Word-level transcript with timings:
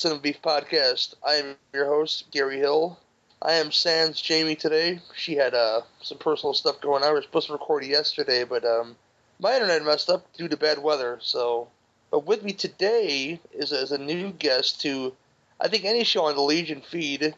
Cinema 0.00 0.22
Beef 0.22 0.40
Podcast. 0.40 1.12
I 1.22 1.34
am 1.34 1.56
your 1.74 1.84
host, 1.84 2.30
Gary 2.30 2.56
Hill. 2.56 2.98
I 3.42 3.52
am 3.52 3.70
Sans 3.70 4.18
Jamie 4.18 4.56
today. 4.56 4.98
She 5.14 5.34
had 5.34 5.52
uh, 5.52 5.82
some 6.00 6.16
personal 6.16 6.54
stuff 6.54 6.80
going 6.80 7.02
on. 7.02 7.10
We 7.10 7.16
were 7.16 7.22
supposed 7.22 7.48
to 7.48 7.52
record 7.52 7.84
yesterday, 7.84 8.44
but 8.44 8.64
um, 8.64 8.96
my 9.40 9.52
internet 9.52 9.84
messed 9.84 10.08
up 10.08 10.24
due 10.32 10.48
to 10.48 10.56
bad 10.56 10.82
weather. 10.82 11.18
So, 11.20 11.68
but 12.10 12.24
with 12.24 12.42
me 12.42 12.54
today 12.54 13.38
is, 13.52 13.72
is 13.72 13.92
a 13.92 13.98
new 13.98 14.30
guest 14.30 14.80
to, 14.80 15.12
I 15.60 15.68
think, 15.68 15.84
any 15.84 16.02
show 16.04 16.24
on 16.24 16.34
the 16.34 16.40
Legion 16.40 16.80
feed, 16.80 17.34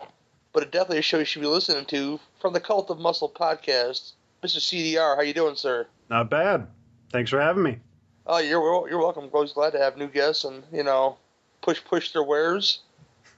but 0.53 0.71
definitely 0.71 0.99
a 0.99 1.03
show 1.03 1.19
you 1.19 1.25
should 1.25 1.43
be 1.43 1.49
listening 1.49 1.87
to 1.87 2.21
from 2.41 2.53
the 2.53 2.61
Cult 2.61 2.91
of 2.91 3.01
Muscle 3.01 3.29
podcast. 3.29 4.13
Mr. 4.45 4.59
CDR, 4.59 5.17
how 5.17 5.23
you 5.23 5.35
doing, 5.35 5.57
sir? 5.57 5.89
Not 6.09 6.31
bad. 6.31 6.69
Thanks 7.11 7.31
for 7.31 7.41
having 7.41 7.65
me. 7.65 7.81
Oh, 8.25 8.39
you're 8.39 8.89
you're 8.89 9.01
welcome. 9.01 9.29
Always 9.33 9.53
glad 9.53 9.73
to 9.73 9.81
have 9.81 9.97
new 9.97 10.07
guests 10.07 10.45
and 10.45 10.63
you 10.73 10.85
know 10.85 11.17
push 11.63 11.83
push 11.85 12.13
their 12.13 12.23
wares. 12.23 12.81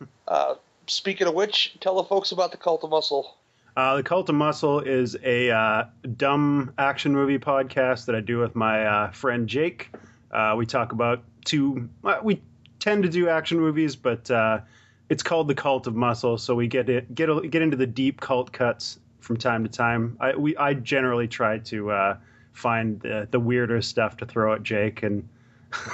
uh, 0.29 0.55
speaking 0.87 1.27
of 1.27 1.35
which, 1.35 1.77
tell 1.81 1.97
the 1.97 2.05
folks 2.05 2.33
about 2.33 2.51
the 2.51 2.57
Cult 2.57 2.83
of 2.85 2.91
Muscle. 2.91 3.37
Uh, 3.77 3.97
the 3.97 4.03
Cult 4.03 4.29
of 4.29 4.35
Muscle 4.35 4.81
is 4.81 5.17
a 5.25 5.51
uh, 5.51 5.85
dumb 6.17 6.73
action 6.79 7.13
movie 7.13 7.39
podcast 7.39 8.07
that 8.07 8.15
I 8.15 8.21
do 8.21 8.39
with 8.39 8.55
my 8.55 8.87
uh, 8.87 9.11
friend 9.11 9.49
Jake. 9.49 9.91
Uh, 10.31 10.55
we 10.57 10.67
talk 10.67 10.93
about 10.93 11.23
two. 11.45 11.89
we 12.23 12.41
tend 12.79 13.03
to 13.03 13.09
do 13.09 13.29
action 13.29 13.59
movies, 13.59 13.97
but 13.97 14.31
uh, 14.31 14.61
it's 15.09 15.23
called 15.23 15.49
the 15.49 15.55
Cult 15.55 15.87
of 15.87 15.95
Muscle, 15.95 16.39
so 16.39 16.55
we 16.55 16.67
get 16.67 16.89
it, 16.89 17.15
get 17.15 17.29
get 17.51 17.63
into 17.63 17.77
the 17.77 17.87
deep 17.87 18.21
cult 18.21 18.53
cuts 18.53 18.99
from 19.21 19.37
time 19.37 19.65
to 19.65 19.71
time. 19.71 20.17
I 20.21 20.37
we 20.37 20.57
I 20.57 20.75
generally 20.75 21.29
try 21.29 21.59
to 21.59 21.91
uh, 21.91 22.17
find 22.53 23.01
the, 23.01 23.27
the 23.31 23.41
weirder 23.41 23.83
stuff 23.83 24.17
to 24.19 24.27
throw 24.27 24.55
at 24.55 24.63
Jake, 24.63 25.03
and 25.03 25.29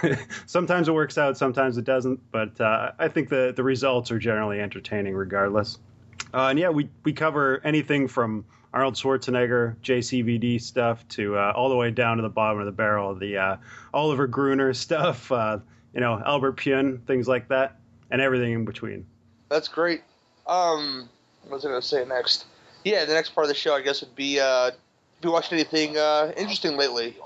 sometimes 0.47 0.89
it 0.89 0.93
works 0.93 1.19
out, 1.19 1.37
sometimes 1.37 1.79
it 1.79 1.85
doesn't. 1.85 2.21
But 2.31 2.61
uh, 2.61 2.93
I 2.99 3.09
think 3.09 3.29
the 3.29 3.53
the 3.55 3.63
results 3.63 4.11
are 4.11 4.19
generally 4.19 4.61
entertaining, 4.61 5.15
regardless. 5.15 5.79
Uh, 6.33 6.47
and 6.49 6.59
yeah, 6.59 6.69
we 6.69 6.89
we 7.05 7.13
cover 7.13 7.61
anything 7.65 8.09
from 8.09 8.45
Arnold 8.73 8.95
Schwarzenegger, 8.95 9.77
JCVD 9.83 10.61
stuff 10.61 11.07
to 11.09 11.37
uh, 11.37 11.53
all 11.57 11.69
the 11.69 11.77
way 11.77 11.91
down 11.91 12.17
to 12.19 12.23
the 12.23 12.29
bottom 12.29 12.61
of 12.61 12.67
the 12.67 12.73
barrel, 12.73 13.15
the 13.15 13.37
uh, 13.37 13.57
Oliver 13.93 14.27
Gruner 14.27 14.73
stuff, 14.75 15.31
uh, 15.33 15.59
you 15.93 16.01
know, 16.01 16.23
Albert 16.25 16.57
Pyun, 16.57 17.05
things 17.07 17.27
like 17.27 17.49
that, 17.49 17.77
and 18.11 18.21
everything 18.21 18.53
in 18.53 18.65
between. 18.65 19.07
That's 19.49 19.67
great. 19.67 20.03
Um, 20.47 21.09
what 21.43 21.57
was 21.57 21.65
I 21.65 21.69
going 21.69 21.81
to 21.81 21.87
say 21.87 22.05
next? 22.05 22.47
Yeah, 22.85 23.05
the 23.05 23.15
next 23.15 23.31
part 23.31 23.45
of 23.45 23.49
the 23.49 23.55
show, 23.55 23.75
I 23.75 23.83
guess, 23.83 24.01
would 24.01 24.15
be 24.15 24.39
uh, 24.39 24.71
you 25.23 25.33
watched 25.33 25.53
anything 25.53 25.97
uh, 25.99 26.33
interesting 26.37 26.77
lately? 26.77 27.17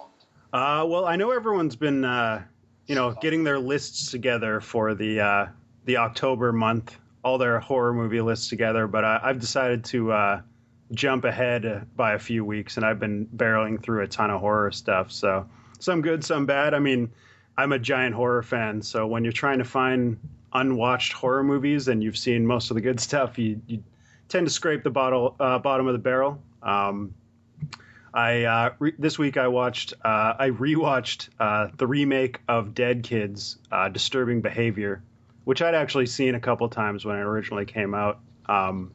Uh, 0.54 0.84
well, 0.86 1.04
I 1.04 1.16
know 1.16 1.32
everyone's 1.32 1.74
been, 1.74 2.04
uh, 2.04 2.44
you 2.86 2.94
know, 2.94 3.10
getting 3.20 3.42
their 3.42 3.58
lists 3.58 4.12
together 4.12 4.60
for 4.60 4.94
the 4.94 5.20
uh, 5.20 5.46
the 5.84 5.96
October 5.96 6.52
month, 6.52 6.96
all 7.24 7.38
their 7.38 7.58
horror 7.58 7.92
movie 7.92 8.20
lists 8.20 8.50
together. 8.50 8.86
But 8.86 9.04
I, 9.04 9.18
have 9.24 9.40
decided 9.40 9.84
to 9.86 10.12
uh, 10.12 10.42
jump 10.92 11.24
ahead 11.24 11.88
by 11.96 12.12
a 12.12 12.20
few 12.20 12.44
weeks, 12.44 12.76
and 12.76 12.86
I've 12.86 13.00
been 13.00 13.26
barreling 13.36 13.82
through 13.82 14.04
a 14.04 14.06
ton 14.06 14.30
of 14.30 14.40
horror 14.40 14.70
stuff. 14.70 15.10
So 15.10 15.44
some 15.80 16.02
good, 16.02 16.24
some 16.24 16.46
bad. 16.46 16.72
I 16.72 16.78
mean, 16.78 17.10
I'm 17.58 17.72
a 17.72 17.78
giant 17.80 18.14
horror 18.14 18.44
fan, 18.44 18.80
so 18.80 19.08
when 19.08 19.24
you're 19.24 19.32
trying 19.32 19.58
to 19.58 19.64
find 19.64 20.20
unwatched 20.52 21.14
horror 21.14 21.42
movies 21.42 21.88
and 21.88 22.00
you've 22.00 22.16
seen 22.16 22.46
most 22.46 22.70
of 22.70 22.76
the 22.76 22.80
good 22.80 23.00
stuff, 23.08 23.40
you, 23.40 23.60
you 23.66 23.82
tend 24.28 24.46
to 24.46 24.52
scrape 24.52 24.84
the 24.84 24.90
bottle, 24.90 25.34
uh, 25.40 25.58
bottom 25.58 25.88
of 25.88 25.94
the 25.94 25.98
barrel. 25.98 26.40
Um, 26.62 27.12
I 28.14 28.44
uh, 28.44 28.70
re- 28.78 28.94
this 28.96 29.18
week 29.18 29.36
I 29.36 29.48
watched 29.48 29.92
uh, 30.04 30.34
I 30.38 30.50
rewatched 30.50 31.30
uh, 31.40 31.68
the 31.76 31.86
remake 31.86 32.40
of 32.46 32.72
Dead 32.72 33.02
Kids 33.02 33.58
uh, 33.72 33.88
Disturbing 33.88 34.40
Behavior, 34.40 35.02
which 35.44 35.60
I'd 35.60 35.74
actually 35.74 36.06
seen 36.06 36.36
a 36.36 36.40
couple 36.40 36.68
times 36.68 37.04
when 37.04 37.16
it 37.16 37.22
originally 37.22 37.66
came 37.66 37.92
out. 37.92 38.20
Um, 38.46 38.92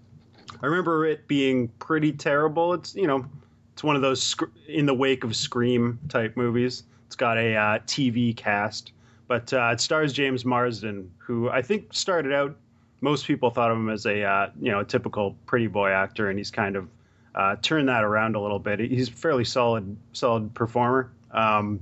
I 0.64 0.66
remember 0.66 1.06
it 1.06 1.28
being 1.28 1.68
pretty 1.80 2.14
terrible. 2.14 2.74
It's 2.74 2.96
you 2.96 3.08
know 3.08 3.26
it's 3.74 3.84
one 3.84 3.98
of 3.98 4.02
those 4.02 4.24
sc- 4.24 4.44
in 4.70 4.86
the 4.86 4.94
wake 4.94 5.26
of 5.26 5.36
Scream 5.36 6.00
type 6.08 6.38
movies. 6.38 6.84
It's 7.08 7.18
got 7.18 7.38
a 7.38 7.56
uh, 7.56 7.80
TV 7.80 8.34
cast, 8.34 8.94
but 9.28 9.52
uh, 9.52 9.72
it 9.74 9.82
stars 9.82 10.14
James 10.14 10.46
Marsden, 10.46 11.12
who 11.18 11.50
I 11.50 11.62
think 11.62 11.94
started 11.94 12.32
out 12.32 12.56
most 13.02 13.26
people 13.26 13.50
thought 13.50 13.70
of 13.70 13.78
him 13.78 13.90
as 13.90 14.06
a 14.06 14.52
you 14.62 14.72
know 14.72 14.80
a 14.80 14.86
typical 14.86 15.36
pretty 15.46 15.68
boy 15.68 15.90
actor, 15.90 16.30
and 16.30 16.40
he's 16.40 16.52
kind 16.52 16.78
of 16.78 16.88
uh, 17.36 17.56
turned 17.62 17.90
that 17.90 18.04
around 18.04 18.36
a 18.36 18.42
little 18.42 18.60
bit. 18.60 18.80
He's 18.80 19.10
a 19.10 19.12
fairly 19.12 19.46
solid 19.46 19.96
solid 20.14 20.54
performer. 20.54 21.12
Um, 21.32 21.80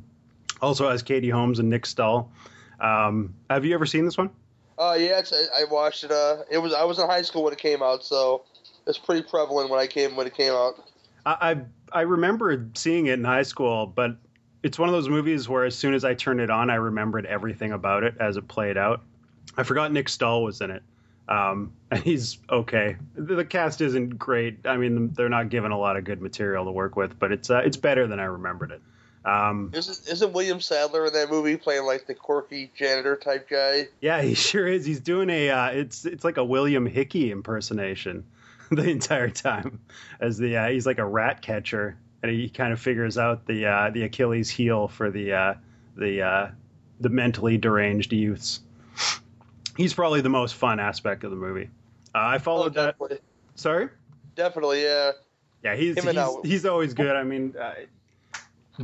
also 0.61 0.89
has 0.89 1.03
Katie 1.03 1.29
Holmes 1.29 1.59
and 1.59 1.69
Nick 1.69 1.85
Stahl. 1.85 2.31
Um, 2.79 3.33
have 3.49 3.65
you 3.65 3.73
ever 3.73 3.85
seen 3.85 4.05
this 4.05 4.17
one? 4.17 4.29
Uh, 4.77 4.95
yeah, 4.99 5.21
I, 5.31 5.61
I 5.61 5.63
watched 5.71 6.03
it. 6.03 6.11
Uh, 6.11 6.43
it 6.51 6.59
was 6.59 6.73
I 6.73 6.83
was 6.83 6.99
in 6.99 7.07
high 7.07 7.21
school 7.23 7.43
when 7.43 7.53
it 7.53 7.59
came 7.59 7.81
out, 7.81 8.03
so 8.03 8.43
it's 8.85 8.97
pretty 8.97 9.27
prevalent 9.27 9.69
when 9.69 9.79
I 9.79 9.87
came 9.87 10.15
when 10.15 10.27
it 10.27 10.35
came 10.35 10.53
out. 10.53 10.87
I 11.25 11.51
I, 11.91 11.99
I 11.99 12.01
remember 12.01 12.67
seeing 12.75 13.07
it 13.07 13.13
in 13.13 13.23
high 13.23 13.43
school, 13.43 13.87
but 13.87 14.17
it's 14.63 14.77
one 14.77 14.89
of 14.89 14.93
those 14.93 15.09
movies 15.09 15.47
where 15.47 15.65
as 15.65 15.75
soon 15.75 15.93
as 15.93 16.03
I 16.03 16.13
turned 16.13 16.41
it 16.41 16.49
on, 16.49 16.69
I 16.69 16.75
remembered 16.75 17.25
everything 17.25 17.71
about 17.71 18.03
it 18.03 18.15
as 18.19 18.37
it 18.37 18.47
played 18.47 18.77
out. 18.77 19.01
I 19.55 19.63
forgot 19.63 19.91
Nick 19.91 20.09
Stahl 20.09 20.43
was 20.43 20.61
in 20.61 20.71
it. 20.71 20.83
Um, 21.27 21.73
and 21.91 22.03
he's 22.03 22.37
okay. 22.49 22.97
The, 23.15 23.35
the, 23.35 23.45
cast 23.45 23.81
isn't 23.81 24.17
great. 24.17 24.65
I 24.65 24.77
mean, 24.77 25.13
they're 25.13 25.29
not 25.29 25.49
given 25.49 25.71
a 25.71 25.77
lot 25.77 25.97
of 25.97 26.03
good 26.03 26.21
material 26.21 26.65
to 26.65 26.71
work 26.71 26.95
with, 26.95 27.19
but 27.19 27.31
it's 27.31 27.49
uh, 27.49 27.59
it's 27.59 27.77
better 27.77 28.07
than 28.07 28.19
I 28.19 28.25
remembered 28.25 28.71
it. 28.71 28.81
Um, 29.25 29.71
isn't, 29.73 30.07
isn't 30.07 30.33
William 30.33 30.61
Sadler 30.61 31.07
in 31.07 31.13
that 31.13 31.29
movie 31.29 31.57
playing 31.57 31.85
like 31.85 32.07
the 32.07 32.13
quirky 32.13 32.71
janitor 32.77 33.17
type 33.17 33.49
guy? 33.49 33.89
Yeah, 33.99 34.21
he 34.21 34.33
sure 34.35 34.67
is. 34.67 34.85
He's 34.85 35.01
doing 35.01 35.29
a 35.29 35.49
uh, 35.49 35.67
it's 35.69 36.05
it's 36.05 36.23
like 36.23 36.37
a 36.37 36.45
William 36.45 36.85
Hickey 36.85 37.31
impersonation 37.31 38.23
the 38.71 38.89
entire 38.89 39.29
time 39.29 39.79
as 40.19 40.37
the 40.37 40.57
uh, 40.57 40.69
he's 40.69 40.85
like 40.85 40.99
a 40.99 41.05
rat 41.05 41.41
catcher 41.41 41.97
and 42.23 42.31
he 42.31 42.49
kind 42.49 42.73
of 42.73 42.79
figures 42.79 43.17
out 43.17 43.45
the 43.45 43.65
uh, 43.65 43.89
the 43.89 44.03
Achilles 44.03 44.49
heel 44.49 44.87
for 44.87 45.11
the 45.11 45.33
uh, 45.33 45.53
the 45.95 46.21
uh, 46.21 46.47
the 46.99 47.09
mentally 47.09 47.57
deranged 47.57 48.13
youths 48.13 48.61
he's 49.77 49.93
probably 49.93 50.21
the 50.21 50.29
most 50.29 50.55
fun 50.55 50.79
aspect 50.79 51.23
of 51.23 51.31
the 51.31 51.37
movie. 51.37 51.69
Uh, 52.13 52.19
I 52.19 52.37
followed 52.39 52.77
oh, 52.77 52.93
that. 52.97 53.21
Sorry. 53.55 53.89
Definitely, 54.35 54.83
yeah. 54.83 55.11
Yeah, 55.63 55.75
he's 55.75 56.01
he's, 56.01 56.37
he's, 56.43 56.65
always 56.65 56.93
good. 56.93 57.15
I 57.15 57.23
mean, 57.23 57.55
uh, 57.59 57.73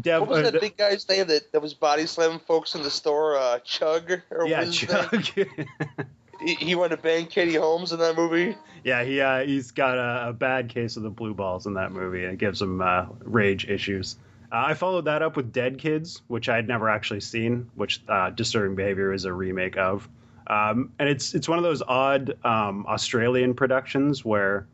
Dev, 0.02 0.22
what 0.22 0.30
was 0.30 0.40
uh, 0.40 0.42
that 0.44 0.56
uh, 0.56 0.60
big 0.60 0.76
guy's 0.76 1.08
name 1.08 1.28
that, 1.28 1.52
that 1.52 1.62
was 1.62 1.74
body 1.74 2.08
slamming 2.08 2.40
folks 2.40 2.74
in 2.76 2.82
the 2.82 2.90
store? 2.90 3.38
Uh, 3.38 3.60
Chug 3.60 4.12
or 4.32 4.48
yeah, 4.48 4.66
Chug. 4.66 5.24
he, 6.44 6.56
he 6.56 6.76
went 6.76 6.92
to 6.92 6.98
bang 6.98 7.28
Katie 7.28 7.56
Holmes 7.56 7.92
in 7.92 8.00
that 8.00 8.16
movie. 8.16 8.58
Yeah, 8.84 9.04
he 9.04 9.22
uh, 9.22 9.46
he's 9.46 9.72
got 9.72 9.98
a, 9.98 10.30
a, 10.30 10.34
bad 10.34 10.70
case 10.70 10.98
of 10.98 11.04
the 11.04 11.10
blue 11.10 11.34
balls 11.34 11.68
in 11.68 11.76
that 11.76 11.92
movie, 11.92 12.24
and 12.24 12.34
it 12.34 12.40
gives 12.40 12.62
him 12.62 12.82
uh, 12.82 13.06
rage 13.22 13.70
issues. 13.70 14.18
Uh, 14.52 14.64
I 14.68 14.74
followed 14.74 15.06
that 15.06 15.22
up 15.22 15.36
with 15.36 15.54
Dead 15.54 15.78
Kids, 15.78 16.22
which 16.28 16.50
I 16.50 16.56
had 16.56 16.68
never 16.68 16.90
actually 16.90 17.22
seen, 17.22 17.70
which 17.76 18.02
uh, 18.08 18.32
Disturbing 18.32 18.76
Behavior 18.76 19.14
is 19.14 19.26
a 19.26 19.34
remake 19.34 19.78
of. 19.78 20.10
Um, 20.48 20.92
and 21.00 21.08
it's 21.08 21.34
it's 21.34 21.48
one 21.48 21.58
of 21.58 21.64
those 21.64 21.82
odd 21.82 22.36
um, 22.44 22.86
Australian 22.88 23.54
productions 23.54 24.26
where 24.26 24.68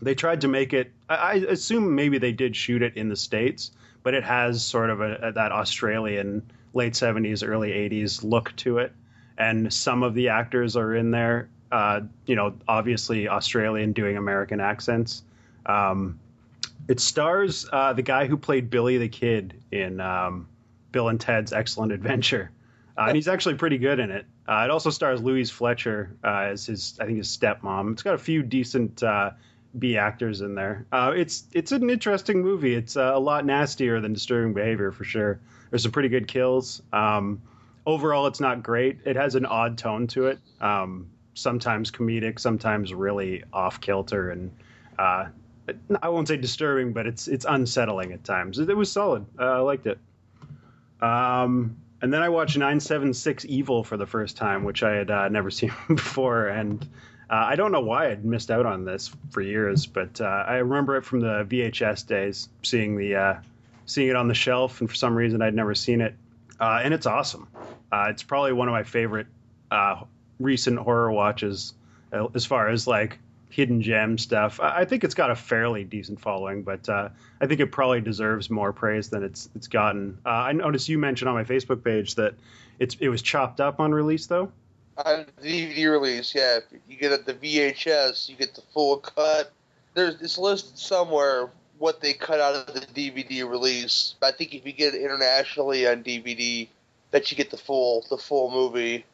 they 0.00 0.14
tried 0.14 0.40
to 0.42 0.48
make 0.48 0.72
it. 0.72 0.92
I, 1.08 1.14
I, 1.14 1.32
assume 1.34 1.94
maybe 1.94 2.18
they 2.18 2.32
did 2.32 2.56
shoot 2.56 2.82
it 2.82 2.96
in 2.96 3.08
the 3.08 3.16
states, 3.16 3.70
but 4.02 4.14
it 4.14 4.24
has 4.24 4.64
sort 4.64 4.90
of 4.90 5.00
a, 5.00 5.16
a, 5.16 5.32
that 5.32 5.52
Australian 5.52 6.42
late 6.72 6.94
'70s, 6.94 7.46
early 7.46 7.70
'80s 7.70 8.24
look 8.24 8.54
to 8.56 8.78
it. 8.78 8.92
And 9.36 9.72
some 9.72 10.02
of 10.02 10.14
the 10.14 10.28
actors 10.28 10.76
are 10.76 10.94
in 10.94 11.10
there. 11.10 11.48
Uh, 11.70 12.00
you 12.26 12.34
know, 12.34 12.54
obviously 12.66 13.28
Australian 13.28 13.92
doing 13.92 14.16
American 14.16 14.60
accents. 14.60 15.22
Um, 15.66 16.18
it 16.88 16.98
stars 16.98 17.68
uh, 17.72 17.92
the 17.92 18.02
guy 18.02 18.26
who 18.26 18.36
played 18.36 18.70
Billy 18.70 18.98
the 18.98 19.08
Kid 19.08 19.54
in 19.70 20.00
um, 20.00 20.48
Bill 20.92 21.08
and 21.08 21.20
Ted's 21.20 21.52
Excellent 21.52 21.92
Adventure, 21.92 22.50
uh, 22.98 23.02
and 23.02 23.16
he's 23.16 23.28
actually 23.28 23.54
pretty 23.54 23.78
good 23.78 24.00
in 24.00 24.10
it. 24.10 24.26
Uh, 24.50 24.64
it 24.64 24.70
also 24.70 24.90
stars 24.90 25.22
Louise 25.22 25.48
Fletcher 25.48 26.10
uh, 26.24 26.48
as 26.50 26.66
his, 26.66 26.98
I 27.00 27.06
think, 27.06 27.18
his 27.18 27.28
stepmom. 27.28 27.92
It's 27.92 28.02
got 28.02 28.14
a 28.14 28.18
few 28.18 28.42
decent 28.42 29.00
uh, 29.00 29.30
B 29.78 29.96
actors 29.96 30.40
in 30.40 30.56
there. 30.56 30.86
Uh, 30.90 31.12
it's 31.14 31.44
it's 31.52 31.70
an 31.70 31.88
interesting 31.88 32.42
movie. 32.42 32.74
It's 32.74 32.96
uh, 32.96 33.12
a 33.14 33.20
lot 33.20 33.46
nastier 33.46 34.00
than 34.00 34.12
Disturbing 34.12 34.52
Behavior 34.52 34.90
for 34.90 35.04
sure. 35.04 35.38
There's 35.70 35.84
some 35.84 35.92
pretty 35.92 36.08
good 36.08 36.26
kills. 36.26 36.82
Um, 36.92 37.42
overall, 37.86 38.26
it's 38.26 38.40
not 38.40 38.64
great. 38.64 38.98
It 39.04 39.14
has 39.14 39.36
an 39.36 39.46
odd 39.46 39.78
tone 39.78 40.08
to 40.08 40.26
it. 40.26 40.40
Um, 40.60 41.10
sometimes 41.34 41.92
comedic, 41.92 42.40
sometimes 42.40 42.92
really 42.92 43.44
off 43.52 43.80
kilter, 43.80 44.30
and 44.30 44.50
uh, 44.98 45.26
I 46.02 46.08
won't 46.08 46.26
say 46.26 46.36
disturbing, 46.36 46.92
but 46.92 47.06
it's 47.06 47.28
it's 47.28 47.46
unsettling 47.48 48.10
at 48.12 48.24
times. 48.24 48.58
It, 48.58 48.76
was 48.76 48.90
solid. 48.90 49.26
I 49.38 49.58
liked 49.58 49.86
it. 49.86 50.00
Um, 51.00 51.76
and 52.02 52.12
then 52.12 52.22
I 52.22 52.28
watched 52.28 52.56
976 52.56 53.44
Evil 53.46 53.84
for 53.84 53.96
the 53.96 54.06
first 54.06 54.36
time, 54.36 54.64
which 54.64 54.82
I 54.82 54.92
had 54.94 55.10
uh, 55.10 55.28
never 55.28 55.50
seen 55.50 55.72
before. 55.88 56.48
And 56.48 56.82
uh, 57.28 57.34
I 57.48 57.56
don't 57.56 57.72
know 57.72 57.80
why 57.80 58.10
I'd 58.10 58.24
missed 58.24 58.50
out 58.50 58.66
on 58.66 58.84
this 58.84 59.10
for 59.30 59.40
years, 59.40 59.86
but 59.86 60.20
uh, 60.20 60.24
I 60.24 60.56
remember 60.56 60.96
it 60.96 61.04
from 61.04 61.20
the 61.20 61.44
VHS 61.44 62.06
days, 62.06 62.48
seeing 62.62 62.96
the 62.96 63.16
uh, 63.16 63.34
seeing 63.86 64.08
it 64.08 64.16
on 64.16 64.28
the 64.28 64.34
shelf, 64.34 64.80
and 64.80 64.88
for 64.88 64.96
some 64.96 65.14
reason 65.14 65.42
I'd 65.42 65.54
never 65.54 65.74
seen 65.74 66.00
it. 66.00 66.14
Uh, 66.58 66.80
and 66.82 66.92
it's 66.92 67.06
awesome. 67.06 67.48
Uh, 67.90 68.08
it's 68.10 68.22
probably 68.22 68.52
one 68.52 68.68
of 68.68 68.72
my 68.72 68.82
favorite 68.82 69.26
recent 70.38 70.78
horror 70.78 71.12
watches, 71.12 71.74
as 72.34 72.46
far 72.46 72.68
as 72.68 72.86
like 72.86 73.18
hidden 73.50 73.82
gem 73.82 74.16
stuff. 74.16 74.60
I, 74.60 74.80
I 74.80 74.84
think 74.84 75.04
it's 75.04 75.14
got 75.14 75.30
a 75.30 75.36
fairly 75.36 75.84
decent 75.84 76.20
following, 76.20 76.62
but 76.62 76.88
uh, 76.88 77.10
I 77.40 77.46
think 77.46 77.60
it 77.60 77.66
probably 77.66 78.00
deserves 78.00 78.48
more 78.48 78.72
praise 78.72 79.10
than 79.10 79.22
it's 79.22 79.50
it's 79.54 79.66
gotten. 79.66 80.18
Uh, 80.24 80.28
I 80.28 80.52
noticed 80.52 80.88
you 80.88 80.98
mentioned 80.98 81.28
on 81.28 81.34
my 81.34 81.44
Facebook 81.44 81.84
page 81.84 82.14
that 82.14 82.34
it's 82.78 82.96
it 83.00 83.08
was 83.08 83.20
chopped 83.20 83.60
up 83.60 83.80
on 83.80 83.92
release 83.92 84.26
though. 84.26 84.50
On 85.04 85.26
DVD 85.42 85.90
release, 85.90 86.34
yeah. 86.34 86.58
If 86.58 86.80
you 86.88 86.96
get 86.96 87.12
it 87.12 87.26
the 87.26 87.34
VHS, 87.34 88.28
you 88.28 88.36
get 88.36 88.54
the 88.54 88.62
full 88.72 88.98
cut. 88.98 89.52
There's 89.94 90.20
it's 90.22 90.38
listed 90.38 90.78
somewhere 90.78 91.50
what 91.78 92.00
they 92.00 92.12
cut 92.12 92.40
out 92.40 92.54
of 92.54 92.74
the 92.74 92.80
DVD 92.80 93.48
release. 93.48 94.14
But 94.20 94.34
I 94.34 94.36
think 94.36 94.54
if 94.54 94.64
you 94.64 94.72
get 94.72 94.94
it 94.94 95.02
internationally 95.02 95.88
on 95.88 96.04
DVD, 96.04 96.68
that 97.10 97.30
you 97.30 97.36
get 97.36 97.50
the 97.50 97.56
full 97.56 98.04
the 98.08 98.18
full 98.18 98.50
movie. 98.50 99.04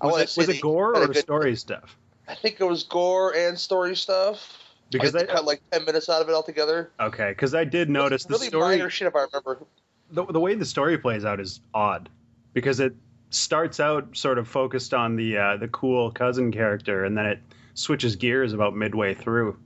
Was 0.00 0.36
it, 0.36 0.40
was 0.40 0.48
it 0.48 0.60
gore 0.60 0.96
or 0.96 1.14
story 1.14 1.54
stuff? 1.54 1.96
I 2.28 2.34
think 2.34 2.60
it 2.60 2.64
was 2.64 2.84
gore 2.84 3.34
and 3.34 3.58
story 3.58 3.96
stuff. 3.96 4.58
Because 4.90 5.12
they 5.12 5.24
cut 5.24 5.46
like 5.46 5.62
ten 5.70 5.84
minutes 5.86 6.08
out 6.10 6.20
of 6.20 6.28
it 6.28 6.34
altogether. 6.34 6.90
Okay, 7.00 7.30
because 7.30 7.54
I 7.54 7.64
did 7.64 7.88
notice 7.88 8.26
really 8.28 8.46
the 8.46 8.50
story. 8.50 8.76
minor 8.76 8.90
shit 8.90 9.08
if 9.08 9.16
I 9.16 9.20
remember. 9.22 9.64
The, 10.10 10.26
the 10.26 10.40
way 10.40 10.54
the 10.54 10.66
story 10.66 10.98
plays 10.98 11.24
out 11.24 11.40
is 11.40 11.60
odd 11.72 12.10
because 12.52 12.78
it 12.78 12.94
starts 13.30 13.80
out 13.80 14.14
sort 14.16 14.36
of 14.36 14.46
focused 14.46 14.92
on 14.92 15.16
the 15.16 15.38
uh, 15.38 15.56
the 15.56 15.68
cool 15.68 16.10
cousin 16.10 16.52
character, 16.52 17.04
and 17.04 17.16
then 17.16 17.26
it 17.26 17.40
switches 17.74 18.16
gears 18.16 18.52
about 18.52 18.76
midway 18.76 19.14
through, 19.14 19.56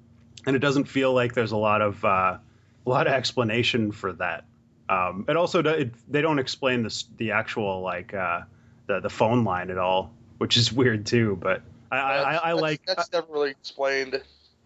and 0.47 0.55
it 0.55 0.61
doesn't 0.61 0.85
feel 0.85 1.12
like 1.12 1.35
there's 1.35 1.53
a 1.53 1.56
lot 1.56 1.82
of 1.82 2.05
uh, 2.05 2.38
a 2.87 2.88
lot 2.88 3.06
of 3.06 3.12
explanation 3.12 3.93
for 3.93 4.12
that. 4.14 4.44
Um, 4.88 5.25
it 5.29 5.37
also 5.37 5.62
it, 5.62 5.93
they 6.11 6.23
don't 6.23 6.38
explain 6.38 6.82
the 6.82 7.05
the 7.17 7.32
actual 7.32 7.81
like 7.81 8.14
uh, 8.14 8.43
the 8.87 9.00
the 9.00 9.11
phone 9.11 9.44
line 9.44 9.70
at 9.70 9.79
all, 9.79 10.12
which 10.38 10.56
is 10.56 10.73
weird 10.81 11.06
too. 11.06 11.37
But 11.41 11.62
I, 11.96 12.16
I, 12.16 12.34
I, 12.34 12.52
like 12.52 12.84
that's 12.87 13.12
never 13.12 13.26
really 13.32 13.50
explained 13.50 14.20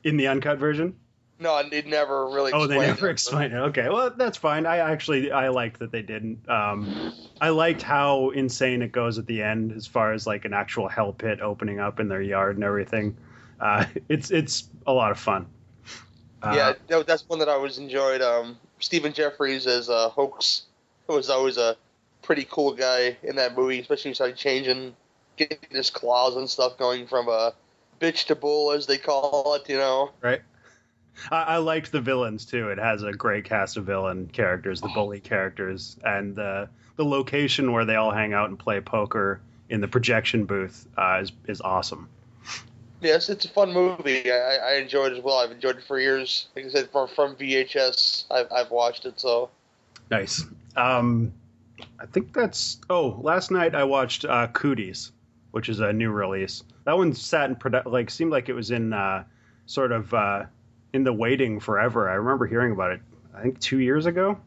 in 0.05 0.17
the 0.17 0.29
uncut 0.29 0.59
version. 0.59 0.95
No, 1.39 1.57
it 1.57 1.87
never 1.87 2.29
really. 2.29 2.53
Oh, 2.53 2.67
they 2.67 2.79
never 2.79 3.09
it. 3.09 3.13
explained 3.13 3.55
it. 3.55 3.57
Okay, 3.57 3.89
well 3.89 4.11
that's 4.11 4.37
fine. 4.37 4.67
I 4.67 4.79
actually 4.79 5.33
I 5.33 5.49
liked 5.49 5.79
that 5.79 5.91
they 5.91 6.03
didn't. 6.03 6.49
Um, 6.49 7.15
I 7.41 7.49
liked 7.49 7.81
how 7.81 8.31
insane 8.31 8.83
it 8.83 8.93
goes 8.93 9.19
at 9.19 9.27
the 9.27 9.43
end, 9.43 9.73
as 9.73 9.87
far 9.87 10.13
as 10.13 10.27
like 10.27 10.45
an 10.45 10.53
actual 10.53 10.87
hell 10.87 11.13
pit 11.13 11.41
opening 11.41 11.81
up 11.81 11.99
in 11.99 12.09
their 12.09 12.21
yard 12.21 12.57
and 12.57 12.65
everything. 12.65 13.17
Uh, 13.59 13.87
it's 14.09 14.31
it's 14.31 14.69
a 14.87 14.93
lot 14.93 15.11
of 15.11 15.19
fun. 15.19 15.47
Uh, 16.43 16.73
yeah, 16.89 17.03
that's 17.03 17.29
one 17.29 17.39
that 17.39 17.49
I 17.49 17.53
always 17.53 17.79
enjoyed. 17.79 18.21
Um, 18.21 18.59
Stephen 18.79 19.13
Geoffreys 19.13 19.67
as 19.67 19.89
a 19.89 20.09
hoax 20.09 20.63
was 21.07 21.31
always 21.31 21.59
a 21.59 21.77
pretty 22.23 22.47
cool 22.51 22.73
guy 22.73 23.17
in 23.23 23.37
that 23.37 23.57
movie, 23.57 23.81
especially 23.81 24.09
when 24.09 24.13
he 24.13 24.15
started 24.15 24.37
changing, 24.37 24.95
getting 25.49 25.71
his 25.71 25.91
claws 25.91 26.37
and 26.37 26.49
stuff, 26.49 26.79
going 26.79 27.07
from 27.07 27.29
a 27.29 27.53
bitch 28.01 28.27
to 28.27 28.35
bull, 28.35 28.73
as 28.73 28.87
they 28.87 28.99
call 28.99 29.55
it. 29.55 29.69
You 29.69 29.79
know, 29.79 30.11
right. 30.21 30.43
I, 31.31 31.43
I 31.43 31.57
liked 31.59 31.93
the 31.93 32.01
villains 32.01 32.45
too. 32.45 32.69
It 32.69 32.79
has 32.79 33.03
a 33.03 33.13
great 33.13 33.45
cast 33.45 33.77
of 33.77 33.85
villain 33.87 34.29
characters, 34.33 34.81
the 34.81 34.89
bully 34.89 35.21
characters, 35.21 35.97
and 36.05 36.35
the 36.35 36.69
the 36.97 37.05
location 37.05 37.73
where 37.73 37.85
they 37.85 37.97
all 37.97 38.11
hang 38.11 38.33
out 38.33 38.49
and 38.49 38.59
play 38.59 38.81
poker 38.81 39.41
in 39.69 39.81
the 39.81 39.89
projection 39.89 40.45
booth 40.45 40.87
uh, 40.97 41.21
is 41.23 41.33
is 41.47 41.61
awesome. 41.61 42.09
Yes, 43.01 43.31
it's 43.31 43.47
a 43.47 43.49
fun 43.49 43.73
movie. 43.73 44.31
I, 44.31 44.57
I 44.57 44.75
enjoyed 44.75 45.13
it 45.13 45.19
as 45.19 45.25
well. 45.25 45.39
I've 45.39 45.53
enjoyed 45.53 45.79
it 45.79 45.85
for 45.85 45.99
years. 45.99 46.49
Like 46.55 46.67
I 46.67 46.69
said, 46.69 46.91
from 46.91 47.09
from 47.09 47.37
VHS, 47.37 48.25
I've 48.31 48.53
I've 48.53 48.71
watched 48.71 49.07
it. 49.07 49.19
So 49.19 49.51
nice. 50.11 50.45
Um, 50.77 51.33
I 51.99 52.07
think 52.07 52.35
that's. 52.35 52.79
Oh, 52.91 53.19
last 53.23 53.51
night 53.51 53.75
I 53.75 53.85
watched 53.85 54.25
uh, 54.25 54.49
Cooties, 54.49 55.13
which 55.51 55.69
is 55.69 55.81
a 55.81 55.93
new 55.93 56.11
release. 56.11 56.63
That 56.85 56.97
one 56.97 57.15
sat 57.15 57.51
in 57.51 57.57
produ- 57.57 57.87
like 57.87 58.11
seemed 58.11 58.31
like 58.31 58.49
it 58.49 58.55
was 58.55 58.71
in 58.71 58.93
uh, 58.93 59.25
sort 59.67 59.93
of 59.93 60.13
uh, 60.15 60.45
in 60.93 61.05
the 61.05 61.13
waiting 61.13 61.61
forever. 61.61 62.09
I 62.09 62.15
remember 62.15 62.47
hearing 62.47 62.73
about 62.73 62.93
it. 62.93 63.01
I 63.35 63.43
think 63.43 63.61
two 63.61 63.79
years 63.79 64.07
ago, 64.07 64.39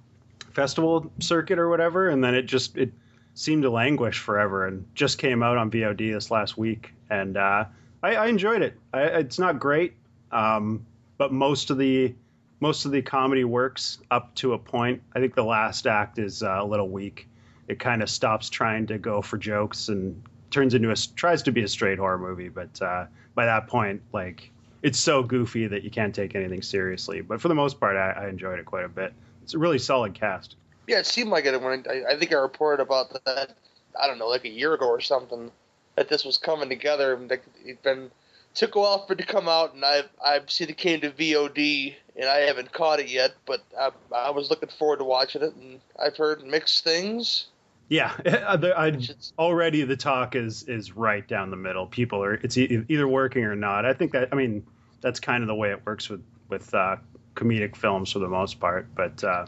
festival 0.51 1.11
circuit 1.19 1.59
or 1.59 1.69
whatever, 1.69 2.09
and 2.09 2.23
then 2.23 2.35
it 2.35 2.43
just 2.43 2.77
it 2.77 2.91
seemed 3.33 3.63
to 3.63 3.69
languish 3.69 4.19
forever, 4.19 4.67
and 4.67 4.85
just 4.93 5.17
came 5.17 5.41
out 5.41 5.57
on 5.57 5.71
VOD 5.71 6.13
this 6.13 6.29
last 6.29 6.57
week, 6.57 6.93
and 7.09 7.37
uh, 7.37 7.65
I, 8.01 8.15
I, 8.15 8.27
enjoyed 8.27 8.61
it. 8.61 8.77
I, 8.93 9.03
it's 9.03 9.39
not 9.39 9.59
great, 9.59 9.93
um, 10.31 10.85
but 11.17 11.31
most 11.31 11.69
of 11.69 11.77
the 11.77 12.13
most 12.59 12.85
of 12.85 12.91
the 12.91 13.01
comedy 13.01 13.43
works 13.43 13.99
up 14.11 14.33
to 14.35 14.53
a 14.53 14.59
point. 14.59 15.01
I 15.15 15.19
think 15.19 15.35
the 15.35 15.43
last 15.43 15.87
act 15.87 16.19
is 16.19 16.43
uh, 16.43 16.59
a 16.59 16.65
little 16.65 16.89
weak. 16.89 17.27
It 17.67 17.79
kind 17.79 18.03
of 18.03 18.09
stops 18.09 18.49
trying 18.49 18.87
to 18.87 18.97
go 18.97 19.21
for 19.21 19.37
jokes 19.37 19.89
and 19.89 20.21
turns 20.53 20.73
into 20.73 20.91
a 20.91 20.95
tries 21.15 21.43
to 21.43 21.51
be 21.51 21.63
a 21.63 21.67
straight 21.67 21.97
horror 21.97 22.17
movie, 22.17 22.49
but 22.49 22.81
uh, 22.81 23.05
by 23.35 23.45
that 23.45 23.67
point, 23.67 24.01
like 24.13 24.51
it's 24.81 24.99
so 24.99 25.23
goofy 25.23 25.67
that 25.67 25.83
you 25.83 25.89
can't 25.89 26.13
take 26.13 26.35
anything 26.35 26.61
seriously. 26.61 27.21
But 27.21 27.41
for 27.41 27.47
the 27.47 27.55
most 27.55 27.79
part, 27.79 27.97
I, 27.97 28.11
I 28.11 28.29
enjoyed 28.29 28.59
it 28.59 28.65
quite 28.65 28.85
a 28.85 28.89
bit. 28.89 29.13
It's 29.41 29.53
a 29.53 29.57
really 29.57 29.79
solid 29.79 30.13
cast. 30.13 30.55
Yeah, 30.87 30.99
it 30.99 31.05
seemed 31.05 31.29
like 31.29 31.45
it 31.45 31.59
when 31.61 31.85
I, 31.89 32.13
I 32.13 32.17
think 32.17 32.31
I 32.31 32.35
reported 32.35 32.81
about 32.81 33.11
that. 33.25 33.55
I 33.99 34.07
don't 34.07 34.17
know, 34.17 34.27
like 34.27 34.45
a 34.45 34.49
year 34.49 34.73
ago 34.73 34.87
or 34.87 35.01
something, 35.01 35.51
that 35.95 36.09
this 36.09 36.25
was 36.25 36.37
coming 36.37 36.69
together. 36.69 37.17
Like 37.17 37.43
it 37.65 37.81
been 37.83 38.11
took 38.53 38.75
a 38.75 38.79
while 38.79 39.05
for 39.05 39.13
it 39.13 39.19
to 39.19 39.25
come 39.25 39.47
out, 39.47 39.73
and 39.73 39.83
I've 39.83 40.09
I've 40.23 40.51
seen 40.51 40.69
it 40.69 40.77
came 40.77 41.01
to 41.01 41.11
VOD, 41.11 41.95
and 42.15 42.29
I 42.29 42.39
haven't 42.39 42.71
caught 42.71 42.99
it 42.99 43.07
yet. 43.07 43.33
But 43.45 43.63
I, 43.79 43.91
I 44.13 44.29
was 44.31 44.49
looking 44.49 44.69
forward 44.69 44.97
to 44.97 45.05
watching 45.05 45.41
it, 45.41 45.55
and 45.55 45.79
I've 45.99 46.17
heard 46.17 46.43
mixed 46.43 46.83
things. 46.83 47.45
Yeah, 47.93 48.11
I, 48.25 48.97
already 49.37 49.83
the 49.83 49.95
talk 49.95 50.35
is 50.35 50.63
is 50.63 50.93
right 50.93 51.27
down 51.27 51.51
the 51.51 51.57
middle. 51.57 51.85
People 51.85 52.23
are 52.23 52.33
it's 52.33 52.57
either 52.57 53.07
working 53.07 53.43
or 53.43 53.55
not. 53.55 53.85
I 53.85 53.93
think 53.93 54.13
that 54.13 54.29
I 54.31 54.35
mean 54.35 54.65
that's 55.01 55.19
kind 55.19 55.43
of 55.43 55.47
the 55.47 55.53
way 55.53 55.69
it 55.69 55.85
works 55.85 56.09
with 56.09 56.23
with 56.49 56.73
uh, 56.73 56.95
comedic 57.35 57.75
films 57.75 58.11
for 58.11 58.17
the 58.17 58.27
most 58.27 58.59
part. 58.59 58.87
But 58.95 59.23
uh, 59.23 59.45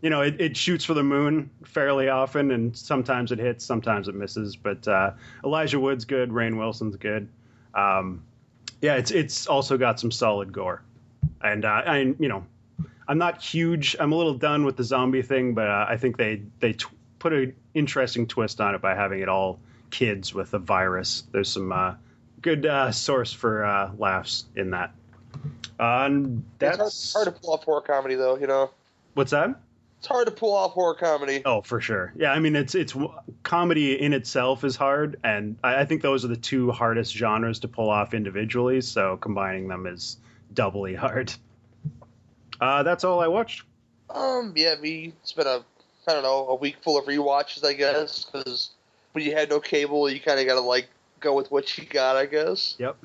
you 0.00 0.08
know, 0.08 0.22
it, 0.22 0.40
it, 0.40 0.56
shoots 0.56 0.86
for 0.86 0.94
the 0.94 1.02
moon 1.02 1.50
fairly 1.66 2.08
often, 2.08 2.52
and 2.52 2.74
sometimes 2.74 3.32
it 3.32 3.38
hits, 3.38 3.66
sometimes 3.66 4.08
it 4.08 4.14
misses. 4.14 4.56
But 4.56 4.88
uh, 4.88 5.10
Elijah 5.44 5.78
Wood's 5.78 6.06
good, 6.06 6.30
Rainn 6.30 6.56
Wilson's 6.56 6.96
good. 6.96 7.28
Um, 7.74 8.24
yeah, 8.80 8.94
it's 8.94 9.10
it's 9.10 9.46
also 9.46 9.76
got 9.76 10.00
some 10.00 10.10
solid 10.10 10.54
gore, 10.54 10.82
and 11.42 11.66
uh, 11.66 11.82
I 11.84 11.98
you 11.98 12.28
know, 12.28 12.46
I'm 13.06 13.18
not 13.18 13.42
huge. 13.42 13.94
I'm 14.00 14.12
a 14.12 14.16
little 14.16 14.38
done 14.38 14.64
with 14.64 14.78
the 14.78 14.84
zombie 14.84 15.20
thing, 15.20 15.52
but 15.52 15.68
uh, 15.68 15.84
I 15.86 15.98
think 15.98 16.16
they 16.16 16.40
they 16.60 16.72
t- 16.72 16.86
put 17.24 17.32
an 17.32 17.56
interesting 17.72 18.26
twist 18.26 18.60
on 18.60 18.74
it 18.74 18.82
by 18.82 18.94
having 18.94 19.20
it 19.20 19.30
all 19.30 19.58
kids 19.90 20.34
with 20.34 20.52
a 20.52 20.58
virus. 20.58 21.24
There's 21.32 21.48
some 21.48 21.72
uh, 21.72 21.94
good 22.42 22.66
uh, 22.66 22.92
source 22.92 23.32
for 23.32 23.64
uh, 23.64 23.92
laughs 23.96 24.44
in 24.54 24.72
that. 24.72 24.92
Uh, 25.80 26.04
and 26.04 26.44
that's 26.58 26.78
it's 26.78 27.12
hard, 27.14 27.24
hard, 27.24 27.36
to 27.36 27.40
pull 27.40 27.54
off 27.54 27.64
horror 27.64 27.80
comedy, 27.80 28.14
though. 28.14 28.36
You 28.36 28.46
know. 28.46 28.70
What's 29.14 29.30
that? 29.30 29.58
It's 30.00 30.06
hard 30.06 30.26
to 30.26 30.32
pull 30.32 30.54
off 30.54 30.72
horror 30.72 30.96
comedy. 30.96 31.40
Oh, 31.46 31.62
for 31.62 31.80
sure. 31.80 32.12
Yeah, 32.14 32.30
I 32.30 32.40
mean, 32.40 32.56
it's 32.56 32.74
it's 32.74 32.94
comedy 33.42 33.98
in 33.98 34.12
itself 34.12 34.62
is 34.62 34.76
hard, 34.76 35.18
and 35.24 35.56
I, 35.64 35.80
I 35.80 35.84
think 35.86 36.02
those 36.02 36.26
are 36.26 36.28
the 36.28 36.36
two 36.36 36.72
hardest 36.72 37.16
genres 37.16 37.60
to 37.60 37.68
pull 37.68 37.88
off 37.88 38.12
individually. 38.12 38.82
So 38.82 39.16
combining 39.16 39.66
them 39.68 39.86
is 39.86 40.18
doubly 40.52 40.94
hard. 40.94 41.32
Uh, 42.60 42.82
that's 42.82 43.02
all 43.02 43.20
I 43.20 43.28
watched. 43.28 43.62
Um, 44.10 44.52
yeah, 44.56 44.74
me. 44.74 45.14
It's 45.22 45.32
been 45.32 45.46
a 45.46 45.64
I 46.08 46.12
don't 46.12 46.22
know 46.22 46.48
a 46.48 46.54
week 46.54 46.76
full 46.82 46.98
of 46.98 47.06
re-watches, 47.06 47.64
I 47.64 47.72
guess, 47.72 48.24
because 48.24 48.70
when 49.12 49.24
you 49.24 49.32
had 49.32 49.50
no 49.50 49.60
cable, 49.60 50.08
you 50.10 50.20
kind 50.20 50.40
of 50.40 50.46
got 50.46 50.54
to 50.54 50.60
like 50.60 50.88
go 51.20 51.34
with 51.34 51.50
what 51.50 51.76
you 51.78 51.84
got, 51.84 52.16
I 52.16 52.26
guess. 52.26 52.76
Yep. 52.78 52.96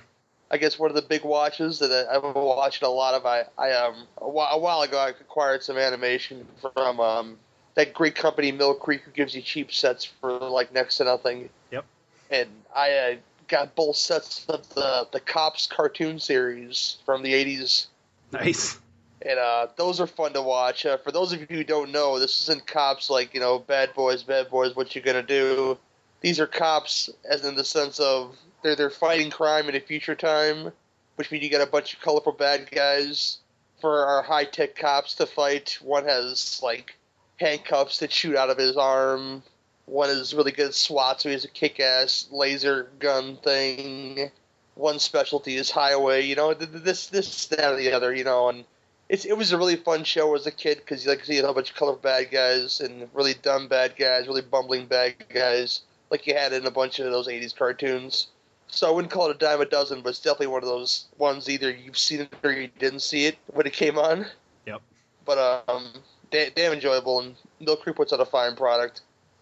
I 0.52 0.58
guess 0.58 0.80
one 0.80 0.90
of 0.90 0.96
the 0.96 1.04
big 1.04 1.24
watches 1.24 1.80
that 1.80 1.92
I've 2.12 2.22
been 2.22 2.34
watching 2.34 2.88
a 2.88 2.92
lot 2.92 3.14
of. 3.14 3.26
I, 3.26 3.44
I 3.58 3.72
um 3.72 4.08
a 4.18 4.30
while, 4.30 4.50
a 4.52 4.58
while 4.58 4.82
ago 4.82 4.98
I 4.98 5.10
acquired 5.10 5.64
some 5.64 5.78
animation 5.78 6.46
from 6.62 7.00
um 7.00 7.38
that 7.76 7.94
great 7.94 8.16
company 8.16 8.52
Mill 8.52 8.74
Creek 8.74 9.02
who 9.02 9.12
gives 9.12 9.36
you 9.36 9.42
cheap 9.42 9.72
sets 9.72 10.06
for 10.06 10.32
like 10.32 10.74
next 10.74 10.98
to 10.98 11.04
nothing. 11.04 11.50
Yep. 11.72 11.86
And 12.32 12.50
I 12.76 12.94
uh, 12.94 13.16
got 13.48 13.76
both 13.76 13.96
sets 13.96 14.46
of 14.50 14.68
the 14.74 15.08
the 15.12 15.20
Cops 15.20 15.68
cartoon 15.68 16.20
series 16.20 16.98
from 17.06 17.22
the 17.22 17.34
'80s. 17.34 17.88
Nice. 18.32 18.80
And 19.22 19.38
uh, 19.38 19.68
those 19.76 20.00
are 20.00 20.08
fun 20.08 20.34
to 20.34 20.42
watch. 20.42 20.86
Uh, 20.86 20.98
for 20.98 21.12
those 21.12 21.34
of 21.34 21.42
you 21.42 21.48
who 21.50 21.64
don't 21.64 21.92
know, 21.92 22.20
this 22.20 22.42
isn't 22.44 22.66
cops 22.66 23.10
like 23.10 23.34
you 23.34 23.40
know, 23.40 23.60
bad 23.60 23.94
boys, 23.94 24.24
bad 24.24 24.50
boys. 24.50 24.76
What 24.76 24.96
you 24.96 25.02
gonna 25.02 25.24
do? 25.24 25.78
these 26.22 26.40
are 26.40 26.48
cops, 26.48 27.10
as 27.30 27.46
in 27.46 27.56
the 27.56 27.64
sense 27.64 28.00
of 28.00 28.36
they're 28.64 28.76
they're 28.76 28.90
fighting 28.90 29.32
crime 29.32 29.70
in 29.70 29.76
a 29.76 29.80
future 29.80 30.16
time, 30.16 30.72
which 31.16 31.32
means 31.32 31.44
you 31.44 31.50
got 31.50 31.66
a 31.66 31.72
bunch 31.72 31.94
of 31.94 32.02
colorful 32.02 32.34
bad 32.34 32.70
guys 32.72 33.38
for 33.80 34.06
our 34.06 34.22
high 34.22 34.44
tech 34.44 34.76
cops 34.76 35.16
to 35.16 35.26
fight. 35.26 35.78
One 35.82 36.06
has 36.06 36.60
like 36.62 36.96
handcuffs 37.38 38.00
that 38.00 38.12
shoot 38.12 38.36
out 38.36 38.50
of 38.50 38.58
his 38.58 38.76
arm. 38.76 39.44
One 39.86 40.10
is 40.10 40.34
really 40.34 40.52
good 40.52 40.68
at 40.68 40.76
SWAT, 40.76 41.22
so 41.22 41.30
he 41.30 41.34
has 41.34 41.46
a 41.46 41.50
kick 41.50 41.80
ass 41.80 42.28
laser 42.32 42.90
gun 43.00 43.38
thing. 43.38 44.30
One 44.76 45.00
specialty 45.00 45.56
is 45.56 45.72
highway. 45.72 46.26
You 46.26 46.36
know, 46.36 46.54
this 46.54 47.08
this 47.08 47.48
that 47.48 47.74
or 47.74 47.78
the 47.78 47.94
other. 47.94 48.14
You 48.14 48.26
know, 48.26 48.50
and 48.50 48.66
it's 49.10 49.26
it 49.26 49.36
was 49.36 49.52
a 49.52 49.58
really 49.58 49.76
fun 49.76 50.04
show 50.04 50.36
as 50.36 50.46
a 50.46 50.52
kid 50.52 50.78
because 50.78 51.04
you 51.04 51.10
like 51.10 51.26
see 51.26 51.40
a 51.40 51.44
whole 51.44 51.54
bunch 51.54 51.72
of 51.72 51.76
colorful 51.76 52.02
bad 52.02 52.30
guys 52.32 52.80
and 52.80 53.10
really 53.14 53.34
dumb 53.34 53.68
bad 53.68 53.96
guys, 53.98 54.28
really 54.28 54.44
bumbling 54.44 54.86
bad 54.86 55.16
guys 55.30 55.82
like 56.12 56.28
you 56.28 56.36
had 56.36 56.54
in 56.54 56.66
a 56.66 56.72
bunch 56.72 57.00
of 57.00 57.12
those 57.12 57.28
'80s 57.28 57.56
cartoons. 57.56 58.28
So 58.68 58.88
I 58.88 58.92
wouldn't 58.92 59.12
call 59.12 59.30
it 59.30 59.36
a 59.36 59.40
dime 59.40 59.62
a 59.62 59.66
dozen, 59.66 60.02
but 60.02 60.10
it's 60.10 60.20
definitely 60.20 60.48
one 60.48 60.62
of 60.62 60.70
those 60.70 61.08
ones 61.18 61.50
either 61.50 61.72
you've 61.72 61.98
seen 61.98 62.22
it 62.22 62.34
or 62.44 62.52
you 62.52 62.70
didn't 62.78 63.00
see 63.00 63.26
it 63.26 63.38
when 63.48 63.66
it 63.66 63.74
came 63.74 63.98
on. 63.98 64.28
Yep. 64.68 64.82
But 65.26 65.64
um, 65.68 65.88
da- 66.30 66.52
damn 66.52 66.74
enjoyable, 66.74 67.20
and 67.20 67.36
Mill 67.60 67.78
Creek 67.78 67.96
puts 67.96 68.14
out 68.14 68.20
a 68.20 68.26
fine 68.26 68.56
product. 68.56 69.02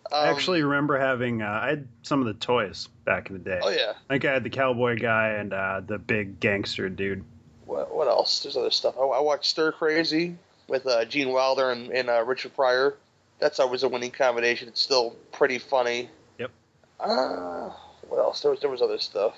Um, 0.10 0.24
I 0.24 0.30
actually 0.30 0.64
remember 0.64 0.98
having 0.98 1.42
uh, 1.42 1.60
I 1.62 1.68
had 1.68 1.88
some 2.04 2.22
of 2.22 2.28
the 2.28 2.36
toys 2.36 2.88
back 3.04 3.30
in 3.30 3.34
the 3.34 3.44
day. 3.44 3.60
Oh 3.62 3.70
yeah. 3.70 3.94
I 4.10 4.14
think 4.14 4.24
I 4.24 4.32
had 4.32 4.46
the 4.46 4.50
cowboy 4.50 4.98
guy 4.98 5.32
and 5.32 5.52
uh, 5.52 5.82
the 5.86 5.98
big 5.98 6.40
gangster 6.40 6.88
dude. 6.88 7.26
What, 7.68 7.94
what 7.94 8.08
else? 8.08 8.42
There's 8.42 8.58
other 8.58 8.72
stuff. 8.72 8.96
I, 8.98 9.04
I 9.04 9.20
watched 9.20 9.46
Stir 9.46 9.72
Crazy 9.72 10.36
with 10.68 10.88
uh, 10.88 11.06
Gene 11.06 11.30
Wilder 11.30 11.70
and, 11.72 11.92
and 11.92 12.10
uh, 12.10 12.24
Richard 12.24 12.56
Pryor. 12.56 12.96
That's 13.40 13.60
always 13.60 13.84
a 13.84 13.90
winning 13.90 14.12
combination. 14.12 14.68
It's 14.68 14.82
still 14.82 15.16
pretty 15.32 15.60
funny. 15.60 16.10
Yep. 16.40 16.52
Uh, 17.00 17.70
what 18.08 18.18
else? 18.18 18.42
There 18.42 18.50
was 18.50 18.62
there 18.62 18.70
was 18.70 18.82
other 18.82 18.98
stuff. 18.98 19.36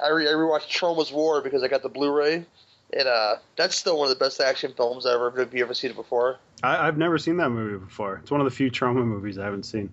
I, 0.00 0.10
re- 0.10 0.28
I 0.28 0.32
rewatched 0.32 0.68
Troma's 0.68 1.10
War 1.10 1.40
because 1.40 1.64
I 1.64 1.68
got 1.68 1.82
the 1.82 1.88
Blu-ray, 1.88 2.44
and 2.92 3.08
uh, 3.08 3.36
that's 3.56 3.74
still 3.74 3.98
one 3.98 4.08
of 4.08 4.16
the 4.16 4.24
best 4.24 4.40
action 4.40 4.72
films 4.76 5.06
ever. 5.06 5.30
Have 5.32 5.52
you 5.52 5.64
ever 5.64 5.74
seen 5.74 5.90
it 5.90 5.96
before? 5.96 6.38
I, 6.62 6.86
I've 6.86 6.96
never 6.96 7.18
seen 7.18 7.36
that 7.38 7.50
movie 7.50 7.84
before. 7.84 8.20
It's 8.22 8.30
one 8.30 8.40
of 8.40 8.44
the 8.44 8.52
few 8.52 8.70
Troma 8.70 9.04
movies 9.04 9.38
I 9.38 9.44
haven't 9.44 9.64
seen. 9.64 9.90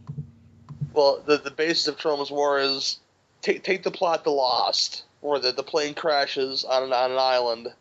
Well, 0.93 1.23
the 1.25 1.37
the 1.37 1.51
basis 1.51 1.87
of 1.87 1.97
Troma's 1.97 2.29
War 2.29 2.59
is 2.59 2.99
take 3.41 3.63
take 3.63 3.81
the 3.81 3.91
plot 3.91 4.23
to 4.25 4.31
Lost, 4.31 5.05
where 5.21 5.39
the, 5.39 5.51
the 5.51 5.63
plane 5.63 5.93
crashes 5.93 6.63
on 6.63 6.83
an, 6.83 6.93
on 6.93 7.11
an 7.11 7.17
island, 7.17 7.73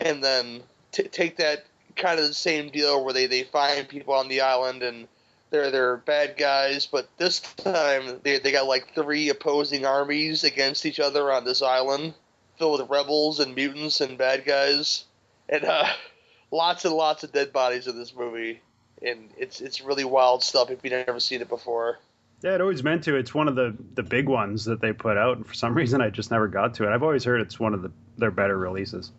and 0.00 0.22
then 0.22 0.62
t- 0.92 1.04
take 1.04 1.36
that 1.36 1.64
kind 1.96 2.18
of 2.18 2.26
the 2.26 2.34
same 2.34 2.70
deal 2.70 3.04
where 3.04 3.12
they, 3.12 3.26
they 3.26 3.42
find 3.44 3.88
people 3.88 4.14
on 4.14 4.28
the 4.28 4.40
island 4.40 4.82
and 4.82 5.06
they're 5.50 5.70
they're 5.70 5.96
bad 5.96 6.36
guys, 6.36 6.86
but 6.86 7.08
this 7.18 7.40
time 7.40 8.20
they 8.22 8.38
they 8.38 8.52
got 8.52 8.66
like 8.66 8.94
three 8.94 9.28
opposing 9.28 9.84
armies 9.84 10.44
against 10.44 10.86
each 10.86 11.00
other 11.00 11.30
on 11.32 11.44
this 11.44 11.60
island, 11.60 12.14
filled 12.56 12.80
with 12.80 12.90
rebels 12.90 13.40
and 13.40 13.54
mutants 13.54 14.00
and 14.00 14.16
bad 14.16 14.44
guys, 14.44 15.04
and 15.48 15.64
uh, 15.64 15.88
lots 16.52 16.84
and 16.84 16.94
lots 16.94 17.24
of 17.24 17.32
dead 17.32 17.52
bodies 17.52 17.88
in 17.88 17.98
this 17.98 18.14
movie, 18.14 18.60
and 19.02 19.28
it's 19.36 19.60
it's 19.60 19.80
really 19.80 20.04
wild 20.04 20.42
stuff 20.44 20.70
if 20.70 20.78
you've 20.84 20.92
never 20.92 21.20
seen 21.20 21.40
it 21.40 21.48
before. 21.48 21.98
Yeah, 22.42 22.54
it 22.54 22.60
always 22.60 22.82
meant 22.82 23.04
to. 23.04 23.16
It's 23.16 23.34
one 23.34 23.48
of 23.48 23.54
the 23.54 23.76
the 23.94 24.02
big 24.02 24.28
ones 24.28 24.64
that 24.64 24.80
they 24.80 24.92
put 24.92 25.16
out, 25.16 25.36
and 25.36 25.46
for 25.46 25.54
some 25.54 25.74
reason 25.80 26.00
I 26.00 26.10
just 26.10 26.30
never 26.30 26.48
got 26.48 26.74
to 26.74 26.84
it. 26.88 26.94
I've 26.94 27.02
always 27.02 27.24
heard 27.24 27.40
it's 27.40 27.60
one 27.60 27.74
of 27.74 27.82
the 27.82 27.90
their 28.18 28.30
better 28.30 28.56
releases. 28.58 29.12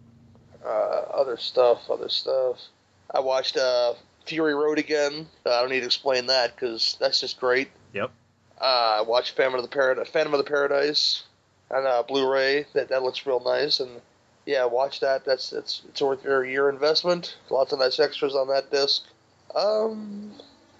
uh, 0.63 0.67
other 0.67 1.37
stuff, 1.37 1.89
other 1.89 2.09
stuff. 2.09 2.57
I 3.13 3.19
watched 3.19 3.57
uh, 3.57 3.93
Fury 4.25 4.53
Road 4.55 4.79
again. 4.79 5.27
Uh, 5.45 5.53
I 5.55 5.61
don't 5.61 5.69
need 5.69 5.81
to 5.81 5.85
explain 5.85 6.27
that 6.27 6.55
because 6.55 6.95
that's 6.99 7.19
just 7.19 7.39
great. 7.39 7.69
Yep. 7.93 8.11
Uh, 8.59 8.97
I 8.99 9.01
watched 9.01 9.35
Phantom 9.35 9.55
of 9.55 9.63
the 9.63 9.67
Paradise, 9.69 10.07
Phantom 10.09 10.33
of 10.33 10.37
the 10.37 10.49
Paradise 10.49 11.23
on 11.71 11.85
uh, 11.85 12.03
Blu-ray. 12.03 12.65
That 12.73 12.89
that 12.89 13.03
looks 13.03 13.25
real 13.25 13.39
nice, 13.39 13.79
and 13.79 13.89
yeah, 14.45 14.65
watch 14.65 14.99
that. 15.01 15.25
That's 15.25 15.51
it's 15.51 15.81
it's 15.89 16.01
worth 16.01 16.23
your 16.23 16.45
year 16.45 16.69
investment. 16.69 17.37
Lots 17.49 17.73
of 17.73 17.79
nice 17.79 17.99
extras 17.99 18.35
on 18.35 18.47
that 18.49 18.71
disc. 18.71 19.03
Um, 19.55 20.31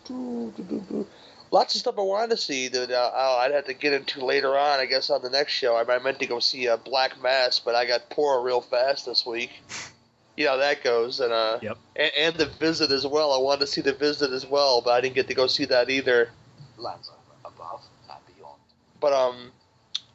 doo, 0.05 0.53
doo, 0.57 0.63
doo, 0.63 0.83
doo. 0.89 1.07
Lots 1.51 1.75
of 1.75 1.81
stuff 1.81 1.95
I 1.97 2.01
wanted 2.01 2.31
to 2.31 2.37
see 2.37 2.67
that 2.69 2.91
uh, 2.91 3.11
I'd 3.39 3.51
have 3.51 3.65
to 3.65 3.73
get 3.73 3.93
into 3.93 4.25
later 4.25 4.57
on. 4.57 4.79
I 4.79 4.85
guess 4.85 5.09
on 5.09 5.21
the 5.21 5.29
next 5.29 5.51
show. 5.53 5.75
I, 5.75 5.95
I 5.95 5.99
meant 5.99 6.19
to 6.19 6.25
go 6.25 6.39
see 6.39 6.67
uh, 6.67 6.77
Black 6.77 7.21
Mass, 7.21 7.59
but 7.59 7.75
I 7.75 7.85
got 7.85 8.09
poor 8.09 8.41
real 8.41 8.61
fast 8.61 9.05
this 9.05 9.25
week. 9.25 9.51
You 10.37 10.45
know 10.45 10.51
how 10.51 10.57
that 10.57 10.83
goes, 10.83 11.19
and 11.19 11.33
uh, 11.33 11.59
Yep. 11.61 11.77
and, 11.97 12.11
and 12.17 12.35
the 12.35 12.45
visit 12.45 12.89
as 12.91 13.05
well. 13.05 13.33
I 13.33 13.37
wanted 13.37 13.61
to 13.61 13.67
see 13.67 13.81
the 13.81 13.93
visit 13.93 14.31
as 14.31 14.45
well, 14.45 14.81
but 14.81 14.91
I 14.91 15.01
didn't 15.01 15.15
get 15.15 15.27
to 15.27 15.33
go 15.33 15.45
see 15.47 15.65
that 15.65 15.89
either. 15.89 16.29
lands 16.77 17.11
above 17.43 17.81
and 18.09 18.17
beyond. 18.35 18.55
But 19.01 19.11
um, 19.13 19.51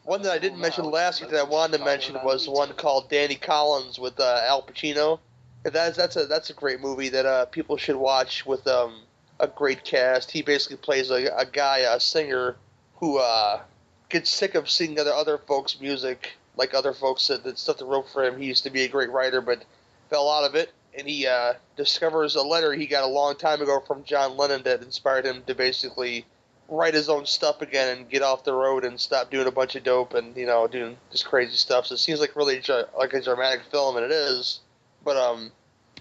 one 0.04 0.22
that 0.22 0.32
I 0.32 0.38
didn't 0.38 0.58
mention 0.58 0.84
last 0.86 1.20
week 1.20 1.30
that 1.30 1.38
I 1.40 1.42
wanted 1.44 1.78
to 1.78 1.84
mention 1.84 2.16
was 2.24 2.48
one 2.48 2.72
called 2.72 3.10
Danny 3.10 3.34
Collins 3.34 3.98
with 3.98 4.18
uh, 4.18 4.40
Al 4.46 4.62
Pacino. 4.62 5.18
That's 5.64 5.96
that's 5.96 6.16
a 6.16 6.26
that's 6.26 6.48
a 6.48 6.54
great 6.54 6.80
movie 6.80 7.10
that 7.10 7.26
uh, 7.26 7.44
people 7.46 7.76
should 7.76 7.96
watch 7.96 8.46
with 8.46 8.66
um, 8.66 9.02
a 9.40 9.46
great 9.46 9.84
cast. 9.84 10.30
He 10.30 10.42
basically 10.42 10.78
plays 10.78 11.10
a, 11.10 11.26
a 11.36 11.46
guy, 11.46 11.78
a 11.78 12.00
singer, 12.00 12.56
who 12.96 13.18
uh, 13.18 13.60
gets 14.08 14.30
sick 14.30 14.54
of 14.54 14.70
singing 14.70 14.98
other 14.98 15.12
other 15.12 15.38
folks' 15.38 15.80
music, 15.80 16.32
like 16.56 16.74
other 16.74 16.92
folks 16.92 17.26
that, 17.28 17.44
that 17.44 17.58
stuff 17.58 17.78
that 17.78 17.84
wrote 17.84 18.08
for 18.08 18.24
him. 18.24 18.38
He 18.38 18.46
used 18.46 18.64
to 18.64 18.70
be 18.70 18.82
a 18.82 18.88
great 18.88 19.10
writer, 19.10 19.40
but 19.40 19.64
fell 20.10 20.30
out 20.30 20.44
of 20.44 20.54
it, 20.54 20.72
and 20.96 21.06
he 21.06 21.26
uh, 21.26 21.54
discovers 21.76 22.34
a 22.36 22.42
letter 22.42 22.72
he 22.72 22.86
got 22.86 23.04
a 23.04 23.08
long 23.08 23.36
time 23.36 23.60
ago 23.60 23.82
from 23.86 24.04
John 24.04 24.36
Lennon 24.36 24.62
that 24.62 24.82
inspired 24.82 25.26
him 25.26 25.42
to 25.46 25.54
basically 25.54 26.24
write 26.68 26.94
his 26.94 27.08
own 27.08 27.26
stuff 27.26 27.62
again 27.62 27.96
and 27.96 28.08
get 28.08 28.22
off 28.22 28.44
the 28.44 28.52
road 28.52 28.84
and 28.84 28.98
stop 28.98 29.30
doing 29.30 29.46
a 29.46 29.52
bunch 29.52 29.76
of 29.76 29.84
dope 29.84 30.14
and 30.14 30.36
you 30.36 30.46
know 30.46 30.66
doing 30.66 30.96
just 31.12 31.26
crazy 31.26 31.56
stuff. 31.56 31.86
So 31.86 31.94
it 31.94 31.98
seems 31.98 32.20
like 32.20 32.36
really 32.36 32.62
like 32.98 33.12
a 33.12 33.20
dramatic 33.20 33.62
film, 33.70 33.96
and 33.96 34.04
it 34.04 34.12
is. 34.12 34.60
But 35.04 35.16
um, 35.16 35.52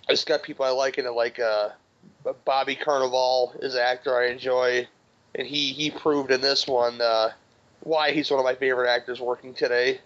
it's 0.09 0.23
got 0.23 0.43
people 0.43 0.65
I 0.65 0.69
like 0.69 0.97
in 0.97 1.05
it, 1.05 1.11
like 1.11 1.39
uh, 1.39 1.69
Bobby 2.45 2.75
Cannavale 2.75 3.63
is 3.63 3.75
an 3.75 3.81
actor 3.81 4.17
I 4.17 4.27
enjoy, 4.27 4.87
and 5.35 5.47
he 5.47 5.73
he 5.73 5.91
proved 5.91 6.31
in 6.31 6.41
this 6.41 6.67
one 6.67 7.01
uh, 7.01 7.31
why 7.81 8.11
he's 8.11 8.31
one 8.31 8.39
of 8.39 8.45
my 8.45 8.55
favorite 8.55 8.89
actors 8.89 9.21
working 9.21 9.53
today. 9.53 9.99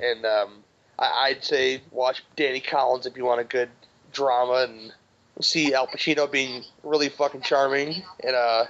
And 0.00 0.24
um, 0.24 0.64
I, 0.98 1.28
I'd 1.28 1.44
say 1.44 1.82
watch 1.90 2.22
Danny 2.36 2.60
Collins 2.60 3.06
if 3.06 3.16
you 3.16 3.24
want 3.24 3.40
a 3.40 3.44
good 3.44 3.70
drama 4.12 4.66
and 4.68 4.92
see 5.40 5.74
Al 5.74 5.86
Pacino 5.86 6.30
being 6.30 6.64
really 6.82 7.08
fucking 7.08 7.42
charming. 7.42 8.02
And 8.22 8.36
uh, 8.36 8.66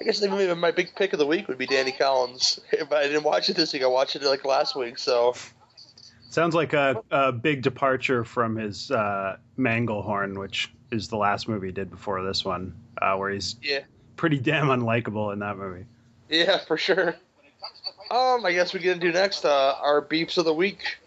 I 0.00 0.04
guess 0.04 0.22
maybe 0.22 0.54
my 0.54 0.70
big 0.70 0.94
pick 0.94 1.12
of 1.12 1.18
the 1.18 1.26
week 1.26 1.48
would 1.48 1.58
be 1.58 1.66
Danny 1.66 1.92
Collins. 1.92 2.60
If 2.72 2.92
I 2.92 3.02
didn't 3.02 3.24
watch 3.24 3.50
it 3.50 3.56
this 3.56 3.72
week, 3.72 3.82
I 3.82 3.86
watched 3.86 4.16
it 4.16 4.22
like 4.22 4.44
last 4.44 4.76
week. 4.76 4.98
So 4.98 5.34
Sounds 6.30 6.54
like 6.54 6.72
a, 6.72 7.02
a 7.10 7.32
big 7.32 7.62
departure 7.62 8.24
from 8.24 8.54
his 8.54 8.92
uh, 8.92 9.36
Manglehorn, 9.58 10.38
which 10.38 10.72
is 10.90 11.08
the 11.08 11.16
last 11.16 11.48
movie 11.48 11.68
he 11.68 11.72
did 11.72 11.90
before 11.90 12.22
this 12.22 12.44
one, 12.44 12.74
uh, 13.00 13.16
where 13.16 13.30
he's 13.30 13.56
yeah, 13.62 13.80
pretty 14.16 14.38
damn 14.38 14.66
unlikable 14.66 15.32
in 15.32 15.38
that 15.40 15.56
movie. 15.56 15.84
yeah, 16.28 16.58
for 16.58 16.76
sure. 16.76 17.16
Um, 18.10 18.44
I 18.44 18.52
guess 18.52 18.74
we 18.74 18.80
get 18.80 18.94
to 18.94 19.00
do 19.00 19.12
next 19.12 19.44
uh, 19.44 19.76
our 19.80 20.02
beeps 20.02 20.36
of 20.36 20.44
the 20.44 20.54
week. 20.54 20.98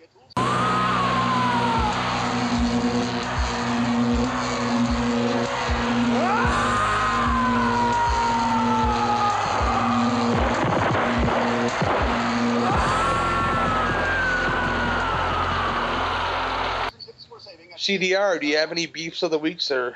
CDR, 17.83 18.39
do 18.39 18.47
you 18.47 18.55
have 18.55 18.71
any 18.71 18.85
beefs 18.85 19.23
of 19.23 19.31
the 19.31 19.37
week, 19.37 19.59
sir? 19.59 19.93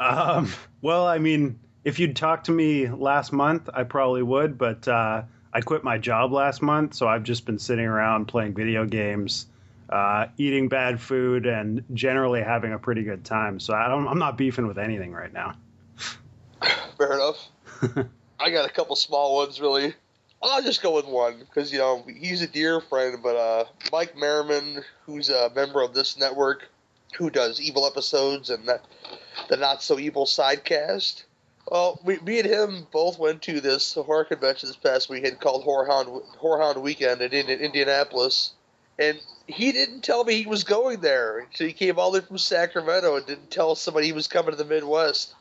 Um, 0.00 0.50
well, 0.80 1.06
I 1.06 1.18
mean, 1.18 1.58
if 1.84 1.98
you'd 1.98 2.16
talked 2.16 2.46
to 2.46 2.52
me 2.52 2.88
last 2.88 3.30
month, 3.30 3.68
I 3.74 3.82
probably 3.84 4.22
would, 4.22 4.56
but 4.56 4.88
uh, 4.88 5.22
I 5.52 5.60
quit 5.60 5.84
my 5.84 5.98
job 5.98 6.32
last 6.32 6.62
month, 6.62 6.94
so 6.94 7.06
I've 7.06 7.24
just 7.24 7.44
been 7.44 7.58
sitting 7.58 7.84
around 7.84 8.24
playing 8.24 8.54
video 8.54 8.86
games, 8.86 9.48
uh, 9.90 10.28
eating 10.38 10.70
bad 10.70 10.98
food, 10.98 11.44
and 11.44 11.84
generally 11.92 12.42
having 12.42 12.72
a 12.72 12.78
pretty 12.78 13.02
good 13.02 13.22
time. 13.22 13.60
So 13.60 13.74
I 13.74 13.86
don't, 13.88 14.08
I'm 14.08 14.18
not 14.18 14.38
beefing 14.38 14.66
with 14.66 14.78
anything 14.78 15.12
right 15.12 15.32
now. 15.32 15.56
Fair 16.96 17.12
enough. 17.12 17.48
I 18.40 18.48
got 18.48 18.66
a 18.66 18.72
couple 18.72 18.96
small 18.96 19.36
ones, 19.36 19.60
really. 19.60 19.92
I'll 20.42 20.62
just 20.62 20.82
go 20.82 20.94
with 20.94 21.06
one 21.06 21.40
because 21.40 21.70
you 21.70 21.78
know 21.78 22.02
he's 22.06 22.40
a 22.40 22.46
dear 22.46 22.80
friend, 22.80 23.18
but 23.22 23.36
uh, 23.36 23.64
Mike 23.92 24.16
Merriman, 24.16 24.82
who's 25.04 25.28
a 25.28 25.50
member 25.54 25.82
of 25.82 25.92
this 25.92 26.18
network, 26.18 26.70
who 27.16 27.30
does 27.30 27.60
evil 27.60 27.86
episodes 27.86 28.50
and 28.50 28.68
that, 28.68 28.84
the 29.48 29.56
not 29.56 29.82
so 29.82 29.98
evil 29.98 30.26
sidecast. 30.26 31.24
Well, 31.68 32.00
we, 32.04 32.18
me 32.18 32.38
and 32.40 32.48
him 32.48 32.86
both 32.92 33.18
went 33.18 33.42
to 33.42 33.60
this 33.60 33.94
horror 33.94 34.24
convention 34.24 34.68
this 34.68 34.76
past 34.76 35.08
weekend 35.08 35.40
called 35.40 35.64
Horrorhound 35.64 36.22
Horrorhound 36.40 36.80
Weekend 36.80 37.20
in, 37.22 37.32
in 37.32 37.48
Indianapolis, 37.48 38.52
and 38.98 39.18
he 39.46 39.72
didn't 39.72 40.02
tell 40.02 40.24
me 40.24 40.42
he 40.42 40.46
was 40.46 40.64
going 40.64 41.00
there. 41.00 41.46
So 41.54 41.66
he 41.66 41.72
came 41.72 41.98
all 41.98 42.12
the 42.12 42.20
way 42.20 42.26
from 42.26 42.38
Sacramento 42.38 43.16
and 43.16 43.26
didn't 43.26 43.50
tell 43.50 43.74
somebody 43.74 44.06
he 44.06 44.12
was 44.12 44.28
coming 44.28 44.52
to 44.52 44.56
the 44.56 44.64
Midwest. 44.64 45.34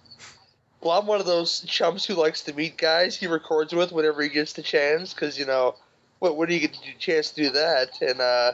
Well, 0.82 1.00
I'm 1.00 1.08
one 1.08 1.20
of 1.20 1.26
those 1.26 1.62
chumps 1.62 2.06
who 2.06 2.16
likes 2.16 2.42
to 2.44 2.54
meet 2.54 2.78
guys 2.78 3.16
he 3.16 3.28
records 3.28 3.74
with 3.74 3.92
whenever 3.92 4.22
he 4.22 4.30
gets 4.30 4.54
the 4.54 4.62
chance, 4.62 5.14
because 5.14 5.38
you 5.38 5.46
know, 5.46 5.76
what 6.20 6.38
when 6.38 6.48
do 6.48 6.56
you 6.56 6.60
get 6.60 6.74
the 6.74 6.94
chance 7.00 7.30
to 7.32 7.44
do 7.44 7.50
that? 7.52 8.02
And 8.02 8.20
uh, 8.20 8.54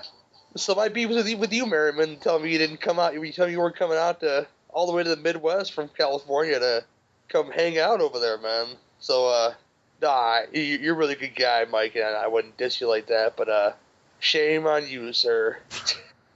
so 0.55 0.75
my 0.75 0.89
beef 0.89 1.07
was 1.09 1.17
with 1.17 1.27
you, 1.27 1.37
with 1.37 1.53
you, 1.53 1.65
Merriman, 1.65 2.17
telling 2.17 2.43
me 2.43 2.51
you 2.51 2.57
didn't 2.57 2.81
come 2.81 2.99
out. 2.99 3.13
You 3.13 3.31
told 3.31 3.47
me 3.49 3.53
you 3.53 3.59
weren't 3.59 3.75
coming 3.75 3.97
out 3.97 4.19
to 4.21 4.47
all 4.69 4.87
the 4.87 4.93
way 4.93 5.03
to 5.03 5.09
the 5.09 5.17
Midwest 5.21 5.73
from 5.73 5.89
California 5.97 6.59
to 6.59 6.83
come 7.29 7.51
hang 7.51 7.77
out 7.79 8.01
over 8.01 8.19
there, 8.19 8.37
man. 8.37 8.67
So, 8.99 9.27
uh, 9.27 9.53
nah, 10.01 10.41
you- 10.53 10.61
you're 10.61 10.95
a 10.95 10.97
really 10.97 11.15
good 11.15 11.35
guy, 11.35 11.65
Mike, 11.69 11.95
and 11.95 12.03
I 12.15 12.27
wouldn't 12.27 12.57
diss 12.57 12.79
you 12.81 12.87
like 12.87 13.07
that. 13.07 13.35
But 13.37 13.49
uh, 13.49 13.71
shame 14.19 14.67
on 14.67 14.87
you, 14.87 15.13
sir. 15.13 15.57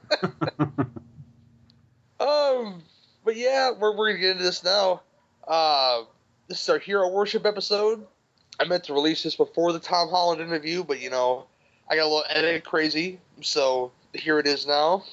Um, 2.20 2.82
but 3.24 3.36
yeah, 3.36 3.72
we're, 3.72 3.96
we're 3.96 4.08
gonna 4.10 4.20
get 4.20 4.32
into 4.32 4.44
this 4.44 4.64
now. 4.64 5.02
Uh, 5.48 6.04
this 6.48 6.62
is 6.62 6.70
our 6.70 6.80
hero 6.80 7.10
worship 7.10 7.46
episode. 7.46 8.06
I 8.60 8.64
meant 8.66 8.86
to 8.86 8.94
release 8.94 9.24
this 9.24 9.36
before 9.36 9.74
the 9.74 9.80
Tom 9.80 10.10
Holland 10.10 10.42
interview, 10.42 10.84
but 10.84 11.02
you 11.02 11.10
know, 11.10 11.46
I 11.90 11.96
got 11.98 12.04
a 12.04 12.08
little 12.08 12.24
edit 12.30 12.64
crazy, 12.64 13.20
so 13.42 13.92
here 14.20 14.40
it 14.40 14.48
is 14.48 14.66
now. 14.66 15.04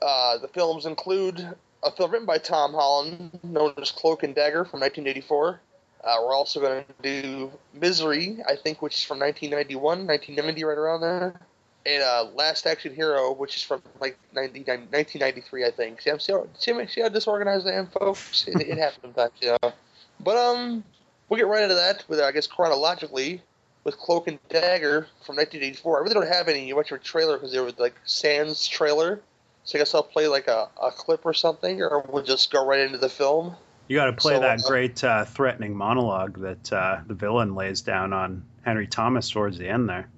Uh, 0.00 0.38
the 0.38 0.48
films 0.48 0.86
include 0.86 1.54
a 1.82 1.90
film 1.90 2.10
written 2.10 2.26
by 2.26 2.38
Tom 2.38 2.72
Holland, 2.72 3.38
known 3.42 3.72
as 3.80 3.90
Cloak 3.90 4.22
and 4.22 4.34
Dagger 4.34 4.64
from 4.64 4.80
1984. 4.80 5.60
Uh, 6.04 6.14
we're 6.22 6.34
also 6.34 6.60
going 6.60 6.84
to 6.84 6.94
do 7.02 7.50
Misery, 7.74 8.38
I 8.48 8.56
think, 8.56 8.82
which 8.82 8.96
is 8.96 9.02
from 9.02 9.18
1991, 9.18 10.06
1990, 10.06 10.64
right 10.64 10.78
around 10.78 11.00
there. 11.00 11.40
And 11.84 12.02
uh, 12.02 12.26
Last 12.34 12.66
Action 12.66 12.94
Hero, 12.94 13.32
which 13.32 13.56
is 13.56 13.62
from 13.62 13.82
like 14.00 14.18
90, 14.34 14.60
1993, 14.60 15.64
I 15.64 15.70
think. 15.70 16.00
See, 16.02 16.10
how, 16.10 16.18
see, 16.18 16.32
how, 16.32 16.86
see 16.86 17.00
how 17.00 17.08
disorganized 17.08 17.66
I 17.66 17.72
am, 17.72 17.86
folks? 17.86 18.46
It, 18.46 18.60
it 18.60 18.78
happens 18.78 19.02
sometimes, 19.02 19.32
you 19.40 19.56
know. 19.62 19.72
But 20.20 20.36
um, 20.36 20.84
we'll 21.28 21.38
get 21.38 21.46
right 21.46 21.62
into 21.62 21.74
that 21.74 22.04
with, 22.08 22.20
I 22.20 22.32
guess, 22.32 22.46
chronologically 22.46 23.42
with 23.86 23.96
Cloak 23.98 24.26
and 24.26 24.40
Dagger 24.48 25.06
from 25.24 25.36
1984. 25.36 25.98
I 25.98 26.02
really 26.02 26.14
don't 26.14 26.26
have 26.26 26.48
any 26.48 26.68
a 26.72 26.98
trailer 26.98 27.36
because 27.36 27.52
they 27.52 27.60
were 27.60 27.70
like 27.78 27.94
Sans 28.04 28.66
trailer. 28.66 29.20
So 29.62 29.78
I 29.78 29.80
guess 29.80 29.94
I'll 29.94 30.02
play 30.02 30.26
like 30.26 30.48
a, 30.48 30.68
a 30.82 30.90
clip 30.90 31.24
or 31.24 31.32
something, 31.32 31.80
or 31.80 32.04
we'll 32.08 32.24
just 32.24 32.50
go 32.50 32.66
right 32.66 32.80
into 32.80 32.98
the 32.98 33.08
film. 33.08 33.54
You 33.86 33.96
got 33.96 34.06
to 34.06 34.12
play 34.12 34.34
So, 34.34 34.40
that 34.40 34.64
uh, 34.64 34.68
great 34.68 35.04
uh, 35.04 35.24
threatening 35.24 35.76
monologue 35.76 36.40
that 36.40 36.72
uh, 36.72 37.00
the 37.06 37.14
villain 37.14 37.54
lays 37.54 37.80
down 37.80 38.12
on 38.12 38.44
Henry 38.64 38.88
Thomas 38.88 39.30
towards 39.30 39.56
the 39.56 39.68
end 39.68 39.88
there. 39.88 40.08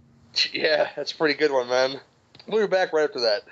Yeah, 0.53 0.89
that's 0.97 1.13
a 1.13 1.17
pretty 1.17 1.35
good 1.35 1.53
one, 1.53 1.69
man. 1.69 2.01
We'll 2.47 2.67
be 2.67 2.71
back 2.71 2.95
right 2.95 3.05
after 3.05 3.21
that. 3.21 3.43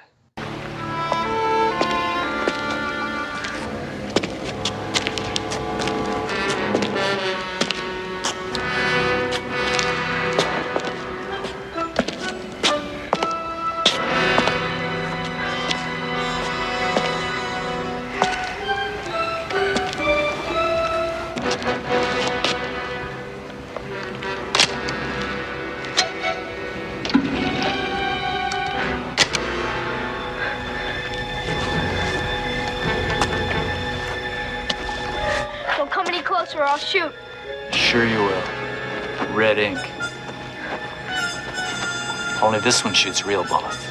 Real 43.27 43.45
bullets. 43.45 43.85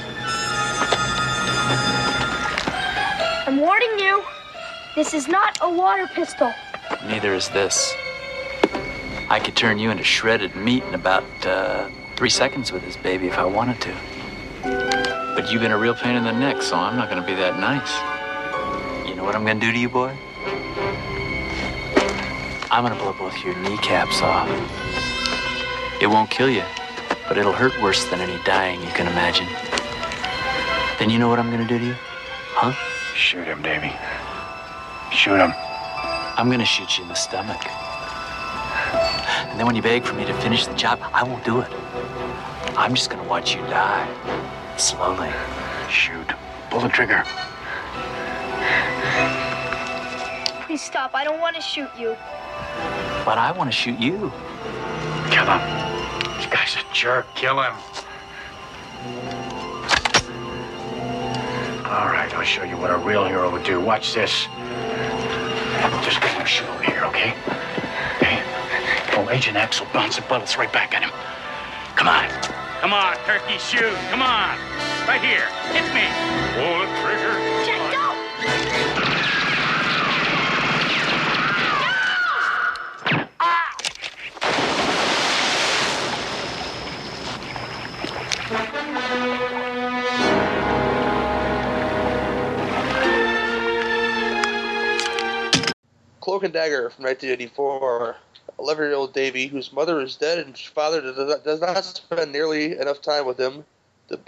I'm 3.46 3.58
warning 3.58 4.00
you. 4.00 4.24
This 4.96 5.14
is 5.14 5.28
not 5.28 5.60
a 5.62 5.70
water 5.70 6.08
pistol. 6.08 6.54
Neither 7.06 7.34
is 7.34 7.50
this. 7.50 7.94
I 9.30 9.42
could 9.44 9.56
turn 9.56 9.78
you 9.78 9.92
into 9.92 10.04
shredded 10.04 10.56
meat 10.56 10.84
in 10.86 10.94
about 10.94 11.26
uh, 11.46 11.90
three 12.16 12.30
seconds 12.30 12.72
with 12.72 12.86
this 12.86 12.96
baby 12.96 13.28
if 13.28 13.38
I 13.38 13.44
wanted 13.44 13.82
to. 13.82 13.94
But 15.36 15.52
you've 15.52 15.62
been 15.62 15.74
a 15.74 15.78
real 15.78 15.96
pain 15.96 16.16
in 16.16 16.24
the 16.24 16.32
neck, 16.32 16.62
so 16.62 16.78
I'm 16.78 16.96
not 16.96 17.10
gonna 17.10 17.26
be 17.26 17.36
that 17.36 17.60
nice. 17.60 17.94
You 19.08 19.16
know 19.16 19.26
what 19.26 19.36
I'm 19.36 19.46
gonna 19.46 19.60
do 19.60 19.72
to 19.72 19.78
you, 19.78 19.90
boy? 19.90 20.16
I'm 22.72 22.84
gonna 22.84 22.96
blow 22.96 23.14
both 23.14 23.38
your 23.44 23.56
kneecaps 23.58 24.22
off. 24.22 24.50
It 26.02 26.08
won't 26.08 26.30
kill 26.30 26.50
you, 26.50 26.64
but 27.28 27.38
it'll 27.38 27.54
hurt 27.54 27.80
worse 27.82 28.06
than 28.06 28.20
any 28.22 28.42
dying 28.44 28.82
you 28.82 28.90
can 28.90 29.08
imagine. 29.08 29.48
Then 31.00 31.10
you 31.10 31.20
know 31.20 31.28
what 31.28 31.40
I'm 31.40 31.50
gonna 31.52 31.68
do 31.68 31.80
to 31.80 31.86
you? 31.86 31.96
Huh? 32.54 32.72
Shoot 33.16 33.46
him, 33.46 33.62
Davy. 33.62 33.94
Shoot 35.12 35.40
him. 35.40 35.54
I'm 36.38 36.50
gonna 36.50 36.66
shoot 36.66 36.98
you 36.98 37.04
in 37.04 37.10
the 37.10 37.16
stomach. 37.16 37.66
And 39.50 39.60
then 39.60 39.66
when 39.66 39.76
you 39.76 39.82
beg 39.82 40.04
for 40.04 40.14
me 40.14 40.26
to 40.26 40.34
finish 40.42 40.68
the 40.68 40.76
job, 40.76 41.00
I 41.14 41.24
won't 41.24 41.44
do 41.46 41.62
it. 41.62 41.72
I'm 42.78 42.94
just 42.94 43.10
gonna 43.10 43.24
watch 43.24 43.56
you 43.56 43.62
die. 43.62 44.06
Slowly. 44.78 45.32
Shoot. 45.90 46.34
Pull 46.70 46.82
the 46.82 46.90
trigger. 46.90 47.24
Please 50.66 50.82
stop. 50.82 51.12
I 51.14 51.24
don't 51.24 51.40
want 51.40 51.56
to 51.56 51.62
shoot 51.62 51.90
you. 51.98 52.18
But 53.24 53.38
I 53.38 53.54
wanna 53.56 53.72
shoot 53.72 53.98
you. 53.98 54.32
Come 55.32 55.60
him. 55.60 55.85
Guy's 56.66 56.78
a 56.78 56.94
jerk. 56.94 57.28
Kill 57.36 57.62
him. 57.62 57.74
All 61.86 62.10
right, 62.10 62.32
I'll 62.34 62.44
show 62.44 62.64
you 62.64 62.76
what 62.78 62.90
a 62.90 62.98
real 62.98 63.24
hero 63.24 63.52
would 63.52 63.64
do. 63.64 63.80
Watch 63.80 64.16
this. 64.16 64.48
Just 66.02 66.22
get 66.22 66.32
him 66.34 66.46
shoot 66.48 66.68
over 66.68 66.84
here, 66.84 67.04
okay? 67.06 67.36
Okay? 68.18 68.42
Oh, 69.14 69.28
Agent 69.30 69.58
X 69.58 69.80
will 69.80 69.88
bounce 69.94 70.16
the 70.16 70.24
bullets 70.24 70.58
right 70.58 70.74
back 70.74 70.96
at 70.96 71.04
him. 71.04 71.12
Come 71.96 72.08
on. 72.08 72.30
Come 72.82 72.94
on, 72.94 73.16
turkey, 73.28 73.60
shoot. 73.60 73.94
Come 74.10 74.24
on. 74.24 74.58
Right 75.08 75.22
here. 75.22 75.46
Hit 75.70 75.86
me. 75.94 76.10
The 76.58 77.05
And 96.46 96.54
Dagger 96.54 96.92
from 96.92 97.06
1984. 97.06 98.18
11 98.60 98.86
year 98.86 98.94
old 98.94 99.14
Davy, 99.16 99.48
whose 99.48 99.74
mother 99.74 100.00
is 100.00 100.16
dead 100.16 100.38
and 100.38 100.56
father 100.56 101.02
does 101.02 101.60
not, 101.60 101.84
spend 101.84 102.32
nearly 102.32 102.78
enough 102.78 103.02
time 103.02 103.26
with 103.26 103.40
him, 103.40 103.66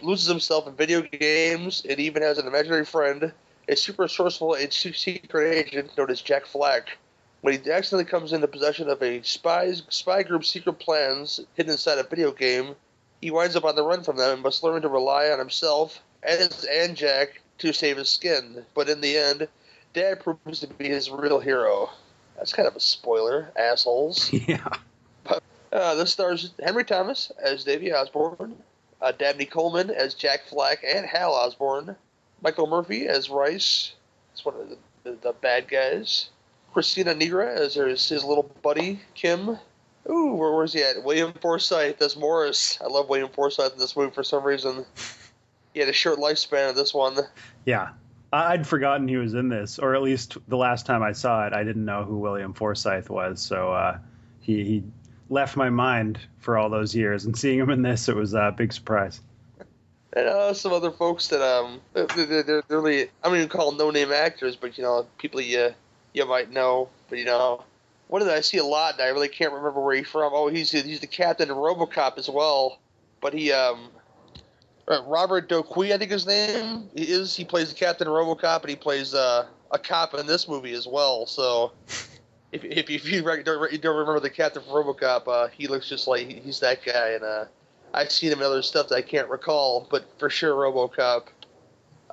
loses 0.01 0.27
himself 0.27 0.65
in 0.65 0.73
video 0.73 1.01
games 1.01 1.85
and 1.87 1.99
even 1.99 2.23
has 2.23 2.39
an 2.39 2.47
imaginary 2.47 2.85
friend, 2.85 3.31
a 3.69 3.75
super 3.75 4.01
resourceful 4.01 4.55
and 4.55 4.73
se- 4.73 4.93
secret 4.93 5.53
agent 5.53 5.95
known 5.95 6.09
as 6.09 6.23
Jack 6.23 6.47
Flack. 6.47 6.97
When 7.41 7.53
he 7.53 7.71
accidentally 7.71 8.09
comes 8.09 8.33
into 8.33 8.47
possession 8.47 8.89
of 8.89 9.03
a 9.03 9.21
spy's, 9.21 9.83
spy 9.89 10.23
group's 10.23 10.49
secret 10.49 10.79
plans 10.79 11.39
hidden 11.53 11.73
inside 11.73 11.99
a 11.99 12.03
video 12.03 12.31
game, 12.31 12.75
he 13.21 13.29
winds 13.29 13.55
up 13.55 13.63
on 13.63 13.75
the 13.75 13.83
run 13.83 14.01
from 14.01 14.17
them 14.17 14.33
and 14.33 14.41
must 14.41 14.63
learn 14.63 14.81
to 14.81 14.89
rely 14.89 15.29
on 15.29 15.37
himself 15.37 16.01
and 16.23 16.97
Jack 16.97 17.41
to 17.59 17.71
save 17.71 17.97
his 17.97 18.09
skin. 18.09 18.65
But 18.73 18.89
in 18.89 19.01
the 19.01 19.15
end, 19.15 19.47
Dad 19.93 20.19
proves 20.19 20.61
to 20.61 20.67
be 20.67 20.89
his 20.89 21.11
real 21.11 21.39
hero. 21.39 21.91
That's 22.37 22.53
kind 22.53 22.67
of 22.67 22.75
a 22.75 22.79
spoiler, 22.79 23.51
assholes. 23.55 24.31
yeah. 24.47 24.67
Uh, 25.71 25.95
this 25.95 26.11
stars 26.11 26.51
Henry 26.63 26.85
Thomas 26.85 27.31
as 27.43 27.63
Davy 27.63 27.91
Osborne, 27.91 28.55
uh, 29.01 29.11
Dabney 29.11 29.45
Coleman 29.45 29.89
as 29.89 30.13
Jack 30.13 30.45
Flack 30.47 30.83
and 30.87 31.05
Hal 31.05 31.33
Osborne, 31.33 31.95
Michael 32.41 32.67
Murphy 32.67 33.07
as 33.07 33.29
Rice, 33.29 33.93
that's 34.31 34.45
one 34.45 34.55
of 34.55 34.69
the, 34.69 34.77
the, 35.03 35.17
the 35.21 35.33
bad 35.33 35.67
guys, 35.67 36.29
Christina 36.73 37.13
Nigra 37.13 37.53
as 37.55 37.73
his, 37.73 38.07
his 38.07 38.23
little 38.23 38.49
buddy, 38.61 39.01
Kim. 39.13 39.57
Ooh, 40.09 40.33
where, 40.35 40.53
where's 40.53 40.73
he 40.73 40.83
at? 40.83 41.03
William 41.03 41.33
Forsythe 41.33 42.01
as 42.01 42.15
Morris. 42.15 42.77
I 42.81 42.85
love 42.85 43.09
William 43.09 43.29
Forsythe 43.29 43.73
in 43.73 43.79
this 43.79 43.97
movie 43.97 44.13
for 44.13 44.23
some 44.23 44.43
reason. 44.43 44.85
He 45.73 45.81
had 45.81 45.89
a 45.89 45.93
short 45.93 46.17
lifespan 46.17 46.71
of 46.71 46.75
this 46.75 46.91
one. 46.91 47.19
Yeah. 47.65 47.89
I'd 48.31 48.67
forgotten 48.67 49.07
he 49.07 49.17
was 49.17 49.33
in 49.33 49.49
this, 49.49 49.79
or 49.79 49.95
at 49.95 50.01
least 50.01 50.37
the 50.47 50.57
last 50.57 50.85
time 50.85 51.01
I 51.01 51.13
saw 51.13 51.47
it, 51.47 51.53
I 51.53 51.63
didn't 51.63 51.85
know 51.85 52.03
who 52.03 52.17
William 52.17 52.53
Forsythe 52.53 53.09
was. 53.09 53.41
So 53.41 53.71
uh, 53.71 53.99
he, 54.41 54.63
he 54.63 54.83
left 55.29 55.55
my 55.55 55.69
mind 55.69 56.19
for 56.39 56.57
all 56.57 56.69
those 56.69 56.93
years, 56.93 57.25
and 57.25 57.37
seeing 57.37 57.59
him 57.59 57.69
in 57.69 57.81
this, 57.81 58.09
it 58.09 58.15
was 58.15 58.33
a 58.33 58.53
big 58.55 58.73
surprise. 58.73 59.21
and 60.13 60.27
uh, 60.27 60.53
some 60.53 60.73
other 60.73 60.91
folks 60.91 61.27
that 61.29 61.41
um 61.41 61.79
they're, 61.93 62.43
they're, 62.43 62.63
really 62.69 63.03
I 63.03 63.09
don't 63.27 63.35
even 63.37 63.49
call 63.49 63.71
no 63.71 63.91
name 63.91 64.11
actors, 64.11 64.55
but 64.55 64.77
you 64.77 64.83
know 64.83 65.07
people 65.17 65.39
you 65.39 65.73
you 66.13 66.25
might 66.25 66.51
know, 66.51 66.89
but 67.09 67.19
you 67.19 67.25
know 67.25 67.63
what 68.07 68.19
did 68.19 68.29
I 68.29 68.41
see 68.41 68.57
a 68.57 68.65
lot? 68.65 68.93
And 68.93 69.03
I 69.03 69.07
really 69.07 69.27
can't 69.27 69.53
remember 69.53 69.81
where 69.81 69.95
he's 69.95 70.07
from. 70.07 70.31
Oh, 70.33 70.47
he's 70.47 70.71
he's 70.71 70.99
the 70.99 71.07
captain 71.07 71.49
in 71.49 71.55
RoboCop 71.55 72.17
as 72.17 72.29
well, 72.29 72.79
but 73.21 73.33
he 73.33 73.51
um. 73.53 73.89
Uh, 74.89 75.01
Robert 75.05 75.49
DoQui, 75.49 75.91
I 75.91 75.97
think 75.97 76.11
his 76.11 76.25
name 76.25 76.89
he 76.95 77.03
is. 77.03 77.35
He 77.35 77.43
plays 77.43 77.69
the 77.69 77.75
captain 77.75 78.07
RoboCop, 78.07 78.61
and 78.61 78.69
he 78.69 78.75
plays 78.75 79.13
uh, 79.13 79.45
a 79.71 79.77
cop 79.77 80.13
in 80.13 80.25
this 80.25 80.47
movie 80.47 80.73
as 80.73 80.87
well. 80.87 81.25
So, 81.25 81.73
if 82.51 82.63
if, 82.63 82.89
if 82.89 83.11
you 83.11 83.23
re- 83.23 83.43
don't, 83.43 83.71
you 83.71 83.77
don't 83.77 83.97
remember 83.97 84.21
the 84.21 84.29
captain 84.29 84.63
from 84.63 84.71
RoboCop, 84.71 85.27
uh, 85.27 85.47
he 85.49 85.67
looks 85.67 85.89
just 85.89 86.07
like 86.07 86.27
he's 86.27 86.61
that 86.61 86.85
guy, 86.85 87.09
and 87.09 87.23
uh, 87.23 87.45
I've 87.93 88.11
seen 88.11 88.31
him 88.31 88.39
in 88.39 88.45
other 88.45 88.61
stuff 88.61 88.87
that 88.89 88.95
I 88.95 89.01
can't 89.01 89.29
recall, 89.29 89.87
but 89.91 90.05
for 90.19 90.29
sure 90.29 90.53
RoboCop. 90.53 91.27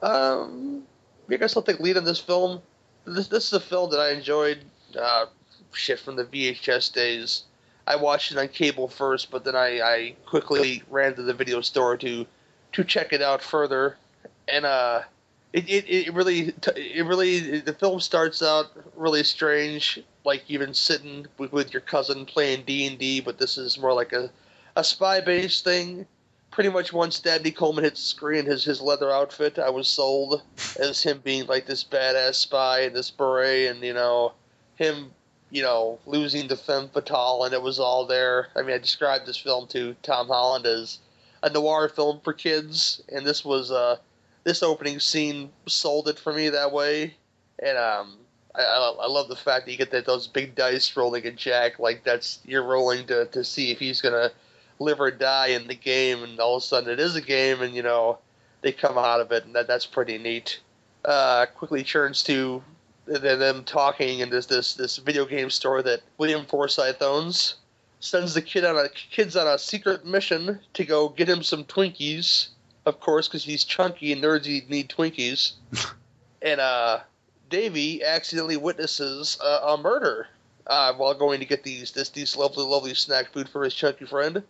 Um, 0.02 0.82
I 1.30 1.37
guess 1.37 1.56
I'll 1.56 1.62
take 1.62 1.80
lead 1.80 1.96
on 1.96 2.04
this 2.04 2.20
film. 2.20 2.60
This 3.04 3.28
this 3.28 3.46
is 3.46 3.52
a 3.52 3.60
film 3.60 3.90
that 3.90 4.00
I 4.00 4.10
enjoyed. 4.10 4.58
Uh, 4.98 5.26
shit 5.72 5.98
from 5.98 6.16
the 6.16 6.24
VHS 6.24 6.92
days. 6.92 7.44
I 7.87 7.96
watched 7.96 8.32
it 8.32 8.38
on 8.38 8.48
cable 8.48 8.88
first, 8.88 9.30
but 9.30 9.44
then 9.44 9.54
I, 9.54 9.80
I 9.80 10.14
quickly 10.24 10.82
ran 10.88 11.14
to 11.16 11.22
the 11.22 11.34
video 11.34 11.60
store 11.60 11.96
to 11.98 12.26
to 12.74 12.84
check 12.84 13.12
it 13.12 13.22
out 13.22 13.42
further, 13.42 13.96
and 14.46 14.64
uh, 14.64 15.02
it, 15.52 15.68
it, 15.68 15.88
it 15.88 16.14
really 16.14 16.52
it 16.76 17.06
really 17.06 17.60
the 17.60 17.72
film 17.72 18.00
starts 18.00 18.42
out 18.42 18.66
really 18.96 19.24
strange, 19.24 20.00
like 20.24 20.44
even 20.48 20.74
sitting 20.74 21.26
with, 21.38 21.52
with 21.52 21.72
your 21.72 21.80
cousin 21.80 22.26
playing 22.26 22.64
D 22.64 22.87
and 22.87 22.98
D, 22.98 23.20
but 23.20 23.38
this 23.38 23.56
is 23.56 23.78
more 23.78 23.94
like 23.94 24.12
a 24.12 24.30
a 24.76 24.84
spy 24.84 25.20
based 25.20 25.64
thing. 25.64 26.06
Pretty 26.50 26.70
much 26.70 26.92
once 26.92 27.18
Dabney 27.18 27.50
Coleman 27.50 27.82
hits 27.82 28.00
the 28.00 28.08
screen, 28.08 28.44
his 28.44 28.64
his 28.64 28.80
leather 28.80 29.10
outfit, 29.10 29.58
I 29.58 29.70
was 29.70 29.88
sold 29.88 30.42
as 30.78 31.02
him 31.02 31.20
being 31.24 31.46
like 31.46 31.66
this 31.66 31.84
badass 31.84 32.34
spy 32.34 32.80
in 32.82 32.92
this 32.92 33.10
beret, 33.10 33.70
and 33.70 33.82
you 33.82 33.94
know 33.94 34.34
him 34.76 35.10
you 35.50 35.62
know, 35.62 36.00
losing 36.04 36.48
the 36.48 36.56
femme 36.56 36.88
fatale, 36.88 37.44
and 37.44 37.54
it 37.54 37.62
was 37.62 37.78
all 37.78 38.06
there. 38.06 38.48
I 38.56 38.62
mean, 38.62 38.74
I 38.74 38.78
described 38.78 39.24
this 39.24 39.37
film 39.37 39.68
to 39.68 39.94
Tom 40.02 40.26
Holland 40.26 40.66
as 40.66 40.98
a 41.44 41.50
noir 41.50 41.88
film 41.90 42.20
for 42.24 42.33
kids, 42.33 43.02
and 43.12 43.24
this 43.24 43.44
was 43.44 43.70
uh, 43.70 43.96
this 44.44 44.62
opening 44.62 44.98
scene 44.98 45.50
sold 45.66 46.09
it 46.09 46.18
for 46.18 46.33
me 46.33 46.48
that 46.48 46.72
way. 46.72 47.14
And 47.62 47.76
um, 47.76 48.16
I, 48.54 48.62
I 48.62 49.07
love 49.07 49.28
the 49.28 49.37
fact 49.37 49.66
that 49.66 49.72
you 49.72 49.78
get 49.78 49.90
that 49.90 50.07
those 50.07 50.26
big 50.26 50.54
dice 50.54 50.96
rolling 50.96 51.24
in 51.24 51.37
Jack, 51.37 51.78
like 51.78 52.02
that's 52.02 52.38
you're 52.46 52.64
rolling 52.64 53.07
to 53.09 53.26
to 53.26 53.44
see 53.44 53.70
if 53.70 53.78
he's 53.78 54.00
gonna 54.00 54.30
live 54.78 55.00
or 55.00 55.11
die 55.11 55.48
in 55.48 55.66
the 55.66 55.74
game, 55.74 56.22
and 56.22 56.40
all 56.40 56.57
of 56.57 56.62
a 56.62 56.66
sudden 56.66 56.90
it 56.90 56.98
is 56.98 57.14
a 57.14 57.20
game, 57.20 57.61
and 57.61 57.74
you 57.74 57.83
know 57.83 58.18
they 58.62 58.72
come 58.72 58.96
out 58.96 59.20
of 59.20 59.30
it, 59.30 59.44
and 59.44 59.54
that 59.54 59.66
that's 59.66 59.87
pretty 59.87 60.16
neat. 60.16 60.61
Uh, 61.04 61.44
quickly 61.54 61.85
turns 61.85 62.22
to 62.22 62.62
them 63.07 63.64
talking 63.64 64.20
in 64.20 64.30
this 64.30 64.46
this 64.46 64.74
this 64.74 64.96
video 64.96 65.26
game 65.26 65.50
store 65.50 65.83
that 65.83 66.00
William 66.16 66.46
Forsythe 66.46 67.02
owns. 67.02 67.57
Sends 68.04 68.34
the 68.34 68.42
kid 68.42 68.66
on 68.66 68.76
a 68.76 68.88
kids 68.90 69.34
on 69.34 69.46
a 69.46 69.58
secret 69.58 70.04
mission 70.04 70.60
to 70.74 70.84
go 70.84 71.08
get 71.08 71.26
him 71.26 71.42
some 71.42 71.64
Twinkies, 71.64 72.48
of 72.84 73.00
course, 73.00 73.28
because 73.28 73.44
he's 73.44 73.64
chunky 73.64 74.12
and 74.12 74.22
nerds 74.22 74.68
need 74.68 74.90
Twinkies. 74.90 75.52
and 76.42 76.60
uh, 76.60 77.00
Davy 77.48 78.04
accidentally 78.04 78.58
witnesses 78.58 79.38
a, 79.42 79.68
a 79.68 79.78
murder 79.78 80.26
uh, 80.66 80.92
while 80.92 81.14
going 81.14 81.40
to 81.40 81.46
get 81.46 81.62
these 81.62 81.92
this 81.92 82.10
these 82.10 82.36
lovely 82.36 82.66
lovely 82.66 82.92
snack 82.92 83.32
food 83.32 83.48
for 83.48 83.64
his 83.64 83.74
chunky 83.74 84.04
friend. 84.04 84.42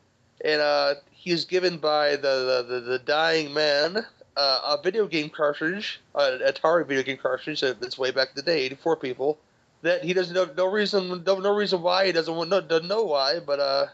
And 0.44 0.60
uh, 0.60 0.94
he 1.12 1.30
is 1.30 1.44
given 1.44 1.78
by 1.78 2.16
the, 2.16 2.64
the, 2.66 2.74
the, 2.74 2.80
the 2.80 2.98
dying 2.98 3.54
man 3.54 4.04
uh, 4.36 4.76
a 4.76 4.82
video 4.82 5.06
game 5.06 5.30
cartridge, 5.30 6.00
an 6.16 6.40
Atari 6.40 6.86
video 6.86 7.04
game 7.04 7.18
cartridge 7.18 7.60
that's 7.60 7.96
way 7.96 8.10
back 8.10 8.30
in 8.30 8.34
the 8.34 8.42
day, 8.42 8.62
84 8.62 8.96
people, 8.96 9.38
that 9.84 10.02
he 10.02 10.14
doesn't 10.14 10.34
know 10.34 10.48
no 10.56 10.66
reason 10.66 11.22
no, 11.26 11.54
reason 11.54 11.82
why 11.82 12.06
he 12.06 12.12
doesn't 12.12 12.34
want 12.34 12.48
no, 12.48 12.60
doesn't 12.60 12.88
know 12.88 13.04
why, 13.04 13.38
but 13.38 13.60
uh, 13.60 13.86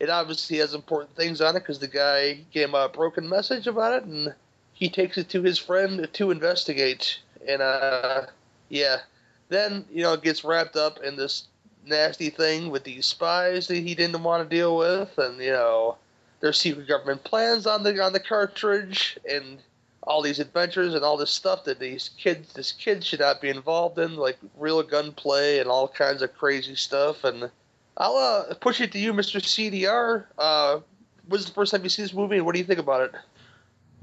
it 0.00 0.10
obviously 0.10 0.58
has 0.58 0.74
important 0.74 1.14
things 1.14 1.40
on 1.40 1.54
it 1.54 1.60
because 1.60 1.78
the 1.78 1.86
guy 1.86 2.40
gave 2.52 2.68
him 2.68 2.74
a 2.74 2.88
broken 2.88 3.28
message 3.28 3.68
about 3.68 3.92
it, 3.92 4.02
and 4.02 4.34
he 4.72 4.90
takes 4.90 5.16
it 5.16 5.28
to 5.28 5.42
his 5.42 5.56
friend 5.56 6.08
to 6.12 6.30
investigate, 6.32 7.20
and 7.48 7.62
uh, 7.62 8.22
yeah, 8.68 8.98
then 9.48 9.84
you 9.90 10.02
know 10.02 10.14
it 10.14 10.22
gets 10.22 10.42
wrapped 10.42 10.74
up 10.74 10.98
in 11.04 11.14
this 11.14 11.44
nasty 11.86 12.28
thing 12.28 12.68
with 12.68 12.82
these 12.82 13.06
spies 13.06 13.68
that 13.68 13.76
he 13.76 13.94
didn't 13.94 14.20
want 14.24 14.42
to 14.42 14.56
deal 14.56 14.76
with, 14.76 15.16
and 15.16 15.40
you 15.40 15.52
know 15.52 15.96
there's 16.40 16.58
secret 16.58 16.88
government 16.88 17.22
plans 17.22 17.68
on 17.68 17.84
the 17.84 18.02
on 18.02 18.12
the 18.12 18.20
cartridge, 18.20 19.16
and 19.30 19.58
all 20.06 20.22
these 20.22 20.38
adventures 20.38 20.94
and 20.94 21.04
all 21.04 21.16
this 21.16 21.32
stuff 21.32 21.64
that 21.64 21.80
these 21.80 22.10
kids 22.16 22.52
this 22.52 22.72
kid 22.72 23.04
should 23.04 23.20
not 23.20 23.40
be 23.40 23.48
involved 23.48 23.98
in, 23.98 24.16
like 24.16 24.38
real 24.56 24.82
gunplay 24.82 25.58
and 25.58 25.68
all 25.68 25.88
kinds 25.88 26.22
of 26.22 26.32
crazy 26.34 26.76
stuff. 26.76 27.24
And 27.24 27.50
I'll 27.96 28.16
uh, 28.16 28.54
push 28.54 28.80
it 28.80 28.92
to 28.92 28.98
you, 28.98 29.12
Mr. 29.12 29.40
CDR. 29.40 30.26
Uh, 30.38 30.80
was 31.28 31.46
the 31.46 31.52
first 31.52 31.72
time 31.72 31.82
you 31.82 31.88
see 31.88 32.02
this 32.02 32.14
movie, 32.14 32.36
and 32.36 32.46
what 32.46 32.54
do 32.54 32.60
you 32.60 32.64
think 32.64 32.78
about 32.78 33.02
it? 33.02 33.14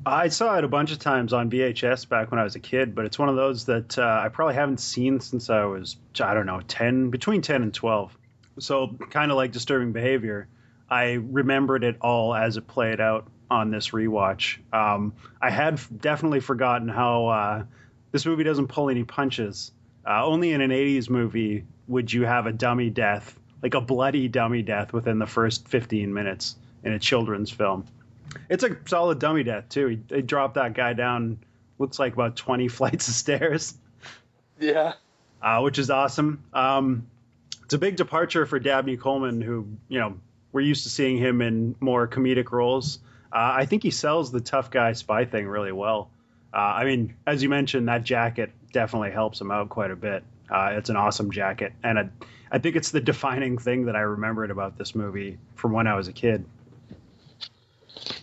I 0.06 0.28
saw 0.28 0.58
it 0.58 0.66
a 0.66 0.68
bunch 0.68 0.92
of 0.92 1.00
times 1.00 1.32
on 1.32 1.50
VHS 1.50 2.10
back 2.10 2.32
when 2.32 2.39
I 2.39 2.44
was 2.44 2.56
a 2.56 2.60
kid, 2.60 2.94
but 2.94 3.06
it's 3.06 3.18
one 3.18 3.30
of 3.30 3.38
those 3.38 3.66
that 3.66 3.98
uh, 3.98 4.22
I 4.24 4.28
probably 4.28 4.56
haven't 4.56 4.82
seen 4.82 5.22
since 5.22 5.50
I 5.50 5.63
was, 5.63 5.96
I 6.20 6.34
don't 6.34 6.46
know, 6.46 6.60
10, 6.68 7.10
between 7.10 7.42
10 7.42 7.62
and 7.62 7.74
12. 7.74 8.18
So, 8.60 8.96
kind 9.10 9.32
of 9.32 9.38
like 9.38 9.54
Disturbing 9.54 9.94
Behavior, 9.94 10.48
I 10.89 11.13
remembered 11.13 11.86
it 11.86 11.96
all 12.02 12.36
as 12.36 12.58
it 12.58 12.68
played 12.68 13.00
out 13.00 13.28
on 13.54 13.72
this 13.72 13.89
rewatch. 13.89 14.58
Um, 14.74 15.13
I 15.42 15.50
had 15.50 15.80
definitely 16.02 16.39
forgotten 16.39 16.88
how 16.88 17.28
uh, 17.28 17.63
this 18.12 18.26
movie 18.26 18.44
doesn't 18.44 18.68
pull 18.68 18.89
any 18.89 19.04
punches. 19.04 19.72
Uh, 20.06 20.26
only 20.26 20.52
in 20.52 20.62
an 20.62 20.72
80s 20.72 21.10
movie 21.10 21.66
would 21.88 22.12
you 22.12 22.24
have 22.24 22.48
a 22.48 22.52
dummy 22.52 22.89
death, 22.89 23.38
like 23.62 23.76
a 23.76 23.82
bloody 23.82 24.28
dummy 24.28 24.62
death, 24.62 24.92
within 24.92 25.20
the 25.20 25.28
first 25.28 25.68
15 25.68 26.13
minutes 26.13 26.56
in 26.84 26.94
a 26.94 27.00
children's 27.00 27.52
film. 27.52 27.86
It's 28.50 28.63
a 28.63 28.76
solid 28.86 29.20
dummy 29.20 29.44
death, 29.44 29.70
too. 29.70 29.88
He, 29.88 29.96
they 29.96 30.22
dropped 30.22 30.56
that 30.56 30.74
guy 30.74 30.94
down, 30.94 31.39
looks 31.78 32.00
like 32.00 32.13
about 32.13 32.36
20 32.36 32.68
flights 32.70 33.08
of 33.08 33.13
stairs. 33.13 33.76
Yeah. 34.60 34.94
Uh, 35.42 35.62
which 35.62 35.78
is 35.78 35.89
awesome. 35.89 36.44
Um, 36.54 37.08
it's 37.63 37.74
a 37.74 37.78
big 37.78 37.98
departure 37.98 38.46
for 38.46 38.60
Dabney 38.60 38.98
Coleman, 38.98 39.42
who, 39.42 39.68
you 39.88 40.00
know, 40.00 40.16
we're 40.52 40.62
used 40.62 40.84
to 40.84 40.89
seeing 40.89 41.18
him 41.18 41.42
in 41.42 41.76
more 41.80 42.08
comedic 42.08 42.52
roles. 42.52 43.00
Uh, 43.34 43.52
I 43.56 43.65
think 43.65 43.82
he 43.82 43.89
sells 43.89 44.32
the 44.32 44.41
tough 44.41 44.69
guy 44.69 44.93
spy 44.93 45.26
thing 45.26 45.48
really 45.48 45.72
well. 45.72 46.12
Uh, 46.54 46.58
I 46.58 46.86
mean, 46.86 47.15
as 47.26 47.41
you 47.41 47.50
mentioned, 47.50 47.88
that 47.88 48.04
jacket 48.04 48.52
definitely 48.72 49.10
helps 49.10 49.41
him 49.41 49.50
out 49.50 49.69
quite 49.69 49.89
a 49.89 49.96
bit. 49.96 50.24
Uh, 50.52 50.74
it's 50.74 50.91
an 50.91 50.98
awesome 50.98 51.32
jacket, 51.32 51.74
and 51.84 51.98
I, 51.98 52.10
I 52.52 52.60
think 52.60 52.76
it's 52.76 52.91
the 52.91 53.02
defining 53.02 53.58
thing 53.58 53.86
that 53.86 53.96
I 53.96 54.02
remembered 54.02 54.52
about 54.52 54.78
this 54.78 54.93
movie 54.93 55.39
from 55.56 55.72
when 55.72 55.88
I 55.88 55.96
was 55.96 56.08
a 56.08 56.13
kid. 56.13 56.46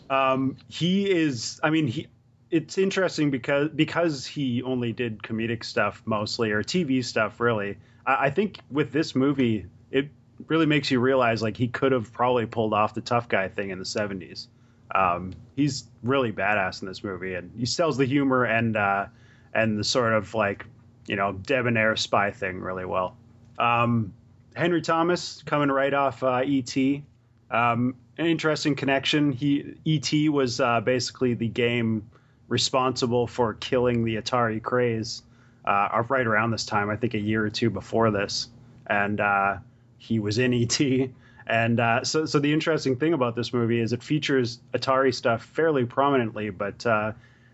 Um, 0.09 0.57
he 0.68 1.11
is, 1.11 1.61
I 1.62 1.70
mean, 1.70 1.88
he. 1.88 2.07
It's 2.53 2.79
interesting 2.79 3.31
because 3.31 3.68
because 3.68 4.27
he 4.27 4.62
only 4.64 4.92
did 4.92 5.23
comedic 5.23 5.62
stuff 5.62 6.03
mostly 6.05 6.51
or 6.51 6.64
TV 6.64 7.05
stuff 7.05 7.38
really. 7.38 7.79
I, 8.05 8.27
I 8.27 8.31
think 8.31 8.59
with 8.70 8.92
this 8.92 9.14
movie, 9.14 9.66
it 9.92 10.09
really 10.49 10.66
makes 10.66 10.90
you 10.90 10.99
realize 10.99 11.42
like 11.42 11.57
he 11.57 11.68
could 11.68 11.92
have 11.92 12.12
probably 12.12 12.46
pulled 12.46 12.75
off 12.75 12.94
the 12.94 13.01
tough 13.01 13.29
guy 13.29 13.49
thing 13.49 13.70
in 13.70 13.79
the 13.79 13.85
70s. 13.85 14.49
Um, 14.94 15.33
he's 15.57 15.85
really 16.03 16.33
badass 16.33 16.83
in 16.83 16.88
this 16.88 17.05
movie, 17.05 17.35
and 17.35 17.50
he 17.57 17.66
sells 17.66 17.96
the 17.96 18.05
humor 18.05 18.44
and 18.44 18.76
uh, 18.76 19.07
and 19.55 19.79
the 19.79 19.85
sort 19.85 20.12
of 20.12 20.35
like 20.35 20.66
you 21.07 21.16
know 21.16 21.33
debonair 21.33 21.96
spy 21.96 22.31
thing 22.31 22.61
really 22.61 22.85
well. 22.85 23.16
Um, 23.59 24.12
Henry 24.55 24.83
Thomas 24.83 25.42
coming 25.44 25.70
right 25.70 25.94
off 25.94 26.22
uh, 26.22 26.42
E.T. 26.44 27.05
Um, 27.50 27.94
an 28.18 28.26
interesting 28.26 28.74
connection. 28.74 29.33
He 29.33 29.74
E.T. 29.85 30.29
was 30.29 30.61
uh, 30.61 30.81
basically 30.81 31.35
the 31.35 31.48
game 31.48 32.09
responsible 32.48 33.26
for 33.26 33.55
killing 33.55 34.05
the 34.05 34.16
Atari 34.16 34.61
craze 34.62 35.22
uh, 35.64 36.03
right 36.09 36.26
around 36.26 36.50
this 36.50 36.66
time. 36.66 36.90
I 36.90 36.96
think 36.96 37.14
a 37.14 37.18
year 37.18 37.44
or 37.44 37.50
two 37.50 37.70
before 37.70 38.11
this, 38.11 38.48
and 38.87 39.20
uh, 39.20 39.57
he 39.98 40.18
was 40.18 40.38
in 40.38 40.53
E.T. 40.53 41.12
And 41.46 41.81
uh, 41.81 42.05
so, 42.05 42.26
so 42.26 42.38
the 42.38 42.53
interesting 42.53 42.96
thing 42.96 43.12
about 43.12 43.35
this 43.37 43.53
movie 43.53 43.81
is 43.81 43.92
it 43.92 44.03
features 44.03 44.61
Atari 44.72 45.14
stuff 45.14 45.44
fairly 45.44 45.85
prominently, 45.85 46.50
but 46.50 46.85
uh, 46.87 47.12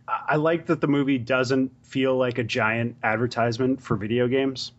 I 0.08 0.36
like 0.36 0.66
that 0.66 0.80
the 0.80 0.86
movie 0.86 1.18
doesn't 1.18 1.72
feel 1.82 2.16
like 2.16 2.38
a 2.38 2.44
giant 2.44 2.96
advertisement 3.02 3.80
for 3.80 3.96
video 3.96 4.28
games. 4.28 4.72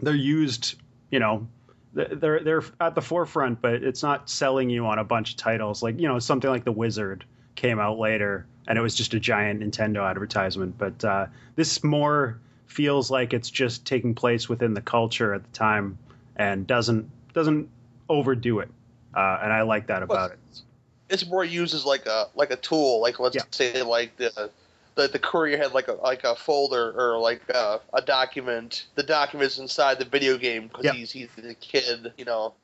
They're 0.00 0.14
used, 0.14 0.76
you 1.10 1.18
know, 1.18 1.46
they're 1.92 2.40
they're 2.40 2.62
at 2.80 2.94
the 2.94 3.00
forefront, 3.00 3.60
but 3.60 3.82
it's 3.82 4.02
not 4.02 4.30
selling 4.30 4.70
you 4.70 4.86
on 4.86 4.98
a 4.98 5.04
bunch 5.04 5.32
of 5.32 5.36
titles. 5.36 5.82
Like 5.82 5.98
you 5.98 6.06
know, 6.06 6.18
something 6.18 6.48
like 6.48 6.64
The 6.64 6.72
Wizard 6.72 7.24
came 7.56 7.80
out 7.80 7.98
later, 7.98 8.46
and 8.68 8.78
it 8.78 8.82
was 8.82 8.94
just 8.94 9.14
a 9.14 9.20
giant 9.20 9.60
Nintendo 9.60 10.08
advertisement. 10.08 10.78
But 10.78 11.04
uh, 11.04 11.26
this 11.56 11.82
more 11.82 12.38
feels 12.66 13.10
like 13.10 13.34
it's 13.34 13.50
just 13.50 13.84
taking 13.84 14.14
place 14.14 14.48
within 14.48 14.74
the 14.74 14.80
culture 14.80 15.34
at 15.34 15.42
the 15.42 15.50
time, 15.50 15.98
and 16.36 16.66
doesn't 16.66 17.10
doesn't 17.32 17.68
overdo 18.10 18.58
it, 18.58 18.68
uh, 19.14 19.38
and 19.42 19.52
I 19.52 19.62
like 19.62 19.86
that 19.86 20.02
about 20.02 20.14
well, 20.14 20.26
it. 20.32 20.62
It's 21.08 21.26
more 21.26 21.44
used 21.44 21.74
as 21.74 21.86
like 21.86 22.04
a 22.06 22.28
like 22.34 22.50
a 22.50 22.56
tool, 22.56 23.00
like 23.00 23.18
let's 23.18 23.36
yeah. 23.36 23.42
say 23.50 23.82
like 23.82 24.16
the 24.16 24.50
the, 24.96 25.08
the 25.08 25.18
courier 25.18 25.56
had 25.56 25.72
like 25.72 25.88
a 25.88 25.92
like 25.92 26.24
a 26.24 26.34
folder 26.34 26.92
or 26.92 27.18
like 27.18 27.42
a, 27.48 27.80
a 27.94 28.02
document. 28.02 28.86
The 28.96 29.02
documents 29.02 29.58
inside 29.58 29.98
the 29.98 30.04
video 30.04 30.36
game 30.36 30.68
because 30.68 30.84
yep. 30.84 30.94
he's 30.94 31.10
he's 31.10 31.28
a 31.38 31.54
kid, 31.54 32.12
you 32.18 32.24
know. 32.24 32.54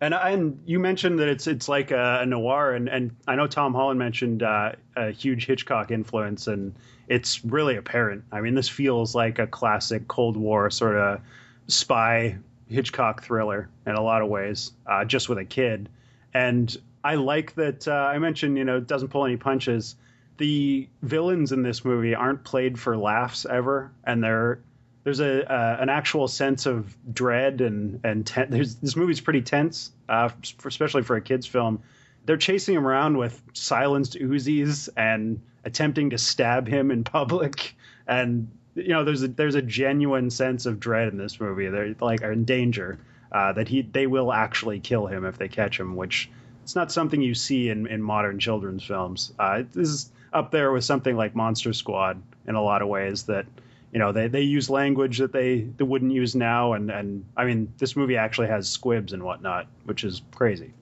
And 0.00 0.14
and 0.14 0.62
you 0.64 0.78
mentioned 0.78 1.18
that 1.18 1.28
it's 1.28 1.46
it's 1.46 1.68
like 1.68 1.90
a, 1.90 2.20
a 2.22 2.26
noir, 2.26 2.72
and, 2.72 2.88
and 2.88 3.14
I 3.28 3.36
know 3.36 3.46
Tom 3.46 3.74
Holland 3.74 3.98
mentioned 3.98 4.42
uh, 4.42 4.72
a 4.96 5.10
huge 5.10 5.46
Hitchcock 5.46 5.90
influence, 5.90 6.46
and 6.46 6.74
it's 7.08 7.44
really 7.44 7.76
apparent. 7.76 8.24
I 8.32 8.40
mean, 8.40 8.54
this 8.54 8.68
feels 8.68 9.14
like 9.14 9.38
a 9.38 9.46
classic 9.46 10.08
Cold 10.08 10.36
War 10.36 10.70
sort 10.70 10.96
of 10.96 11.20
spy 11.66 12.38
Hitchcock 12.70 13.22
thriller 13.22 13.68
in 13.86 13.94
a 13.94 14.02
lot 14.02 14.22
of 14.22 14.28
ways, 14.28 14.72
uh, 14.86 15.04
just 15.04 15.28
with 15.28 15.38
a 15.38 15.44
kid. 15.44 15.88
And 16.32 16.74
I 17.02 17.16
like 17.16 17.54
that 17.56 17.88
uh, 17.88 17.92
I 17.92 18.18
mentioned, 18.18 18.56
you 18.56 18.64
know, 18.64 18.78
it 18.78 18.86
doesn't 18.86 19.08
pull 19.08 19.24
any 19.24 19.36
punches. 19.36 19.96
The 20.36 20.88
villains 21.02 21.52
in 21.52 21.62
this 21.62 21.84
movie 21.84 22.14
aren't 22.14 22.44
played 22.44 22.78
for 22.78 22.96
laughs 22.96 23.44
ever, 23.44 23.92
and 24.04 24.22
they're 24.22 24.60
there's 25.04 25.20
a 25.20 25.50
uh, 25.50 25.76
an 25.80 25.88
actual 25.88 26.28
sense 26.28 26.66
of 26.66 26.96
dread 27.12 27.60
and 27.60 28.00
and 28.04 28.26
ten- 28.26 28.50
there's 28.50 28.76
this 28.76 28.96
movie's 28.96 29.20
pretty 29.20 29.42
tense, 29.42 29.92
uh, 30.08 30.30
for, 30.58 30.68
especially 30.68 31.02
for 31.02 31.16
a 31.16 31.20
kids 31.20 31.46
film. 31.46 31.82
They're 32.24 32.36
chasing 32.36 32.74
him 32.74 32.86
around 32.86 33.16
with 33.16 33.42
silenced 33.54 34.14
Uzis 34.14 34.88
and 34.96 35.40
attempting 35.64 36.10
to 36.10 36.18
stab 36.18 36.68
him 36.68 36.90
in 36.90 37.04
public, 37.04 37.74
and 38.06 38.50
you 38.74 38.88
know 38.88 39.04
there's 39.04 39.22
a 39.22 39.28
there's 39.28 39.54
a 39.54 39.62
genuine 39.62 40.30
sense 40.30 40.66
of 40.66 40.80
dread 40.80 41.08
in 41.08 41.18
this 41.18 41.40
movie. 41.40 41.68
They're 41.68 41.94
like 42.00 42.22
are 42.22 42.32
in 42.32 42.44
danger 42.44 42.98
uh, 43.32 43.52
that 43.52 43.68
he 43.68 43.82
they 43.82 44.06
will 44.06 44.32
actually 44.32 44.80
kill 44.80 45.06
him 45.06 45.24
if 45.24 45.38
they 45.38 45.48
catch 45.48 45.78
him, 45.78 45.96
which 45.96 46.30
it's 46.62 46.76
not 46.76 46.92
something 46.92 47.20
you 47.20 47.34
see 47.34 47.68
in 47.68 47.86
in 47.86 48.02
modern 48.02 48.38
children's 48.38 48.84
films. 48.84 49.32
Uh, 49.38 49.62
this 49.72 49.88
is 49.88 50.10
up 50.32 50.50
there 50.50 50.72
with 50.72 50.84
something 50.84 51.16
like 51.16 51.34
Monster 51.34 51.72
Squad 51.72 52.22
in 52.46 52.54
a 52.54 52.62
lot 52.62 52.82
of 52.82 52.88
ways 52.88 53.24
that 53.24 53.46
you 53.92 53.98
know 53.98 54.12
they, 54.12 54.28
they 54.28 54.42
use 54.42 54.70
language 54.70 55.18
that 55.18 55.32
they, 55.32 55.60
they 55.60 55.84
wouldn't 55.84 56.12
use 56.12 56.36
now 56.36 56.74
and 56.74 56.90
and 56.90 57.24
i 57.36 57.44
mean 57.44 57.72
this 57.78 57.96
movie 57.96 58.16
actually 58.16 58.46
has 58.46 58.68
squibs 58.68 59.12
and 59.12 59.20
whatnot 59.20 59.66
which 59.84 60.04
is 60.04 60.22
crazy 60.32 60.72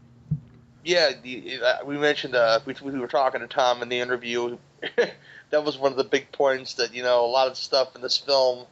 Yeah, 0.85 1.11
uh, 1.63 1.85
we 1.85 1.99
mentioned 1.99 2.35
uh, 2.35 2.61
we, 2.65 2.75
we 2.83 2.99
were 2.99 3.09
talking 3.09 3.41
to 3.43 3.47
Tom 3.47 3.83
in 3.83 3.91
the 3.91 3.99
interview. 4.01 4.57
that 5.51 5.65
was 5.65 5.79
one 5.79 5.93
of 5.93 5.99
the 5.99 6.05
big 6.05 6.31
points 6.33 6.75
that 6.75 6.95
you 6.95 7.03
know 7.03 7.25
a 7.25 7.27
lot 7.27 7.49
of 7.49 7.57
stuff 7.57 7.95
in 7.97 8.03
this 8.03 8.17
film, 8.17 8.67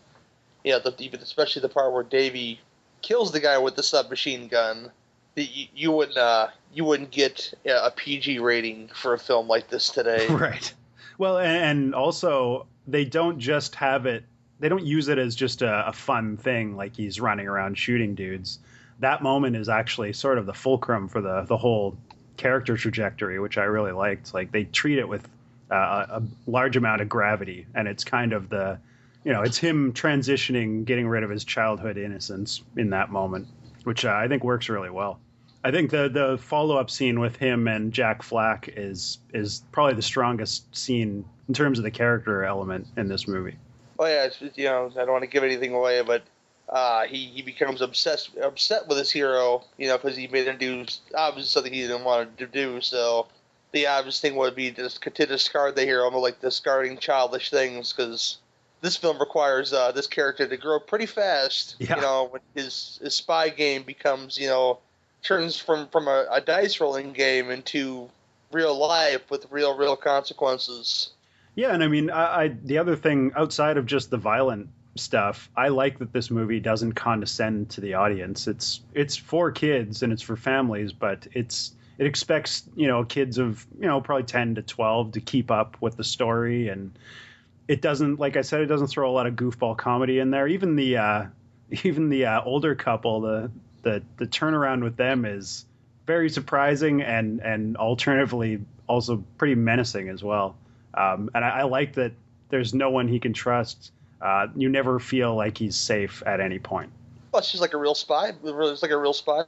you 0.65 0.73
know, 0.73 0.81
the, 0.81 0.95
even 0.99 1.21
especially 1.21 1.63
the 1.63 1.69
part 1.69 1.93
where 1.93 2.03
Davy 2.03 2.61
kills 3.03 3.33
the 3.33 3.41
guy 3.41 3.59
with 3.59 3.77
the 3.77 3.83
submachine 3.83 4.49
gun. 4.49 4.91
that 5.35 5.45
You, 5.45 5.67
you 5.75 5.93
wouldn't 5.93 6.17
uh, 6.17 6.49
you 6.73 6.85
wouldn't 6.85 7.11
get 7.11 7.55
a 7.65 7.91
PG 7.91 8.39
rating 8.39 8.89
for 8.89 9.15
a 9.15 9.19
film 9.19 9.49
like 9.49 9.69
this 9.69 9.91
today. 9.91 10.27
right 10.31 10.73
well 11.19 11.39
and, 11.39 11.57
and 11.57 11.95
also 11.95 12.67
they 12.87 13.05
don't 13.05 13.39
just 13.39 13.75
have 13.75 14.07
it 14.07 14.25
they 14.59 14.69
don't 14.69 14.85
use 14.85 15.09
it 15.09 15.19
as 15.19 15.35
just 15.35 15.63
a, 15.63 15.89
a 15.89 15.93
fun 15.93 16.37
thing 16.37 16.77
like 16.77 16.95
he's 16.95 17.21
running 17.21 17.47
around 17.47 17.77
shooting 17.77 18.15
dudes 18.15 18.59
that 19.01 19.23
moment 19.23 19.57
is 19.57 19.69
actually 19.69 20.13
sort 20.13 20.39
of 20.39 20.47
the 20.47 20.55
fulcrum 20.55 21.09
for 21.09 21.21
the 21.21 21.43
the 21.43 21.57
whole 21.57 21.97
character 22.37 22.77
trajectory 22.77 23.39
which 23.39 23.59
i 23.59 23.65
really 23.65 23.93
liked 23.93 24.35
like 24.35 24.53
they 24.53 24.65
treat 24.65 24.99
it 24.99 25.09
with 25.09 25.27
uh, 25.71 26.07
a 26.09 26.23
large 26.47 26.77
amount 26.77 27.01
of 27.01 27.09
gravity 27.09 27.67
and 27.75 27.89
it's 27.89 28.05
kind 28.05 28.33
of 28.33 28.49
the 28.49 28.79
you 29.25 29.33
know 29.33 29.43
it's 29.43 29.59
him 29.59 29.93
transitioning 29.93 30.85
getting 30.85 31.09
rid 31.09 31.23
of 31.23 31.31
his 31.31 31.45
childhood 31.45 31.97
innocence 31.97 32.63
in 32.77 32.91
that 32.91 33.11
moment 33.11 33.47
which 33.85 34.05
uh, 34.05 34.11
i 34.11 34.29
think 34.29 34.45
works 34.45 34.69
really 34.69 34.91
well 34.91 35.19
I 35.67 35.73
think 35.73 35.91
the 35.91 36.09
the 36.09 36.39
follow 36.39 36.77
up 36.77 36.91
scene 36.91 37.19
with 37.19 37.35
him 37.35 37.67
and 37.67 37.93
Jack 37.93 38.23
Flack 38.23 38.71
is 38.77 39.19
is 39.35 39.65
probably 39.73 39.95
the 39.95 40.03
strongest 40.03 40.77
scene 40.77 41.25
in 41.49 41.55
terms 41.55 41.79
of 41.79 41.83
the 41.83 41.91
character 41.91 42.45
element 42.45 42.87
in 42.97 43.09
this 43.09 43.27
movie. 43.27 43.57
Oh 43.99 44.07
yeah, 44.07 44.27
it's, 44.27 44.41
you 44.55 44.67
know 44.67 44.93
I 44.93 45.01
don't 45.01 45.11
want 45.11 45.25
to 45.25 45.29
give 45.29 45.43
anything 45.43 45.75
away, 45.75 46.03
but 46.03 46.23
uh, 46.69 47.07
he 47.07 47.27
he 47.27 47.43
becomes 47.43 47.81
obsessed 47.81 48.37
upset 48.39 48.87
with 48.87 48.97
his 48.99 49.11
hero, 49.11 49.65
you 49.77 49.89
know, 49.89 49.99
because 49.99 50.17
he 50.17 50.29
made 50.29 50.47
him 50.47 50.57
do 50.57 50.85
obviously 51.17 51.49
something 51.49 51.73
he 51.73 51.83
didn't 51.83 52.05
want 52.05 52.39
to 52.39 52.47
do. 52.47 52.81
So 52.81 53.27
the 53.73 53.87
obvious 53.87 54.21
thing 54.21 54.37
would 54.37 54.55
be 54.55 54.71
just 54.71 55.03
to 55.03 55.27
discard 55.27 55.77
the 55.77 55.85
hero, 55.85 56.05
almost 56.05 56.23
like 56.23 56.41
discarding 56.41 56.99
childish 56.99 57.51
things, 57.51 57.93
because 57.93 58.39
this 58.81 58.97
film 58.97 59.19
requires 59.19 59.73
uh, 59.73 59.93
this 59.93 60.07
character 60.07 60.47
to 60.47 60.57
grow 60.57 60.79
pretty 60.79 61.07
fast. 61.07 61.77
Yeah. 61.79 61.97
You 61.97 62.03
know, 62.03 62.29
when 62.31 62.43
his 62.55 62.99
his 63.03 63.15
spy 63.15 63.49
game 63.49 63.83
becomes 63.83 64.39
you 64.39 64.49
know 64.49 64.79
turns 65.23 65.59
from 65.59 65.89
from 65.89 66.09
a, 66.09 66.27
a 66.31 66.41
dice 66.41 66.81
rolling 66.81 67.13
game 67.13 67.51
into 67.51 68.09
real 68.53 68.77
life 68.79 69.31
with 69.31 69.47
real 69.51 69.77
real 69.77 69.97
consequences. 69.97 71.11
Yeah, 71.55 71.73
and 71.73 71.83
I 71.83 71.89
mean, 71.89 72.11
I, 72.11 72.43
I 72.43 72.49
the 72.49 72.79
other 72.79 72.97
thing 72.97 73.33
outside 73.37 73.77
of 73.77 73.87
just 73.87 74.11
the 74.11 74.19
violent 74.19 74.69
stuff, 74.95 75.51
I 75.57 75.69
like 75.69 75.99
that 75.99 76.13
this 76.13 76.31
movie 76.31 76.61
doesn't 76.61 76.93
condescend 76.93 77.71
to 77.71 77.81
the 77.81 77.95
audience. 77.95 78.47
It's 78.47 78.81
it's 78.95 79.17
for 79.17 79.51
kids 79.51 80.03
and 80.03 80.13
it's 80.13 80.23
for 80.23 80.37
families, 80.37 80.93
but 80.93 81.27
it's 81.33 81.73
it 81.99 82.07
expects 82.07 82.65
you 82.77 82.87
know 82.87 83.05
kids 83.05 83.39
of 83.39 83.67
you 83.81 83.87
know 83.87 84.01
probably 84.01 84.25
ten 84.25 84.55
to 84.57 84.63
twelve 84.63 85.13
to 85.13 85.21
keep 85.21 85.51
up 85.51 85.77
with 85.81 85.97
the 85.97 86.05
story, 86.05 86.69
and 86.69 86.97
it 87.69 87.81
doesn't 87.81 88.19
like 88.19 88.37
I 88.37 88.43
said, 88.43 88.61
it 88.61 88.67
doesn't 88.67 88.89
throw 88.89 89.11
a 89.11 89.13
lot 89.13 89.27
of 89.27 89.35
goofball 89.35 89.77
comedy 89.77 90.19
in 90.19 90.31
there. 90.31 90.47
Even 90.47 90.77
the 90.77 90.97
uh, 90.99 91.25
even 91.85 92.09
the 92.09 92.27
uh, 92.27 92.43
older 92.45 92.75
couple, 92.75 93.21
the 93.21 93.51
the 93.83 94.03
the 94.19 94.27
turnaround 94.27 94.83
with 94.83 94.97
them 94.97 95.25
is 95.25 95.65
very 96.07 96.29
surprising 96.29 97.03
and 97.03 97.41
and 97.41 97.77
alternatively 97.77 98.61
also 98.89 99.25
pretty 99.39 99.55
menacing 99.55 100.09
as 100.09 100.23
well. 100.23 100.57
Um, 100.95 101.31
and 101.35 101.45
I, 101.45 101.49
I 101.49 101.63
like 101.65 101.95
that 101.95 102.13
there's 102.49 102.73
no 102.73 102.91
one 102.91 103.09
he 103.09 103.19
can 103.19 103.33
trust. 103.33 103.93
Uh, 104.21 104.47
you 104.55 104.69
never 104.69 104.99
feel 104.99 105.35
like 105.35 105.59
he's 105.59 105.77
safe 105.77 106.23
at 106.25 106.41
any 106.41 106.59
point. 106.59 106.91
Well, 107.33 107.43
just 107.43 107.61
like 107.61 107.75
a 107.75 107.77
real 107.77 107.95
spy. 107.95 108.33
It's 108.43 108.83
like 108.83 108.91
a 108.91 108.97
real 108.97 109.13
spy 109.13 109.43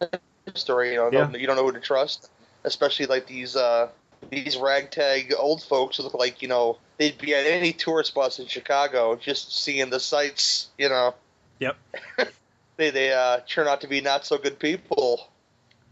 story. 0.55 0.93
You 0.93 0.97
know, 0.97 1.11
Yeah. 1.13 1.31
you 1.37 1.47
don't 1.47 1.57
know 1.57 1.65
who 1.65 1.73
to 1.73 1.81
trust, 1.81 2.31
especially 2.65 3.07
like 3.07 3.27
these 3.27 3.57
uh, 3.57 3.89
these 4.31 4.57
ragtag 4.57 5.33
old 5.39 5.63
folks 5.63 5.97
who 5.97 6.03
look 6.03 6.15
like 6.15 6.43
you 6.43 6.49
know 6.49 6.79
they'd 6.99 7.19
be 7.19 7.35
at 7.35 7.47
any 7.47 7.73
tourist 7.73 8.15
bus 8.15 8.39
in 8.39 8.47
Chicago 8.47 9.17
just 9.17 9.57
seeing 9.63 9.91
the 9.91 10.01
sights. 10.01 10.69
You 10.79 10.89
know, 10.89 11.15
Yep. 11.61 11.77
they 12.77 12.91
they 12.91 13.13
uh, 13.13 13.41
turn 13.47 13.67
out 13.67 13.81
to 13.83 13.89
be 13.89 14.01
not 14.01 14.25
so 14.27 14.39
good 14.39 14.59
people. 14.59 15.29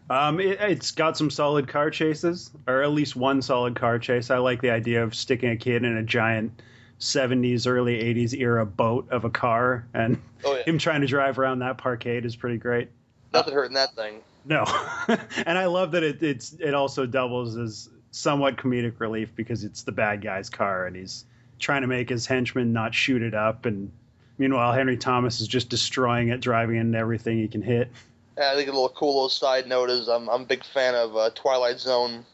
Um, 0.09 0.39
it, 0.39 0.61
it's 0.61 0.93
got 0.93 1.17
some 1.17 1.31
solid 1.31 1.67
car 1.67 1.91
chases, 1.91 2.51
or 2.69 2.83
at 2.83 2.93
least 2.93 3.17
one 3.17 3.43
solid 3.43 3.75
car 3.75 3.99
chase. 3.99 4.31
I 4.31 4.39
like 4.39 4.63
the 4.63 4.71
idea 4.71 5.03
of 5.03 5.17
sticking 5.17 5.51
a 5.51 5.57
kid 5.57 5.83
in 5.85 5.97
a 5.97 6.03
giant 6.05 6.63
70s, 7.01 7.67
early 7.67 7.99
80s 8.15 8.33
era 8.33 8.65
boat 8.65 9.09
of 9.11 9.25
a 9.25 9.31
car, 9.31 9.85
and 9.93 10.23
Oh 10.45 10.55
yeah, 10.55 10.63
him 10.67 10.79
trying 10.79 11.01
to 11.01 11.09
drive 11.09 11.41
around 11.41 11.59
that 11.59 11.79
parkade 11.79 12.25
is 12.25 12.37
pretty 12.37 12.57
great. 12.57 12.89
Nothing 13.33 13.55
hurting 13.55 13.75
that 13.75 13.95
thing. 13.95 14.21
No, 14.45 14.65
and 15.47 15.59
I 15.59 15.67
love 15.67 15.93
that 15.93 16.03
it 16.03 16.23
it's 16.23 16.53
it 16.55 16.75
also 16.75 17.07
doubles 17.07 17.57
as 17.57 17.89
somewhat 18.11 18.57
comedic 18.57 18.99
relief 19.01 19.35
because 19.35 19.65
it's 19.65 19.83
the 19.83 19.93
bad 19.93 20.23
guy's 20.23 20.49
car 20.49 20.87
and 20.87 20.97
he's 20.97 21.25
trying 21.59 21.83
to 21.83 21.89
make 21.89 22.09
his 22.09 22.27
henchmen 22.27 22.73
not 22.73 22.95
shoot 22.95 23.23
it 23.23 23.35
up, 23.35 23.67
and 23.67 23.91
meanwhile 24.39 24.73
Henry 24.73 24.97
Thomas 24.97 25.41
is 25.41 25.49
just 25.49 25.69
destroying 25.69 26.29
it, 26.29 26.41
driving 26.41 26.77
into 26.77 26.99
everything 26.99 27.39
he 27.39 27.49
can 27.49 27.63
hit. 27.63 27.91
Yeah, 28.39 28.53
I 28.53 28.55
think 28.55 28.69
a 28.69 28.73
little 28.73 28.91
cool 28.91 29.15
little 29.15 29.29
side 29.29 29.67
note 29.67 29.91
is 29.91 30.09
I'm 30.09 30.29
I'm 30.29 30.43
a 30.43 30.47
big 30.47 30.65
fan 30.65 30.95
of 30.95 31.17
uh, 31.17 31.31
Twilight 31.35 31.81
Zone. 31.81 32.25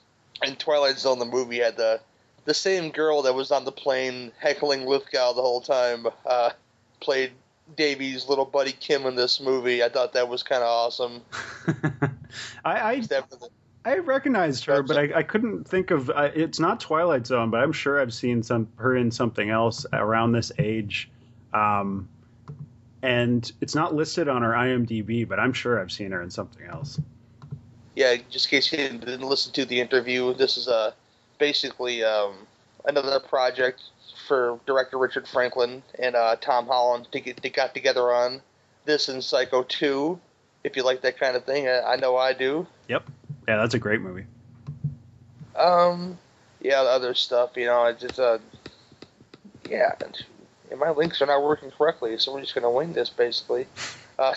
In 0.43 0.57
Twilight 0.57 0.99
Zone, 0.99 1.19
the 1.19 1.25
movie 1.25 1.61
had 1.61 1.77
the 1.77 2.01
the 2.45 2.55
same 2.55 2.91
girl 2.91 3.23
that 3.23 3.35
was 3.35 3.51
on 3.53 3.65
the 3.65 3.73
plane 3.73 4.33
heckling 4.39 4.87
Lithgow 4.87 5.33
the 5.33 5.43
whole 5.43 5.61
time. 5.61 6.07
Uh, 6.27 6.51
played 7.01 7.33
Davy's 7.77 8.29
little 8.29 8.45
buddy 8.45 8.73
Kim 8.73 9.07
in 9.07 9.15
this 9.15 9.41
movie. 9.41 9.83
I 9.83 9.89
thought 9.89 10.13
that 10.13 10.29
was 10.29 10.43
kind 10.43 10.63
of 10.63 10.69
awesome. 10.69 11.23
I, 12.65 12.93
I 12.93 13.01
Definitely. 13.01 13.49
I 13.85 13.99
recognized 13.99 14.65
her, 14.67 14.83
but 14.83 14.97
I, 14.97 15.19
I 15.19 15.23
couldn't 15.23 15.65
think 15.67 15.91
of. 15.91 16.09
Uh, 16.09 16.31
it's 16.35 16.61
not 16.61 16.79
Twilight 16.79 17.27
Zone, 17.27 17.51
but 17.51 17.61
I'm 17.61 17.73
sure 17.73 18.01
I've 18.01 18.15
seen 18.15 18.43
some 18.43 18.69
her 18.77 18.97
in 18.97 19.11
something 19.11 19.51
else 19.51 19.85
around 19.93 20.33
this 20.33 20.53
age, 20.59 21.11
um, 21.53 22.09
and 23.03 23.51
it's 23.61 23.75
not 23.75 23.95
listed 23.95 24.29
on 24.29 24.43
her 24.43 24.53
IMDb, 24.53 25.29
but 25.29 25.41
I'm 25.41 25.53
sure 25.53 25.81
I've 25.81 25.91
seen 25.91 26.13
her 26.13 26.23
in 26.23 26.31
something 26.31 26.65
else. 26.67 27.01
Yeah, 27.97 28.17
just 28.31 28.47
in 28.47 28.51
case 28.51 28.71
you 28.73 28.79
didn't, 28.79 29.23
listen 29.23 29.53
to 29.55 29.65
the 29.65 29.81
interview, 29.81 30.33
this 30.35 30.57
is 30.57 30.69
uh, 30.69 30.93
basically 31.39 32.05
um, 32.05 32.35
another 32.85 33.19
project 33.19 33.83
for 34.33 34.59
director 34.65 34.97
Richard 34.97 35.29
Franklin 35.29 35.83
and 35.99 36.17
uh, 36.17 36.37
Tom 36.41 36.67
Holland 36.67 37.07
to 37.13 37.21
get 37.21 37.43
they 37.43 37.51
got 37.51 37.75
together 37.75 38.11
on 38.11 38.41
this 38.87 39.11
and 39.11 39.23
Psycho 39.23 39.63
2. 39.63 40.19
If 40.65 40.75
you 40.75 40.85
like 40.85 41.03
that 41.03 41.21
kind 41.21 41.37
of 41.37 41.45
thing, 41.45 41.69
I, 41.69 41.81
I 41.83 41.97
know 41.97 42.17
I 42.17 42.33
do. 42.33 42.67
Yep, 42.89 43.11
yeah, 43.47 43.57
that's 43.59 43.75
a 43.75 43.79
great 43.79 44.01
movie. 44.01 44.25
Um, 45.55 46.17
yeah, 46.63 46.83
the 46.83 46.89
other 46.89 47.13
stuff, 47.13 47.51
you 47.57 47.67
know, 47.67 47.85
it's 47.85 48.01
just 48.01 48.19
uh, 48.19 48.39
yeah, 49.69 49.93
and, 50.01 50.81
my 50.81 50.89
links 50.93 51.21
are 51.21 51.27
not 51.27 51.43
working 51.43 51.71
correctly, 51.71 52.17
so 52.17 52.33
we're 52.33 52.41
just 52.41 52.55
gonna 52.55 52.71
wing 52.71 52.95
this 52.95 53.11
basically. 53.11 53.67
Uh, 54.19 54.35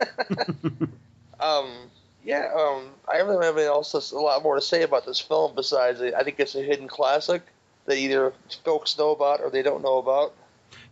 um, 1.38 1.68
yeah, 2.24 2.50
um, 2.58 2.92
I 3.06 3.18
really 3.18 3.34
don't 3.34 3.42
have 3.42 3.56
anything 3.56 3.68
else, 3.68 3.92
a 4.10 4.16
lot 4.16 4.42
more 4.42 4.54
to 4.54 4.62
say 4.62 4.84
about 4.84 5.04
this 5.04 5.20
film 5.20 5.54
besides 5.54 6.00
I 6.00 6.22
think 6.22 6.40
it's 6.40 6.54
a 6.54 6.62
hidden 6.62 6.88
classic 6.88 7.42
that 7.88 7.98
either 7.98 8.32
folks 8.64 8.96
know 8.96 9.10
about 9.10 9.40
or 9.40 9.50
they 9.50 9.62
don't 9.62 9.82
know 9.82 9.98
about. 9.98 10.34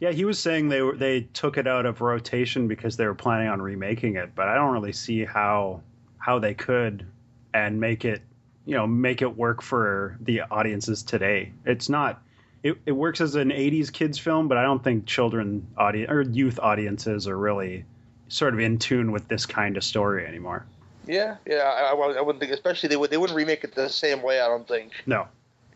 Yeah, 0.01 0.11
he 0.11 0.25
was 0.25 0.39
saying 0.39 0.69
they 0.69 0.83
were 0.83 0.97
they 0.97 1.23
took 1.33 1.57
it 1.57 1.67
out 1.67 1.87
of 1.87 2.01
rotation 2.01 2.69
because 2.69 2.97
they 2.97 3.07
were 3.07 3.15
planning 3.15 3.49
on 3.49 3.63
remaking 3.63 4.17
it, 4.17 4.35
but 4.35 4.49
I 4.49 4.55
don't 4.55 4.73
really 4.73 4.93
see 4.93 5.25
how 5.25 5.83
how 6.19 6.39
they 6.39 6.55
could 6.55 7.07
and 7.55 7.81
make 7.81 8.05
it 8.05 8.21
you 8.65 8.75
know 8.75 8.87
make 8.87 9.23
it 9.23 9.37
work 9.37 9.63
for 9.63 10.19
the 10.21 10.43
audiences 10.43 11.03
today. 11.03 11.53
It's 11.65 11.89
not. 11.89 12.23
It, 12.63 12.77
it 12.85 12.93
works 12.93 13.21
as 13.21 13.37
an 13.37 13.51
'80s 13.51 13.93
kids 13.93 14.19
film, 14.19 14.49
but 14.49 14.59
I 14.59 14.63
don't 14.63 14.83
think 14.83 15.07
children 15.07 15.67
audience 15.77 16.11
or 16.11 16.23
youth 16.23 16.59
audiences 16.59 17.29
are 17.29 17.39
really 17.39 17.85
sort 18.29 18.55
of 18.55 18.61
in 18.61 18.79
tune 18.79 19.13
with 19.13 19.29
this 19.29 19.47
kind 19.47 19.77
of 19.77 19.85
story 19.85 20.27
anymore. 20.27 20.67
Yeah, 21.07 21.37
yeah, 21.47 21.59
I, 21.59 21.93
I 21.93 22.21
wouldn't 22.21 22.41
think, 22.41 22.53
especially 22.53 22.89
they 22.89 22.97
would 22.97 23.11
they 23.11 23.17
wouldn't 23.17 23.37
remake 23.37 23.63
it 23.63 23.75
the 23.75 23.89
same 23.89 24.23
way. 24.23 24.41
I 24.41 24.49
don't 24.49 24.67
think. 24.67 24.93
No, 25.07 25.29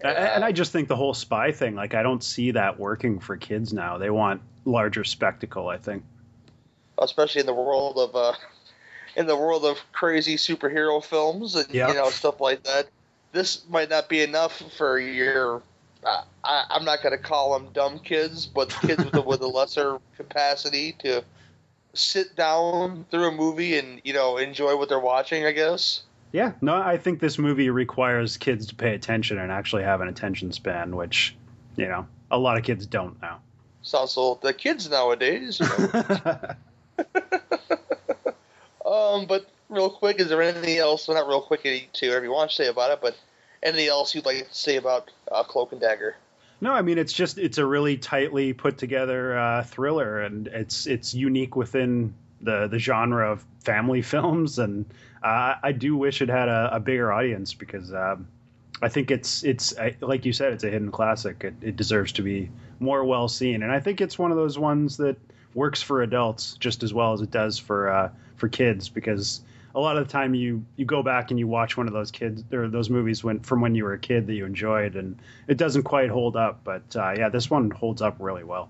and 0.02 0.44
I 0.44 0.52
just 0.52 0.72
think 0.72 0.88
the 0.88 0.96
whole 0.96 1.14
spy 1.14 1.52
thing, 1.52 1.74
like 1.74 1.94
I 1.94 2.02
don't 2.02 2.22
see 2.24 2.50
that 2.52 2.78
working 2.78 3.18
for 3.20 3.36
kids 3.36 3.72
now. 3.72 3.98
They 3.98 4.10
want 4.10 4.40
larger 4.64 5.04
spectacle. 5.04 5.68
I 5.68 5.78
think. 5.78 6.02
especially 7.00 7.40
in 7.40 7.46
the 7.46 7.54
world 7.54 7.96
of 7.98 8.14
uh, 8.14 8.32
in 9.16 9.26
the 9.26 9.36
world 9.36 9.64
of 9.64 9.78
crazy 9.92 10.36
superhero 10.36 11.02
films 11.04 11.54
and 11.54 11.68
Yeah. 11.70 11.88
you 11.88 11.94
know 11.94 12.10
stuff 12.10 12.40
like 12.40 12.62
that. 12.64 12.88
This 13.32 13.62
might 13.68 13.88
not 13.90 14.08
be 14.08 14.22
enough 14.22 14.62
for 14.76 14.98
your. 14.98 15.62
Uh, 16.04 16.22
I, 16.42 16.64
I'm 16.70 16.84
not 16.86 17.02
going 17.02 17.12
to 17.16 17.22
call 17.22 17.58
them 17.58 17.68
dumb 17.74 17.98
kids, 17.98 18.46
but 18.46 18.70
kids 18.80 19.04
with 19.04 19.14
a, 19.14 19.20
with 19.20 19.40
a 19.42 19.46
lesser 19.58 19.98
capacity 20.16 20.92
to 21.00 21.22
sit 21.92 22.34
down 22.36 23.04
through 23.10 23.28
a 23.28 23.32
movie 23.32 23.76
and 23.76 24.00
you 24.04 24.14
know 24.14 24.36
enjoy 24.38 24.76
what 24.76 24.88
they're 24.88 24.98
watching. 24.98 25.44
I 25.44 25.52
guess. 25.52 26.02
Yeah, 26.32 26.52
no, 26.60 26.76
I 26.76 26.96
think 26.96 27.20
this 27.20 27.38
movie 27.38 27.70
requires 27.70 28.36
kids 28.36 28.66
to 28.68 28.74
pay 28.74 28.94
attention 28.94 29.38
and 29.38 29.50
actually 29.50 29.82
have 29.82 30.00
an 30.00 30.08
attention 30.08 30.52
span, 30.52 30.94
which, 30.94 31.34
you 31.76 31.88
know, 31.88 32.06
a 32.30 32.38
lot 32.38 32.56
of 32.56 32.62
kids 32.62 32.86
don't 32.86 33.20
now. 33.20 33.40
So 33.82 34.38
the 34.42 34.52
kids 34.52 34.88
nowadays. 34.88 35.58
You 35.60 35.66
know. 35.66 36.54
um, 38.86 39.26
but 39.26 39.48
real 39.68 39.90
quick, 39.90 40.20
is 40.20 40.28
there 40.28 40.42
anything 40.42 40.76
else? 40.76 41.08
Well, 41.08 41.16
not 41.16 41.28
real 41.28 41.40
quick 41.40 41.62
to 41.62 42.06
whatever 42.06 42.24
you 42.24 42.30
want 42.30 42.50
to 42.50 42.56
say 42.56 42.68
about 42.68 42.92
it, 42.92 43.00
but 43.00 43.16
anything 43.62 43.88
else 43.88 44.14
you'd 44.14 44.26
like 44.26 44.48
to 44.48 44.54
say 44.54 44.76
about 44.76 45.10
uh, 45.30 45.42
Cloak 45.44 45.72
and 45.72 45.80
Dagger? 45.80 46.16
No, 46.60 46.72
I 46.72 46.82
mean 46.82 46.98
it's 46.98 47.14
just 47.14 47.38
it's 47.38 47.56
a 47.56 47.64
really 47.64 47.96
tightly 47.96 48.52
put 48.52 48.76
together 48.76 49.38
uh, 49.38 49.62
thriller, 49.62 50.20
and 50.20 50.46
it's 50.48 50.86
it's 50.86 51.14
unique 51.14 51.56
within 51.56 52.12
the 52.40 52.66
the 52.68 52.79
genre 52.79 53.31
of 53.33 53.44
family 53.64 54.03
films, 54.14 54.59
and 54.59 54.85
uh, 55.22 55.55
I 55.62 55.72
do 55.72 55.96
wish 55.96 56.22
it 56.22 56.29
had 56.29 56.48
a, 56.48 56.76
a 56.76 56.81
bigger 56.81 57.12
audience 57.12 57.55
because 57.55 57.92
um, 57.92 58.29
I 58.83 58.88
think 58.88 59.11
it's 59.11 59.44
it's 59.44 59.76
I- 59.79 59.96
like 60.00 60.24
you 60.24 60.33
said, 60.33 60.53
it's 60.53 60.64
a 60.64 60.70
hidden 60.70 60.90
classic. 60.90 61.44
It, 61.44 61.55
it 61.62 61.76
deserves 61.76 62.12
to 62.12 62.22
be 62.22 62.50
more 62.79 63.05
well 63.05 63.29
seen, 63.29 63.62
and 63.62 63.70
I 63.72 63.81
think 63.81 64.00
it's 64.00 64.18
one 64.18 64.31
of 64.31 64.37
those 64.37 64.59
ones 64.59 64.96
that 64.98 65.16
works 65.55 65.83
for 65.83 66.03
adults 66.03 66.57
just 66.61 66.83
as 66.83 66.94
well 66.94 67.12
as 67.12 67.20
it 67.20 67.31
does 67.31 67.59
for 67.59 67.90
uh, 67.90 68.11
for 68.37 68.48
kids 68.48 68.88
because 68.88 69.42
a 69.74 69.81
lot 69.81 69.96
of 69.96 70.07
the 70.07 70.12
time 70.12 70.35
you 70.35 70.64
you 70.76 70.85
go 70.85 71.03
back 71.03 71.31
and 71.31 71.38
you 71.38 71.46
watch 71.46 71.76
one 71.76 71.87
of 71.87 71.92
those 71.92 72.11
kids 72.11 72.42
or 72.53 72.68
those 72.68 72.88
movies 72.90 73.22
when 73.22 73.40
from 73.40 73.61
when 73.61 73.74
you 73.74 73.85
were 73.85 73.92
a 73.92 73.98
kid 73.98 74.26
that 74.26 74.35
you 74.35 74.44
enjoyed. 74.44 74.96
And 74.96 75.18
it 75.46 75.57
doesn't 75.59 75.83
quite 75.83 76.11
hold 76.11 76.37
up 76.37 76.61
but 76.64 76.83
uh, 76.96 77.14
yeah 77.16 77.29
this 77.29 77.50
one 77.50 77.70
holds 77.70 78.03
up 78.03 78.16
really 78.18 78.44
well 78.44 78.68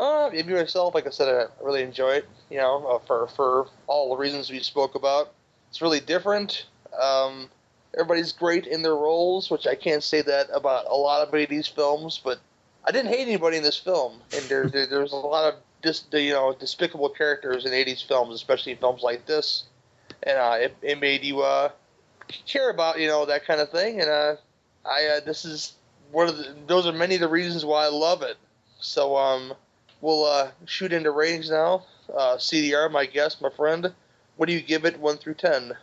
Uh, 0.00 0.30
maybe 0.32 0.54
myself, 0.54 0.94
like 0.94 1.06
I 1.06 1.10
said, 1.10 1.28
I 1.28 1.62
really 1.62 1.82
enjoy 1.82 2.12
it. 2.12 2.28
You 2.48 2.56
know, 2.56 2.86
uh, 2.86 2.98
for 3.06 3.26
for 3.28 3.66
all 3.86 4.08
the 4.08 4.16
reasons 4.16 4.48
we 4.48 4.60
spoke 4.60 4.94
about. 4.94 5.34
It's 5.68 5.82
really 5.82 6.00
different. 6.00 6.64
Um, 6.98 7.50
everybody's 7.92 8.32
great 8.32 8.66
in 8.66 8.80
their 8.80 8.94
roles, 8.94 9.50
which 9.50 9.66
I 9.66 9.74
can't 9.74 10.02
say 10.02 10.22
that 10.22 10.48
about 10.54 10.86
a 10.86 10.94
lot 10.94 11.28
of 11.28 11.48
these 11.50 11.68
films. 11.68 12.18
But 12.24 12.40
I 12.86 12.92
didn't 12.92 13.08
hate 13.12 13.28
anybody 13.28 13.58
in 13.58 13.62
this 13.62 13.76
film, 13.76 14.22
and 14.32 14.42
there, 14.44 14.68
there 14.68 14.86
there's 14.86 15.12
a 15.12 15.16
lot 15.16 15.52
of 15.52 15.60
dis, 15.82 16.04
you 16.12 16.32
know 16.32 16.56
despicable 16.58 17.10
characters 17.10 17.66
in 17.66 17.72
'80s 17.72 18.02
films, 18.02 18.34
especially 18.34 18.76
films 18.76 19.02
like 19.02 19.26
this. 19.26 19.64
And 20.22 20.38
uh, 20.38 20.56
it, 20.60 20.76
it 20.80 20.98
made 20.98 21.24
you 21.24 21.42
uh, 21.42 21.72
care 22.46 22.70
about 22.70 22.98
you 22.98 23.06
know 23.06 23.26
that 23.26 23.44
kind 23.44 23.60
of 23.60 23.70
thing. 23.70 24.00
And 24.00 24.08
uh, 24.08 24.36
I 24.86 25.18
uh, 25.18 25.20
this 25.26 25.44
is 25.44 25.74
one 26.10 26.26
of 26.26 26.38
the, 26.38 26.56
those 26.66 26.86
are 26.86 26.92
many 26.92 27.16
of 27.16 27.20
the 27.20 27.28
reasons 27.28 27.66
why 27.66 27.84
I 27.84 27.88
love 27.88 28.22
it. 28.22 28.38
So 28.80 29.14
um, 29.14 29.52
we'll 30.00 30.24
uh, 30.24 30.50
shoot 30.66 30.92
into 30.92 31.10
ratings 31.10 31.50
now. 31.50 31.84
Uh, 32.12 32.36
CDR, 32.36 32.90
my 32.90 33.06
guest, 33.06 33.40
my 33.40 33.50
friend. 33.50 33.92
What 34.36 34.46
do 34.46 34.52
you 34.52 34.60
give 34.60 34.84
it, 34.84 34.98
one 34.98 35.18
through 35.18 35.34
ten? 35.34 35.76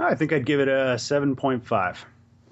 i 0.00 0.12
think 0.12 0.32
i'd 0.32 0.44
give 0.44 0.58
it 0.58 0.66
a 0.66 0.96
7.5 0.96 1.98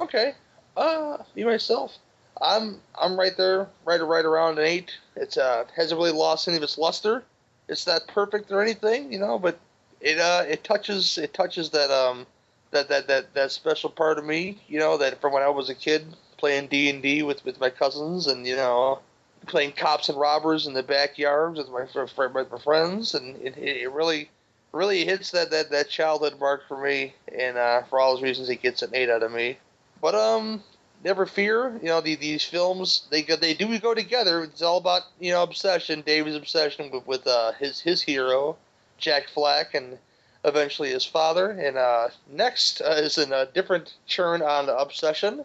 Okay. 0.01 0.35
Uh, 0.77 1.19
me 1.37 1.45
myself, 1.45 1.97
I'm 2.41 2.81
I'm 3.01 3.19
right 3.19 3.37
there, 3.37 3.69
right 3.85 4.01
right 4.01 4.25
around 4.25 4.59
an 4.59 4.65
eight. 4.65 4.91
It's 5.17 5.37
uh 5.37 5.65
hasn't 5.77 5.99
really 5.99 6.13
lost 6.13 6.49
any 6.49 6.57
of 6.57 6.63
its 6.63 6.79
luster. 6.79 7.23
It's 7.69 7.87
not 7.87 8.09
perfect 8.09 8.51
or 8.51 8.63
anything, 8.63 9.13
you 9.13 9.19
know, 9.19 9.39
but 9.39 9.61
it 10.01 10.19
uh 10.19 10.45
it 10.49 10.65
touches 10.65 11.19
it 11.19 11.35
touches 11.35 11.71
that 11.71 11.91
um 11.91 12.27
that 12.73 12.89
that 12.89 13.07
that 13.07 13.35
that 13.35 13.53
special 13.53 13.91
part 13.91 14.19
of 14.19 14.25
me, 14.25 14.59
you 14.67 14.79
know, 14.81 14.97
that 14.97 15.21
from 15.21 15.33
when 15.33 15.43
I 15.43 15.51
was 15.51 15.69
a 15.69 15.75
kid 15.75 16.05
playing 16.39 16.67
D 16.69 16.91
and 16.91 17.03
D 17.03 17.23
with 17.23 17.45
with 17.45 17.61
my 17.61 17.71
cousins 17.71 18.27
and 18.27 18.47
you 18.47 18.57
know 18.57 18.99
playing 19.47 19.73
cops 19.73 20.09
and 20.09 20.19
robbers 20.19 20.67
in 20.67 20.75
the 20.75 20.83
backyards 20.83 21.59
with 21.59 21.69
my 21.71 21.87
with 22.27 22.51
my 22.51 22.59
friends, 22.59 23.15
and 23.15 23.37
it, 23.37 23.57
it 23.57 23.91
really 23.93 24.31
really 24.73 25.05
hits 25.05 25.31
that, 25.33 25.51
that 25.51 25.71
that 25.71 25.89
childhood 25.89 26.39
mark 26.41 26.67
for 26.67 26.83
me, 26.83 27.15
and 27.37 27.57
uh, 27.57 27.83
for 27.85 28.01
all 28.01 28.15
those 28.15 28.23
reasons, 28.23 28.49
it 28.49 28.63
gets 28.63 28.83
an 28.83 28.91
eight 28.95 29.11
out 29.11 29.23
of 29.23 29.33
me. 29.33 29.59
But 30.01 30.15
um, 30.15 30.63
never 31.05 31.27
fear, 31.27 31.79
you 31.83 31.89
know 31.89 32.01
the, 32.01 32.15
these 32.17 32.45
films 32.45 33.07
they 33.11 33.23
go, 33.23 33.37
they 33.37 33.55
do 33.55 33.79
go 33.79 33.95
together. 33.95 34.43
It's 34.45 34.63
all 34.63 34.79
about 34.79 35.03
you 35.21 35.33
know 35.33 35.43
obsession, 35.43 36.03
David's 36.03 36.37
obsession 36.37 36.91
with, 36.91 37.07
with 37.07 37.27
uh, 37.27 37.53
his 37.53 37.81
his 37.81 38.03
hero, 38.03 38.57
Jack 38.99 39.29
Flack, 39.29 39.75
and 39.75 39.99
eventually 40.45 40.91
his 40.91 41.05
father. 41.05 41.51
And 41.51 41.77
uh, 41.77 42.09
next 42.31 42.81
uh, 42.81 42.95
is 42.99 43.19
in 43.19 43.33
a 43.33 43.47
different 43.47 43.95
turn 44.09 44.43
on 44.43 44.69
obsession 44.69 45.45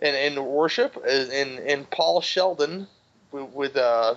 and 0.00 0.16
in 0.16 0.44
worship, 0.44 0.96
in 1.06 1.58
in 1.58 1.84
Paul 1.86 2.20
Sheldon 2.20 2.86
with 3.32 3.50
with, 3.50 3.76
uh, 3.76 4.14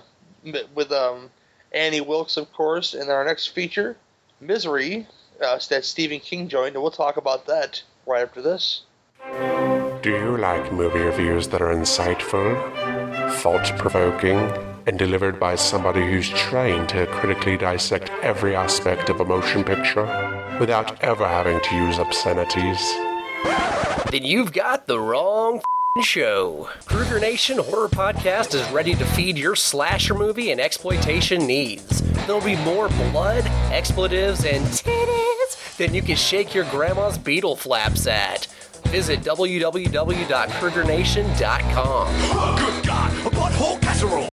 with 0.74 0.92
um, 0.92 1.30
Annie 1.72 2.00
Wilkes, 2.00 2.36
of 2.36 2.52
course. 2.52 2.94
And 2.94 3.10
our 3.10 3.24
next 3.24 3.48
feature, 3.48 3.96
Misery, 4.40 5.06
uh, 5.42 5.58
that 5.70 5.84
Stephen 5.84 6.20
King 6.20 6.48
joined, 6.48 6.74
and 6.74 6.82
we'll 6.82 6.90
talk 6.90 7.16
about 7.16 7.46
that 7.46 7.82
right 8.06 8.22
after 8.22 8.42
this. 8.42 8.82
Do 10.02 10.10
you 10.10 10.36
like 10.36 10.72
movie 10.72 10.98
reviews 10.98 11.46
that 11.48 11.62
are 11.62 11.72
insightful, 11.72 12.56
thought 13.36 13.78
provoking, 13.78 14.38
and 14.86 14.98
delivered 14.98 15.38
by 15.38 15.54
somebody 15.54 16.00
who's 16.00 16.28
trained 16.30 16.88
to 16.88 17.06
critically 17.06 17.56
dissect 17.56 18.10
every 18.20 18.56
aspect 18.56 19.08
of 19.10 19.20
a 19.20 19.24
motion 19.24 19.62
picture 19.62 20.06
without 20.58 21.00
ever 21.04 21.26
having 21.26 21.60
to 21.60 21.76
use 21.76 21.98
obscenities? 21.98 22.80
Then 24.10 24.24
you've 24.24 24.52
got 24.52 24.88
the 24.88 24.98
wrong 24.98 25.58
f***ing 25.58 25.81
show. 26.00 26.70
Kruger 26.86 27.20
Nation 27.20 27.58
Horror 27.58 27.88
Podcast 27.88 28.54
is 28.54 28.66
ready 28.70 28.94
to 28.94 29.04
feed 29.04 29.36
your 29.36 29.54
slasher 29.54 30.14
movie 30.14 30.50
and 30.50 30.58
exploitation 30.60 31.46
needs. 31.46 32.00
There'll 32.26 32.40
be 32.40 32.56
more 32.56 32.88
blood, 32.88 33.44
expletives, 33.70 34.46
and 34.46 34.64
titties 34.66 35.76
than 35.76 35.92
you 35.92 36.00
can 36.00 36.16
shake 36.16 36.54
your 36.54 36.64
grandma's 36.70 37.18
beetle 37.18 37.56
flaps 37.56 38.06
at. 38.06 38.46
Visit 38.86 39.20
www.krugernation.com. 39.20 42.06
Oh, 42.08 42.56
good 42.58 42.86
God, 42.86 43.12
a 43.26 43.30
butthole 43.30 43.80
casserole! 43.82 44.31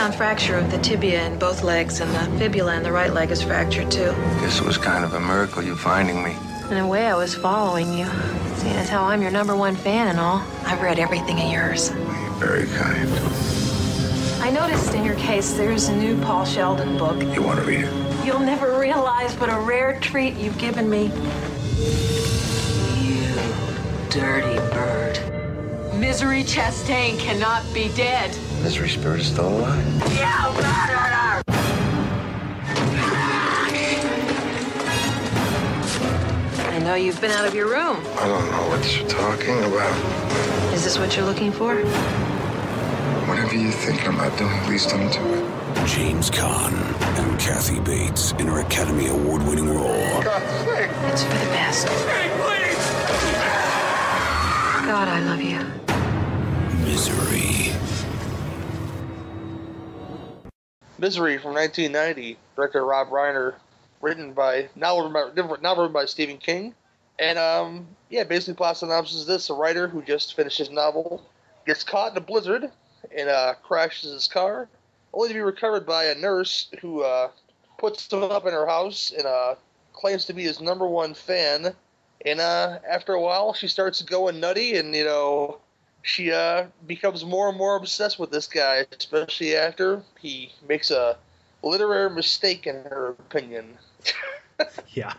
Compound 0.00 0.16
fracture 0.16 0.56
of 0.56 0.70
the 0.70 0.78
tibia 0.78 1.26
in 1.26 1.38
both 1.38 1.62
legs, 1.62 2.00
and 2.00 2.10
the 2.14 2.38
fibula 2.38 2.74
in 2.74 2.82
the 2.82 2.90
right 2.90 3.12
leg 3.12 3.30
is 3.30 3.42
fractured 3.42 3.90
too. 3.90 4.10
This 4.40 4.62
was 4.62 4.78
kind 4.78 5.04
of 5.04 5.12
a 5.12 5.20
miracle 5.20 5.62
you 5.62 5.76
finding 5.76 6.22
me. 6.22 6.34
In 6.70 6.78
a 6.78 6.88
way, 6.88 7.06
I 7.06 7.14
was 7.14 7.34
following 7.34 7.92
you. 7.92 8.06
Seeing 8.56 8.76
as 8.76 8.88
how 8.88 9.04
I'm 9.04 9.20
your 9.20 9.30
number 9.30 9.54
one 9.54 9.76
fan 9.76 10.08
and 10.08 10.18
all, 10.18 10.42
I've 10.64 10.80
read 10.80 10.98
everything 10.98 11.38
of 11.38 11.52
yours. 11.52 11.90
You're 11.90 12.30
very 12.38 12.66
kind. 12.68 13.10
I 14.42 14.50
noticed 14.50 14.94
in 14.94 15.04
your 15.04 15.16
case 15.16 15.52
there's 15.52 15.88
a 15.88 15.96
new 15.96 16.18
Paul 16.22 16.46
Sheldon 16.46 16.96
book. 16.96 17.22
You 17.34 17.42
want 17.42 17.60
to 17.60 17.66
read 17.66 17.84
it? 17.84 18.24
You'll 18.24 18.40
never 18.40 18.78
realize 18.78 19.34
what 19.34 19.52
a 19.52 19.60
rare 19.60 20.00
treat 20.00 20.34
you've 20.36 20.56
given 20.56 20.88
me. 20.88 21.12
You 22.96 23.26
dirty 24.08 24.56
bird. 24.72 25.20
Misery 25.94 26.42
Chastain 26.42 27.18
cannot 27.18 27.62
be 27.74 27.90
dead. 27.94 28.34
Misery 28.62 28.90
Spirit 28.90 29.20
is 29.20 29.26
still 29.28 29.48
alive. 29.48 29.86
Yeah, 30.14 30.52
murderer! 30.54 31.42
I 36.68 36.78
know 36.84 36.94
you've 36.94 37.20
been 37.22 37.30
out 37.30 37.46
of 37.46 37.54
your 37.54 37.68
room. 37.68 38.04
I 38.18 38.26
don't 38.28 38.50
know 38.50 38.68
what 38.68 38.96
you're 38.96 39.08
talking 39.08 39.58
about. 39.64 40.74
Is 40.74 40.84
this 40.84 40.98
what 40.98 41.16
you're 41.16 41.24
looking 41.24 41.52
for? 41.52 41.74
Whatever 43.26 43.54
you 43.56 43.70
think 43.70 44.06
I'm 44.06 44.16
not 44.16 44.36
doing, 44.38 44.58
please 44.60 44.86
don't 44.86 45.10
do 45.10 45.20
it. 45.34 45.86
James 45.86 46.30
Caan 46.30 46.74
and 47.18 47.40
Kathy 47.40 47.80
Bates 47.80 48.32
in 48.32 48.46
her 48.46 48.60
Academy 48.60 49.06
Award 49.06 49.42
winning 49.44 49.70
role. 49.70 49.88
It's 49.88 51.22
for 51.22 51.30
the 51.30 51.50
best. 51.50 51.86
God, 54.86 55.08
I 55.08 55.20
love 55.20 55.40
you. 55.40 55.60
Misery. 56.84 57.69
Misery 61.00 61.38
from 61.38 61.54
1990, 61.54 62.36
director 62.54 62.84
Rob 62.84 63.08
Reiner, 63.08 63.54
written 64.02 64.34
by 64.34 64.68
novel 64.76 65.32
novel 65.62 65.88
by 65.88 66.04
Stephen 66.04 66.36
King, 66.36 66.74
And 67.18 67.38
um, 67.38 67.86
yeah, 68.10 68.24
basically, 68.24 68.54
plot 68.54 68.76
synopsis 68.76 69.20
is 69.20 69.26
this: 69.26 69.48
a 69.48 69.54
writer 69.54 69.88
who 69.88 70.02
just 70.02 70.34
finished 70.34 70.58
his 70.58 70.70
novel 70.70 71.22
gets 71.66 71.84
caught 71.84 72.12
in 72.12 72.18
a 72.18 72.20
blizzard 72.20 72.70
and 73.16 73.28
uh, 73.30 73.54
crashes 73.62 74.12
his 74.12 74.28
car, 74.28 74.68
only 75.14 75.28
to 75.28 75.34
be 75.34 75.40
recovered 75.40 75.86
by 75.86 76.04
a 76.04 76.14
nurse 76.14 76.68
who 76.82 77.02
uh, 77.02 77.30
puts 77.78 78.12
him 78.12 78.22
up 78.24 78.44
in 78.46 78.52
her 78.52 78.66
house 78.66 79.10
and 79.16 79.26
uh, 79.26 79.54
claims 79.94 80.26
to 80.26 80.34
be 80.34 80.42
his 80.42 80.60
number 80.60 80.86
one 80.86 81.14
fan. 81.14 81.74
And 82.26 82.40
uh, 82.40 82.78
after 82.86 83.14
a 83.14 83.20
while, 83.20 83.54
she 83.54 83.68
starts 83.68 84.02
going 84.02 84.38
nutty, 84.38 84.76
and 84.76 84.94
you 84.94 85.04
know, 85.04 85.60
she 86.02 86.32
uh, 86.32 86.66
becomes 86.86 87.24
more 87.24 87.48
and 87.48 87.58
more 87.58 87.76
obsessed 87.76 88.18
with 88.18 88.30
this 88.30 88.46
guy, 88.46 88.86
especially 88.96 89.56
after 89.56 90.02
he 90.20 90.52
makes 90.68 90.90
a 90.90 91.16
literary 91.62 92.10
mistake, 92.10 92.66
in 92.66 92.76
her 92.84 93.16
opinion. 93.18 93.76
yeah. 94.88 95.14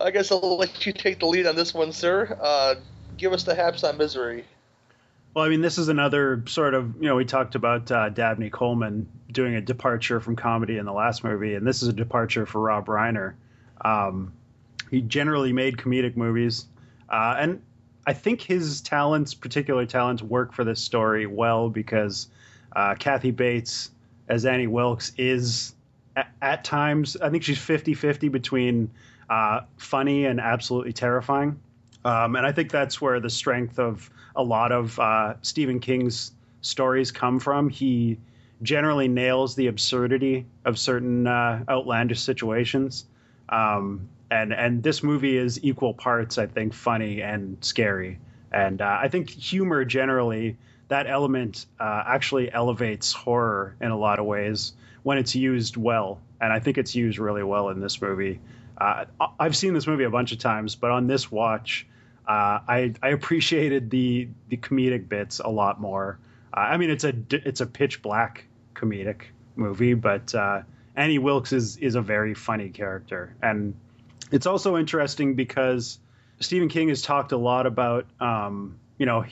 I 0.00 0.10
guess 0.10 0.32
I'll 0.32 0.56
let 0.56 0.86
you 0.86 0.92
take 0.92 1.20
the 1.20 1.26
lead 1.26 1.46
on 1.46 1.56
this 1.56 1.74
one, 1.74 1.92
sir. 1.92 2.36
Uh, 2.40 2.76
give 3.16 3.32
us 3.32 3.44
the 3.44 3.54
haps 3.54 3.84
on 3.84 3.98
misery. 3.98 4.44
Well, 5.34 5.44
I 5.44 5.48
mean, 5.48 5.62
this 5.62 5.78
is 5.78 5.88
another 5.88 6.42
sort 6.46 6.74
of, 6.74 6.94
you 6.96 7.08
know, 7.08 7.16
we 7.16 7.24
talked 7.24 7.54
about 7.54 7.90
uh, 7.90 8.10
Dabney 8.10 8.50
Coleman 8.50 9.08
doing 9.30 9.54
a 9.54 9.60
departure 9.60 10.20
from 10.20 10.36
comedy 10.36 10.76
in 10.76 10.84
the 10.84 10.92
last 10.92 11.24
movie, 11.24 11.54
and 11.54 11.66
this 11.66 11.82
is 11.82 11.88
a 11.88 11.92
departure 11.92 12.44
for 12.44 12.60
Rob 12.60 12.86
Reiner. 12.86 13.34
Um, 13.80 14.32
he 14.90 15.00
generally 15.00 15.52
made 15.52 15.78
comedic 15.78 16.16
movies, 16.16 16.66
uh, 17.08 17.36
and 17.38 17.62
I 18.06 18.12
think 18.12 18.40
his 18.40 18.80
talents, 18.80 19.34
particular 19.34 19.86
talents, 19.86 20.22
work 20.22 20.52
for 20.52 20.64
this 20.64 20.80
story 20.80 21.26
well 21.26 21.70
because 21.70 22.28
uh, 22.74 22.94
Kathy 22.98 23.30
Bates 23.30 23.90
as 24.28 24.44
Annie 24.44 24.66
Wilkes 24.66 25.12
is 25.16 25.74
at, 26.16 26.32
at 26.40 26.64
times, 26.64 27.16
I 27.16 27.30
think 27.30 27.42
she's 27.42 27.58
50 27.58 27.94
50 27.94 28.28
between 28.28 28.90
uh, 29.30 29.62
funny 29.76 30.26
and 30.26 30.40
absolutely 30.40 30.92
terrifying. 30.92 31.60
Um, 32.04 32.34
and 32.36 32.44
I 32.44 32.52
think 32.52 32.70
that's 32.70 33.00
where 33.00 33.20
the 33.20 33.30
strength 33.30 33.78
of 33.78 34.10
a 34.34 34.42
lot 34.42 34.72
of 34.72 34.98
uh, 34.98 35.34
Stephen 35.42 35.78
King's 35.78 36.32
stories 36.60 37.12
come 37.12 37.38
from. 37.38 37.68
He 37.68 38.18
generally 38.62 39.08
nails 39.08 39.54
the 39.54 39.68
absurdity 39.68 40.46
of 40.64 40.78
certain 40.78 41.26
uh, 41.26 41.64
outlandish 41.68 42.20
situations. 42.20 43.04
Um, 43.48 44.08
and 44.32 44.52
and 44.54 44.82
this 44.82 45.02
movie 45.02 45.36
is 45.36 45.62
equal 45.62 45.92
parts, 45.92 46.38
I 46.38 46.46
think, 46.46 46.72
funny 46.72 47.22
and 47.22 47.58
scary. 47.60 48.18
And 48.50 48.80
uh, 48.80 48.98
I 49.00 49.08
think 49.08 49.28
humor 49.28 49.84
generally, 49.84 50.56
that 50.88 51.06
element 51.06 51.66
uh, 51.78 52.02
actually 52.06 52.50
elevates 52.50 53.12
horror 53.12 53.76
in 53.80 53.90
a 53.90 53.96
lot 53.96 54.18
of 54.18 54.24
ways 54.24 54.72
when 55.02 55.18
it's 55.18 55.34
used 55.34 55.76
well. 55.76 56.20
And 56.40 56.50
I 56.52 56.60
think 56.60 56.78
it's 56.78 56.94
used 56.94 57.18
really 57.18 57.42
well 57.42 57.68
in 57.68 57.80
this 57.80 58.00
movie. 58.00 58.40
Uh, 58.78 59.04
I've 59.38 59.56
seen 59.56 59.74
this 59.74 59.86
movie 59.86 60.04
a 60.04 60.10
bunch 60.10 60.32
of 60.32 60.38
times, 60.38 60.76
but 60.76 60.90
on 60.90 61.06
this 61.06 61.30
watch, 61.30 61.86
uh, 62.26 62.60
I, 62.66 62.94
I 63.02 63.10
appreciated 63.10 63.90
the 63.90 64.28
the 64.48 64.56
comedic 64.56 65.10
bits 65.10 65.40
a 65.40 65.48
lot 65.48 65.78
more. 65.78 66.18
Uh, 66.56 66.60
I 66.60 66.78
mean, 66.78 66.88
it's 66.88 67.04
a 67.04 67.12
it's 67.30 67.60
a 67.60 67.66
pitch 67.66 68.00
black 68.00 68.46
comedic 68.74 69.24
movie, 69.56 69.92
but 69.92 70.34
uh, 70.34 70.62
Annie 70.96 71.18
Wilkes 71.18 71.52
is 71.52 71.76
is 71.76 71.96
a 71.96 72.02
very 72.02 72.32
funny 72.32 72.70
character, 72.70 73.36
and 73.42 73.74
it's 74.32 74.46
also 74.46 74.76
interesting 74.76 75.34
because 75.34 75.98
Stephen 76.40 76.68
King 76.68 76.88
has 76.88 77.02
talked 77.02 77.32
a 77.32 77.36
lot 77.36 77.66
about 77.66 78.06
um, 78.18 78.78
you 78.98 79.06
know 79.06 79.24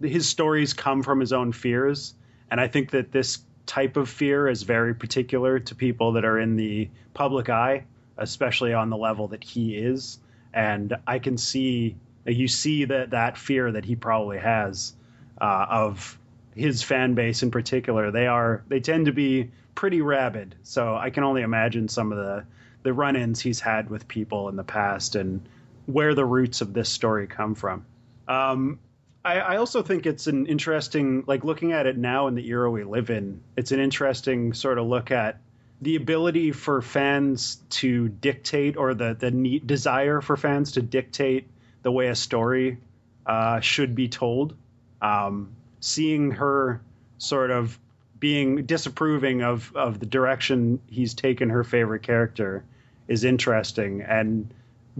his 0.00 0.28
stories 0.28 0.72
come 0.72 1.02
from 1.02 1.20
his 1.20 1.32
own 1.32 1.52
fears, 1.52 2.14
and 2.50 2.60
I 2.60 2.66
think 2.66 2.90
that 2.90 3.12
this 3.12 3.38
type 3.66 3.96
of 3.96 4.08
fear 4.08 4.48
is 4.48 4.62
very 4.62 4.94
particular 4.94 5.58
to 5.58 5.74
people 5.74 6.12
that 6.12 6.24
are 6.24 6.38
in 6.38 6.56
the 6.56 6.88
public 7.14 7.48
eye, 7.48 7.84
especially 8.16 8.72
on 8.72 8.90
the 8.90 8.96
level 8.96 9.28
that 9.28 9.44
he 9.44 9.76
is, 9.76 10.18
and 10.52 10.96
I 11.06 11.18
can 11.18 11.38
see 11.38 11.96
you 12.24 12.48
see 12.48 12.86
that 12.86 13.10
that 13.10 13.38
fear 13.38 13.70
that 13.72 13.84
he 13.84 13.94
probably 13.94 14.38
has 14.38 14.94
uh, 15.40 15.66
of 15.68 16.18
his 16.54 16.82
fan 16.82 17.14
base 17.14 17.42
in 17.42 17.50
particular. 17.50 18.10
They 18.10 18.26
are 18.26 18.64
they 18.68 18.80
tend 18.80 19.06
to 19.06 19.12
be 19.12 19.50
pretty 19.74 20.00
rabid. 20.00 20.54
So 20.62 20.96
I 20.96 21.10
can 21.10 21.22
only 21.22 21.42
imagine 21.42 21.88
some 21.88 22.10
of 22.10 22.18
the 22.18 22.44
the 22.86 22.92
run-ins 22.92 23.40
he's 23.40 23.58
had 23.58 23.90
with 23.90 24.06
people 24.06 24.48
in 24.48 24.54
the 24.54 24.62
past 24.62 25.16
and 25.16 25.48
where 25.86 26.14
the 26.14 26.24
roots 26.24 26.60
of 26.60 26.72
this 26.72 26.88
story 26.88 27.26
come 27.26 27.56
from. 27.56 27.84
Um, 28.28 28.78
I, 29.24 29.40
I 29.40 29.56
also 29.56 29.82
think 29.82 30.06
it's 30.06 30.28
an 30.28 30.46
interesting, 30.46 31.24
like 31.26 31.42
looking 31.42 31.72
at 31.72 31.86
it 31.86 31.98
now 31.98 32.28
in 32.28 32.36
the 32.36 32.46
era 32.46 32.70
we 32.70 32.84
live 32.84 33.10
in. 33.10 33.40
It's 33.56 33.72
an 33.72 33.80
interesting 33.80 34.52
sort 34.52 34.78
of 34.78 34.86
look 34.86 35.10
at 35.10 35.40
the 35.82 35.96
ability 35.96 36.52
for 36.52 36.80
fans 36.80 37.56
to 37.70 38.08
dictate, 38.08 38.76
or 38.76 38.94
the 38.94 39.14
the 39.18 39.60
desire 39.66 40.20
for 40.20 40.36
fans 40.36 40.72
to 40.72 40.80
dictate 40.80 41.48
the 41.82 41.90
way 41.90 42.06
a 42.06 42.14
story 42.14 42.78
uh, 43.26 43.58
should 43.58 43.96
be 43.96 44.08
told. 44.08 44.54
Um, 45.02 45.50
seeing 45.80 46.30
her 46.30 46.80
sort 47.18 47.50
of 47.50 47.78
being 48.20 48.64
disapproving 48.64 49.42
of 49.42 49.74
of 49.74 49.98
the 49.98 50.06
direction 50.06 50.80
he's 50.86 51.14
taken 51.14 51.50
her 51.50 51.64
favorite 51.64 52.02
character 52.04 52.64
is 53.08 53.24
interesting. 53.24 54.02
And 54.02 54.52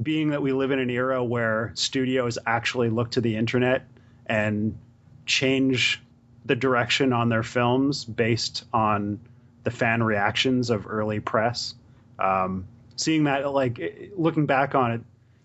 being 0.02 0.30
that 0.30 0.42
we 0.42 0.52
live 0.52 0.70
in 0.70 0.78
an 0.78 0.90
era 0.90 1.24
where 1.24 1.72
studios 1.74 2.38
actually 2.46 2.90
look 2.90 3.10
to 3.12 3.20
the 3.20 3.36
internet 3.36 3.86
and 4.26 4.76
change 5.24 6.02
the 6.44 6.56
direction 6.56 7.12
on 7.12 7.28
their 7.28 7.42
films 7.42 8.04
based 8.04 8.64
on 8.72 9.18
the 9.64 9.70
fan 9.70 10.02
reactions 10.02 10.70
of 10.70 10.86
early 10.86 11.18
press 11.18 11.74
um, 12.18 12.66
seeing 12.94 13.24
that 13.24 13.50
like 13.50 14.12
looking 14.16 14.46
back 14.46 14.74
on 14.74 14.92
it 14.92 15.00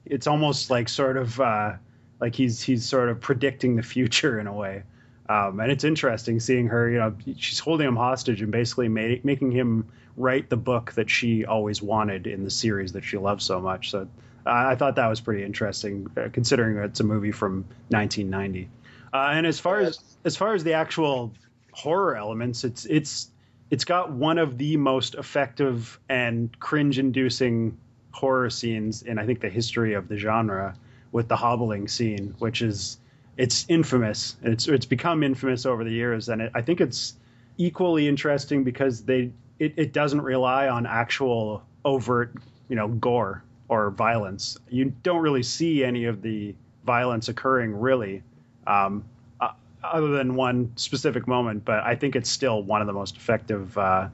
it's 0.06 0.28
almost 0.28 0.70
like 0.70 0.90
sort 0.90 1.18
of 1.18 1.40
uh, 1.40 1.74
like 2.20 2.36
he's 2.36 2.62
he's 2.62 2.86
sort 2.86 3.10
of 3.10 3.20
predicting 3.20 3.76
the 3.76 3.84
future 3.84 4.40
in 4.40 4.48
a 4.48 4.54
way. 4.54 4.84
Um, 5.30 5.60
and 5.60 5.72
it's 5.72 5.84
interesting 5.84 6.40
seeing 6.40 6.68
her 6.68 6.90
you 6.90 6.98
know 6.98 7.16
she's 7.38 7.60
holding 7.60 7.88
him 7.88 7.96
hostage 7.96 8.42
and 8.42 8.52
basically 8.52 8.90
making 8.90 9.52
him 9.52 9.88
write 10.18 10.50
the 10.50 10.58
book 10.58 10.92
that 10.94 11.10
she 11.10 11.46
always 11.46 11.82
wanted 11.82 12.28
in 12.28 12.44
the 12.44 12.52
series 12.52 12.92
that 12.94 13.04
she 13.04 13.18
loves 13.18 13.46
so 13.46 13.60
much 13.60 13.92
so 13.92 14.08
I 14.46 14.76
thought 14.76 14.96
that 14.96 15.08
was 15.08 15.22
pretty 15.22 15.44
interesting, 15.44 16.08
uh, 16.18 16.30
considering 16.32 16.78
it's 16.78 17.00
a 17.00 17.04
movie 17.04 17.32
from 17.32 17.66
1990. 17.90 18.70
Uh, 19.14 19.18
and 19.34 19.46
as 19.46 19.60
far 19.60 19.80
as 19.80 20.00
as 20.24 20.36
far 20.36 20.54
as 20.54 20.64
the 20.64 20.74
actual 20.74 21.32
horror 21.72 22.16
elements, 22.16 22.64
it's 22.64 22.86
it's 22.86 23.30
it's 23.70 23.86
got 23.86 24.12
one 24.12 24.38
of 24.38 24.58
the 24.58 24.78
most 24.78 25.16
effective 25.16 26.00
and 26.10 26.58
cringe-inducing 26.60 27.78
horror 28.12 28.50
scenes 28.50 29.04
in 29.04 29.20
I 29.20 29.26
think 29.26 29.42
the 29.42 29.50
history 29.50 29.94
of 29.94 30.08
the 30.08 30.18
genre, 30.18 30.76
with 31.12 31.28
the 31.28 31.36
hobbling 31.36 31.88
scene, 31.88 32.36
which 32.40 32.62
is 32.62 32.98
it's 33.38 33.66
infamous. 33.70 34.38
It's 34.42 34.68
it's 34.68 34.86
become 34.86 35.24
infamous 35.24 35.66
over 35.66 35.84
the 35.84 35.92
years, 35.92 36.30
and 36.30 36.42
it, 36.42 36.52
I 36.56 36.62
think 36.62 36.82
it's 36.82 37.16
equally 37.58 38.08
interesting 38.08 38.64
because 38.64 39.04
they 39.04 39.32
it, 39.62 39.74
it 39.78 39.94
doesn't 39.94 40.22
rely 40.22 40.68
on 40.68 40.88
actual 40.88 41.64
overt 41.86 42.34
you 42.68 42.76
know 42.76 42.88
gore 42.88 43.44
or 43.70 43.92
violence. 43.92 44.58
You 44.70 44.94
don't 45.04 45.22
really 45.22 45.44
see 45.44 45.84
any 45.84 46.06
of 46.06 46.22
the 46.22 46.56
violence 46.84 47.30
occurring 47.30 47.80
really, 47.80 48.24
um, 48.68 49.06
uh, 49.40 49.52
other 49.84 50.10
than 50.10 50.36
one 50.36 50.74
specific 50.76 51.28
moment. 51.28 51.64
But 51.64 51.84
I 51.84 51.96
think 51.96 52.16
it's 52.16 52.30
still 52.30 52.64
one 52.64 52.82
of 52.82 52.88
the 52.88 52.94
most 52.94 53.16
effective, 53.16 53.78
uh, 53.78 54.10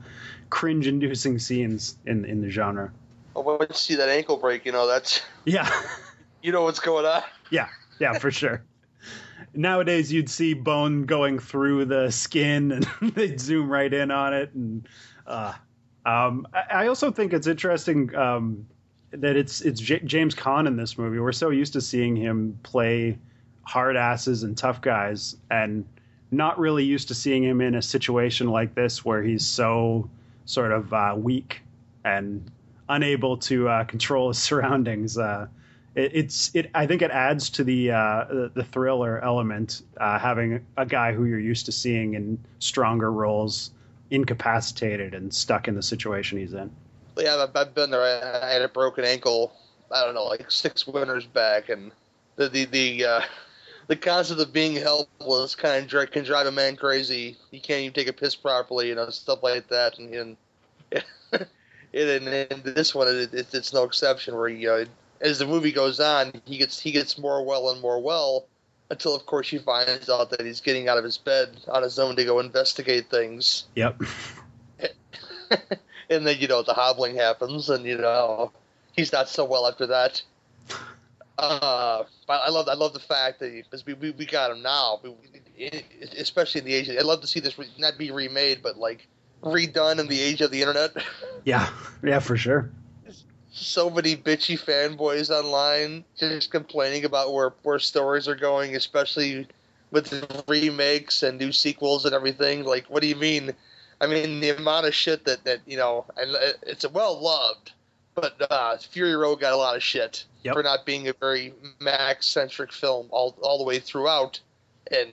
cringe-inducing 0.49 1.39
scenes 1.39 1.97
in 2.05 2.25
in 2.25 2.41
the 2.41 2.49
genre. 2.49 2.91
Oh, 3.35 3.41
when 3.41 3.67
you 3.69 3.75
see 3.75 3.95
that 3.95 4.09
ankle 4.09 4.37
break, 4.37 4.65
you 4.65 4.73
know 4.73 4.85
that's 4.85 5.21
yeah, 5.45 5.69
you 6.41 6.51
know 6.51 6.63
what's 6.63 6.81
going 6.81 7.05
on. 7.05 7.23
Yeah, 7.51 7.69
yeah, 7.99 8.19
for 8.19 8.31
sure. 8.31 8.63
Nowadays, 9.53 10.11
you'd 10.11 10.29
see 10.29 10.53
bone 10.53 11.05
going 11.05 11.39
through 11.39 11.85
the 11.85 12.11
skin, 12.11 12.71
and 12.73 12.85
they'd 13.15 13.39
zoom 13.39 13.69
right 13.69 13.91
in 13.93 14.11
on 14.11 14.33
it. 14.33 14.53
And 14.53 14.87
uh, 15.27 15.53
um, 16.05 16.47
I 16.53 16.87
also 16.87 17.11
think 17.11 17.33
it's 17.33 17.47
interesting. 17.47 18.15
Um, 18.15 18.67
that 19.11 19.35
it's 19.35 19.61
it's 19.61 19.79
J- 19.79 20.01
James 20.03 20.35
Caan 20.35 20.67
in 20.67 20.75
this 20.75 20.97
movie. 20.97 21.19
We're 21.19 21.31
so 21.31 21.49
used 21.49 21.73
to 21.73 21.81
seeing 21.81 22.15
him 22.15 22.59
play 22.63 23.17
hard 23.63 23.95
asses 23.95 24.43
and 24.43 24.57
tough 24.57 24.81
guys, 24.81 25.35
and 25.51 25.85
not 26.31 26.59
really 26.59 26.83
used 26.83 27.07
to 27.09 27.15
seeing 27.15 27.43
him 27.43 27.61
in 27.61 27.75
a 27.75 27.81
situation 27.81 28.47
like 28.47 28.75
this 28.75 29.05
where 29.05 29.21
he's 29.21 29.45
so 29.45 30.09
sort 30.45 30.71
of 30.71 30.93
uh, 30.93 31.15
weak 31.17 31.61
and 32.03 32.49
unable 32.89 33.37
to 33.37 33.67
uh, 33.67 33.83
control 33.85 34.29
his 34.29 34.37
surroundings. 34.41 35.17
Uh, 35.17 35.47
it, 35.95 36.11
it's 36.13 36.51
it. 36.53 36.69
I 36.73 36.85
think 36.87 37.01
it 37.01 37.11
adds 37.11 37.49
to 37.51 37.63
the 37.63 37.91
uh, 37.91 38.25
the, 38.29 38.51
the, 38.53 38.63
thriller 38.63 39.19
element 39.23 39.81
uh, 39.97 40.19
having 40.19 40.65
a 40.75 40.85
guy 40.85 41.13
who 41.13 41.25
you're 41.25 41.39
used 41.39 41.65
to 41.67 41.71
seeing 41.71 42.13
in 42.13 42.39
stronger 42.59 43.11
roles 43.11 43.71
incapacitated 44.09 45.13
and 45.13 45.33
stuck 45.33 45.67
in 45.67 45.75
the 45.75 45.83
situation 45.83 46.37
he's 46.37 46.53
in 46.53 46.71
yeah, 47.19 47.45
I've, 47.55 47.73
been 47.73 47.89
there. 47.89 48.01
I, 48.01 48.51
had 48.51 48.61
a 48.61 48.67
broken 48.67 49.03
ankle. 49.03 49.53
I 49.91 50.03
don't 50.03 50.15
know, 50.15 50.25
like 50.25 50.49
six 50.51 50.85
winters 50.85 51.25
back, 51.25 51.69
and 51.69 51.91
the 52.35 52.49
the 52.49 52.65
the 52.65 53.05
uh, 53.05 53.21
the 53.87 53.95
concept 53.95 54.39
of 54.39 54.53
being 54.53 54.75
helpless 54.75 55.55
kind 55.55 55.91
of 55.91 56.11
can 56.11 56.23
drive 56.23 56.47
a 56.47 56.51
man 56.51 56.75
crazy. 56.75 57.37
You 57.51 57.61
can't 57.61 57.81
even 57.81 57.93
take 57.93 58.07
a 58.07 58.13
piss 58.13 58.35
properly, 58.35 58.89
you 58.89 58.95
know, 58.95 59.09
stuff 59.09 59.43
like 59.43 59.67
that. 59.69 59.97
And 59.97 60.13
and, 60.13 60.37
and, 61.93 62.27
and 62.27 62.63
this 62.63 62.93
one, 62.93 63.07
it, 63.07 63.33
it, 63.33 63.53
it's 63.53 63.73
no 63.73 63.83
exception. 63.83 64.35
Where 64.35 64.85
as 65.21 65.39
the 65.39 65.47
movie 65.47 65.71
goes 65.71 65.99
on, 65.99 66.33
he 66.45 66.57
gets 66.57 66.79
he 66.79 66.91
gets 66.91 67.17
more 67.17 67.43
well 67.45 67.69
and 67.69 67.81
more 67.81 67.99
well 68.01 68.45
until, 68.89 69.15
of 69.15 69.25
course, 69.25 69.47
she 69.47 69.57
finds 69.57 70.09
out 70.09 70.29
that 70.31 70.41
he's 70.41 70.61
getting 70.61 70.87
out 70.87 70.97
of 70.97 71.03
his 71.03 71.17
bed 71.17 71.49
on 71.67 71.83
his 71.83 71.99
own 71.99 72.15
to 72.15 72.23
go 72.25 72.39
investigate 72.39 73.09
things. 73.09 73.65
Yep. 73.75 74.01
and 76.09 76.25
then 76.25 76.37
you 76.39 76.47
know 76.47 76.63
the 76.63 76.73
hobbling 76.73 77.15
happens, 77.15 77.69
and 77.69 77.85
you 77.85 77.97
know 77.97 78.51
he's 78.93 79.11
not 79.11 79.29
so 79.29 79.45
well 79.45 79.67
after 79.67 79.87
that. 79.87 80.21
Uh, 81.37 82.03
but 82.25 82.41
I 82.45 82.49
love 82.49 82.67
I 82.67 82.73
love 82.73 82.93
the 82.93 82.99
fact 82.99 83.39
that 83.39 83.51
because 83.51 83.85
we, 83.85 83.93
we, 83.93 84.11
we 84.11 84.25
got 84.25 84.51
him 84.51 84.61
now, 84.63 84.99
we, 85.03 85.13
especially 86.17 86.59
in 86.59 86.65
the 86.65 86.73
age. 86.73 86.89
I'd 86.89 87.03
love 87.03 87.21
to 87.21 87.27
see 87.27 87.39
this 87.39 87.57
re, 87.57 87.67
not 87.77 87.97
be 87.97 88.11
remade, 88.11 88.61
but 88.63 88.77
like 88.77 89.07
redone 89.43 89.99
in 89.99 90.07
the 90.07 90.19
age 90.19 90.41
of 90.41 90.51
the 90.51 90.61
internet. 90.61 90.95
Yeah, 91.45 91.69
yeah, 92.03 92.19
for 92.19 92.35
sure. 92.35 92.69
So 93.59 93.89
many 93.89 94.15
bitchy 94.15 94.57
fanboys 94.59 95.29
online 95.29 96.05
just 96.15 96.51
complaining 96.51 97.05
about 97.05 97.33
where 97.33 97.53
where 97.63 97.79
stories 97.79 98.27
are 98.27 98.35
going, 98.35 98.75
especially 98.75 99.47
with 99.91 100.05
the 100.09 100.43
remakes 100.47 101.23
and 101.23 101.39
new 101.39 101.51
sequels 101.51 102.05
and 102.05 102.13
everything. 102.13 102.63
Like, 102.65 102.85
what 102.85 103.01
do 103.01 103.07
you 103.07 103.15
mean? 103.15 103.53
I 103.99 104.05
mean, 104.07 104.41
the 104.41 104.51
amount 104.51 104.85
of 104.85 104.93
shit 104.93 105.25
that 105.25 105.43
that 105.45 105.61
you 105.65 105.77
know, 105.77 106.05
and 106.17 106.35
it's 106.63 106.87
well 106.89 107.19
loved, 107.19 107.71
but 108.13 108.35
uh, 108.51 108.77
Fury 108.77 109.15
Road 109.15 109.39
got 109.39 109.53
a 109.53 109.57
lot 109.57 109.75
of 109.75 109.83
shit 109.83 110.25
Yep. 110.43 110.53
for 110.53 110.63
not 110.63 110.85
being 110.85 111.07
a 111.09 111.13
very 111.13 111.53
Max 111.79 112.25
centric 112.27 112.71
film 112.71 113.07
all 113.09 113.35
all 113.41 113.57
the 113.57 113.63
way 113.63 113.79
throughout, 113.79 114.39
and 114.91 115.11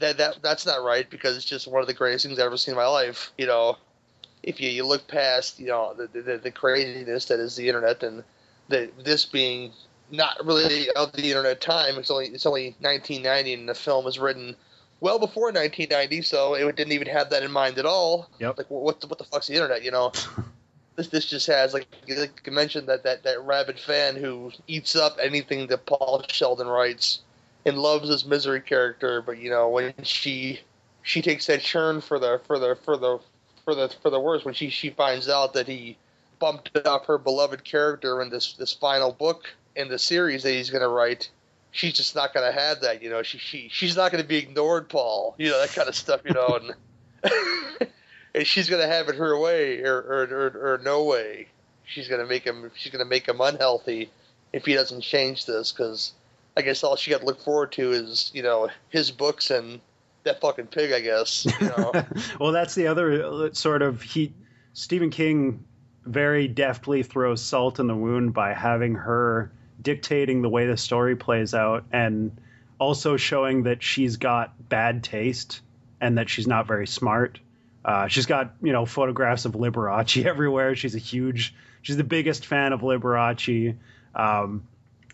that 0.00 0.18
that 0.18 0.42
that's 0.42 0.66
not 0.66 0.82
right 0.82 1.08
because 1.08 1.36
it's 1.36 1.46
just 1.46 1.66
one 1.66 1.80
of 1.80 1.86
the 1.86 1.94
greatest 1.94 2.26
things 2.26 2.38
I've 2.38 2.46
ever 2.46 2.56
seen 2.56 2.72
in 2.72 2.76
my 2.76 2.86
life. 2.86 3.32
You 3.38 3.46
know, 3.46 3.76
if 4.46 4.60
you, 4.60 4.70
you 4.70 4.86
look 4.86 5.06
past 5.08 5.60
you 5.60 5.66
know 5.66 5.92
the, 5.94 6.06
the 6.06 6.38
the 6.38 6.50
craziness 6.50 7.26
that 7.26 7.38
is 7.38 7.56
the 7.56 7.68
internet 7.68 8.02
and 8.02 8.24
the 8.68 8.90
this 9.04 9.26
being 9.26 9.72
not 10.10 10.44
really 10.44 10.90
of 10.90 11.12
the 11.12 11.28
internet 11.28 11.60
time. 11.60 11.98
It's 11.98 12.10
only 12.10 12.28
it's 12.28 12.46
only 12.46 12.76
1990 12.80 13.54
and 13.54 13.68
the 13.68 13.74
film 13.74 14.04
was 14.04 14.18
written 14.18 14.56
well 15.00 15.18
before 15.18 15.46
1990, 15.46 16.22
so 16.22 16.54
it 16.54 16.76
didn't 16.76 16.92
even 16.92 17.08
have 17.08 17.30
that 17.30 17.42
in 17.42 17.50
mind 17.50 17.78
at 17.78 17.86
all. 17.86 18.28
Yep. 18.38 18.58
Like 18.58 18.70
what 18.70 19.00
the, 19.00 19.08
what 19.08 19.18
the 19.18 19.24
fuck's 19.24 19.48
the 19.48 19.54
internet? 19.54 19.82
You 19.82 19.90
know. 19.90 20.12
This, 20.96 21.08
this 21.08 21.26
just 21.26 21.46
has 21.48 21.74
like, 21.74 21.86
like 22.08 22.40
you 22.46 22.52
mentioned 22.52 22.88
that, 22.88 23.02
that 23.02 23.22
that 23.24 23.44
rabid 23.44 23.78
fan 23.78 24.16
who 24.16 24.50
eats 24.66 24.96
up 24.96 25.18
anything 25.22 25.66
that 25.66 25.84
Paul 25.84 26.24
Sheldon 26.26 26.68
writes 26.68 27.20
and 27.66 27.76
loves 27.76 28.08
his 28.08 28.24
misery 28.24 28.62
character, 28.62 29.20
but 29.20 29.36
you 29.36 29.50
know 29.50 29.68
when 29.68 29.92
she 30.04 30.60
she 31.02 31.20
takes 31.20 31.48
that 31.48 31.60
churn 31.60 32.00
for 32.00 32.18
the 32.18 32.40
for 32.46 32.58
the 32.58 32.76
for 32.82 32.96
the 32.96 33.18
for 33.66 33.74
the 33.74 33.88
for 34.00 34.10
the 34.10 34.20
worst 34.20 34.46
when 34.46 34.54
she 34.54 34.70
she 34.70 34.90
finds 34.90 35.28
out 35.28 35.52
that 35.54 35.66
he 35.66 35.98
bumped 36.38 36.74
up 36.86 37.06
her 37.06 37.18
beloved 37.18 37.64
character 37.64 38.22
in 38.22 38.30
this 38.30 38.54
this 38.54 38.72
final 38.72 39.12
book 39.12 39.52
in 39.74 39.88
the 39.88 39.98
series 39.98 40.44
that 40.44 40.52
he's 40.52 40.70
going 40.70 40.82
to 40.82 40.88
write. 40.88 41.28
She's 41.72 41.92
just 41.92 42.14
not 42.14 42.32
going 42.32 42.50
to 42.50 42.58
have 42.58 42.80
that, 42.80 43.02
you 43.02 43.10
know. 43.10 43.22
She 43.22 43.38
she 43.38 43.68
she's 43.70 43.96
not 43.96 44.12
going 44.12 44.22
to 44.22 44.28
be 44.28 44.36
ignored, 44.36 44.88
Paul. 44.88 45.34
You 45.36 45.50
know 45.50 45.60
that 45.60 45.74
kind 45.74 45.88
of 45.88 45.96
stuff, 45.96 46.20
you 46.24 46.32
know. 46.32 46.60
And 46.62 47.90
and 48.34 48.46
she's 48.46 48.70
gonna 48.70 48.86
have 48.86 49.08
it 49.08 49.16
her 49.16 49.38
way 49.38 49.82
or 49.82 49.96
or, 49.96 50.22
or, 50.22 50.74
or 50.74 50.80
no 50.84 51.04
way. 51.04 51.48
She's 51.84 52.08
gonna 52.08 52.26
make 52.26 52.44
him. 52.44 52.70
She's 52.76 52.92
gonna 52.92 53.04
make 53.04 53.26
him 53.26 53.40
unhealthy 53.40 54.10
if 54.52 54.64
he 54.64 54.74
doesn't 54.74 55.00
change 55.00 55.44
this. 55.44 55.72
Because 55.72 56.12
I 56.56 56.62
guess 56.62 56.84
all 56.84 56.96
she 56.96 57.10
got 57.10 57.20
to 57.20 57.26
look 57.26 57.42
forward 57.42 57.72
to 57.72 57.92
is 57.92 58.30
you 58.32 58.42
know 58.42 58.68
his 58.90 59.10
books 59.10 59.50
and 59.50 59.80
that 60.26 60.40
fucking 60.40 60.66
pig. 60.68 60.92
I 60.92 61.00
guess. 61.00 61.46
You 61.46 61.68
know. 61.68 61.92
well, 62.40 62.52
that's 62.52 62.74
the 62.74 62.86
other 62.86 63.24
uh, 63.24 63.52
sort 63.52 63.82
of 63.82 64.02
he 64.02 64.32
Stephen 64.74 65.10
King 65.10 65.64
very 66.04 66.46
deftly 66.46 67.02
throws 67.02 67.42
salt 67.42 67.80
in 67.80 67.86
the 67.86 67.96
wound 67.96 68.32
by 68.32 68.52
having 68.52 68.94
her 68.94 69.50
dictating 69.82 70.42
the 70.42 70.48
way 70.48 70.66
the 70.66 70.76
story 70.76 71.16
plays 71.16 71.54
out 71.54 71.84
and 71.92 72.36
also 72.78 73.16
showing 73.16 73.64
that 73.64 73.82
she's 73.82 74.16
got 74.16 74.68
bad 74.68 75.02
taste 75.02 75.60
and 76.00 76.18
that 76.18 76.28
she's 76.28 76.46
not 76.46 76.66
very 76.66 76.86
smart. 76.86 77.40
Uh, 77.84 78.08
she's 78.08 78.26
got 78.26 78.54
you 78.62 78.72
know 78.72 78.84
photographs 78.84 79.44
of 79.44 79.52
Liberace 79.52 80.24
everywhere. 80.26 80.74
She's 80.74 80.94
a 80.94 81.00
huge, 81.00 81.54
she's 81.82 81.96
the 81.96 82.04
biggest 82.04 82.46
fan 82.46 82.72
of 82.72 82.80
Liberace. 82.80 83.76
Um, 84.14 84.66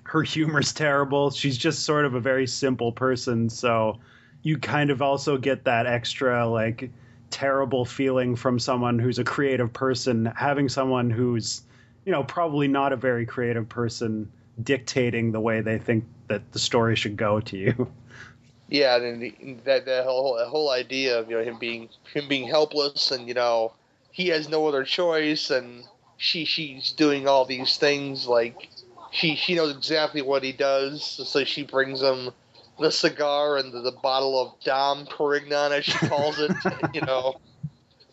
her 0.05 0.23
humor's 0.23 0.73
terrible. 0.75 1.31
She's 1.31 1.57
just 1.57 1.85
sort 1.85 2.05
of 2.05 2.15
a 2.15 2.21
very 2.21 2.47
simple 2.47 2.93
person. 2.93 3.49
So 3.49 4.01
you 4.43 4.59
kind 4.59 4.90
of 4.90 5.01
also 5.03 5.36
get 5.36 5.64
that 5.64 5.86
extra 5.86 6.47
like 6.47 6.90
terrible 7.30 7.84
feeling 7.84 8.36
from 8.36 8.59
someone 8.59 8.99
who's 8.99 9.18
a 9.18 9.24
creative 9.24 9.72
person 9.72 10.26
having 10.36 10.68
someone 10.68 11.09
who's 11.09 11.62
you 12.05 12.12
know 12.12 12.22
probably 12.24 12.68
not 12.68 12.93
a 12.93 12.97
very 12.97 13.24
creative 13.24 13.68
person 13.68 14.30
dictating 14.62 15.32
the 15.32 15.40
way 15.40 15.61
they 15.61 15.78
think 15.78 16.05
that 16.28 16.53
the 16.53 16.59
story 16.59 16.95
should 16.95 17.16
go 17.16 17.40
to 17.40 17.57
you. 17.57 17.93
Yeah, 18.68 18.97
and 18.97 19.20
the, 19.20 19.34
that 19.64 20.05
whole 20.05 20.36
that 20.38 20.47
whole 20.47 20.70
idea 20.70 21.18
of 21.18 21.28
you 21.28 21.36
know 21.36 21.45
him 21.45 21.59
being 21.59 21.90
him 22.14 22.26
being 22.26 22.49
helpless 22.49 23.11
and 23.11 23.28
you 23.28 23.34
know 23.34 23.74
he 24.12 24.28
has 24.28 24.49
no 24.49 24.66
other 24.66 24.82
choice 24.82 25.51
and 25.51 25.84
she 26.16 26.47
she's 26.47 26.90
doing 26.93 27.28
all 27.28 27.45
these 27.45 27.76
things 27.76 28.26
like 28.26 28.70
she 29.11 29.36
she 29.36 29.55
knows 29.55 29.76
exactly 29.76 30.22
what 30.22 30.43
he 30.43 30.53
does 30.53 31.05
so 31.05 31.45
she 31.45 31.64
brings 31.64 32.01
him 32.01 32.30
the 32.83 32.91
cigar 32.91 33.57
and 33.57 33.72
the, 33.72 33.80
the 33.80 33.93
bottle 33.93 34.41
of 34.41 34.61
Dom 34.64 35.07
Perignon 35.07 35.70
as 35.70 35.85
she 35.85 35.93
calls 36.07 36.39
it 36.39 36.53
you 36.95 37.01
know 37.01 37.37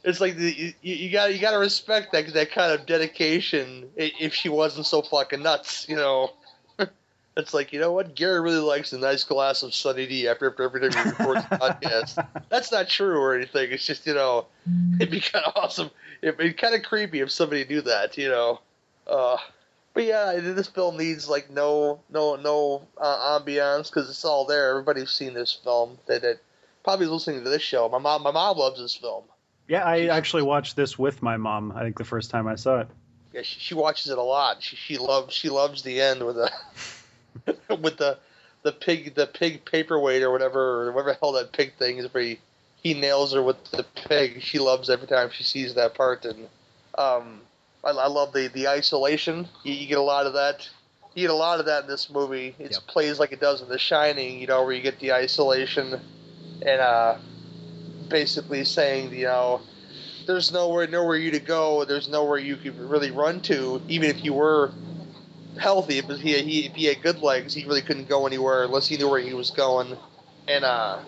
it's 0.03 0.21
like 0.21 0.35
the, 0.37 0.73
you, 0.81 0.95
you 0.95 1.11
got 1.11 1.33
you 1.33 1.39
got 1.39 1.51
to 1.51 1.57
respect 1.57 2.11
that 2.13 2.33
that 2.33 2.51
kind 2.51 2.71
of 2.71 2.85
dedication 2.85 3.89
if 3.95 4.33
she 4.33 4.49
wasn't 4.49 4.85
so 4.85 5.01
fucking 5.01 5.43
nuts 5.43 5.87
you 5.89 5.95
know 5.95 6.31
it's 7.37 7.53
like 7.53 7.73
you 7.73 7.79
know 7.79 7.91
what 7.91 8.15
Gary 8.15 8.39
really 8.39 8.59
likes 8.59 8.93
a 8.93 8.97
nice 8.97 9.23
glass 9.23 9.63
of 9.63 9.73
Sunny 9.73 10.07
D 10.07 10.27
after 10.27 10.49
after 10.49 10.63
every 10.63 10.89
time 10.89 11.05
we 11.05 11.11
record 11.11 11.37
the 11.37 11.57
podcast. 11.57 12.27
That's 12.49 12.71
not 12.71 12.89
true 12.89 13.17
or 13.19 13.35
anything. 13.35 13.71
It's 13.71 13.85
just 13.85 14.05
you 14.05 14.13
know 14.13 14.47
it'd 14.95 15.11
be 15.11 15.21
kind 15.21 15.45
of 15.45 15.53
awesome. 15.55 15.89
It'd 16.21 16.37
be 16.37 16.53
kind 16.53 16.75
of 16.75 16.83
creepy 16.83 17.21
if 17.21 17.31
somebody 17.31 17.63
do 17.63 17.81
that. 17.81 18.17
You 18.17 18.29
know. 18.29 18.61
Uh, 19.07 19.37
but 19.93 20.03
yeah, 20.03 20.33
this 20.35 20.67
film 20.67 20.97
needs 20.97 21.27
like 21.27 21.49
no 21.49 21.99
no 22.09 22.35
no 22.35 22.87
uh, 22.97 23.39
ambiance 23.39 23.89
because 23.89 24.09
it's 24.09 24.25
all 24.25 24.45
there. 24.45 24.69
Everybody's 24.71 25.11
seen 25.11 25.33
this 25.33 25.53
film. 25.53 25.97
That, 26.05 26.21
that 26.21 26.39
probably 26.83 27.05
is 27.05 27.11
listening 27.11 27.43
to 27.43 27.49
this 27.49 27.61
show. 27.61 27.89
My 27.89 27.97
mom 27.97 28.23
my 28.23 28.31
mom 28.31 28.57
loves 28.57 28.79
this 28.79 28.95
film. 28.95 29.23
Yeah, 29.67 29.83
I 29.83 30.07
actually 30.07 30.43
watched 30.43 30.75
this 30.75 30.97
with 30.97 31.21
my 31.21 31.37
mom. 31.37 31.71
I 31.75 31.81
think 31.81 31.97
the 31.97 32.05
first 32.05 32.31
time 32.31 32.47
I 32.47 32.55
saw 32.55 32.79
it. 32.81 32.87
Yeah, 33.33 33.43
she, 33.43 33.59
she 33.59 33.73
watches 33.75 34.09
it 34.09 34.17
a 34.17 34.23
lot. 34.23 34.61
She 34.63 34.75
she 34.75 34.97
loves 34.97 35.33
she 35.33 35.49
loves 35.49 35.83
the 35.83 36.01
end 36.01 36.25
with 36.25 36.35
the 36.35 37.55
with 37.81 37.97
the 37.97 38.17
the 38.63 38.71
pig 38.71 39.15
the 39.15 39.27
pig 39.27 39.65
paperweight 39.65 40.23
or 40.23 40.31
whatever 40.31 40.87
or 40.87 40.91
whatever 40.91 41.11
the 41.11 41.17
hell 41.19 41.31
that 41.33 41.51
pig 41.51 41.73
thing 41.75 41.97
is 41.97 42.13
where 42.13 42.23
he, 42.23 42.39
he 42.81 42.93
nails 42.93 43.33
her 43.33 43.41
with 43.41 43.63
the 43.71 43.85
pig. 44.07 44.41
She 44.41 44.59
loves 44.59 44.89
every 44.89 45.07
time 45.07 45.29
she 45.31 45.43
sees 45.43 45.75
that 45.75 45.93
part 45.95 46.25
and 46.25 46.47
um 46.97 47.41
I, 47.83 47.89
I 47.89 48.07
love 48.07 48.33
the 48.33 48.47
the 48.47 48.67
isolation. 48.67 49.47
You, 49.63 49.73
you 49.73 49.87
get 49.87 49.97
a 49.97 50.03
lot 50.03 50.25
of 50.25 50.33
that. 50.33 50.67
You 51.15 51.23
get 51.23 51.31
a 51.31 51.35
lot 51.35 51.59
of 51.59 51.65
that 51.65 51.83
in 51.83 51.89
this 51.89 52.09
movie. 52.09 52.55
It 52.59 52.77
plays 52.87 53.19
like 53.19 53.31
it 53.31 53.39
does 53.39 53.61
in 53.61 53.69
The 53.69 53.79
Shining. 53.79 54.39
You 54.39 54.47
know 54.47 54.63
where 54.63 54.73
you 54.73 54.81
get 54.81 54.99
the 54.99 55.13
isolation 55.13 55.99
and 56.61 56.81
uh 56.81 57.17
basically 58.09 58.65
saying 58.65 59.13
you 59.13 59.25
know 59.25 59.61
there's 60.27 60.51
nowhere 60.51 60.87
nowhere 60.87 61.17
you 61.17 61.31
to 61.31 61.39
go. 61.39 61.85
There's 61.85 62.07
nowhere 62.07 62.37
you 62.37 62.55
could 62.55 62.77
really 62.79 63.11
run 63.11 63.41
to, 63.41 63.81
even 63.87 64.09
if 64.09 64.23
you 64.23 64.33
were 64.33 64.71
healthy. 65.57 66.01
But 66.01 66.19
he, 66.19 66.39
he 66.41 66.65
if 66.67 66.73
he 66.73 66.85
had 66.85 67.01
good 67.01 67.19
legs, 67.19 67.53
he 67.53 67.65
really 67.65 67.81
couldn't 67.81 68.07
go 68.07 68.27
anywhere 68.27 68.63
unless 68.63 68.87
he 68.87 68.97
knew 68.97 69.09
where 69.09 69.19
he 69.19 69.33
was 69.33 69.51
going. 69.51 69.97
And 70.47 70.63
uh, 70.63 70.99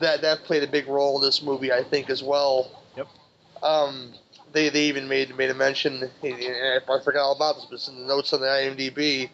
that 0.00 0.22
that 0.22 0.44
played 0.44 0.62
a 0.62 0.68
big 0.68 0.86
role 0.86 1.16
in 1.16 1.22
this 1.22 1.42
movie, 1.42 1.72
I 1.72 1.82
think, 1.82 2.08
as 2.08 2.22
well. 2.22 2.70
Yep. 2.96 3.08
Um, 3.62 4.14
they 4.52 4.68
they 4.68 4.84
even 4.84 5.08
made 5.08 5.36
made 5.36 5.50
a 5.50 5.54
mention. 5.54 6.10
I 6.22 6.80
forgot 7.04 7.22
all 7.22 7.36
about 7.36 7.56
this, 7.56 7.66
but 7.66 7.74
it's 7.74 7.88
in 7.88 8.00
the 8.00 8.06
notes 8.06 8.32
on 8.32 8.40
the 8.40 8.46
IMDb 8.46 9.30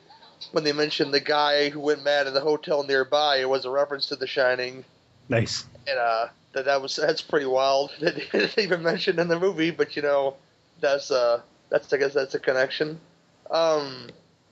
when 0.52 0.64
they 0.64 0.72
mentioned 0.72 1.14
the 1.14 1.20
guy 1.20 1.68
who 1.70 1.80
went 1.80 2.04
mad 2.04 2.26
in 2.26 2.34
the 2.34 2.40
hotel 2.40 2.82
nearby. 2.82 3.38
It 3.38 3.48
was 3.48 3.64
a 3.64 3.70
reference 3.70 4.06
to 4.06 4.16
The 4.16 4.26
Shining 4.26 4.84
Nice. 5.28 5.64
and 5.86 5.98
uh, 5.98 6.26
that 6.52 6.66
that 6.66 6.82
was 6.82 6.96
that's 6.96 7.22
pretty 7.22 7.46
wild. 7.46 7.90
They 8.00 8.10
didn't 8.32 8.58
even 8.58 8.82
mention 8.82 9.18
in 9.18 9.28
the 9.28 9.38
movie, 9.38 9.70
but 9.70 9.96
you 9.96 10.02
know, 10.02 10.36
that's 10.80 11.10
uh, 11.10 11.40
that's 11.70 11.92
I 11.92 11.96
guess 11.96 12.14
that's 12.14 12.34
a 12.34 12.38
connection. 12.38 13.00
Um, 13.50 14.08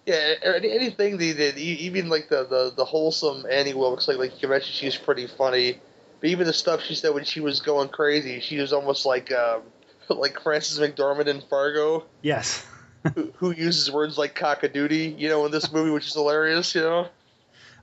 yeah, 0.06 0.34
any- 0.42 0.72
anything 0.72 1.18
they 1.18 1.32
did, 1.32 1.58
even 1.58 2.08
like 2.08 2.28
the 2.28 2.44
the, 2.44 2.72
the 2.76 2.84
wholesome 2.84 3.46
Annie 3.50 3.74
Wilkes, 3.74 4.08
like 4.08 4.18
like 4.18 4.42
you 4.42 4.48
mentioned, 4.48 4.74
she's 4.74 4.96
pretty 4.96 5.26
funny. 5.26 5.78
But 6.20 6.30
even 6.30 6.46
the 6.46 6.52
stuff 6.52 6.82
she 6.82 6.94
said 6.94 7.14
when 7.14 7.24
she 7.24 7.40
was 7.40 7.60
going 7.60 7.88
crazy, 7.88 8.40
she 8.40 8.58
was 8.58 8.72
almost 8.72 9.04
like 9.04 9.32
um, 9.32 9.62
like 10.08 10.40
Frances 10.40 10.78
McDormand 10.78 11.26
in 11.26 11.40
Fargo, 11.40 12.04
Yes. 12.22 12.66
who, 13.14 13.32
who 13.36 13.50
uses 13.50 13.90
words 13.90 14.16
like 14.16 14.38
cockadoodie, 14.38 15.18
you 15.18 15.28
know, 15.28 15.44
in 15.44 15.50
this 15.50 15.72
movie, 15.72 15.90
which 15.90 16.06
is 16.06 16.14
hilarious, 16.14 16.74
you 16.74 16.82
know. 16.82 17.08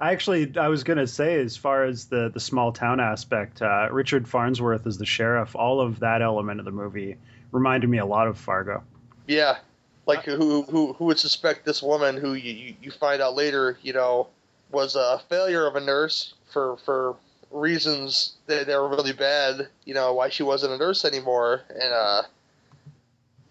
I 0.02 0.14
actually 0.14 0.58
I 0.58 0.70
was 0.70 0.86
gonna 0.86 1.08
say 1.08 1.42
as 1.42 1.58
far 1.58 1.84
as 1.84 2.06
the 2.06 2.30
the 2.34 2.40
small 2.40 2.72
town 2.72 3.02
aspect, 3.02 3.62
uh, 3.62 3.90
Richard 3.92 4.28
Farnsworth 4.28 4.88
as 4.88 4.98
the 4.98 5.06
sheriff, 5.06 5.58
all 5.58 5.82
of 5.82 6.00
that 6.00 6.22
element 6.22 6.60
of 6.60 6.66
the 6.66 6.72
movie 6.72 7.18
reminded 7.52 7.90
me 7.90 7.98
a 7.98 8.06
lot 8.06 8.28
of 8.28 8.38
Fargo. 8.38 8.82
Yeah, 9.28 9.58
Like 10.06 10.24
who 10.24 10.62
who 10.64 10.94
who 10.94 11.06
would 11.06 11.20
suspect 11.20 11.66
this 11.66 11.84
woman 11.84 12.16
who 12.16 12.34
you, 12.34 12.54
you, 12.54 12.76
you 12.82 12.92
find 12.92 13.22
out 13.22 13.36
later, 13.36 13.78
you 13.82 13.92
know, 13.92 14.28
was 14.72 14.96
a 14.96 15.22
failure 15.28 15.68
of 15.68 15.76
a 15.76 15.82
nurse 15.82 16.34
for 16.52 16.78
for 16.78 17.18
reasons 17.52 18.36
that, 18.48 18.68
that 18.68 18.78
were 18.80 18.90
really 18.90 19.14
bad. 19.14 19.68
You 19.86 19.94
know 19.94 20.14
why 20.14 20.30
she 20.30 20.44
wasn't 20.44 20.74
a 20.74 20.78
nurse 20.78 21.06
anymore, 21.06 21.62
and 21.70 21.94
uh, 21.94 22.24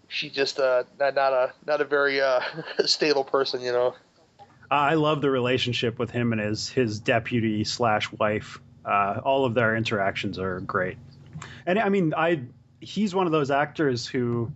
she 0.07 0.29
just 0.29 0.59
uh 0.59 0.83
not, 0.99 1.15
not 1.15 1.33
a 1.33 1.53
not 1.65 1.81
a 1.81 1.85
very 1.85 2.21
uh 2.21 2.41
stable 2.85 3.23
person. 3.23 3.61
You 3.61 3.71
know. 3.71 3.95
I 4.71 4.95
love 4.95 5.21
the 5.21 5.31
relationship 5.31 5.97
with 5.97 6.11
him 6.11 6.31
and 6.31 6.41
his 6.41 6.69
his 6.69 6.99
deputy 6.99 7.63
slash 7.63 8.11
wife. 8.11 8.59
Uh, 8.85 9.19
all 9.23 9.45
of 9.45 9.53
their 9.53 9.75
interactions 9.75 10.39
are 10.39 10.59
great, 10.61 10.97
and 11.65 11.77
I 11.79 11.89
mean, 11.89 12.13
I 12.15 12.41
he's 12.79 13.13
one 13.13 13.25
of 13.25 13.31
those 13.31 13.51
actors 13.51 14.07
who 14.07 14.51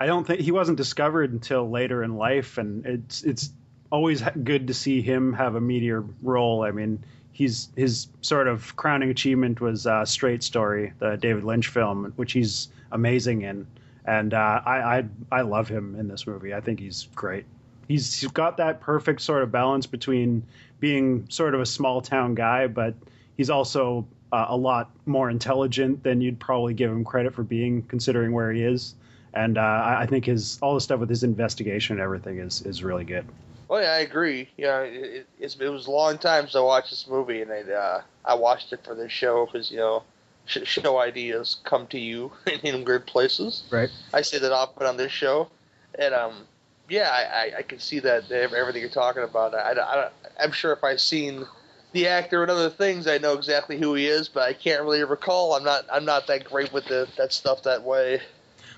I 0.00 0.06
don't 0.06 0.26
think 0.26 0.40
he 0.40 0.52
wasn't 0.52 0.78
discovered 0.78 1.32
until 1.32 1.68
later 1.70 2.02
in 2.02 2.16
life, 2.16 2.58
and 2.58 2.86
it's 2.86 3.22
it's 3.22 3.50
always 3.90 4.22
good 4.42 4.68
to 4.68 4.74
see 4.74 5.00
him 5.00 5.32
have 5.32 5.54
a 5.54 5.60
meteor 5.60 6.04
role. 6.22 6.62
I 6.62 6.70
mean, 6.70 7.04
he's 7.38 7.68
his 7.76 8.08
sort 8.20 8.48
of 8.48 8.74
crowning 8.74 9.10
achievement 9.10 9.60
was 9.60 9.86
uh, 9.86 10.04
Straight 10.04 10.42
Story, 10.42 10.92
the 10.98 11.16
David 11.16 11.44
Lynch 11.44 11.68
film, 11.68 12.12
which 12.16 12.32
he's 12.32 12.68
amazing 12.90 13.42
in, 13.42 13.64
and 14.04 14.34
uh, 14.34 14.60
I, 14.66 14.98
I 14.98 15.04
I 15.30 15.40
love 15.42 15.68
him 15.68 15.94
in 15.94 16.08
this 16.08 16.26
movie. 16.26 16.52
I 16.52 16.60
think 16.60 16.80
he's 16.80 17.08
great. 17.14 17.44
He's, 17.86 18.20
he's 18.20 18.30
got 18.32 18.56
that 18.56 18.80
perfect 18.80 19.22
sort 19.22 19.44
of 19.44 19.52
balance 19.52 19.86
between 19.86 20.42
being 20.80 21.26
sort 21.30 21.54
of 21.54 21.60
a 21.60 21.66
small 21.66 22.02
town 22.02 22.34
guy, 22.34 22.66
but 22.66 22.94
he's 23.36 23.48
also 23.48 24.06
uh, 24.32 24.46
a 24.48 24.56
lot 24.56 24.90
more 25.06 25.30
intelligent 25.30 26.02
than 26.02 26.20
you'd 26.20 26.40
probably 26.40 26.74
give 26.74 26.90
him 26.90 27.04
credit 27.04 27.34
for 27.34 27.44
being, 27.44 27.82
considering 27.84 28.32
where 28.32 28.52
he 28.52 28.62
is. 28.62 28.94
And 29.32 29.56
uh, 29.56 29.60
I, 29.60 30.02
I 30.02 30.06
think 30.06 30.24
his 30.24 30.58
all 30.60 30.74
the 30.74 30.80
stuff 30.80 30.98
with 30.98 31.08
his 31.08 31.22
investigation 31.22 31.94
and 31.94 32.02
everything 32.02 32.40
is 32.40 32.62
is 32.62 32.82
really 32.82 33.04
good. 33.04 33.24
Oh 33.70 33.78
yeah, 33.78 33.92
I 33.92 33.98
agree. 33.98 34.48
Yeah, 34.56 34.80
it, 34.80 35.26
it, 35.38 35.56
it 35.60 35.68
was 35.68 35.86
a 35.86 35.90
long 35.90 36.18
time 36.18 36.44
since 36.44 36.56
I 36.56 36.60
watched 36.60 36.90
this 36.90 37.06
movie, 37.06 37.42
and 37.42 37.52
I, 37.52 37.60
uh, 37.70 38.02
I 38.24 38.34
watched 38.34 38.72
it 38.72 38.82
for 38.84 38.94
this 38.94 39.12
show 39.12 39.46
because 39.46 39.70
you 39.70 39.76
know 39.76 40.02
sh- 40.46 40.64
show 40.64 40.98
ideas 40.98 41.58
come 41.64 41.86
to 41.88 41.98
you 41.98 42.32
in 42.62 42.84
weird 42.84 43.06
places. 43.06 43.62
Right. 43.70 43.90
I 44.12 44.22
say 44.22 44.38
that 44.38 44.52
often 44.52 44.86
on 44.86 44.96
this 44.96 45.12
show, 45.12 45.48
and 45.98 46.14
um, 46.14 46.46
yeah, 46.88 47.10
I, 47.10 47.20
I, 47.22 47.58
I 47.58 47.62
can 47.62 47.78
see 47.78 47.98
that 48.00 48.30
everything 48.30 48.80
you're 48.80 48.90
talking 48.90 49.22
about. 49.22 49.54
I, 49.54 49.72
I, 49.72 50.08
I'm 50.40 50.52
sure 50.52 50.72
if 50.72 50.82
I've 50.82 51.00
seen 51.00 51.44
the 51.92 52.08
actor 52.08 52.42
and 52.42 52.50
other 52.50 52.70
things, 52.70 53.06
I 53.06 53.18
know 53.18 53.34
exactly 53.34 53.78
who 53.78 53.94
he 53.94 54.06
is, 54.06 54.28
but 54.28 54.42
I 54.42 54.52
can't 54.52 54.82
really 54.82 55.04
recall. 55.04 55.54
I'm 55.54 55.64
not 55.64 55.84
I'm 55.92 56.04
not 56.04 56.26
that 56.28 56.44
great 56.44 56.72
with 56.72 56.86
the, 56.86 57.08
that 57.16 57.32
stuff 57.32 57.62
that 57.64 57.82
way. 57.82 58.22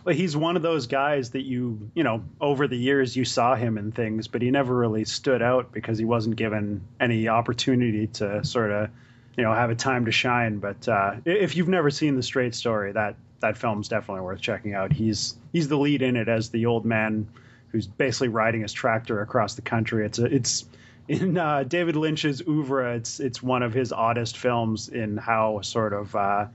Well, 0.04 0.14
he's 0.14 0.36
one 0.36 0.56
of 0.56 0.62
those 0.62 0.86
guys 0.86 1.30
that 1.30 1.42
you 1.42 1.90
you 1.94 2.02
know 2.02 2.22
over 2.40 2.66
the 2.66 2.76
years 2.76 3.16
you 3.16 3.24
saw 3.24 3.54
him 3.54 3.76
in 3.78 3.92
things, 3.92 4.28
but 4.28 4.42
he 4.42 4.50
never 4.50 4.74
really 4.74 5.04
stood 5.04 5.42
out 5.42 5.72
because 5.72 5.98
he 5.98 6.04
wasn't 6.04 6.36
given 6.36 6.82
any 6.98 7.28
opportunity 7.28 8.06
to 8.06 8.44
sort 8.44 8.70
of 8.70 8.90
you 9.36 9.44
know 9.44 9.52
have 9.52 9.70
a 9.70 9.74
time 9.74 10.06
to 10.06 10.12
shine. 10.12 10.58
But 10.58 10.88
uh, 10.88 11.16
if 11.24 11.56
you've 11.56 11.68
never 11.68 11.90
seen 11.90 12.16
the 12.16 12.22
Straight 12.22 12.54
Story, 12.54 12.92
that 12.92 13.16
that 13.40 13.58
film's 13.58 13.88
definitely 13.88 14.22
worth 14.22 14.40
checking 14.40 14.74
out. 14.74 14.92
He's 14.92 15.36
he's 15.52 15.68
the 15.68 15.78
lead 15.78 16.02
in 16.02 16.16
it 16.16 16.28
as 16.28 16.50
the 16.50 16.66
old 16.66 16.84
man 16.84 17.28
who's 17.68 17.86
basically 17.86 18.28
riding 18.28 18.62
his 18.62 18.72
tractor 18.72 19.20
across 19.20 19.54
the 19.54 19.62
country. 19.62 20.04
It's 20.04 20.18
a, 20.18 20.24
it's 20.24 20.64
in 21.08 21.36
uh, 21.36 21.64
David 21.64 21.96
Lynch's 21.96 22.42
oeuvre. 22.46 22.96
It's 22.96 23.20
it's 23.20 23.42
one 23.42 23.62
of 23.62 23.72
his 23.72 23.92
oddest 23.92 24.38
films 24.38 24.88
in 24.88 25.16
how 25.16 25.60
sort 25.60 25.92
of 25.92 26.14
uh, 26.14 26.46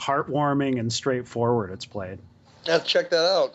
heartwarming 0.00 0.78
and 0.78 0.92
straightforward 0.92 1.70
it's 1.70 1.86
played. 1.86 2.18
Yeah, 2.66 2.78
check 2.78 3.10
that 3.10 3.24
out. 3.24 3.52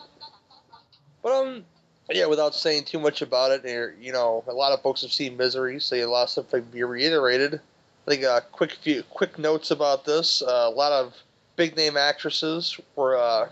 But 1.22 1.32
um, 1.32 1.64
yeah, 2.10 2.26
without 2.26 2.54
saying 2.54 2.84
too 2.84 2.98
much 2.98 3.22
about 3.22 3.50
it, 3.50 3.96
you 4.00 4.12
know, 4.12 4.44
a 4.46 4.52
lot 4.52 4.72
of 4.72 4.82
folks 4.82 5.02
have 5.02 5.12
seen 5.12 5.36
Misery, 5.36 5.80
so 5.80 5.96
a 5.96 6.04
lot 6.06 6.24
of 6.24 6.30
stuff 6.30 6.50
can 6.50 6.62
be 6.62 6.82
reiterated. 6.82 7.54
I 7.54 8.10
think 8.10 8.24
uh, 8.24 8.40
quick 8.52 8.72
few 8.72 9.02
quick 9.04 9.38
notes 9.38 9.70
about 9.70 10.04
this. 10.04 10.42
Uh, 10.42 10.66
a 10.66 10.70
lot 10.70 10.92
of 10.92 11.14
big 11.56 11.76
name 11.76 11.96
actresses 11.96 12.78
were 12.96 13.16
uh, 13.16 13.48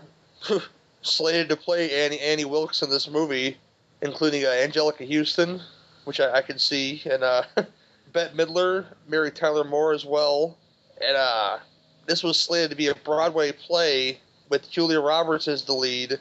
slated 1.01 1.49
to 1.49 1.55
play 1.55 2.05
Annie 2.05 2.19
Annie 2.19 2.45
Wilkes 2.45 2.81
in 2.81 2.89
this 2.89 3.09
movie, 3.09 3.57
including 4.01 4.45
uh, 4.45 4.49
Anjelica 4.49 5.07
Huston, 5.07 5.61
which 6.05 6.19
I, 6.19 6.37
I 6.37 6.41
can 6.41 6.57
see, 6.57 7.01
and 7.09 7.23
uh, 7.23 7.43
Bette 8.13 8.35
Midler, 8.35 8.85
Mary 9.07 9.31
Tyler 9.31 9.63
Moore 9.63 9.93
as 9.93 10.05
well. 10.05 10.57
And 11.05 11.15
uh, 11.15 11.59
this 12.07 12.23
was 12.23 12.37
slated 12.39 12.71
to 12.71 12.75
be 12.75 12.87
a 12.87 12.95
Broadway 12.95 13.51
play 13.51 14.19
with 14.49 14.69
Julia 14.69 14.99
Roberts 14.99 15.47
as 15.47 15.63
the 15.63 15.73
lead, 15.73 16.19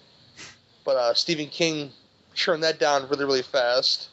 but 0.85 0.97
uh, 0.97 1.15
Stephen 1.15 1.49
King 1.49 1.91
turned 2.35 2.63
that 2.63 2.79
down 2.79 3.09
really, 3.09 3.25
really 3.25 3.43
fast. 3.43 4.09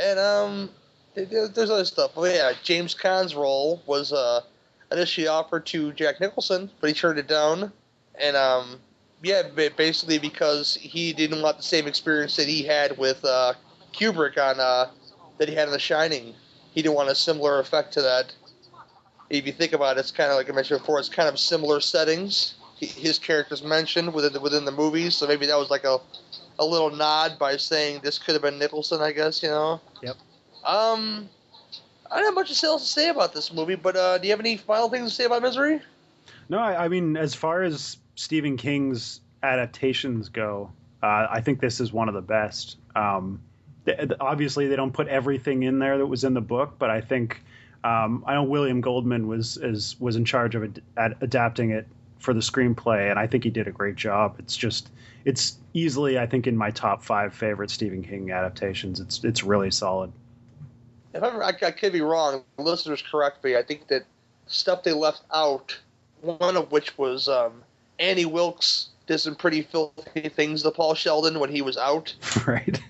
And 0.00 0.18
um, 0.18 0.70
there's 1.14 1.70
other 1.70 1.84
stuff. 1.84 2.12
Oh 2.16 2.24
yeah, 2.24 2.52
James 2.62 2.94
Caan's 2.94 3.34
role 3.34 3.82
was 3.86 4.12
uh, 4.12 4.40
initially 4.92 5.28
offered 5.28 5.66
to 5.66 5.92
Jack 5.92 6.20
Nicholson, 6.20 6.70
but 6.80 6.88
he 6.88 6.94
turned 6.94 7.18
it 7.18 7.26
down. 7.26 7.72
And 8.20 8.36
um, 8.36 8.80
yeah, 9.22 9.42
basically 9.52 10.18
because 10.18 10.76
he 10.76 11.12
didn't 11.12 11.42
want 11.42 11.56
the 11.56 11.62
same 11.62 11.86
experience 11.86 12.36
that 12.36 12.46
he 12.46 12.62
had 12.62 12.96
with 12.98 13.24
uh, 13.24 13.54
Kubrick 13.92 14.38
on 14.38 14.60
uh, 14.60 14.90
that 15.38 15.48
he 15.48 15.54
had 15.54 15.68
in 15.68 15.72
The 15.72 15.78
Shining. 15.78 16.34
He 16.72 16.82
didn't 16.82 16.94
want 16.94 17.08
a 17.08 17.14
similar 17.14 17.58
effect 17.58 17.92
to 17.94 18.02
that. 18.02 18.32
If 19.28 19.46
you 19.46 19.52
think 19.52 19.72
about 19.72 19.96
it, 19.96 20.00
it's 20.00 20.10
kind 20.10 20.30
of 20.30 20.36
like 20.36 20.50
I 20.50 20.52
mentioned 20.52 20.80
before. 20.80 20.98
It's 20.98 21.08
kind 21.08 21.28
of 21.28 21.38
similar 21.38 21.80
settings. 21.80 22.54
His 22.80 23.18
character's 23.18 23.62
mentioned 23.62 24.12
within 24.14 24.32
the, 24.32 24.40
within 24.40 24.64
the 24.64 24.72
movies, 24.72 25.16
so 25.16 25.26
maybe 25.26 25.46
that 25.46 25.58
was 25.58 25.70
like 25.70 25.84
a 25.84 25.98
a 26.58 26.64
little 26.64 26.90
nod 26.90 27.38
by 27.38 27.56
saying 27.56 28.00
this 28.02 28.18
could 28.18 28.34
have 28.34 28.42
been 28.42 28.58
Nicholson. 28.58 29.00
I 29.00 29.12
guess 29.12 29.42
you 29.42 29.48
know. 29.48 29.80
Yep. 30.02 30.16
Um, 30.64 31.28
I 32.10 32.16
don't 32.16 32.26
have 32.26 32.34
much 32.34 32.64
else 32.64 32.82
to 32.82 32.88
say 32.88 33.08
about 33.08 33.32
this 33.32 33.52
movie, 33.52 33.76
but 33.76 33.96
uh, 33.96 34.18
do 34.18 34.26
you 34.26 34.32
have 34.32 34.40
any 34.40 34.56
final 34.56 34.88
things 34.88 35.10
to 35.10 35.14
say 35.14 35.24
about 35.24 35.42
Misery? 35.42 35.80
No, 36.48 36.58
I, 36.58 36.84
I 36.84 36.88
mean, 36.88 37.16
as 37.16 37.34
far 37.34 37.62
as 37.62 37.96
Stephen 38.16 38.56
King's 38.56 39.20
adaptations 39.42 40.28
go, 40.28 40.70
uh, 41.02 41.26
I 41.30 41.40
think 41.40 41.60
this 41.60 41.80
is 41.80 41.92
one 41.92 42.08
of 42.08 42.14
the 42.14 42.20
best. 42.20 42.76
Um, 42.96 43.40
th- 43.86 44.10
obviously, 44.20 44.66
they 44.66 44.76
don't 44.76 44.92
put 44.92 45.08
everything 45.08 45.62
in 45.62 45.78
there 45.78 45.98
that 45.98 46.06
was 46.06 46.24
in 46.24 46.34
the 46.34 46.40
book, 46.40 46.74
but 46.78 46.90
I 46.90 47.00
think 47.00 47.42
um, 47.84 48.24
I 48.26 48.34
know 48.34 48.42
William 48.42 48.80
Goldman 48.80 49.28
was 49.28 49.56
is, 49.56 49.98
was 50.00 50.16
in 50.16 50.24
charge 50.24 50.54
of 50.54 50.64
ad- 50.64 50.82
ad- 50.96 51.16
adapting 51.20 51.70
it 51.70 51.86
for 52.20 52.32
the 52.34 52.40
screenplay, 52.40 53.10
and 53.10 53.18
I 53.18 53.26
think 53.26 53.44
he 53.44 53.50
did 53.50 53.66
a 53.66 53.72
great 53.72 53.96
job. 53.96 54.36
It's 54.38 54.56
just 54.56 54.90
it's 55.24 55.58
easily 55.74 56.18
I 56.18 56.26
think 56.26 56.46
in 56.46 56.56
my 56.56 56.70
top 56.70 57.02
five 57.02 57.34
favorite 57.34 57.70
Stephen 57.70 58.02
King 58.02 58.30
adaptations. 58.30 59.00
It's 59.00 59.24
it's 59.24 59.42
really 59.42 59.70
solid. 59.70 60.12
If 61.12 61.22
ever, 61.22 61.42
I, 61.42 61.48
I 61.48 61.70
could 61.72 61.92
be 61.92 62.02
wrong, 62.02 62.44
listeners 62.56 63.02
correct 63.02 63.42
me. 63.42 63.56
I 63.56 63.62
think 63.62 63.88
that 63.88 64.04
stuff 64.46 64.84
they 64.84 64.92
left 64.92 65.22
out, 65.34 65.76
one 66.20 66.56
of 66.56 66.70
which 66.70 66.96
was 66.96 67.28
um, 67.28 67.62
Annie 67.98 68.26
Wilkes 68.26 68.90
did 69.06 69.18
some 69.18 69.34
pretty 69.34 69.62
filthy 69.62 70.28
things 70.28 70.62
to 70.62 70.70
Paul 70.70 70.94
Sheldon 70.94 71.40
when 71.40 71.50
he 71.50 71.62
was 71.62 71.76
out. 71.76 72.14
Right. 72.46 72.80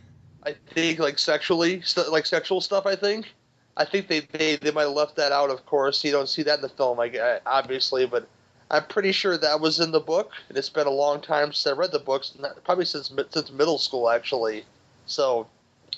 I 0.42 0.54
think 0.72 0.98
like 0.98 1.18
sexually, 1.18 1.82
like 2.10 2.24
sexual 2.24 2.60
stuff. 2.60 2.86
I 2.86 2.96
think. 2.96 3.26
I 3.76 3.84
think 3.84 4.08
they 4.08 4.20
they, 4.20 4.56
they 4.56 4.70
might 4.70 4.82
have 4.82 4.92
left 4.92 5.16
that 5.16 5.32
out. 5.32 5.50
Of 5.50 5.66
course, 5.66 6.02
you 6.02 6.12
don't 6.12 6.28
see 6.28 6.42
that 6.44 6.56
in 6.56 6.62
the 6.62 6.68
film, 6.68 6.98
like 6.98 7.16
obviously, 7.44 8.06
but 8.06 8.26
I'm 8.70 8.84
pretty 8.84 9.12
sure 9.12 9.36
that 9.36 9.60
was 9.60 9.80
in 9.80 9.90
the 9.90 10.00
book. 10.00 10.32
And 10.48 10.56
it's 10.56 10.68
been 10.68 10.86
a 10.86 10.90
long 10.90 11.20
time 11.20 11.52
since 11.52 11.66
I 11.66 11.76
read 11.76 11.92
the 11.92 11.98
books, 11.98 12.36
probably 12.64 12.84
since 12.84 13.12
since 13.30 13.50
middle 13.50 13.78
school 13.78 14.08
actually. 14.08 14.64
So 15.06 15.48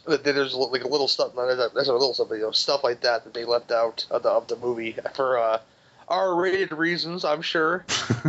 there's 0.07 0.55
like 0.55 0.85
a 0.85 0.89
little 0.89 1.09
stuff. 1.09 1.33
There's 1.35 1.89
a 1.89 1.93
little 1.93 2.15
something, 2.15 2.39
you 2.39 2.45
know, 2.45 2.51
stuff 2.51 2.83
like 2.83 3.03
that 3.03 3.25
that 3.25 3.35
they 3.35 3.45
left 3.45 3.71
out 3.71 4.07
of 4.11 4.23
the 4.23 4.31
of 4.31 4.49
the 4.49 4.57
movie 4.57 4.97
for 5.15 5.39
uh, 5.39 5.59
R-rated 6.09 6.73
reasons, 6.73 7.25
I'm 7.25 7.43
sure. 7.43 7.85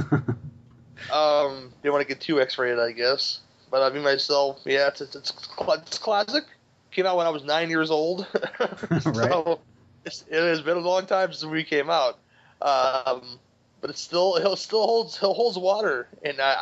um, 1.12 1.74
don't 1.84 1.94
want 1.94 2.02
to 2.02 2.08
get 2.08 2.20
too 2.20 2.41
X-rated, 2.41 2.80
I 2.80 2.91
guess. 2.91 3.39
But 3.72 3.82
I 3.82 3.94
mean 3.94 4.04
myself, 4.04 4.60
yeah, 4.66 4.88
it's 4.88 5.02
it's, 5.02 5.16
it's, 5.16 5.32
it's 5.32 5.98
classic. 5.98 6.44
Came 6.91 7.08
out 7.08 7.18
when 7.18 7.26
I 7.26 7.32
was 7.32 7.44
nine 7.44 7.72
years 7.72 7.89
old, 7.89 8.28
so 9.02 9.12
right. 9.12 9.58
it 10.06 10.30
has 10.30 10.62
been 10.62 10.78
a 10.78 10.82
long 10.82 11.08
time 11.08 11.34
since 11.34 11.50
we 11.50 11.64
came 11.64 11.89
out. 11.89 12.20
Um, 12.62 13.39
but 13.84 13.89
it 13.89 13.97
still 13.97 14.38
it 14.38 14.57
still 14.57 14.88
holds 14.88 15.17
it 15.17 15.19
holds 15.19 15.57
water, 15.59 16.07
and 16.23 16.39
I 16.39 16.55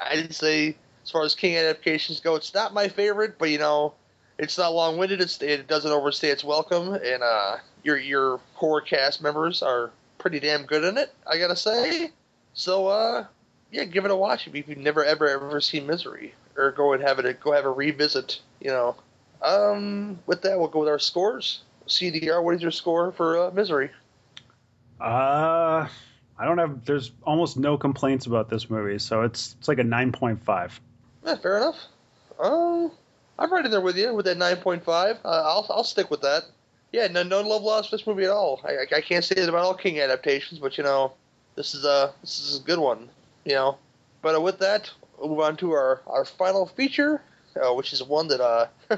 I 0.00 0.10
I'd 0.10 0.34
say 0.34 0.76
as 1.04 1.10
far 1.10 1.22
as 1.22 1.34
King 1.34 1.56
adaptations 1.56 2.18
go, 2.18 2.34
it's 2.34 2.52
not 2.52 2.74
my 2.74 2.88
favorite, 2.88 3.38
but 3.38 3.50
you 3.50 3.58
know, 3.58 3.94
it's 4.38 4.58
not 4.58 4.74
long 4.74 4.98
winded. 4.98 5.20
It 5.40 5.68
doesn't 5.68 5.90
overstay 5.90 6.30
its 6.30 6.42
welcome, 6.42 6.94
and 6.94 7.22
uh, 7.22 7.58
your 7.84 7.96
your 7.96 8.40
core 8.56 8.80
cast 8.80 9.22
members 9.22 9.62
are 9.62 9.92
pretty 10.18 10.40
damn 10.40 10.64
good 10.64 10.82
in 10.82 10.98
it. 10.98 11.14
I 11.30 11.38
gotta 11.38 11.54
say. 11.54 12.10
So 12.54 12.88
uh, 12.88 13.26
yeah, 13.70 13.84
give 13.84 14.04
it 14.04 14.10
a 14.10 14.16
watch 14.16 14.48
if 14.48 14.56
you've 14.56 14.76
never 14.76 15.04
ever 15.04 15.28
ever 15.28 15.60
seen 15.60 15.86
Misery, 15.86 16.34
or 16.56 16.72
go 16.72 16.92
and 16.92 17.02
have 17.04 17.20
it 17.20 17.40
go 17.40 17.52
have 17.52 17.66
a 17.66 17.70
revisit. 17.70 18.40
You 18.60 18.70
know. 18.70 18.96
Um, 19.42 20.18
with 20.26 20.42
that, 20.42 20.58
we'll 20.58 20.68
go 20.68 20.80
with 20.80 20.88
our 20.88 20.98
scores. 20.98 21.60
CDR, 21.86 22.42
what 22.42 22.54
is 22.54 22.62
your 22.62 22.70
score 22.70 23.12
for 23.12 23.38
uh, 23.38 23.50
Misery? 23.52 23.90
Uh, 24.98 25.86
I 26.38 26.44
don't 26.44 26.58
have. 26.58 26.84
There's 26.84 27.12
almost 27.22 27.56
no 27.56 27.76
complaints 27.76 28.26
about 28.26 28.50
this 28.50 28.68
movie, 28.68 28.98
so 28.98 29.22
it's 29.22 29.54
it's 29.58 29.68
like 29.68 29.78
a 29.78 29.84
nine 29.84 30.12
point 30.12 30.44
five. 30.44 30.80
Yeah, 31.24 31.36
fair 31.36 31.58
enough. 31.58 31.76
Um, 32.38 32.90
I'm 33.38 33.52
right 33.52 33.64
in 33.64 33.70
there 33.70 33.80
with 33.80 33.96
you 33.96 34.14
with 34.14 34.26
that 34.26 34.36
9.5. 34.36 34.86
Uh, 34.88 35.16
I'll 35.24 35.66
I'll 35.70 35.84
stick 35.84 36.10
with 36.10 36.22
that. 36.22 36.44
Yeah, 36.92 37.08
no 37.08 37.22
no 37.22 37.40
love 37.40 37.62
lost 37.62 37.90
for 37.90 37.96
this 37.96 38.06
movie 38.06 38.24
at 38.24 38.30
all. 38.30 38.60
I, 38.64 38.72
I, 38.72 38.96
I 38.96 39.00
can't 39.00 39.24
say 39.24 39.34
that 39.36 39.48
about 39.48 39.64
all 39.64 39.74
King 39.74 40.00
adaptations, 40.00 40.60
but 40.60 40.76
you 40.78 40.84
know, 40.84 41.12
this 41.56 41.74
is 41.74 41.84
a 41.84 42.12
this 42.20 42.38
is 42.40 42.60
a 42.60 42.62
good 42.62 42.78
one. 42.78 43.08
You 43.44 43.54
know, 43.54 43.78
but 44.22 44.34
uh, 44.36 44.40
with 44.40 44.58
that, 44.58 44.90
we'll 45.18 45.30
move 45.30 45.40
on 45.40 45.56
to 45.58 45.72
our 45.72 46.02
our 46.06 46.24
final 46.24 46.66
feature, 46.66 47.22
uh, 47.56 47.72
which 47.74 47.92
is 47.92 48.02
one 48.02 48.28
that 48.28 48.40
uh. 48.40 48.66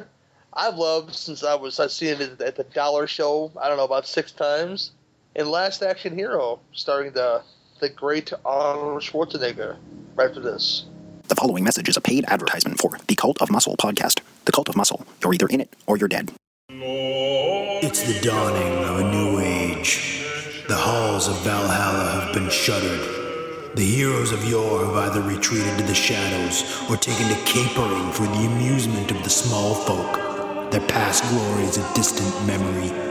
I've 0.59 0.77
loved 0.77 1.15
since 1.15 1.45
I 1.45 1.55
was 1.55 1.79
I've 1.79 1.93
seen 1.93 2.19
it 2.19 2.41
at 2.41 2.57
the 2.57 2.65
Dollar 2.65 3.07
Show. 3.07 3.53
I 3.61 3.69
don't 3.69 3.77
know 3.77 3.85
about 3.85 4.07
six 4.07 4.33
times. 4.33 4.93
And 5.39 5.51
Last 5.51 5.83
Action 5.83 6.17
Hero, 6.17 6.61
starring 6.73 7.13
the 7.13 7.43
the 7.79 7.91
great 7.91 8.33
Arnold 8.43 9.03
Schwarzenegger. 9.03 9.77
Right 10.15 10.29
after 10.29 10.41
this. 10.41 10.87
The 11.29 11.35
following 11.35 11.63
message 11.63 11.91
is 11.91 11.97
a 11.99 12.01
paid 12.01 12.25
advertisement 12.27 12.81
for 12.81 12.97
the 13.07 13.15
Cult 13.15 13.43
of 13.43 13.51
Muscle 13.51 13.77
podcast. 13.77 14.21
The 14.47 14.53
Cult 14.53 14.71
of 14.71 14.77
Muscle. 14.77 15.07
You're 15.23 15.35
either 15.35 15.47
in 15.49 15.61
it 15.61 15.77
or 15.87 15.99
you're 15.99 16.09
dead. 16.09 16.33
It's 16.71 18.01
the 18.01 18.19
dawning 18.27 18.85
of 18.85 19.01
a 19.01 19.11
new 19.11 19.41
age. 19.41 20.25
The 20.69 20.75
halls 20.75 21.29
of 21.29 21.37
Valhalla 21.43 22.23
have 22.23 22.33
been 22.33 22.49
shuttered. 22.49 23.77
The 23.77 23.85
heroes 23.85 24.33
of 24.33 24.43
yore 24.49 24.87
have 24.87 24.97
either 24.97 25.21
retreated 25.21 25.77
to 25.77 25.85
the 25.85 25.95
shadows 25.95 26.65
or 26.89 26.97
taken 26.97 27.29
to 27.29 27.45
capering 27.45 28.11
for 28.13 28.23
the 28.23 28.47
amusement 28.47 29.11
of 29.11 29.23
the 29.23 29.29
small 29.29 29.75
folk. 29.75 30.71
Their 30.71 30.87
past 30.89 31.29
glory 31.29 31.65
is 31.65 31.77
a 31.77 31.95
distant 31.95 32.47
memory. 32.47 33.06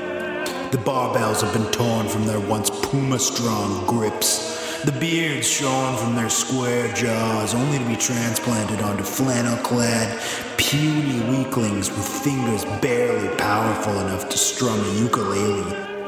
The 0.76 0.82
barbells 0.82 1.40
have 1.40 1.54
been 1.54 1.72
torn 1.72 2.10
from 2.10 2.28
their 2.28 2.42
once 2.42 2.70
puma 2.70 3.18
strong 3.18 3.88
grips. 3.88 4.84
The 4.84 4.92
beards 4.92 5.48
shorn 5.48 5.96
from 5.96 6.18
their 6.18 6.30
square 6.30 6.94
jaws, 6.94 7.56
only 7.56 7.80
to 7.80 7.86
be 7.86 7.96
transplanted 7.96 8.82
onto 8.82 9.06
flannel 9.06 9.56
clad, 9.64 10.22
puny 10.58 11.22
weaklings 11.30 11.90
with 11.90 12.06
fingers 12.06 12.66
barely 12.82 13.34
powerful 13.38 13.98
enough 14.02 14.28
to 14.28 14.38
strum 14.38 14.78
a 14.78 14.94
ukulele. 14.96 15.64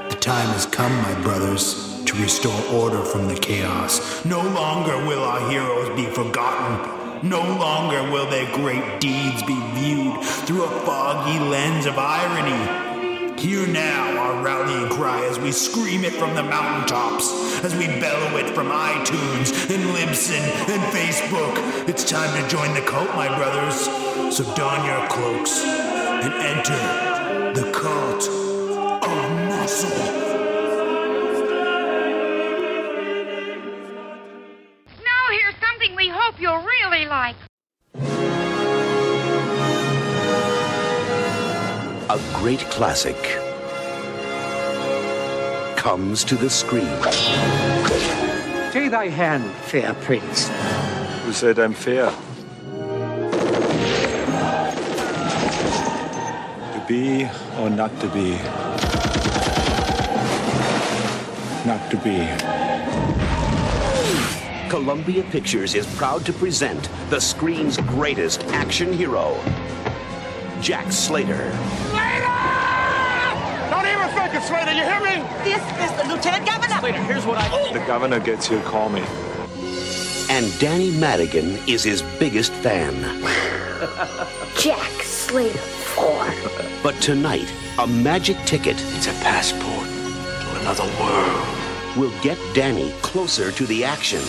The 0.09 0.17
time 0.19 0.49
has 0.49 0.65
come, 0.65 0.91
my 0.97 1.17
brothers, 1.21 2.03
to 2.03 2.21
restore 2.21 2.61
order 2.73 3.01
from 3.05 3.29
the 3.29 3.35
chaos. 3.35 4.25
No 4.25 4.41
longer 4.41 4.97
will 5.07 5.23
our 5.23 5.49
heroes 5.49 5.95
be 5.95 6.07
forgotten. 6.07 7.29
No 7.29 7.39
longer 7.39 8.11
will 8.11 8.29
their 8.29 8.53
great 8.53 8.99
deeds 8.99 9.41
be 9.43 9.57
viewed 9.75 10.21
through 10.25 10.65
a 10.65 10.79
foggy 10.81 11.39
lens 11.39 11.85
of 11.85 11.97
irony. 11.97 12.86
Hear 13.37 13.67
now 13.67 14.17
our 14.17 14.43
rallying 14.43 14.89
cry 14.89 15.23
as 15.25 15.39
we 15.39 15.51
scream 15.51 16.03
it 16.03 16.13
from 16.13 16.33
the 16.33 16.41
mountaintops, 16.41 17.63
as 17.63 17.75
we 17.75 17.85
bellow 17.85 18.35
it 18.37 18.49
from 18.55 18.69
iTunes 18.69 19.53
and 19.69 19.83
Libsyn 19.95 20.41
and 20.67 20.81
Facebook. 20.91 21.87
It's 21.87 22.03
time 22.03 22.33
to 22.41 22.49
join 22.49 22.73
the 22.73 22.81
cult, 22.81 23.07
my 23.15 23.27
brothers. 23.37 23.75
So 24.35 24.43
don 24.55 24.83
your 24.87 25.07
cloaks 25.07 25.63
and 25.63 26.33
enter 26.33 27.61
the 27.61 27.71
cult 27.71 28.27
of 29.03 29.31
muscle. 29.47 29.89
Now 35.05 35.23
here's 35.29 35.55
something 35.61 35.95
we 35.95 36.09
hope 36.09 36.41
you'll 36.41 36.63
really 36.63 37.05
like. 37.05 37.35
A 42.09 42.17
great 42.35 42.61
classic 42.71 43.17
comes 45.75 46.23
to 46.23 46.35
the 46.35 46.49
screen. 46.49 46.87
Take 48.71 48.91
thy 48.91 49.09
hand, 49.09 49.43
fair 49.65 49.93
prince. 49.93 50.47
Who 51.25 51.33
said 51.33 51.59
I'm 51.59 51.73
fair? 51.73 52.09
To 56.71 56.85
be 56.87 57.25
or 57.59 57.69
not 57.69 57.91
to 57.99 58.07
be? 58.07 58.37
Not 61.67 61.91
to 61.91 61.97
be. 61.97 62.25
Columbia 64.69 65.23
Pictures 65.23 65.75
is 65.75 65.85
proud 65.97 66.25
to 66.25 66.31
present 66.31 66.87
the 67.09 67.19
screen's 67.19 67.75
greatest 67.75 68.45
action 68.45 68.93
hero, 68.93 69.37
Jack 70.61 70.89
Slater. 70.93 71.51
Don't 73.97 74.29
even 74.29 74.41
Slater. 74.41 74.73
You 74.73 74.83
hear 74.83 74.99
me? 75.01 75.27
This 75.43 75.63
is 75.81 75.91
the 75.97 76.13
Lieutenant 76.13 76.45
Governor. 76.45 76.79
Slater, 76.79 77.03
here's 77.03 77.25
what 77.25 77.37
I. 77.37 77.49
Oh! 77.51 77.73
The 77.73 77.79
governor 77.85 78.19
gets 78.19 78.49
you, 78.49 78.59
call 78.61 78.89
me. 78.89 79.01
And 80.29 80.59
Danny 80.59 80.91
Madigan 80.91 81.57
is 81.67 81.83
his 81.83 82.03
biggest 82.19 82.51
fan. 82.51 82.93
Jack 84.59 85.01
Slater 85.01 85.57
4. 85.57 86.27
But 86.83 87.01
tonight, 87.01 87.51
a 87.79 87.87
magic 87.87 88.37
ticket. 88.45 88.75
It's 88.95 89.07
a 89.07 89.13
passport 89.13 89.87
to 89.89 90.61
another 90.61 90.85
world. 91.01 91.97
Will 91.97 92.13
get 92.21 92.37
Danny 92.53 92.91
closer 93.01 93.51
to 93.51 93.65
the 93.65 93.83
action 93.83 94.21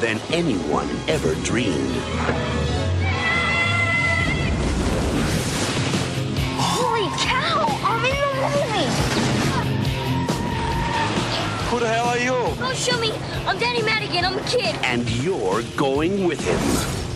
than 0.00 0.18
anyone 0.32 0.88
ever 1.06 1.34
dreamed. 1.44 2.39
Don't 12.70 12.78
shoot 12.78 13.00
me! 13.00 13.10
I'm 13.48 13.58
Danny 13.58 13.82
Madigan, 13.82 14.24
I'm 14.24 14.38
a 14.38 14.42
kid. 14.44 14.76
And 14.84 15.10
you're 15.24 15.62
going 15.76 16.24
with 16.24 16.38
him. 16.38 16.56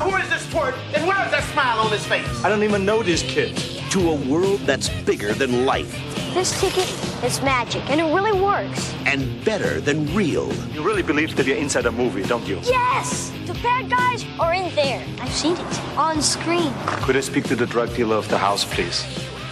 Who 0.03 0.17
is 0.17 0.29
this 0.29 0.45
twerp? 0.49 0.75
And 0.95 1.07
where 1.07 1.25
is 1.25 1.31
that 1.31 1.45
smile 1.53 1.79
on 1.79 1.93
his 1.93 2.05
face? 2.05 2.27
I 2.45 2.49
don't 2.49 2.65
even 2.65 2.85
know 2.85 3.05
these 3.05 3.23
kids. 3.23 3.79
To 3.91 4.11
a 4.11 4.17
world 4.17 4.59
that's 4.63 4.89
bigger 5.05 5.33
than 5.33 5.65
life 5.65 5.93
This 6.35 6.61
ticket 6.61 6.91
is 7.23 7.41
magic, 7.43 7.89
and 7.89 8.01
it 8.01 8.13
really 8.13 8.33
works. 8.33 8.93
and 9.07 9.45
better 9.45 9.81
than 9.81 10.13
real. 10.13 10.53
You 10.75 10.83
really 10.83 11.05
believe 11.05 11.37
that 11.37 11.47
you're 11.47 11.57
inside 11.57 11.87
a 11.87 11.93
movie, 11.93 12.25
don't 12.25 12.49
you? 12.49 12.59
Yes! 12.65 13.31
The 13.47 13.55
bad 13.63 13.89
guys 13.89 14.27
are 14.41 14.55
in 14.55 14.75
there. 14.75 15.07
I've 15.21 15.33
seen 15.33 15.57
it 15.57 15.81
on 15.97 16.21
screen. 16.21 16.73
Could 17.07 17.17
I 17.17 17.21
speak 17.21 17.45
to 17.45 17.55
the 17.55 17.67
drug 17.67 17.95
dealer 17.95 18.17
of 18.17 18.29
the 18.29 18.39
house, 18.39 18.65
please? 18.65 19.03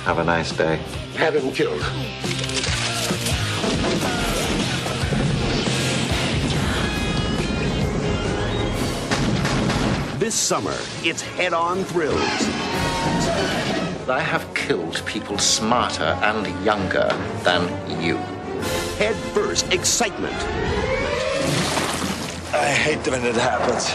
Have 0.02 0.18
a 0.18 0.24
nice 0.24 0.50
day. 0.50 0.78
Have 1.14 1.36
him 1.36 1.52
killed. 1.52 1.80
This 10.32 10.40
summer, 10.40 10.78
it's 11.02 11.20
head 11.20 11.52
on 11.52 11.84
thrills. 11.84 12.16
I 14.08 14.18
have 14.18 14.42
killed 14.54 15.04
people 15.04 15.36
smarter 15.36 16.16
and 16.22 16.46
younger 16.64 17.10
than 17.42 17.68
you. 18.00 18.16
Head 18.96 19.14
first 19.34 19.70
excitement. 19.74 20.32
I 22.54 22.72
hate 22.72 23.06
when 23.08 23.22
it 23.26 23.34
happens. 23.34 23.90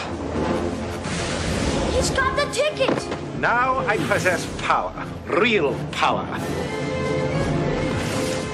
He's 1.95 2.11
got 2.11 2.35
the 2.35 2.45
ticket! 2.53 3.39
Now 3.39 3.79
I 3.87 3.97
possess 3.97 4.45
power. 4.61 4.93
Real 5.25 5.73
power. 5.91 6.27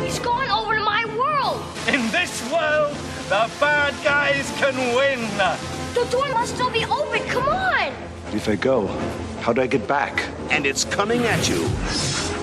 He's 0.01 0.19
going 0.19 0.49
over 0.49 0.75
to 0.75 0.83
my 0.85 1.03
world! 1.17 1.61
In 1.89 2.09
this 2.11 2.49
world, 2.49 2.95
the 3.27 3.51
bad 3.59 3.93
guys 4.05 4.49
can 4.57 4.73
win. 4.95 5.82
The 5.93 6.05
door 6.09 6.27
must 6.29 6.55
still 6.55 6.71
be 6.71 6.83
open, 6.85 7.21
come 7.27 7.47
on! 7.47 7.93
If 8.33 8.49
I 8.49 8.55
go, 8.55 8.87
how 9.41 9.53
do 9.53 9.61
I 9.61 9.67
get 9.67 9.87
back? 9.87 10.27
And 10.49 10.65
it's 10.65 10.83
coming 10.83 11.21
at 11.25 11.47
you 11.47 11.67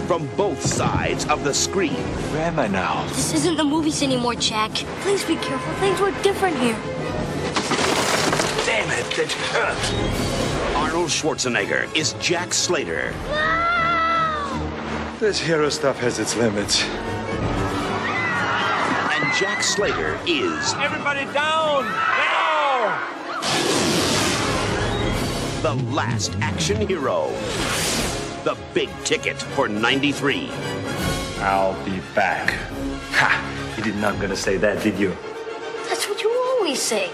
from 0.07 0.29
both 0.37 0.65
sides 0.65 1.27
of 1.27 1.43
the 1.43 1.53
screen. 1.53 1.95
Where 2.33 2.47
am 2.47 2.61
I 2.61 2.69
now? 2.69 3.05
This 3.09 3.35
isn't 3.35 3.57
the 3.57 3.65
movies 3.65 4.03
anymore, 4.05 4.37
Jack. 4.37 4.71
Please 5.03 5.25
be 5.25 5.35
careful. 5.37 5.73
Things 5.75 5.99
were 5.99 6.13
different 6.23 6.59
here. 6.59 6.77
Damn 8.67 8.89
it, 8.91 9.19
it 9.19 9.33
hurt. 9.33 10.77
Arnold 10.77 11.11
Schwarzenegger 11.11 11.93
is 11.97 12.13
Jack 12.21 12.55
Slater. 12.55 13.13
Wow! 13.29 15.17
This 15.19 15.41
hero 15.41 15.69
stuff 15.71 15.99
has 15.99 16.21
its 16.21 16.37
limits. 16.37 16.85
And 19.13 19.35
Jack 19.35 19.65
Slater 19.65 20.19
is 20.25 20.73
Everybody 20.75 21.25
down! 21.33 21.85
Now! 21.85 23.20
The 25.63 25.75
last 25.93 26.37
action 26.41 26.87
hero. 26.89 27.29
The 28.45 28.57
big 28.73 28.89
ticket 29.05 29.37
for 29.41 29.69
93. 29.69 30.51
I'll 31.41 31.85
be 31.85 32.01
back. 32.15 32.51
Ha! 33.13 33.75
You 33.77 33.83
did 33.83 33.97
not 33.97 34.21
gonna 34.21 34.37
say 34.37 34.57
that, 34.57 34.83
did 34.83 34.99
you? 34.99 35.17
That's 35.89 36.09
what 36.09 36.23
you 36.23 36.31
always 36.31 36.81
say. 36.81 37.11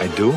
I 0.00 0.08
do? 0.16 0.32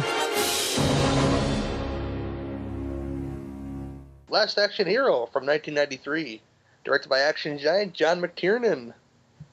Last 4.30 4.58
Action 4.58 4.88
Hero 4.88 5.28
from 5.32 5.46
1993, 5.46 6.42
directed 6.84 7.08
by 7.08 7.20
action 7.20 7.58
giant 7.58 7.94
John 7.94 8.20
McTiernan. 8.20 8.94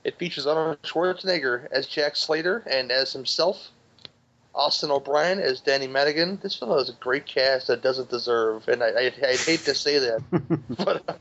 It 0.04 0.18
features 0.18 0.46
Arnold 0.46 0.82
Schwarzenegger 0.82 1.68
as 1.70 1.86
Jack 1.86 2.16
Slater 2.16 2.64
and 2.66 2.90
as 2.90 3.12
himself. 3.12 3.68
Austin 4.54 4.90
O'Brien 4.90 5.38
as 5.38 5.60
Danny 5.60 5.86
Madigan. 5.86 6.38
This 6.42 6.56
film 6.56 6.76
has 6.76 6.88
a 6.88 6.94
great 6.94 7.26
cast 7.26 7.68
that 7.68 7.82
doesn't 7.82 8.10
deserve, 8.10 8.68
and 8.68 8.82
I, 8.82 8.88
I, 8.88 9.12
I 9.22 9.36
hate 9.36 9.60
to 9.60 9.74
say 9.74 9.98
that. 9.98 10.22
but 10.84 11.08
uh, 11.08 11.14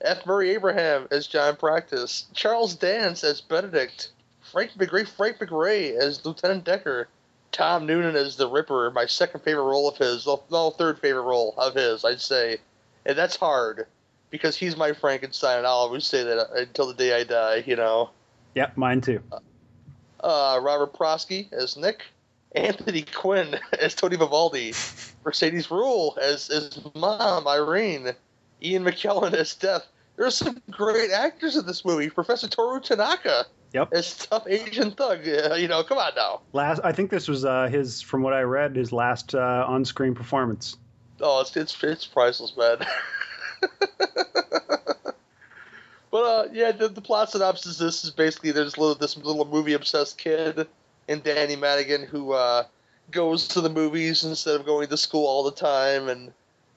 F. 0.00 0.26
Murray 0.26 0.50
Abraham 0.50 1.08
as 1.10 1.26
John 1.26 1.56
Practice, 1.56 2.26
Charles 2.34 2.74
Dance 2.74 3.24
as 3.24 3.40
Benedict, 3.40 4.10
Frank 4.40 4.72
McRae, 4.72 5.08
Frank 5.08 5.38
McRae 5.38 5.96
as 5.96 6.24
Lieutenant 6.24 6.64
Decker, 6.64 7.08
Tom 7.52 7.86
Noonan 7.86 8.16
as 8.16 8.36
the 8.36 8.48
Ripper, 8.48 8.90
my 8.90 9.06
second 9.06 9.40
favorite 9.40 9.64
role 9.64 9.88
of 9.88 9.96
his, 9.96 10.26
no, 10.50 10.70
third 10.70 10.98
favorite 10.98 11.22
role 11.22 11.54
of 11.56 11.74
his, 11.74 12.04
I'd 12.04 12.20
say. 12.20 12.58
And 13.06 13.16
that's 13.16 13.36
hard 13.36 13.86
because 14.30 14.56
he's 14.56 14.76
my 14.76 14.92
Frankenstein, 14.92 15.58
and 15.58 15.66
I'll 15.66 15.74
always 15.74 16.06
say 16.06 16.22
that 16.24 16.50
until 16.54 16.88
the 16.88 16.94
day 16.94 17.14
I 17.14 17.24
die, 17.24 17.64
you 17.66 17.76
know. 17.76 18.10
Yep, 18.54 18.76
mine 18.76 19.00
too. 19.00 19.22
Uh, 20.20 20.58
Robert 20.62 20.92
Prosky 20.92 21.52
as 21.52 21.76
Nick, 21.76 22.02
Anthony 22.56 23.02
Quinn 23.02 23.58
as 23.80 23.94
Tony 23.94 24.16
Vivaldi, 24.16 24.72
Mercedes 25.24 25.68
Ruehl 25.68 26.16
as 26.18 26.50
as 26.50 26.80
mom 26.94 27.46
Irene, 27.46 28.12
Ian 28.62 28.84
McKellen 28.84 29.34
as 29.34 29.54
Death. 29.54 29.86
There's 30.16 30.36
some 30.36 30.62
great 30.70 31.10
actors 31.10 31.56
in 31.56 31.66
this 31.66 31.84
movie. 31.84 32.08
Professor 32.08 32.48
Toru 32.48 32.80
Tanaka 32.80 33.44
Yep. 33.74 33.92
as 33.92 34.16
tough 34.16 34.46
Asian 34.48 34.92
thug. 34.92 35.20
Uh, 35.28 35.54
you 35.54 35.68
know, 35.68 35.82
come 35.82 35.98
on 35.98 36.12
now. 36.16 36.40
Last, 36.54 36.80
I 36.82 36.92
think 36.92 37.10
this 37.10 37.28
was 37.28 37.44
uh, 37.44 37.66
his, 37.66 38.00
from 38.00 38.22
what 38.22 38.32
I 38.32 38.40
read, 38.42 38.74
his 38.76 38.90
last 38.90 39.34
uh, 39.34 39.66
on-screen 39.68 40.14
performance. 40.14 40.76
Oh, 41.20 41.40
it's 41.40 41.54
it's, 41.56 41.82
it's 41.82 42.06
priceless, 42.06 42.56
man. 42.56 42.78
but 46.10 46.18
uh, 46.18 46.48
yeah, 46.52 46.72
the, 46.72 46.88
the 46.88 47.00
plot 47.02 47.30
synopsis. 47.30 47.78
This 47.78 48.04
is 48.04 48.10
basically 48.10 48.52
there's 48.52 48.78
little 48.78 48.94
this 48.94 49.16
little 49.16 49.44
movie 49.44 49.74
obsessed 49.74 50.16
kid 50.18 50.66
and 51.08 51.22
Danny 51.22 51.56
Madigan 51.56 52.02
who 52.02 52.32
uh, 52.32 52.64
goes 53.10 53.48
to 53.48 53.60
the 53.60 53.70
movies 53.70 54.24
instead 54.24 54.56
of 54.58 54.66
going 54.66 54.88
to 54.88 54.96
school 54.96 55.26
all 55.26 55.44
the 55.44 55.52
time. 55.52 56.08
And 56.08 56.32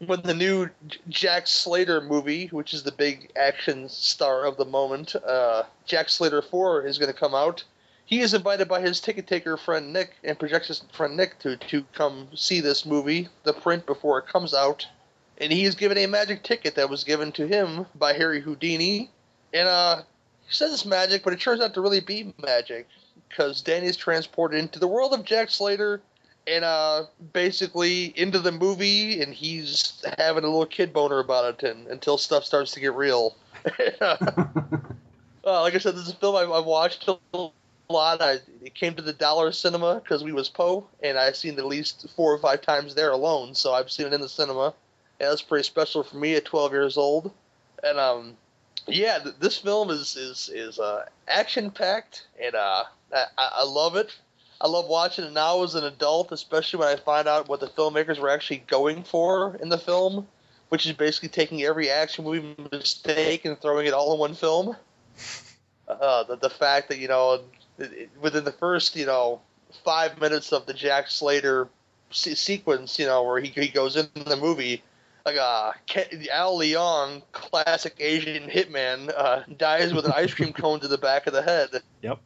when 0.05 0.21
the 0.21 0.33
new 0.33 0.69
Jack 1.07 1.47
Slater 1.47 2.01
movie, 2.01 2.47
which 2.47 2.73
is 2.73 2.83
the 2.83 2.91
big 2.91 3.31
action 3.35 3.89
star 3.89 4.45
of 4.45 4.57
the 4.57 4.65
moment, 4.65 5.15
uh, 5.15 5.63
Jack 5.85 6.09
Slater 6.09 6.41
Four 6.41 6.85
is 6.85 6.97
going 6.97 7.11
to 7.11 7.19
come 7.19 7.35
out. 7.35 7.63
He 8.05 8.21
is 8.21 8.33
invited 8.33 8.67
by 8.67 8.81
his 8.81 8.99
ticket 8.99 9.27
taker 9.27 9.55
friend 9.55 9.93
Nick 9.93 10.15
and 10.23 10.37
projectionist 10.37 10.91
friend 10.91 11.15
Nick 11.15 11.37
to, 11.39 11.57
to 11.57 11.83
come 11.93 12.27
see 12.33 12.59
this 12.59 12.85
movie, 12.85 13.27
the 13.43 13.53
print, 13.53 13.85
before 13.85 14.17
it 14.17 14.27
comes 14.27 14.53
out 14.53 14.87
and 15.39 15.51
he 15.51 15.63
is 15.63 15.75
given 15.75 15.97
a 15.97 16.05
magic 16.05 16.43
ticket 16.43 16.75
that 16.75 16.89
was 16.89 17.03
given 17.03 17.31
to 17.33 17.47
him 17.47 17.85
by 17.95 18.13
Harry 18.13 18.41
Houdini. 18.41 19.09
And 19.53 19.67
uh, 19.67 20.01
he 20.45 20.53
says 20.53 20.73
it's 20.73 20.85
magic, 20.85 21.23
but 21.23 21.33
it 21.33 21.39
turns 21.39 21.61
out 21.61 21.73
to 21.73 21.81
really 21.81 22.01
be 22.01 22.33
magic 22.41 22.87
because 23.29 23.61
Danny 23.61 23.87
is 23.87 23.95
transported 23.95 24.59
into 24.59 24.79
the 24.79 24.87
world 24.87 25.13
of 25.13 25.23
Jack 25.23 25.49
Slater 25.49 26.01
and 26.47 26.65
uh, 26.65 27.03
basically 27.33 28.05
into 28.17 28.39
the 28.39 28.51
movie, 28.51 29.21
and 29.21 29.33
he's 29.33 30.03
having 30.17 30.43
a 30.43 30.47
little 30.47 30.65
kid 30.65 30.91
boner 30.91 31.19
about 31.19 31.63
it 31.63 31.69
and, 31.69 31.87
until 31.87 32.17
stuff 32.17 32.43
starts 32.43 32.71
to 32.71 32.79
get 32.79 32.93
real. 32.95 33.35
uh, 34.01 34.17
like 35.43 35.75
I 35.75 35.77
said, 35.77 35.95
this 35.95 36.07
is 36.07 36.13
a 36.13 36.15
film 36.15 36.35
I've, 36.35 36.51
I've 36.51 36.65
watched 36.65 37.07
a 37.07 37.49
lot. 37.89 38.21
I 38.21 38.39
it 38.63 38.73
came 38.73 38.95
to 38.95 39.01
the 39.01 39.13
Dollar 39.13 39.51
Cinema 39.51 40.01
because 40.03 40.23
we 40.23 40.31
was 40.31 40.49
Poe, 40.49 40.87
and 41.03 41.17
I've 41.17 41.35
seen 41.35 41.53
it 41.53 41.59
at 41.59 41.65
least 41.65 42.07
four 42.15 42.33
or 42.33 42.39
five 42.39 42.61
times 42.61 42.95
there 42.95 43.11
alone. 43.11 43.53
So 43.53 43.73
I've 43.73 43.91
seen 43.91 44.07
it 44.07 44.13
in 44.13 44.21
the 44.21 44.29
cinema. 44.29 44.73
Yeah, 45.19 45.29
that's 45.29 45.41
pretty 45.41 45.63
special 45.63 46.03
for 46.03 46.17
me 46.17 46.35
at 46.35 46.45
12 46.45 46.71
years 46.71 46.97
old. 46.97 47.31
And 47.83 47.99
um, 47.99 48.37
yeah, 48.87 49.19
th- 49.19 49.35
this 49.39 49.57
film 49.57 49.89
is 49.89 50.15
is 50.15 50.49
is 50.53 50.79
uh, 50.79 51.05
action 51.27 51.69
packed, 51.69 52.27
and 52.41 52.55
uh, 52.55 52.85
I, 53.13 53.25
I 53.37 53.63
love 53.63 53.95
it. 53.95 54.15
I 54.61 54.67
love 54.67 54.87
watching 54.87 55.23
it 55.25 55.31
now 55.33 55.63
as 55.63 55.75
an 55.75 55.85
adult, 55.85 56.31
especially 56.33 56.79
when 56.79 56.89
I 56.89 56.95
find 56.97 57.27
out 57.27 57.47
what 57.47 57.61
the 57.61 57.67
filmmakers 57.67 58.19
were 58.19 58.29
actually 58.29 58.63
going 58.67 59.03
for 59.03 59.55
in 59.61 59.69
the 59.69 59.77
film, 59.77 60.27
which 60.67 60.85
is 60.85 60.91
basically 60.93 61.29
taking 61.29 61.63
every 61.63 61.89
action 61.89 62.25
movie 62.25 62.55
mistake 62.71 63.45
and 63.45 63.59
throwing 63.59 63.87
it 63.87 63.93
all 63.93 64.13
in 64.13 64.19
one 64.19 64.33
film. 64.33 64.75
Uh, 65.87 66.21
the, 66.23 66.35
the 66.35 66.51
fact 66.51 66.87
that 66.89 66.99
you 66.99 67.07
know 67.07 67.41
it- 67.79 67.91
it- 67.93 68.09
within 68.21 68.43
the 68.43 68.51
first 68.51 68.95
you 68.95 69.07
know 69.07 69.41
five 69.83 70.21
minutes 70.21 70.51
of 70.53 70.67
the 70.67 70.73
Jack 70.73 71.09
Slater 71.09 71.67
se- 72.11 72.35
sequence, 72.35 72.99
you 72.99 73.07
know 73.07 73.23
where 73.23 73.39
he, 73.41 73.47
he 73.49 73.69
goes 73.69 73.95
into 73.95 74.23
the 74.23 74.37
movie, 74.37 74.83
like 75.25 75.37
uh, 75.37 75.71
Al 76.31 76.59
Leong, 76.59 77.23
classic 77.31 77.95
Asian 77.99 78.47
hitman, 78.49 79.11
uh, 79.17 79.41
dies 79.57 79.91
with 79.91 80.05
an 80.05 80.11
ice 80.11 80.31
cream 80.31 80.53
cone 80.53 80.79
to 80.81 80.87
the 80.87 80.99
back 80.99 81.25
of 81.25 81.33
the 81.33 81.41
head. 81.41 81.69
Yep. 82.03 82.19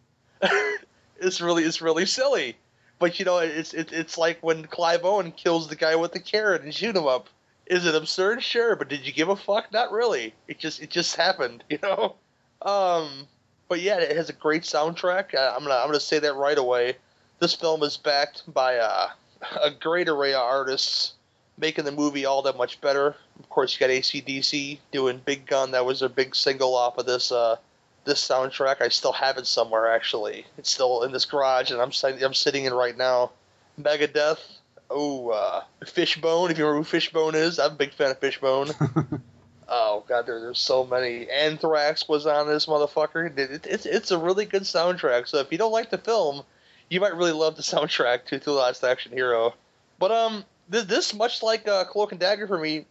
It's 1.20 1.40
really 1.40 1.64
it's 1.64 1.82
really 1.82 2.06
silly, 2.06 2.58
but 3.00 3.18
you 3.18 3.24
know 3.24 3.38
it's 3.38 3.74
it, 3.74 3.94
it's 3.94 4.18
like 4.18 4.40
when 4.42 4.66
Clive 4.66 5.06
Owen 5.06 5.32
kills 5.32 5.70
the 5.70 5.76
guy 5.76 5.96
with 5.96 6.12
the 6.12 6.20
carrot 6.20 6.64
and 6.64 6.74
Shoot 6.74 6.98
'Em 6.98 7.08
Up. 7.08 7.30
Is 7.66 7.86
it 7.86 7.96
absurd? 7.96 8.44
Sure, 8.44 8.76
but 8.76 8.90
did 8.90 9.06
you 9.06 9.14
give 9.14 9.30
a 9.30 9.38
fuck? 9.38 9.72
Not 9.72 9.92
really. 9.94 10.34
It 10.50 10.60
just 10.60 10.82
it 10.82 10.90
just 10.90 11.16
happened, 11.16 11.64
you 11.70 11.80
know. 11.82 12.16
Um, 12.62 13.28
but 13.70 13.80
yeah, 13.82 14.00
it 14.00 14.18
has 14.18 14.30
a 14.30 14.34
great 14.34 14.64
soundtrack. 14.64 15.34
Uh, 15.34 15.54
I'm 15.56 15.64
gonna 15.64 15.76
I'm 15.76 15.88
gonna 15.88 16.00
say 16.02 16.20
that 16.20 16.34
right 16.34 16.58
away. 16.58 16.98
This 17.40 17.54
film 17.56 17.84
is 17.84 17.96
backed 17.96 18.44
by 18.54 18.74
a 18.74 19.72
great 19.80 20.10
array 20.10 20.34
of 20.34 20.42
artists, 20.42 21.14
making 21.58 21.86
the 21.86 21.92
movie 21.92 22.26
all 22.26 22.42
that 22.44 22.58
much 22.58 22.82
better. 22.82 23.16
Of 23.40 23.50
course, 23.50 23.74
you 23.74 23.80
got 23.80 23.90
ACDC 23.94 24.80
doing 24.92 25.22
Big 25.24 25.46
Gun. 25.46 25.72
That 25.72 25.86
was 25.86 26.02
their 26.02 26.10
big 26.10 26.36
single 26.36 26.76
off 26.76 26.98
of 26.98 27.06
this 27.06 27.32
uh, 27.32 27.58
this 28.06 28.26
soundtrack. 28.28 28.82
I 28.82 28.90
still 28.90 29.14
have 29.14 29.38
it 29.38 29.48
somewhere 29.48 29.94
actually. 29.94 30.46
It's 30.58 30.70
still 30.70 31.04
in 31.04 31.12
this 31.12 31.26
garage, 31.26 31.72
and 31.72 31.82
I'm 31.82 31.92
sit- 31.92 32.22
I'm 32.22 32.34
sitting 32.34 32.66
in 32.66 32.74
right 32.74 32.98
now. 32.98 33.32
Megadeth. 33.80 34.40
Oh, 34.90 35.30
uh, 35.30 35.64
Fishbone. 35.86 36.52
If 36.52 36.58
you 36.58 36.66
remember 36.66 36.84
who 36.84 36.90
Fishbone 36.90 37.36
is, 37.36 37.58
I'm 37.60 37.72
a 37.72 37.76
big 37.76 37.94
fan 37.94 38.12
of 38.12 38.20
Fishbone. 38.20 38.70
oh 39.68 40.04
God, 40.08 40.28
there, 40.28 40.40
there's 40.40 40.60
so 40.60 40.86
many. 40.86 41.30
Anthrax 41.30 42.08
was 42.08 42.28
on 42.28 42.48
this 42.48 42.68
motherfucker. 42.68 43.32
It, 43.32 43.40
it, 43.40 43.68
it's 43.68 43.86
it's 43.86 44.12
a 44.12 44.18
really 44.18 44.46
good 44.46 44.64
soundtrack. 44.64 45.28
So 45.28 45.40
if 45.40 45.52
you 45.52 45.58
don't 45.58 45.72
like 45.72 45.90
the 45.90 45.98
film, 45.98 46.44
you 46.90 47.00
might 47.02 47.16
really 47.16 47.32
love 47.32 47.56
the 47.56 47.62
soundtrack 47.64 48.26
to 48.26 48.40
To 48.40 48.46
the 48.46 48.52
Last 48.52 48.84
Action 48.84 49.14
Hero. 49.14 49.54
But 50.00 50.12
um, 50.12 50.46
this, 50.70 50.86
this 50.86 51.14
much 51.14 51.42
like 51.42 51.68
uh, 51.68 51.86
Cloak 51.86 52.12
and 52.12 52.20
Dagger 52.20 52.48
for 52.48 52.60
me, 52.60 52.86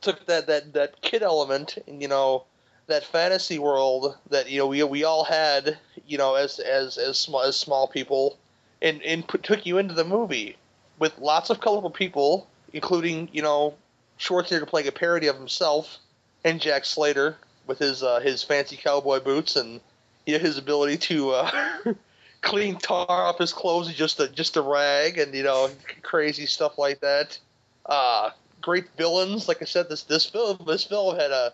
took 0.00 0.26
that 0.26 0.46
that 0.46 0.72
that 0.74 1.00
kid 1.00 1.22
element 1.22 1.78
and 1.86 2.02
you 2.02 2.08
know 2.08 2.44
that 2.86 3.04
fantasy 3.04 3.58
world 3.58 4.16
that 4.30 4.50
you 4.50 4.58
know 4.58 4.66
we 4.66 4.82
we 4.84 5.04
all 5.04 5.24
had 5.24 5.78
you 6.06 6.18
know 6.18 6.34
as 6.34 6.58
as 6.58 6.98
as 6.98 7.18
small 7.18 7.42
as 7.42 7.56
small 7.56 7.88
people, 7.88 8.38
and 8.82 9.02
and 9.02 9.26
put, 9.26 9.42
took 9.42 9.66
you 9.66 9.78
into 9.78 9.94
the 9.94 10.04
movie 10.04 10.56
with 10.98 11.18
lots 11.18 11.50
of 11.50 11.60
colorful 11.60 11.90
people, 11.90 12.48
including 12.72 13.28
you 13.32 13.42
know 13.42 13.74
Schwarzenegger 14.18 14.66
playing 14.66 14.88
a 14.88 14.92
parody 14.92 15.26
of 15.26 15.36
himself, 15.36 15.98
and 16.44 16.60
Jack 16.60 16.84
Slater 16.84 17.36
with 17.66 17.78
his 17.78 18.02
uh, 18.02 18.20
his 18.20 18.42
fancy 18.42 18.76
cowboy 18.76 19.20
boots 19.20 19.56
and 19.56 19.80
you 20.24 20.34
know, 20.34 20.38
his 20.38 20.58
ability 20.58 20.96
to 20.96 21.30
uh, 21.30 21.50
clean 22.40 22.76
tar 22.76 23.06
off 23.08 23.38
his 23.38 23.52
clothes 23.52 23.92
just 23.92 24.20
a 24.20 24.28
just 24.28 24.56
a 24.56 24.62
rag 24.62 25.18
and 25.18 25.34
you 25.34 25.42
know 25.42 25.70
crazy 26.02 26.46
stuff 26.46 26.78
like 26.78 27.00
that. 27.00 27.38
Uh, 27.84 28.30
great 28.60 28.86
villains, 28.96 29.48
like 29.48 29.62
I 29.62 29.64
said, 29.64 29.88
this 29.88 30.04
this 30.04 30.26
film 30.26 30.58
this 30.66 30.84
film 30.84 31.16
had 31.16 31.30
a 31.30 31.52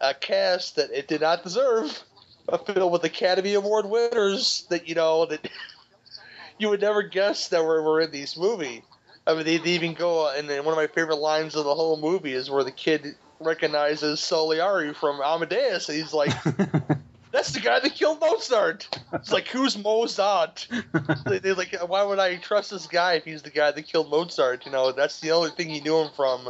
a 0.00 0.14
cast 0.14 0.76
that 0.76 0.90
it 0.90 1.08
did 1.08 1.20
not 1.20 1.42
deserve. 1.42 2.02
A 2.48 2.58
film 2.58 2.92
with 2.92 3.04
Academy 3.04 3.54
Award 3.54 3.86
winners 3.86 4.66
that 4.68 4.86
you 4.88 4.94
know 4.94 5.24
that 5.26 5.48
you 6.58 6.68
would 6.68 6.80
never 6.80 7.02
guess 7.02 7.48
that 7.48 7.64
were, 7.64 7.82
were 7.82 8.00
in 8.00 8.10
this 8.10 8.36
movie. 8.36 8.82
I 9.26 9.34
mean, 9.34 9.44
they, 9.44 9.56
they 9.56 9.70
even 9.70 9.94
go, 9.94 10.30
and 10.30 10.48
then 10.48 10.64
one 10.64 10.72
of 10.72 10.76
my 10.76 10.86
favorite 10.86 11.16
lines 11.16 11.54
of 11.54 11.64
the 11.64 11.74
whole 11.74 11.98
movie 11.98 12.34
is 12.34 12.50
where 12.50 12.64
the 12.64 12.70
kid 12.70 13.14
recognizes 13.40 14.20
Salieri 14.20 14.92
from 14.92 15.20
Amadeus, 15.22 15.88
and 15.88 15.96
he's 15.96 16.12
like, 16.12 16.30
"That's 17.32 17.52
the 17.52 17.60
guy 17.60 17.80
that 17.80 17.94
killed 17.94 18.20
Mozart." 18.20 19.00
It's 19.14 19.32
like, 19.32 19.48
who's 19.48 19.78
Mozart? 19.78 20.68
they, 21.24 21.38
they're 21.38 21.54
like, 21.54 21.74
why 21.88 22.02
would 22.02 22.18
I 22.18 22.36
trust 22.36 22.70
this 22.70 22.86
guy 22.86 23.14
if 23.14 23.24
he's 23.24 23.42
the 23.42 23.50
guy 23.50 23.70
that 23.70 23.82
killed 23.86 24.10
Mozart? 24.10 24.66
You 24.66 24.72
know, 24.72 24.92
that's 24.92 25.20
the 25.20 25.30
only 25.32 25.50
thing 25.50 25.70
he 25.70 25.80
knew 25.80 25.96
him 25.98 26.10
from. 26.14 26.48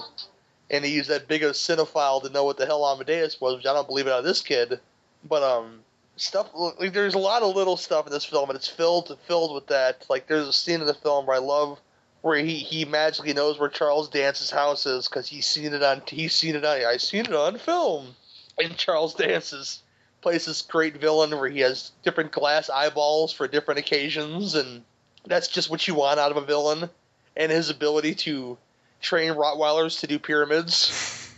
And 0.71 0.85
he 0.85 0.93
used 0.93 1.11
that 1.11 1.29
big 1.29 1.43
of 1.43 1.51
a 1.51 1.55
cinephile 1.55 2.23
to 2.23 2.31
know 2.31 2.45
what 2.45 2.57
the 2.57 2.67
hell 2.67 2.87
Amadeus 2.87 3.41
was, 3.41 3.57
which 3.57 3.67
I 3.67 3.75
don't 3.75 3.87
believe 3.87 4.07
it 4.07 4.13
out 4.13 4.21
of 4.21 4.25
this 4.25 4.41
kid. 4.41 4.81
But 5.23 5.43
um, 5.43 5.81
stuff 6.17 6.51
like 6.55 6.93
there's 6.93 7.15
a 7.15 7.19
lot 7.19 7.43
of 7.43 7.55
little 7.55 7.77
stuff 7.77 8.07
in 8.07 8.13
this 8.13 8.25
film, 8.25 8.51
and 8.51 8.57
it's 8.57 8.69
filled 8.69 9.17
filled 9.27 9.55
with 9.55 9.67
that. 9.69 10.05
Like 10.09 10.27
there's 10.27 10.49
a 10.49 10.53
scene 10.53 10.81
in 10.81 10.87
the 10.87 10.95
film 10.95 11.27
where 11.27 11.37
I 11.37 11.41
love 11.41 11.81
where 12.23 12.39
he, 12.39 12.55
he 12.55 12.85
magically 12.85 13.35
knows 13.35 13.59
where 13.59 13.69
Charles 13.69 14.09
Dance's 14.09 14.51
house 14.51 14.87
is 14.87 15.09
because 15.09 15.29
he's 15.29 15.47
seen 15.47 15.75
it 15.75 15.83
on 15.83 16.03
he's 16.07 16.35
seen 16.35 16.57
it 16.57 16.65
on 16.65 16.85
I 16.85 16.97
seen 16.97 17.27
it 17.27 17.35
on 17.35 17.59
film. 17.59 18.15
And 18.59 18.77
Charles 18.77 19.15
Dance's 19.15 19.83
plays 20.23 20.47
this 20.47 20.63
great 20.63 20.97
villain 20.97 21.31
where 21.33 21.51
he 21.51 21.61
has 21.61 21.91
different 22.03 22.33
glass 22.33 22.71
eyeballs 22.71 23.33
for 23.33 23.47
different 23.47 23.81
occasions, 23.81 24.55
and 24.55 24.83
that's 25.27 25.49
just 25.49 25.69
what 25.69 25.87
you 25.87 25.95
want 25.95 26.21
out 26.21 26.31
of 26.31 26.37
a 26.37 26.47
villain. 26.47 26.89
And 27.37 27.51
his 27.51 27.69
ability 27.69 28.15
to 28.15 28.57
train 29.05 29.35
Rottweilers 29.35 30.01
to 30.01 30.07
do 30.07 30.19
pyramids, 30.19 31.33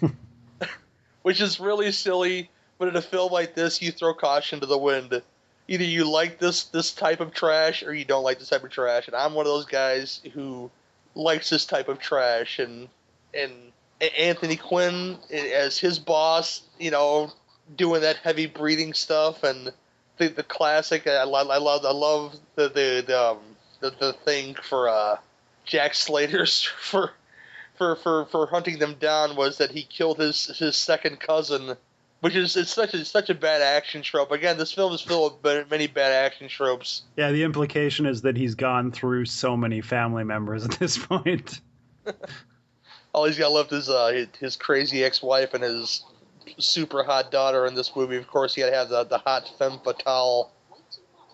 which 1.22 1.40
is 1.40 1.60
really 1.60 1.92
silly. 1.92 2.50
But 2.78 2.88
in 2.88 2.96
a 2.96 3.02
film 3.02 3.32
like 3.32 3.54
this, 3.54 3.80
you 3.82 3.90
throw 3.90 4.14
caution 4.14 4.60
to 4.60 4.66
the 4.66 4.78
wind 4.78 5.22
either 5.68 5.84
you 5.84 6.08
like 6.08 6.38
this 6.38 6.64
this 6.64 6.92
type 6.92 7.20
of 7.20 7.32
trash 7.32 7.82
or 7.82 7.94
you 7.94 8.04
don't 8.04 8.22
like 8.22 8.38
this 8.38 8.48
type 8.48 8.64
of 8.64 8.70
trash. 8.70 9.06
And 9.06 9.16
I'm 9.16 9.34
one 9.34 9.46
of 9.46 9.52
those 9.52 9.66
guys 9.66 10.20
who 10.32 10.70
likes 11.14 11.50
this 11.50 11.66
type 11.66 11.88
of 11.88 11.98
trash. 11.98 12.58
And 12.58 12.88
and 13.34 13.52
Anthony 14.00 14.56
Quinn 14.56 15.18
as 15.30 15.78
his 15.78 15.98
boss, 15.98 16.62
you 16.78 16.90
know, 16.90 17.32
doing 17.76 18.02
that 18.02 18.16
heavy 18.16 18.46
breathing 18.46 18.94
stuff 18.94 19.42
and 19.42 19.72
the, 20.18 20.28
the 20.28 20.42
classic. 20.42 21.06
I, 21.06 21.24
love 21.24 21.50
I 21.50 21.58
love 21.58 21.84
I 21.84 21.92
love 21.92 22.36
the 22.54 22.68
the 22.68 23.04
the, 23.06 23.20
um, 23.20 23.38
the, 23.80 23.90
the 23.90 24.12
thing 24.12 24.54
for 24.54 24.88
uh, 24.88 25.16
Jack 25.64 25.94
Slater's 25.94 26.62
for 26.80 27.12
for 27.76 27.96
for 27.96 28.26
for 28.26 28.46
hunting 28.46 28.78
them 28.78 28.94
down 28.94 29.36
was 29.36 29.58
that 29.58 29.70
he 29.70 29.82
killed 29.82 30.18
his 30.18 30.46
his 30.58 30.76
second 30.76 31.20
cousin 31.20 31.76
which 32.20 32.34
is 32.34 32.56
it's 32.56 32.72
such 32.72 32.94
a 32.94 33.04
such 33.04 33.30
a 33.30 33.34
bad 33.34 33.62
action 33.62 34.02
trope. 34.02 34.30
Again, 34.30 34.58
this 34.58 34.72
film 34.72 34.92
is 34.92 35.00
filled 35.00 35.42
with 35.42 35.70
many 35.70 35.86
bad 35.86 36.12
action 36.12 36.48
tropes. 36.48 37.02
Yeah, 37.16 37.30
the 37.30 37.42
implication 37.42 38.06
is 38.06 38.22
that 38.22 38.36
he's 38.36 38.54
gone 38.54 38.90
through 38.90 39.26
so 39.26 39.56
many 39.56 39.80
family 39.80 40.24
members 40.24 40.64
at 40.64 40.72
this 40.72 40.98
point. 40.98 41.60
All 43.12 43.24
he's 43.24 43.38
got 43.38 43.52
left 43.52 43.72
is 43.72 43.88
uh, 43.88 44.26
his 44.40 44.56
crazy 44.56 45.04
ex-wife 45.04 45.54
and 45.54 45.62
his 45.62 46.04
super 46.58 47.02
hot 47.02 47.30
daughter 47.30 47.66
in 47.66 47.74
this 47.74 47.94
movie. 47.94 48.16
Of 48.16 48.26
course, 48.26 48.54
he 48.54 48.60
got 48.60 48.70
to 48.70 48.76
have 48.76 48.88
the 48.88 49.04
the 49.04 49.18
hot 49.18 49.50
femme 49.58 49.80
fatale 49.84 50.52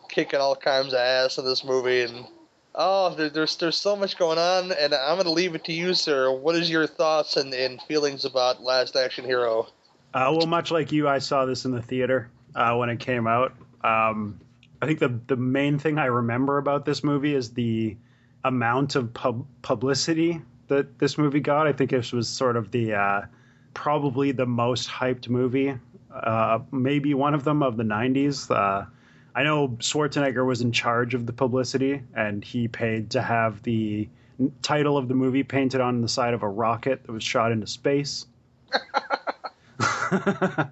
kicking 0.09 0.41
all 0.41 0.55
kinds 0.55 0.93
of 0.93 0.99
ass 0.99 1.39
in 1.39 1.45
this 1.45 1.65
movie, 1.65 2.03
and 2.03 2.27
oh, 2.75 3.15
there, 3.15 3.31
there's 3.31 3.57
there's 3.57 3.77
so 3.77 3.97
much 3.97 4.17
going 4.19 4.39
on. 4.39 4.73
And 4.73 4.95
I'm 4.95 5.17
going 5.17 5.25
to 5.25 5.33
leave 5.33 5.55
it 5.55 5.65
to 5.65 5.73
you, 5.73 5.95
sir. 5.95 6.31
What 6.31 6.57
is 6.57 6.71
your 6.71 6.87
thoughts 6.87 7.37
and, 7.37 7.53
and 7.55 7.81
feelings 7.83 8.25
about 8.25 8.63
Last 8.63 8.97
Action 8.97 9.25
Hero? 9.25 9.69
Uh, 10.15 10.35
well, 10.37 10.47
much 10.47 10.71
like 10.71 10.93
you, 10.93 11.09
I 11.09 11.19
saw 11.19 11.47
this 11.47 11.65
in 11.65 11.73
the 11.73 11.83
theater 11.83 12.31
uh, 12.55 12.75
when 12.77 12.91
it 12.91 13.01
came 13.01 13.27
out. 13.27 13.55
Um, 13.83 14.41
I 14.81 14.87
think 14.87 14.99
the 14.99 15.21
the 15.27 15.37
main 15.37 15.79
thing 15.79 15.99
I 15.99 16.07
remember 16.07 16.59
about 16.59 16.85
this 16.85 17.03
movie 17.03 17.35
is 17.35 17.53
the 17.53 17.97
amount 18.45 18.97
of 18.97 19.15
pub- 19.15 19.47
publicity 19.63 20.41
that 20.69 20.99
this 20.99 21.17
movie 21.17 21.41
got. 21.41 21.67
I 21.67 21.73
think 21.73 21.91
this 21.91 22.13
was 22.13 22.29
sort 22.29 22.57
of 22.57 22.71
the 22.71 22.95
uh, 22.95 23.23
probably 23.75 24.33
the 24.33 24.47
most 24.47 24.89
hyped 24.89 25.29
movie, 25.29 25.75
uh, 26.13 26.59
maybe 26.71 27.15
one 27.15 27.35
of 27.35 27.45
them 27.45 27.63
of 27.63 27.77
the 27.77 27.85
'90s. 27.85 28.51
I 29.35 29.45
know 29.45 29.69
Schwarzenegger 29.69 30.45
was 30.45 30.61
in 30.61 30.73
charge 30.73 31.15
of 31.15 31.27
the 31.27 31.33
publicity, 31.33 32.03
and 32.15 32.45
he 32.45 32.69
paid 32.69 33.11
to 33.13 33.23
have 33.23 33.63
the 33.63 34.09
title 34.61 34.99
of 34.99 35.09
the 35.09 35.15
movie 35.15 35.43
painted 35.43 35.81
on 35.81 36.01
the 36.01 36.09
side 36.09 36.35
of 36.35 36.43
a 36.43 36.49
rocket 36.49 37.05
that 37.05 37.13
was 37.13 37.23
shot 37.23 37.53
into 37.53 37.67
space. 37.67 38.27
uh, 40.13 40.67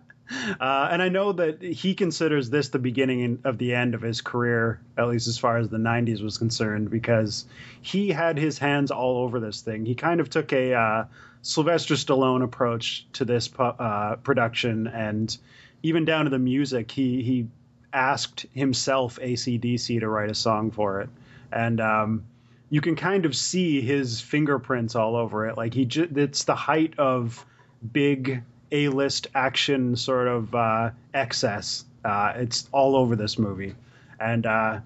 and 0.60 1.02
I 1.02 1.08
know 1.08 1.32
that 1.32 1.62
he 1.62 1.94
considers 1.94 2.50
this 2.50 2.68
the 2.68 2.78
beginning 2.78 3.40
of 3.44 3.58
the 3.58 3.74
end 3.74 3.94
of 3.94 4.02
his 4.02 4.20
career, 4.20 4.80
at 4.96 5.08
least 5.08 5.26
as 5.26 5.38
far 5.38 5.58
as 5.58 5.68
the 5.68 5.78
90s 5.78 6.22
was 6.22 6.36
concerned, 6.36 6.90
because 6.90 7.46
he 7.80 8.10
had 8.10 8.38
his 8.38 8.58
hands 8.58 8.90
all 8.90 9.18
over 9.18 9.40
this 9.40 9.62
thing. 9.62 9.86
He 9.86 9.94
kind 9.94 10.20
of 10.20 10.28
took 10.28 10.52
a 10.52 10.74
uh, 10.74 11.04
Sylvester 11.42 11.94
Stallone 11.94 12.42
approach 12.42 13.06
to 13.14 13.24
this 13.24 13.50
uh, 13.58 14.16
production, 14.16 14.86
and 14.86 15.36
even 15.82 16.04
down 16.04 16.24
to 16.24 16.30
the 16.30 16.38
music, 16.38 16.90
he, 16.90 17.22
he 17.22 17.46
asked 17.92 18.46
himself 18.52 19.18
ACDC 19.20 20.00
to 20.00 20.08
write 20.08 20.30
a 20.30 20.34
song 20.34 20.70
for 20.70 21.00
it. 21.00 21.08
And 21.52 21.80
um, 21.80 22.24
you 22.70 22.80
can 22.80 22.96
kind 22.96 23.26
of 23.26 23.34
see 23.36 23.80
his 23.80 24.20
fingerprints 24.20 24.94
all 24.94 25.16
over 25.16 25.48
it. 25.48 25.56
Like 25.56 25.74
he, 25.74 25.82
it's 25.92 26.44
the 26.44 26.54
height 26.54 26.98
of 26.98 27.44
big 27.92 28.42
a-list 28.72 29.26
action 29.34 29.96
sort 29.96 30.28
of 30.28 30.54
uh, 30.54 30.90
excess. 31.12 31.84
Uh, 32.04 32.32
it's 32.36 32.68
all 32.72 32.96
over 32.96 33.16
this 33.16 33.38
movie, 33.38 33.74
and 34.18 34.46
uh, 34.46 34.80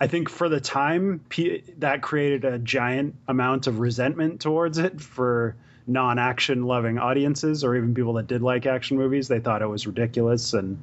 I 0.00 0.06
think 0.06 0.28
for 0.28 0.48
the 0.48 0.60
time 0.60 1.20
P- 1.28 1.64
that 1.78 2.02
created 2.02 2.44
a 2.44 2.58
giant 2.58 3.16
amount 3.26 3.66
of 3.66 3.80
resentment 3.80 4.40
towards 4.40 4.78
it 4.78 5.00
for 5.00 5.56
non-action 5.88 6.62
loving 6.62 6.98
audiences 6.98 7.64
or 7.64 7.74
even 7.74 7.94
people 7.94 8.12
that 8.14 8.28
did 8.28 8.42
like 8.42 8.66
action 8.66 8.96
movies. 8.96 9.26
They 9.26 9.40
thought 9.40 9.60
it 9.60 9.66
was 9.66 9.86
ridiculous, 9.88 10.52
and 10.52 10.80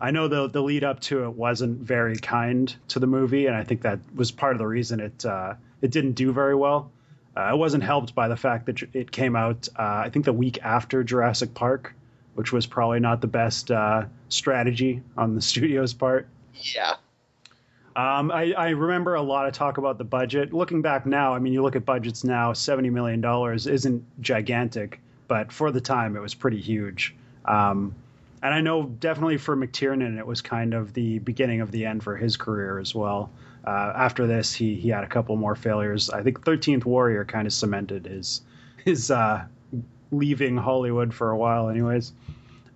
I 0.00 0.10
know 0.10 0.28
the 0.28 0.48
the 0.48 0.62
lead 0.62 0.84
up 0.84 1.00
to 1.00 1.24
it 1.24 1.34
wasn't 1.34 1.80
very 1.80 2.16
kind 2.16 2.74
to 2.88 2.98
the 2.98 3.06
movie, 3.06 3.46
and 3.46 3.56
I 3.56 3.64
think 3.64 3.82
that 3.82 3.98
was 4.14 4.30
part 4.30 4.52
of 4.52 4.58
the 4.58 4.66
reason 4.66 5.00
it 5.00 5.24
uh, 5.24 5.54
it 5.82 5.90
didn't 5.90 6.12
do 6.12 6.32
very 6.32 6.54
well. 6.54 6.90
Uh, 7.36 7.54
it 7.54 7.56
wasn't 7.56 7.84
helped 7.84 8.14
by 8.14 8.26
the 8.26 8.36
fact 8.36 8.66
that 8.66 8.82
it 8.94 9.12
came 9.12 9.36
out, 9.36 9.68
uh, 9.78 10.02
I 10.04 10.10
think, 10.10 10.24
the 10.24 10.32
week 10.32 10.58
after 10.62 11.04
Jurassic 11.04 11.54
Park, 11.54 11.94
which 12.34 12.52
was 12.52 12.66
probably 12.66 12.98
not 12.98 13.20
the 13.20 13.28
best 13.28 13.70
uh, 13.70 14.06
strategy 14.28 15.02
on 15.16 15.34
the 15.34 15.40
studio's 15.50 15.94
part. 15.94 16.26
Yeah. 16.54 16.96
Um, 17.94 18.30
I, 18.30 18.52
I, 18.52 18.68
remember 18.70 19.14
a 19.14 19.22
lot 19.22 19.46
of 19.46 19.54
talk 19.54 19.78
about 19.78 19.98
the 19.98 20.04
budget. 20.04 20.52
Looking 20.52 20.82
back 20.82 21.04
now, 21.04 21.34
I 21.34 21.40
mean, 21.40 21.52
you 21.52 21.62
look 21.62 21.74
at 21.74 21.84
budgets 21.84 22.22
now, 22.22 22.52
$70 22.52 22.92
million 22.92 23.24
isn't 23.74 24.04
gigantic, 24.20 25.00
but 25.26 25.50
for 25.50 25.72
the 25.72 25.80
time, 25.80 26.16
it 26.16 26.20
was 26.20 26.32
pretty 26.32 26.60
huge. 26.60 27.16
Um, 27.44 27.92
and 28.42 28.54
I 28.54 28.60
know 28.60 28.84
definitely 28.84 29.38
for 29.38 29.56
McTiernan, 29.56 30.18
it 30.18 30.26
was 30.26 30.40
kind 30.40 30.74
of 30.74 30.92
the 30.92 31.18
beginning 31.18 31.60
of 31.60 31.70
the 31.70 31.86
end 31.86 32.02
for 32.02 32.16
his 32.16 32.36
career 32.36 32.78
as 32.78 32.94
well. 32.94 33.30
Uh, 33.66 33.92
after 33.94 34.26
this, 34.26 34.54
he 34.54 34.74
he 34.74 34.88
had 34.88 35.04
a 35.04 35.08
couple 35.08 35.36
more 35.36 35.54
failures. 35.54 36.10
I 36.10 36.22
think 36.22 36.44
Thirteenth 36.44 36.86
Warrior 36.86 37.24
kind 37.24 37.46
of 37.46 37.52
cemented 37.52 38.06
his 38.06 38.42
his 38.84 39.10
uh, 39.10 39.44
leaving 40.10 40.56
Hollywood 40.56 41.12
for 41.12 41.30
a 41.30 41.36
while, 41.36 41.68
anyways. 41.68 42.12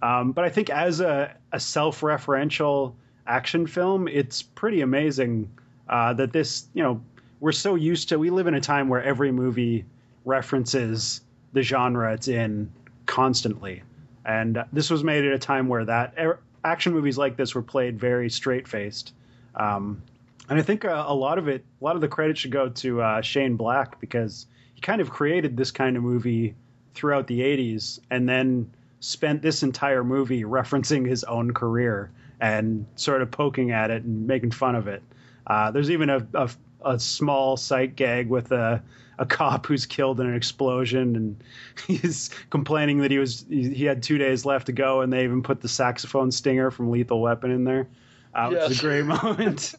Um, 0.03 0.33
but 0.33 0.45
I 0.45 0.49
think 0.49 0.69
as 0.69 1.01
a, 1.01 1.35
a 1.53 1.61
self-referential 1.61 2.95
action 3.27 3.67
film, 3.67 4.09
it's 4.09 4.43
pretty 4.43 4.81
amazing 4.81 5.49
uh, 5.89 6.13
that 6.15 6.33
this, 6.33 6.67
you 6.75 6.83
know, 6.83 7.01
we're 7.39 7.53
so 7.53 7.77
used 7.77 8.09
to. 8.09 8.19
We 8.19 8.31
live 8.31 8.49
in 8.49 8.55
a 8.55 8.61
time 8.61 8.89
where 8.89 9.03
every 9.03 9.31
movie 9.31 9.85
references 10.25 11.21
the 11.53 11.63
genre 11.63 12.13
it's 12.15 12.29
in 12.29 12.73
constantly, 13.07 13.83
and 14.25 14.65
this 14.73 14.91
was 14.91 15.03
made 15.03 15.25
at 15.25 15.33
a 15.33 15.39
time 15.39 15.69
where 15.69 15.85
that 15.85 16.15
er, 16.19 16.41
action 16.65 16.93
movies 16.93 17.19
like 17.19 17.37
this 17.37 17.55
were 17.55 17.63
played 17.63 17.99
very 17.99 18.31
straight-faced. 18.31 19.13
Um, 19.55 20.03
and 20.49 20.59
I 20.59 20.63
think 20.63 20.85
uh, 20.85 21.05
a 21.07 21.15
lot 21.15 21.39
of 21.39 21.49
it, 21.49 21.65
a 21.81 21.85
lot 21.85 21.95
of 21.95 22.01
the 22.01 22.09
credit 22.09 22.39
should 22.39 22.51
go 22.51 22.69
to 22.69 23.03
uh, 23.03 23.21
Shane 23.23 23.57
Black 23.57 24.01
because 24.01 24.47
he 24.75 24.81
kind 24.81 25.01
of 25.01 25.11
created 25.11 25.57
this 25.57 25.71
kind 25.71 25.97
of 25.97 26.03
movie 26.03 26.55
throughout 26.95 27.27
the 27.27 27.41
80s 27.41 28.01
and 28.11 28.29
then 28.29 28.73
spent 29.01 29.43
this 29.43 29.63
entire 29.63 30.05
movie 30.05 30.45
referencing 30.45 31.07
his 31.07 31.25
own 31.25 31.53
career 31.53 32.11
and 32.41 32.87
sort 32.97 33.23
of 33.23 33.31
poking 33.31 33.71
at 33.71 33.91
it 33.91 34.03
and 34.03 34.27
making 34.27 34.51
fun 34.51 34.75
of 34.75 34.89
it. 34.89 35.03
Uh, 35.47 35.71
there's 35.71 35.91
even 35.91 36.11
a, 36.11 36.27
a, 36.35 36.51
a, 36.85 36.99
small 36.99 37.57
sight 37.57 37.97
gag 37.97 38.29
with 38.29 38.53
a, 38.53 38.83
a 39.19 39.27
cop 39.27 39.67
who's 39.67 39.87
killed 39.87 40.21
in 40.21 40.27
an 40.27 40.35
explosion 40.35 41.17
and 41.17 41.45
he's 41.87 42.31
complaining 42.51 42.99
that 42.99 43.11
he 43.11 43.19
was 43.19 43.45
he 43.49 43.85
had 43.85 44.03
two 44.03 44.19
days 44.19 44.45
left 44.45 44.67
to 44.67 44.73
go 44.73 45.01
and 45.01 45.13
they 45.13 45.25
even 45.25 45.43
put 45.43 45.61
the 45.61 45.69
saxophone 45.69 46.31
stinger 46.31 46.71
from 46.71 46.91
Lethal 46.91 47.21
Weapon 47.21 47.51
in 47.51 47.65
there. 47.65 47.89
Uh, 48.35 48.51
yes. 48.53 48.71
It's 48.71 48.81
a 48.81 48.83
great 48.83 49.05
moment. 49.23 49.75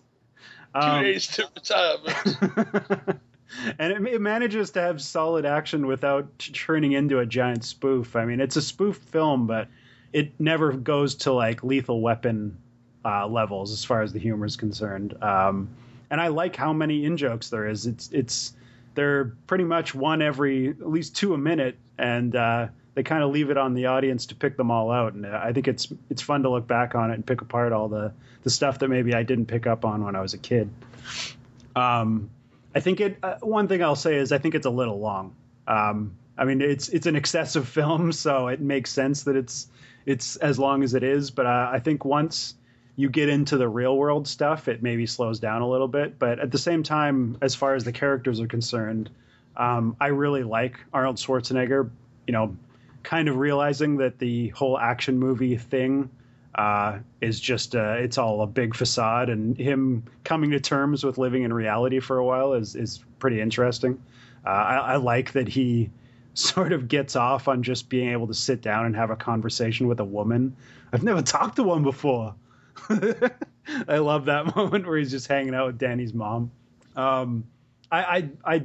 Two 0.74 0.80
um, 0.80 1.04
days 1.04 1.28
to 1.28 1.48
retirement. 1.56 3.20
and 3.80 3.94
it, 3.94 4.14
it, 4.14 4.22
manages 4.22 4.72
to 4.72 4.82
have 4.82 5.02
solid 5.02 5.46
action 5.46 5.86
without 5.86 6.28
turning 6.40 6.94
into 6.94 7.20
a 7.20 7.26
giant 7.26 7.64
spoof. 7.64 8.16
I 8.16 8.26
mean, 8.26 8.40
it's 8.40 8.56
a 8.56 8.62
spoof 8.62 8.98
film, 8.98 9.46
but 9.46 9.68
it 10.12 10.40
never 10.40 10.72
goes 10.72 11.16
to 11.16 11.34
like 11.34 11.64
Lethal 11.64 12.02
Weapon 12.02 12.58
uh, 13.06 13.28
levels 13.28 13.72
as 13.72 13.84
far 13.84 14.02
as 14.02 14.14
the 14.14 14.20
humor 14.20 14.46
is 14.46 14.56
concerned. 14.56 15.22
Um, 15.22 15.70
and 16.14 16.22
I 16.22 16.28
like 16.28 16.56
how 16.56 16.74
many 16.74 17.06
in 17.06 17.18
jokes 17.18 17.50
there 17.50 17.68
is. 17.68 17.88
It's 17.88 18.12
it's 18.12 18.54
they're 18.94 19.34
pretty 19.48 19.64
much 19.64 19.96
one 19.96 20.22
every 20.22 20.70
at 20.70 20.88
least 20.88 21.16
two 21.16 21.34
a 21.34 21.40
minute, 21.40 21.76
and 21.98 22.36
uh, 22.36 22.68
they 22.94 23.02
kind 23.02 23.24
of 23.24 23.32
leave 23.32 23.50
it 23.50 23.58
on 23.58 23.74
the 23.74 23.88
audience 23.88 24.28
to 24.28 24.36
pick 24.36 24.56
them 24.56 24.70
all 24.70 24.92
out. 24.92 25.14
And 25.14 25.26
I 25.26 25.54
think 25.54 25.68
it's 25.68 25.92
it's 26.12 26.22
fun 26.22 26.44
to 26.44 26.52
look 26.52 26.68
back 26.68 26.94
on 26.94 27.10
it 27.10 27.16
and 27.16 27.26
pick 27.26 27.42
apart 27.42 27.74
all 27.74 27.88
the 27.90 28.14
the 28.44 28.52
stuff 28.52 28.78
that 28.78 28.90
maybe 28.90 29.16
I 29.16 29.24
didn't 29.24 29.48
pick 29.48 29.66
up 29.66 29.86
on 29.86 30.06
when 30.06 30.16
I 30.16 30.22
was 30.22 30.36
a 30.36 30.38
kid. 30.38 30.70
Um, 31.76 32.30
I 32.76 32.80
think 32.80 33.02
it. 33.02 33.18
Uh, 33.24 33.38
one 33.42 33.68
thing 33.68 33.82
I'll 33.82 33.96
say 33.96 34.18
is 34.18 34.32
I 34.32 34.38
think 34.38 34.54
it's 34.54 34.68
a 34.68 34.70
little 34.70 35.00
long. 35.00 35.34
Um, 35.66 36.16
I 36.38 36.46
mean, 36.46 36.62
it's 36.62 36.90
it's 36.90 37.08
an 37.08 37.16
excessive 37.16 37.68
film, 37.80 38.12
so 38.12 38.50
it 38.50 38.62
makes 38.62 38.92
sense 38.92 39.24
that 39.24 39.36
it's 39.36 39.68
it's 40.06 40.36
as 40.36 40.60
long 40.60 40.84
as 40.84 40.94
it 40.94 41.02
is. 41.02 41.32
But 41.32 41.48
uh, 41.48 41.72
I 41.74 41.80
think 41.80 42.06
once 42.06 42.54
you 42.96 43.10
get 43.10 43.30
into 43.30 43.58
the 43.58 43.68
real 43.68 43.98
world 43.98 44.28
stuff, 44.28 44.68
it 44.68 44.84
maybe 44.84 45.06
slows 45.06 45.40
down 45.40 45.62
a 45.62 45.70
little 45.70 45.88
bit. 45.88 46.20
But 46.20 46.40
at 46.40 46.52
the 46.52 46.58
same 46.58 46.84
time, 46.84 47.38
as 47.42 47.56
far 47.56 47.76
as 47.76 47.84
the 47.84 47.92
characters 47.92 48.40
are 48.40 48.48
concerned, 48.48 49.10
um, 49.58 49.96
I 50.00 50.08
really 50.08 50.44
like 50.44 50.80
Arnold 50.94 51.18
Schwarzenegger. 51.18 51.90
You 52.28 52.34
know, 52.34 52.56
kind 53.04 53.28
of 53.28 53.38
realizing 53.38 53.98
that 53.98 54.20
the 54.20 54.50
whole 54.50 54.78
action 54.78 55.20
movie 55.20 55.58
thing 55.58 56.10
uh, 56.56 57.00
is 57.20 57.40
just 57.40 57.76
uh, 57.76 57.96
it's 57.98 58.18
all 58.18 58.42
a 58.42 58.48
big 58.48 58.76
facade, 58.76 59.30
and 59.30 59.58
him 59.58 60.04
coming 60.24 60.52
to 60.52 60.60
terms 60.60 61.04
with 61.04 61.18
living 61.18 61.44
in 61.44 61.52
reality 61.52 62.00
for 62.00 62.18
a 62.18 62.26
while 62.26 62.54
is 62.54 62.76
is 62.76 63.04
pretty 63.20 63.42
interesting. 63.42 64.02
Uh, 64.46 64.50
I, 64.50 64.76
I, 64.76 64.96
like 64.98 65.32
that 65.32 65.48
he 65.48 65.90
sort 66.34 66.74
of 66.74 66.88
gets 66.88 67.16
off 67.16 67.48
on 67.48 67.64
just 67.64 67.90
being 67.90 68.12
able 68.12 68.28
to 68.28 68.34
sit 68.34 68.62
down 68.62 68.86
and 68.86 68.96
have 68.96 69.10
a 69.10 69.16
conversation 69.16 69.88
with 69.88 70.00
a 70.00 70.04
woman. 70.04 70.56
I've 70.92 71.04
never 71.04 71.22
talked 71.22 71.56
to 71.56 71.64
one 71.64 71.84
before. 71.84 72.36
I 73.88 73.98
love 73.98 74.26
that 74.26 74.56
moment 74.56 74.86
where 74.86 74.98
he's 74.98 75.12
just 75.12 75.28
hanging 75.28 75.54
out 75.56 75.68
with 75.68 75.78
Danny's 75.78 76.14
mom. 76.14 76.52
Um, 76.96 77.46
I, 77.92 78.04
I, 78.04 78.30
I, 78.56 78.64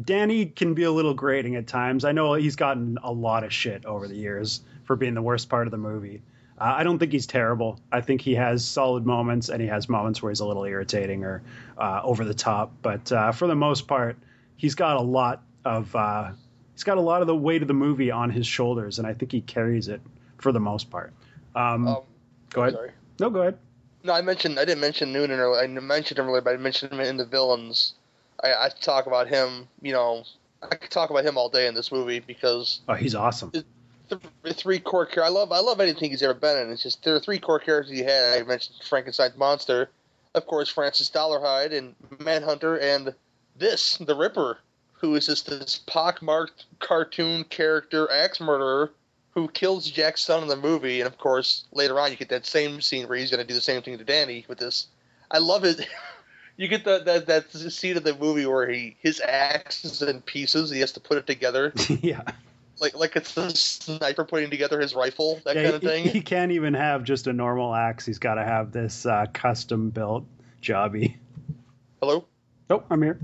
Danny 0.00 0.46
can 0.46 0.74
be 0.74 0.84
a 0.84 0.90
little 0.90 1.14
grating 1.14 1.56
at 1.56 1.66
times. 1.66 2.04
I 2.04 2.12
know 2.12 2.34
he's 2.34 2.56
gotten 2.56 2.98
a 3.02 3.12
lot 3.12 3.44
of 3.44 3.52
shit 3.52 3.84
over 3.84 4.06
the 4.08 4.16
years 4.16 4.60
for 4.84 4.96
being 4.96 5.14
the 5.14 5.22
worst 5.22 5.48
part 5.48 5.66
of 5.66 5.70
the 5.70 5.78
movie. 5.78 6.22
Uh, 6.58 6.74
I 6.76 6.84
don't 6.84 6.98
think 6.98 7.12
he's 7.12 7.26
terrible. 7.26 7.80
I 7.92 8.00
think 8.00 8.20
he 8.20 8.34
has 8.34 8.64
solid 8.64 9.04
moments, 9.04 9.48
and 9.50 9.60
he 9.60 9.68
has 9.68 9.88
moments 9.88 10.22
where 10.22 10.30
he's 10.30 10.40
a 10.40 10.46
little 10.46 10.64
irritating 10.64 11.24
or 11.24 11.42
uh, 11.76 12.00
over 12.02 12.24
the 12.24 12.34
top. 12.34 12.72
But 12.80 13.12
uh, 13.12 13.32
for 13.32 13.46
the 13.46 13.54
most 13.54 13.86
part, 13.86 14.16
he's 14.56 14.74
got 14.74 14.96
a 14.96 15.02
lot 15.02 15.42
of 15.64 15.94
uh, 15.94 16.30
he's 16.72 16.84
got 16.84 16.96
a 16.96 17.02
lot 17.02 17.20
of 17.20 17.26
the 17.26 17.36
weight 17.36 17.60
of 17.60 17.68
the 17.68 17.74
movie 17.74 18.10
on 18.10 18.30
his 18.30 18.46
shoulders, 18.46 18.98
and 18.98 19.06
I 19.06 19.12
think 19.12 19.32
he 19.32 19.42
carries 19.42 19.88
it 19.88 20.00
for 20.38 20.52
the 20.52 20.60
most 20.60 20.90
part. 20.90 21.12
Um, 21.54 21.88
Um, 21.88 21.96
go 22.50 22.62
ahead. 22.62 22.74
sorry. 22.74 22.90
No, 23.18 23.30
go 23.30 23.40
ahead. 23.42 23.58
No, 24.04 24.12
I 24.12 24.20
mentioned 24.20 24.58
I 24.58 24.64
didn't 24.64 24.80
mention 24.80 25.12
Noonan 25.12 25.40
earlier. 25.40 25.62
I 25.62 25.66
mentioned 25.66 26.18
him 26.18 26.26
earlier, 26.28 26.40
but 26.42 26.54
I 26.54 26.56
mentioned 26.58 26.92
him 26.92 27.00
in 27.00 27.16
the 27.16 27.24
villains. 27.24 27.94
I, 28.42 28.48
I 28.52 28.68
talk 28.80 29.06
about 29.06 29.26
him. 29.28 29.68
You 29.82 29.92
know, 29.92 30.24
I 30.62 30.74
could 30.76 30.90
talk 30.90 31.10
about 31.10 31.24
him 31.24 31.36
all 31.38 31.48
day 31.48 31.66
in 31.66 31.74
this 31.74 31.90
movie 31.90 32.20
because 32.20 32.80
Oh, 32.88 32.94
he's 32.94 33.14
awesome. 33.14 33.52
the 34.08 34.54
three 34.54 34.78
core 34.78 35.06
characters. 35.06 35.24
I 35.24 35.28
love 35.28 35.50
I 35.50 35.58
love 35.60 35.80
anything 35.80 36.10
he's 36.10 36.22
ever 36.22 36.34
been 36.34 36.56
in. 36.58 36.70
It's 36.70 36.82
just 36.82 37.02
there 37.04 37.14
are 37.16 37.20
three 37.20 37.38
core 37.38 37.58
characters 37.58 37.92
he 37.96 38.04
had. 38.04 38.40
I 38.40 38.42
mentioned 38.44 38.76
Frankenstein's 38.84 39.36
monster, 39.36 39.90
of 40.34 40.46
course, 40.46 40.68
Francis 40.68 41.10
Dollarhyde 41.10 41.72
and 41.76 41.94
Manhunter, 42.20 42.76
and 42.78 43.14
this 43.56 43.96
the 43.96 44.14
Ripper, 44.14 44.58
who 44.92 45.14
is 45.16 45.26
just 45.26 45.48
this 45.48 45.80
pockmarked 45.86 46.66
cartoon 46.78 47.42
character 47.44 48.08
axe 48.12 48.40
murderer 48.40 48.92
who 49.36 49.46
kills 49.48 49.88
Jack's 49.90 50.22
son 50.22 50.42
in 50.42 50.48
the 50.48 50.56
movie. 50.56 51.00
And 51.00 51.06
of 51.06 51.18
course, 51.18 51.64
later 51.70 52.00
on 52.00 52.10
you 52.10 52.16
get 52.16 52.30
that 52.30 52.46
same 52.46 52.80
scene 52.80 53.06
where 53.06 53.18
he's 53.18 53.30
going 53.30 53.42
to 53.42 53.46
do 53.46 53.52
the 53.54 53.60
same 53.60 53.82
thing 53.82 53.98
to 53.98 54.04
Danny 54.04 54.46
with 54.48 54.58
this. 54.58 54.86
I 55.30 55.38
love 55.38 55.64
it. 55.64 55.86
You 56.58 56.68
get 56.68 56.84
the, 56.84 57.00
that 57.04 57.26
that 57.26 57.52
scene 57.52 57.98
of 57.98 58.02
the 58.04 58.14
movie 58.16 58.46
where 58.46 58.66
he 58.66 58.96
his 59.00 59.20
axe 59.20 59.84
is 59.84 60.00
in 60.00 60.22
pieces. 60.22 60.70
He 60.70 60.80
has 60.80 60.92
to 60.92 61.00
put 61.00 61.18
it 61.18 61.26
together 61.26 61.70
yeah. 62.00 62.22
like 62.80 62.96
like 62.96 63.14
it's 63.14 63.36
a 63.36 63.50
sniper 63.50 64.24
putting 64.24 64.48
together 64.48 64.80
his 64.80 64.94
rifle, 64.94 65.38
that 65.44 65.54
Yeah, 65.54 65.64
kind 65.64 65.74
of 65.74 65.82
he- 65.82 65.86
thing. 65.88 66.04
He, 66.08 66.22
can't 66.22 66.52
even 66.52 66.72
have 66.72 67.04
just 67.04 67.26
a 67.26 67.34
normal 67.34 67.74
axe. 67.74 68.06
He's 68.06 68.18
got 68.18 68.36
to 68.36 68.42
have 68.42 68.72
this 68.72 69.04
uh, 69.04 69.26
custom 69.34 69.90
built 69.90 70.24
jobby. 70.62 71.16
Hello. 72.00 72.24
Oh, 72.70 72.82
I'm 72.88 73.02
here. 73.02 73.20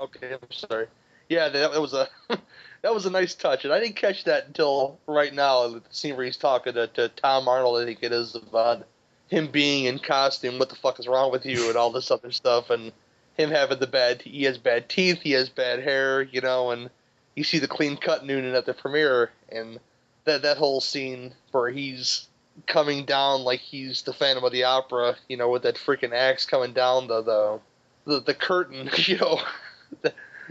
Okay, 0.00 0.32
I'm 0.32 0.50
sorry. 0.50 0.88
Yeah, 1.28 1.48
that, 1.48 1.80
was 1.80 1.92
a 1.92 2.08
that 2.82 2.94
was 2.94 3.06
a 3.06 3.10
nice 3.10 3.34
touch, 3.34 3.64
and 3.64 3.72
I 3.72 3.80
didn't 3.80 3.96
catch 3.96 4.24
that 4.24 4.46
until 4.46 4.98
right 5.06 5.32
now. 5.32 5.68
The 5.68 5.82
scene 5.90 6.16
where 6.16 6.24
he's 6.24 6.36
talking 6.36 6.74
to, 6.74 6.86
to 6.86 7.08
Tom 7.08 7.48
Arnold, 7.48 7.82
I 7.82 7.84
think 7.84 7.98
it 8.02 8.12
is 8.12 8.34
about 8.34 8.86
him 9.28 9.48
being 9.48 9.84
in 9.84 9.98
costume. 9.98 10.58
What 10.58 10.70
the 10.70 10.76
fuck 10.76 10.98
is 10.98 11.06
wrong 11.06 11.30
with 11.30 11.44
you, 11.44 11.68
and 11.68 11.76
all 11.76 11.90
this 11.90 12.10
other 12.10 12.30
stuff, 12.30 12.70
and 12.70 12.92
him 13.36 13.50
having 13.50 13.78
the 13.78 13.86
bad. 13.86 14.22
He 14.22 14.44
has 14.44 14.58
bad 14.58 14.88
teeth. 14.88 15.20
He 15.20 15.32
has 15.32 15.48
bad 15.48 15.82
hair, 15.82 16.22
you 16.22 16.40
know, 16.40 16.70
and 16.70 16.88
you 17.34 17.44
see 17.44 17.58
the 17.58 17.68
clean 17.68 17.96
cut 17.96 18.24
Noonan 18.24 18.54
at 18.54 18.66
the 18.66 18.74
premiere, 18.74 19.30
and 19.50 19.78
that 20.24 20.42
that 20.42 20.56
whole 20.56 20.80
scene 20.80 21.34
where 21.52 21.68
he's 21.70 22.26
coming 22.66 23.04
down 23.04 23.44
like 23.44 23.60
he's 23.60 24.02
the 24.02 24.12
Phantom 24.12 24.44
of 24.44 24.52
the 24.52 24.64
Opera, 24.64 25.16
you 25.28 25.36
know, 25.36 25.50
with 25.50 25.62
that 25.62 25.76
freaking 25.76 26.12
axe 26.12 26.46
coming 26.46 26.72
down 26.72 27.06
the 27.06 27.22
the 27.22 27.60
the, 28.06 28.20
the 28.20 28.34
curtain, 28.34 28.88
you 28.96 29.18
know. 29.18 29.40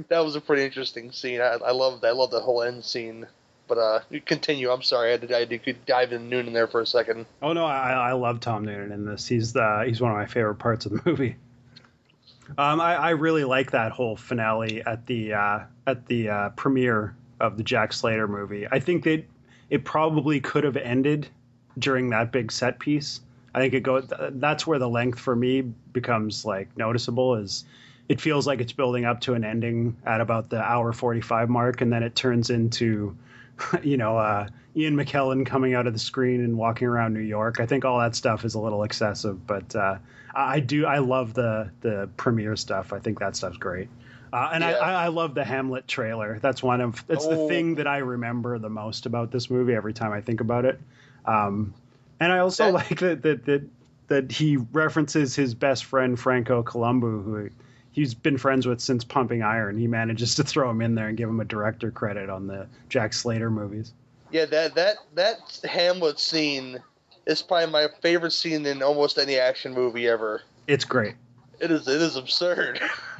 That, 0.09 0.19
was 0.19 0.35
a 0.35 0.41
pretty 0.41 0.63
interesting 0.63 1.11
scene. 1.11 1.41
I, 1.41 1.57
I. 1.65 1.69
I 1.69 1.71
love 1.71 2.31
that 2.31 2.41
whole 2.41 2.63
end 2.63 2.83
scene. 2.83 3.27
But 3.67 3.77
uh, 3.77 3.99
continue. 4.25 4.71
I'm 4.71 4.81
sorry. 4.81 5.09
I 5.09 5.11
had 5.11 5.27
to, 5.27 5.35
I 5.35 5.39
had 5.39 5.85
dive 5.85 6.13
in 6.13 6.29
Noonan 6.29 6.53
there 6.53 6.67
for 6.67 6.79
a 6.79 6.85
second. 6.85 7.25
Oh 7.41 7.51
no, 7.51 7.65
I, 7.65 7.91
I 7.91 8.11
love 8.13 8.39
Tom 8.39 8.63
Noonan 8.63 8.93
in 8.93 9.05
this. 9.05 9.27
He's 9.27 9.51
the 9.51 9.83
he's 9.85 9.99
one 9.99 10.11
of 10.11 10.17
my 10.17 10.25
favorite 10.25 10.55
parts 10.55 10.85
of 10.85 10.93
the 10.93 11.01
movie. 11.05 11.35
Um, 12.57 12.79
I, 12.79 12.95
I 12.95 13.09
really 13.11 13.43
like 13.43 13.71
that 13.71 13.91
whole 13.91 14.15
finale 14.15 14.81
at 14.83 15.05
the 15.05 15.33
uh, 15.33 15.59
at 15.85 16.05
the 16.05 16.29
uh, 16.29 16.49
premiere 16.51 17.13
of 17.39 17.57
the 17.57 17.63
Jack 17.63 17.91
Slater 17.91 18.27
movie. 18.27 18.67
I 18.71 18.79
think 18.79 19.03
that 19.03 19.25
it 19.69 19.83
probably 19.83 20.39
could 20.39 20.63
have 20.63 20.77
ended 20.77 21.27
during 21.77 22.09
that 22.11 22.31
big 22.31 22.51
set 22.51 22.79
piece. 22.79 23.21
I 23.53 23.59
think 23.59 23.73
it 23.73 23.81
go 23.81 24.01
that's 24.01 24.65
where 24.65 24.79
the 24.79 24.89
length 24.89 25.19
for 25.19 25.35
me 25.35 25.61
becomes 25.61 26.45
like 26.45 26.75
noticeable 26.77 27.35
is 27.35 27.65
it 28.09 28.21
feels 28.21 28.47
like 28.47 28.61
it's 28.61 28.71
building 28.71 29.05
up 29.05 29.21
to 29.21 29.33
an 29.33 29.43
ending 29.43 29.97
at 30.05 30.21
about 30.21 30.49
the 30.49 30.61
hour 30.61 30.93
45 30.93 31.49
mark 31.49 31.81
and 31.81 31.91
then 31.91 32.03
it 32.03 32.15
turns 32.15 32.49
into 32.49 33.15
you 33.83 33.97
know 33.97 34.17
uh, 34.17 34.47
Ian 34.75 34.95
McKellen 34.95 35.45
coming 35.45 35.73
out 35.73 35.87
of 35.87 35.93
the 35.93 35.99
screen 35.99 36.43
and 36.43 36.57
walking 36.57 36.87
around 36.87 37.13
New 37.13 37.19
York. 37.19 37.59
I 37.59 37.65
think 37.65 37.83
all 37.83 37.99
that 37.99 38.15
stuff 38.15 38.45
is 38.45 38.53
a 38.53 38.59
little 38.59 38.83
excessive, 38.83 39.45
but 39.47 39.75
uh, 39.75 39.97
I 40.35 40.59
do 40.59 40.85
I 40.85 40.99
love 40.99 41.33
the 41.33 41.71
the 41.81 42.09
premiere 42.17 42.55
stuff. 42.55 42.93
I 42.93 42.99
think 42.99 43.19
that 43.19 43.35
stuff's 43.35 43.57
great. 43.57 43.89
Uh, 44.31 44.51
and 44.53 44.63
I, 44.63 44.71
Yeah. 44.71 44.77
I, 44.77 45.05
I 45.05 45.07
love 45.07 45.33
the 45.33 45.43
Hamlet 45.43 45.87
trailer. 45.87 46.37
That's 46.39 46.61
one 46.61 46.81
of 46.81 47.03
that's 47.07 47.25
the 47.25 47.35
Oh. 47.37 47.47
thing 47.47 47.75
that 47.75 47.87
I 47.87 47.97
remember 47.99 48.59
the 48.59 48.69
most 48.69 49.05
about 49.07 49.31
this 49.31 49.49
movie 49.49 49.73
every 49.73 49.93
time 49.93 50.11
I 50.11 50.21
think 50.21 50.41
about 50.41 50.65
it. 50.65 50.79
Um, 51.25 51.73
and 52.19 52.31
I 52.31 52.39
also 52.39 52.69
like 52.71 52.99
that 52.99 53.23
that 53.23 53.45
that 53.45 53.63
that 54.09 54.31
he 54.31 54.57
references 54.57 55.35
his 55.35 55.55
best 55.55 55.85
friend 55.85 56.19
Franco 56.19 56.61
Columbu, 56.61 57.23
who 57.23 57.49
he's 57.97 58.13
been 58.13 58.37
friends 58.37 58.67
with 58.67 58.79
since 58.79 59.03
Pumping 59.03 59.41
Iron. 59.41 59.75
He 59.75 59.87
manages 59.87 60.35
to 60.35 60.43
throw 60.43 60.69
him 60.69 60.81
in 60.83 60.93
there 60.93 61.07
and 61.07 61.17
give 61.17 61.27
him 61.27 61.39
a 61.39 61.45
director 61.45 61.89
credit 61.89 62.29
on 62.29 62.45
the 62.45 62.67
Jack 62.89 63.11
Slater 63.11 63.49
movies. 63.49 63.91
Yeah, 64.31 64.45
that 64.45 64.75
that 64.75 64.97
that 65.15 65.59
Hamlet 65.67 66.19
scene 66.19 66.79
is 67.25 67.41
probably 67.41 67.71
my 67.71 67.87
favorite 68.01 68.33
scene 68.33 68.67
in 68.67 68.83
almost 68.83 69.17
any 69.17 69.39
action 69.39 69.73
movie 69.73 70.07
ever. 70.07 70.43
It's 70.67 70.85
great. 70.85 71.15
It 71.59 71.71
is 71.71 71.87
it 71.87 71.99
is 71.99 72.17
absurd. 72.17 72.79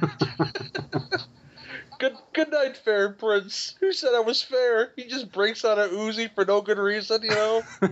good 1.98 2.14
good 2.32 2.52
night, 2.52 2.76
fair 2.76 3.10
prince. 3.10 3.74
Who 3.80 3.92
said 3.92 4.14
I 4.14 4.20
was 4.20 4.42
fair? 4.42 4.92
He 4.94 5.08
just 5.08 5.32
breaks 5.32 5.64
out 5.64 5.78
a 5.78 5.88
Uzi 5.88 6.32
for 6.32 6.44
no 6.44 6.60
good 6.60 6.78
reason, 6.78 7.22
you 7.22 7.30
know. 7.30 7.62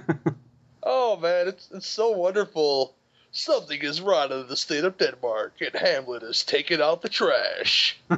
oh 0.84 1.16
man, 1.16 1.48
it's 1.48 1.68
it's 1.74 1.88
so 1.88 2.12
wonderful. 2.12 2.94
Something 3.38 3.82
is 3.82 4.00
rotten 4.00 4.40
in 4.40 4.48
the 4.48 4.56
state 4.56 4.84
of 4.84 4.96
Denmark, 4.96 5.52
and 5.60 5.74
Hamlet 5.74 6.22
is 6.22 6.42
taking 6.42 6.80
out 6.80 7.02
the 7.02 7.08
trash. 7.10 7.98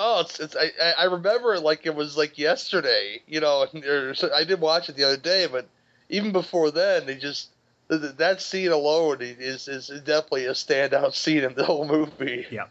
Oh, 0.00 0.20
it's, 0.20 0.38
it's 0.38 0.54
I, 0.54 0.70
I- 0.96 1.04
remember 1.06 1.54
it 1.54 1.62
like 1.62 1.84
it 1.84 1.94
was 1.94 2.16
like 2.16 2.38
yesterday, 2.38 3.20
you 3.26 3.40
know. 3.40 3.66
or 3.84 4.14
I 4.32 4.44
did 4.44 4.60
watch 4.60 4.88
it 4.88 4.94
the 4.96 5.02
other 5.02 5.16
day, 5.16 5.48
but 5.50 5.66
even 6.08 6.30
before 6.30 6.70
then, 6.70 7.06
they 7.06 7.16
just 7.16 7.48
th- 7.88 8.00
th- 8.00 8.16
that 8.18 8.40
scene 8.40 8.70
alone 8.70 9.18
is 9.20 9.66
is 9.66 9.88
definitely 9.88 10.46
a 10.46 10.52
standout 10.52 11.16
scene 11.16 11.42
in 11.42 11.54
the 11.54 11.64
whole 11.64 11.84
movie. 11.84 12.46
Yeah, 12.48 12.66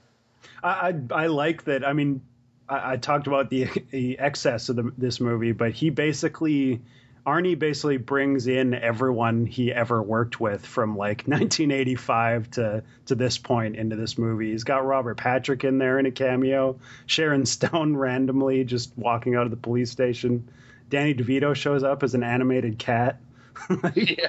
I 0.64 0.94
I, 1.12 1.24
I 1.24 1.28
like 1.28 1.66
that. 1.66 1.86
I 1.86 1.92
mean, 1.92 2.22
I, 2.70 2.94
I 2.94 2.96
talked 2.96 3.28
about 3.28 3.50
the, 3.50 3.66
the 3.92 4.18
excess 4.20 4.70
of 4.70 4.78
the, 4.78 4.92
this 4.98 5.20
movie, 5.20 5.52
but 5.52 5.72
he 5.74 5.90
basically 5.90 6.80
Arnie 7.28 7.60
basically 7.60 7.98
brings 7.98 8.48
in 8.48 8.74
everyone 8.74 9.46
he 9.46 9.74
ever 9.74 10.02
worked 10.02 10.40
with 10.40 10.66
from 10.66 10.96
like 10.96 11.24
1985 11.26 12.52
to 12.52 12.84
to 13.08 13.16
this 13.16 13.38
point 13.38 13.76
into 13.76 13.98
this 13.98 14.18
movie. 14.18 14.52
He's 14.52 14.64
got 14.64 14.86
Robert 14.86 15.18
Patrick 15.18 15.66
in 15.66 15.78
there 15.78 16.00
in 16.00 16.06
a 16.06 16.12
cameo, 16.12 16.80
Sharon 17.06 17.46
Stone 17.46 17.98
randomly 17.98 18.64
just 18.64 18.98
walking 18.98 19.36
out 19.36 19.44
of 19.44 19.52
the 19.52 19.58
police 19.58 19.92
station. 19.92 20.50
Danny 20.90 21.14
DeVito 21.14 21.54
shows 21.54 21.84
up 21.84 22.02
as 22.02 22.16
an 22.16 22.24
animated 22.24 22.80
cat. 22.80 23.20
yeah. 23.94 24.28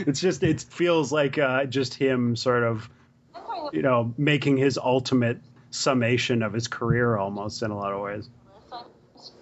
It's 0.00 0.20
just 0.20 0.42
it 0.42 0.62
feels 0.62 1.12
like 1.12 1.38
uh, 1.38 1.64
just 1.66 1.94
him 1.94 2.34
sort 2.34 2.64
of 2.64 2.90
you 3.72 3.82
know 3.82 4.12
making 4.18 4.56
his 4.56 4.78
ultimate 4.78 5.38
summation 5.70 6.42
of 6.42 6.52
his 6.52 6.66
career 6.66 7.16
almost 7.16 7.62
in 7.62 7.70
a 7.70 7.76
lot 7.76 7.92
of 7.92 8.00
ways. 8.00 8.28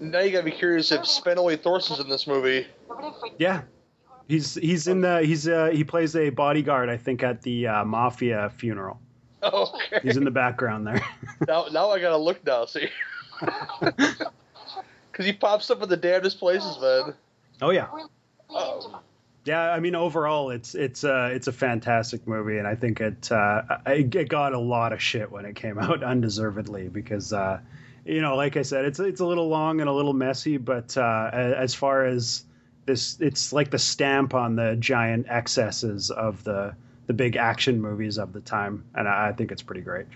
Now 0.01 0.21
you 0.21 0.31
gotta 0.31 0.45
be 0.45 0.51
curious 0.51 0.93
if 0.93 1.07
Sven-Ole 1.07 1.57
Thorsen's 1.57 2.01
in 2.01 2.09
this 2.09 2.27
movie. 2.27 2.67
Yeah. 3.39 3.63
He's 4.29 4.55
he's 4.55 4.87
in 4.87 5.01
the 5.01 5.23
he's 5.23 5.49
uh 5.49 5.71
he 5.73 5.85
plays 5.85 6.15
a 6.15 6.31
bodyguard 6.31 6.89
I 6.89 6.97
think 6.97 7.23
at 7.23 7.43
the 7.43 7.67
uh, 7.67 7.85
mafia 7.85 8.51
funeral. 8.57 9.01
Okay. 9.43 10.01
He's 10.03 10.17
in 10.17 10.25
the 10.25 10.31
background 10.31 10.87
there. 10.87 11.03
now, 11.49 11.67
now 11.73 11.91
I 11.91 12.01
gotta 12.01 12.17
look 12.17 12.45
now, 12.45 12.67
see. 12.67 12.89
Because 15.19 15.27
he 15.27 15.33
pops 15.33 15.69
up 15.69 15.83
in 15.83 15.89
the 15.89 15.97
damnedest 15.97 16.39
places, 16.39 16.79
man. 16.81 17.13
Oh 17.61 17.71
yeah. 17.71 17.89
Oh. 18.49 19.01
Yeah, 19.45 19.73
I 19.73 19.81
mean 19.81 19.97
overall 19.97 20.51
it's 20.51 20.77
it's 20.77 21.03
uh 21.03 21.31
it's 21.33 21.49
a 21.49 21.53
fantastic 21.53 22.25
movie 22.29 22.59
and 22.59 22.69
I 22.69 22.77
think 22.77 23.01
it 23.01 23.33
uh 23.33 23.63
it 23.87 24.29
got 24.29 24.53
a 24.53 24.59
lot 24.59 24.93
of 24.93 25.03
shit 25.03 25.33
when 25.33 25.45
it 25.45 25.57
came 25.57 25.77
out 25.81 26.05
undeservedly 26.05 26.89
because 26.89 27.33
uh 27.33 27.59
you 28.09 28.23
know 28.23 28.35
like 28.37 28.57
I 28.57 28.63
said 28.63 28.85
it's 28.85 28.99
it's 28.99 29.21
a 29.21 29.27
little 29.27 29.49
long 29.49 29.81
and 29.81 29.89
a 29.89 29.93
little 29.93 30.15
messy 30.15 30.57
but 30.57 30.97
uh 30.97 31.31
as 31.33 31.75
far 31.75 32.05
as 32.07 32.45
this 32.87 33.21
it's 33.21 33.53
like 33.53 33.71
the 33.71 33.79
stamp 33.79 34.35
on 34.35 34.57
the 34.57 34.77
giant 34.77 35.27
excesses 35.29 36.11
of 36.11 36.43
the 36.45 36.75
the 37.07 37.13
big 37.13 37.37
action 37.37 37.81
movies 37.81 38.19
of 38.19 38.33
the 38.33 38.41
time 38.41 38.85
and 38.95 39.07
I, 39.09 39.29
I 39.29 39.33
think 39.33 39.53
it's 39.53 39.63
pretty 39.63 39.83
great. 39.83 40.07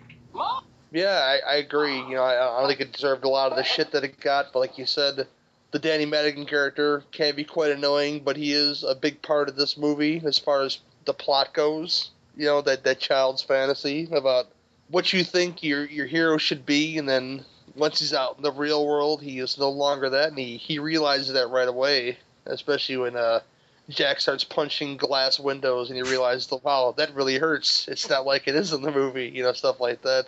Yeah, 0.93 1.09
I, 1.09 1.55
I 1.55 1.57
agree. 1.57 1.97
You 1.97 2.17
know, 2.17 2.23
I, 2.23 2.63
I 2.63 2.69
think 2.69 2.81
it 2.81 2.93
deserved 2.93 3.25
a 3.25 3.29
lot 3.29 3.51
of 3.51 3.57
the 3.57 3.65
shit 3.65 3.93
that 3.93 4.05
it 4.05 4.21
got, 4.21 4.53
but 4.53 4.59
like 4.59 4.77
you 4.77 4.85
said, 4.85 5.27
the 5.71 5.79
Danny 5.79 6.05
Madigan 6.05 6.45
character 6.45 7.03
can 7.13 7.35
be 7.35 7.45
quite 7.45 7.71
annoying, 7.71 8.21
but 8.23 8.37
he 8.37 8.53
is 8.53 8.85
a 8.85 8.95
big 8.95 9.23
part 9.23 9.49
of 9.49 9.57
this 9.57 9.79
movie 9.79 10.21
as 10.25 10.39
far 10.39 10.61
as 10.61 10.79
the 11.07 11.15
plot 11.15 11.55
goes. 11.55 12.11
You 12.37 12.47
know 12.47 12.61
that 12.63 12.85
that 12.85 13.01
child's 13.01 13.43
fantasy 13.43 14.09
about 14.13 14.49
what 14.89 15.13
you 15.15 15.25
think 15.25 15.63
your 15.63 15.85
your 15.87 16.07
hero 16.07 16.37
should 16.37 16.67
be, 16.67 16.99
and 16.99 17.09
then 17.09 17.45
once 17.75 18.01
he's 18.01 18.15
out 18.15 18.37
in 18.37 18.43
the 18.43 18.53
real 18.53 18.87
world, 18.87 19.23
he 19.23 19.39
is 19.39 19.59
no 19.59 19.71
longer 19.71 20.11
that, 20.11 20.29
and 20.29 20.39
he 20.39 20.57
he 20.57 20.79
realizes 20.79 21.33
that 21.35 21.49
right 21.49 21.69
away. 21.69 22.19
Especially 22.45 22.97
when 22.97 23.17
uh, 23.17 23.41
Jack 23.89 24.21
starts 24.21 24.43
punching 24.43 24.97
glass 24.97 25.39
windows, 25.39 25.91
and 25.91 25.97
he 25.97 26.03
realizes, 26.03 26.51
wow, 26.63 26.93
that 26.97 27.15
really 27.15 27.39
hurts. 27.39 27.87
It's 27.89 28.09
not 28.09 28.27
like 28.27 28.49
it 28.49 28.57
is 28.57 28.73
in 28.73 28.83
the 28.83 28.91
movie, 28.91 29.29
you 29.29 29.43
know, 29.43 29.53
stuff 29.53 29.79
like 29.81 30.03
that. 30.03 30.27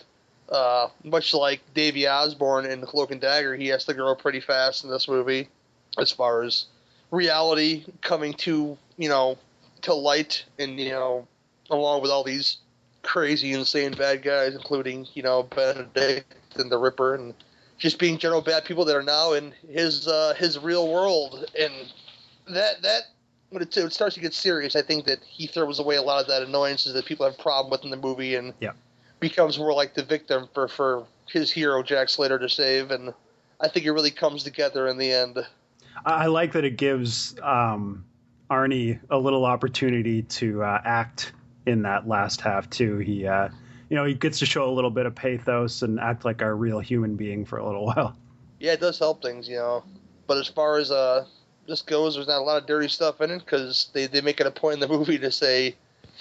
Uh, 0.48 0.88
much 1.02 1.34
like 1.34 1.60
Davey 1.74 2.06
Osborne 2.06 2.66
in 2.66 2.82
Cloak 2.82 3.10
and 3.10 3.20
Dagger, 3.20 3.56
he 3.56 3.68
has 3.68 3.84
to 3.86 3.94
grow 3.94 4.14
pretty 4.14 4.40
fast 4.40 4.84
in 4.84 4.90
this 4.90 5.08
movie, 5.08 5.48
as 5.98 6.10
far 6.10 6.42
as 6.42 6.66
reality 7.10 7.84
coming 8.00 8.34
to 8.34 8.76
you 8.96 9.08
know 9.08 9.38
to 9.82 9.94
light, 9.94 10.44
and 10.58 10.78
you 10.78 10.90
know, 10.90 11.26
along 11.70 12.02
with 12.02 12.10
all 12.10 12.24
these 12.24 12.58
crazy, 13.04 13.52
insane 13.52 13.92
bad 13.92 14.22
guys, 14.22 14.54
including 14.54 15.06
you 15.14 15.22
know 15.22 15.44
Benedict 15.44 16.34
and 16.56 16.70
the 16.70 16.78
Ripper, 16.78 17.14
and 17.14 17.34
just 17.78 17.98
being 17.98 18.18
general 18.18 18.40
bad 18.40 18.64
people 18.64 18.84
that 18.86 18.96
are 18.96 19.02
now 19.02 19.32
in 19.32 19.52
his 19.68 20.08
uh, 20.08 20.34
his 20.36 20.58
real 20.58 20.90
world, 20.90 21.44
and 21.58 21.72
that 22.48 22.82
that 22.82 23.02
when 23.50 23.62
it, 23.62 23.76
it, 23.76 23.92
starts 23.92 24.14
to 24.16 24.20
get 24.20 24.34
serious, 24.34 24.74
I 24.74 24.82
think 24.82 25.04
that 25.04 25.20
he 25.22 25.46
throws 25.46 25.78
away 25.78 25.96
a 25.96 26.02
lot 26.02 26.20
of 26.20 26.28
that 26.28 26.42
annoyances 26.42 26.94
that 26.94 27.04
people 27.04 27.24
have 27.26 27.38
problem 27.38 27.70
with 27.70 27.84
in 27.84 27.90
the 27.90 27.96
movie, 27.96 28.34
and 28.34 28.52
yeah. 28.60 28.72
becomes 29.20 29.58
more 29.58 29.72
like 29.72 29.94
the 29.94 30.04
victim 30.04 30.48
for 30.52 30.68
for 30.68 31.06
his 31.28 31.50
hero 31.50 31.82
Jack 31.82 32.08
Slater 32.08 32.38
to 32.38 32.48
save, 32.48 32.90
and 32.90 33.14
I 33.60 33.68
think 33.68 33.86
it 33.86 33.92
really 33.92 34.10
comes 34.10 34.42
together 34.44 34.88
in 34.88 34.98
the 34.98 35.12
end. 35.12 35.38
I 36.04 36.26
like 36.26 36.52
that 36.52 36.64
it 36.64 36.76
gives 36.76 37.36
um, 37.40 38.04
Arnie 38.50 38.98
a 39.10 39.18
little 39.18 39.44
opportunity 39.44 40.22
to 40.22 40.62
uh, 40.62 40.80
act 40.84 41.32
in 41.66 41.82
that 41.82 42.08
last 42.08 42.40
half 42.40 42.68
too. 42.70 42.98
He, 42.98 43.26
uh, 43.26 43.48
you 43.88 43.96
know, 43.96 44.04
he 44.04 44.14
gets 44.14 44.38
to 44.40 44.46
show 44.46 44.68
a 44.68 44.72
little 44.72 44.90
bit 44.90 45.06
of 45.06 45.14
pathos 45.14 45.82
and 45.82 46.00
act 46.00 46.24
like 46.24 46.42
a 46.42 46.52
real 46.52 46.80
human 46.80 47.16
being 47.16 47.44
for 47.44 47.58
a 47.58 47.66
little 47.66 47.86
while. 47.94 48.16
Yeah, 48.60 48.72
it 48.72 48.80
does 48.80 48.98
help 48.98 49.22
things, 49.22 49.48
you 49.48 49.56
know. 49.56 49.84
But 50.26 50.38
as 50.38 50.48
far 50.48 50.78
as 50.78 50.90
uh, 50.90 51.26
this 51.66 51.82
goes, 51.82 52.14
there's 52.14 52.26
not 52.26 52.38
a 52.38 52.44
lot 52.44 52.60
of 52.60 52.66
dirty 52.66 52.88
stuff 52.88 53.20
in 53.20 53.30
it 53.30 53.38
because 53.40 53.90
they, 53.92 54.06
they 54.06 54.20
make 54.20 54.40
it 54.40 54.46
a 54.46 54.50
point 54.50 54.74
in 54.74 54.80
the 54.80 54.88
movie 54.96 55.18
to 55.18 55.30
say 55.30 55.76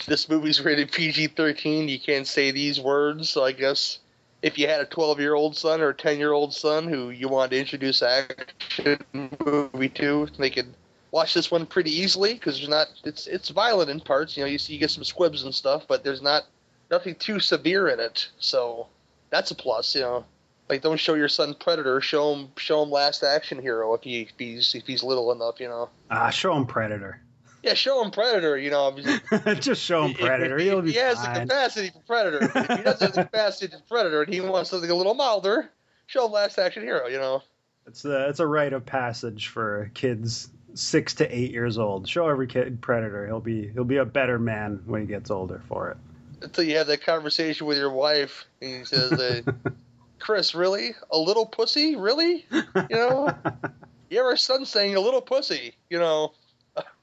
this 0.07 0.27
movie's 0.29 0.61
rated 0.61 0.91
PG-13. 0.91 1.89
You 1.89 1.99
can't 1.99 2.27
say 2.27 2.51
these 2.51 2.79
words. 2.79 3.29
So 3.29 3.43
I 3.43 3.51
guess 3.51 3.99
if 4.41 4.57
you 4.57 4.67
had 4.67 4.81
a 4.81 4.85
12 4.85 5.19
year 5.19 5.33
old 5.33 5.55
son 5.55 5.81
or 5.81 5.89
a 5.89 5.93
10 5.93 6.19
year 6.19 6.33
old 6.33 6.53
son 6.53 6.87
who 6.87 7.09
you 7.09 7.29
wanted 7.29 7.51
to 7.51 7.59
introduce 7.59 8.01
action 8.01 8.99
movie 9.45 9.89
to, 9.89 10.27
they 10.37 10.49
could 10.49 10.73
watch 11.13 11.35
this 11.35 11.51
one 11.51 11.67
pretty 11.67 11.91
easily 11.91 12.33
because 12.33 12.57
there's 12.57 12.67
not 12.67 12.87
it's 13.05 13.27
it's 13.27 13.49
violent 13.49 13.89
in 13.89 14.01
parts. 14.01 14.35
You 14.35 14.43
know, 14.43 14.49
you 14.49 14.57
see 14.57 14.73
you 14.73 14.79
get 14.79 14.91
some 14.91 15.05
squibs 15.05 15.43
and 15.43 15.55
stuff, 15.55 15.85
but 15.87 16.03
there's 16.03 16.21
not 16.21 16.43
nothing 16.91 17.15
too 17.15 17.39
severe 17.39 17.87
in 17.87 18.01
it. 18.01 18.27
So 18.39 18.87
that's 19.29 19.51
a 19.51 19.55
plus. 19.55 19.95
You 19.95 20.01
know, 20.01 20.25
like 20.67 20.81
don't 20.81 20.99
show 20.99 21.13
your 21.13 21.29
son 21.29 21.55
Predator. 21.57 22.01
Show 22.01 22.35
him 22.35 22.49
show 22.57 22.83
him 22.83 22.89
Last 22.89 23.23
Action 23.23 23.61
Hero 23.61 23.93
if, 23.93 24.01
he, 24.01 24.21
if 24.21 24.31
he's 24.37 24.75
if 24.75 24.85
he's 24.85 25.03
little 25.03 25.31
enough. 25.31 25.61
You 25.61 25.69
know. 25.69 25.89
Ah, 26.11 26.31
show 26.31 26.53
him 26.55 26.65
Predator. 26.65 27.21
Yeah, 27.61 27.75
show 27.75 28.03
him 28.03 28.11
Predator. 28.11 28.57
You 28.57 28.71
know, 28.71 28.97
just 29.59 29.81
show 29.83 30.05
him 30.05 30.15
Predator. 30.15 30.57
He'll 30.57 30.81
be 30.81 30.91
he 30.91 30.97
has 30.97 31.23
fine. 31.23 31.33
the 31.33 31.39
capacity 31.41 31.91
for 31.91 31.99
Predator. 32.07 32.39
if 32.43 32.77
he 32.77 32.83
doesn't 32.83 33.01
have 33.01 33.13
the 33.13 33.23
capacity 33.31 33.73
for 33.73 33.83
Predator, 33.87 34.23
and 34.23 34.33
he 34.33 34.41
wants 34.41 34.71
something 34.71 34.89
a 34.89 34.95
little 34.95 35.13
milder, 35.13 35.69
show 36.07 36.25
him 36.25 36.31
Last 36.31 36.57
Action 36.57 36.83
Hero. 36.83 37.07
You 37.07 37.19
know. 37.19 37.43
It's 37.85 38.03
a 38.03 38.29
it's 38.29 38.39
a 38.39 38.47
rite 38.47 38.73
of 38.73 38.85
passage 38.85 39.47
for 39.47 39.91
kids 39.93 40.49
six 40.75 41.13
to 41.15 41.35
eight 41.35 41.51
years 41.51 41.77
old. 41.77 42.07
Show 42.07 42.27
every 42.27 42.47
kid 42.47 42.81
Predator. 42.81 43.25
He'll 43.25 43.39
be 43.39 43.69
he'll 43.69 43.83
be 43.83 43.97
a 43.97 44.05
better 44.05 44.39
man 44.39 44.81
when 44.85 45.01
he 45.01 45.07
gets 45.07 45.31
older 45.31 45.61
for 45.67 45.91
it. 45.91 45.97
Until 46.41 46.63
you 46.65 46.77
have 46.77 46.87
that 46.87 47.03
conversation 47.03 47.67
with 47.67 47.77
your 47.77 47.91
wife, 47.91 48.45
and 48.61 48.79
he 48.79 48.85
says, 48.85 49.13
uh, 49.13 49.41
"Chris, 50.19 50.53
really, 50.53 50.95
a 51.11 51.17
little 51.17 51.45
pussy, 51.45 51.95
really? 51.95 52.45
You 52.51 52.63
know, 52.91 53.33
you 54.09 54.17
have 54.17 54.25
our 54.25 54.37
son 54.37 54.65
saying 54.65 54.95
a 54.95 54.99
little 54.99 55.21
pussy, 55.21 55.75
you 55.89 55.99
know." 55.99 56.33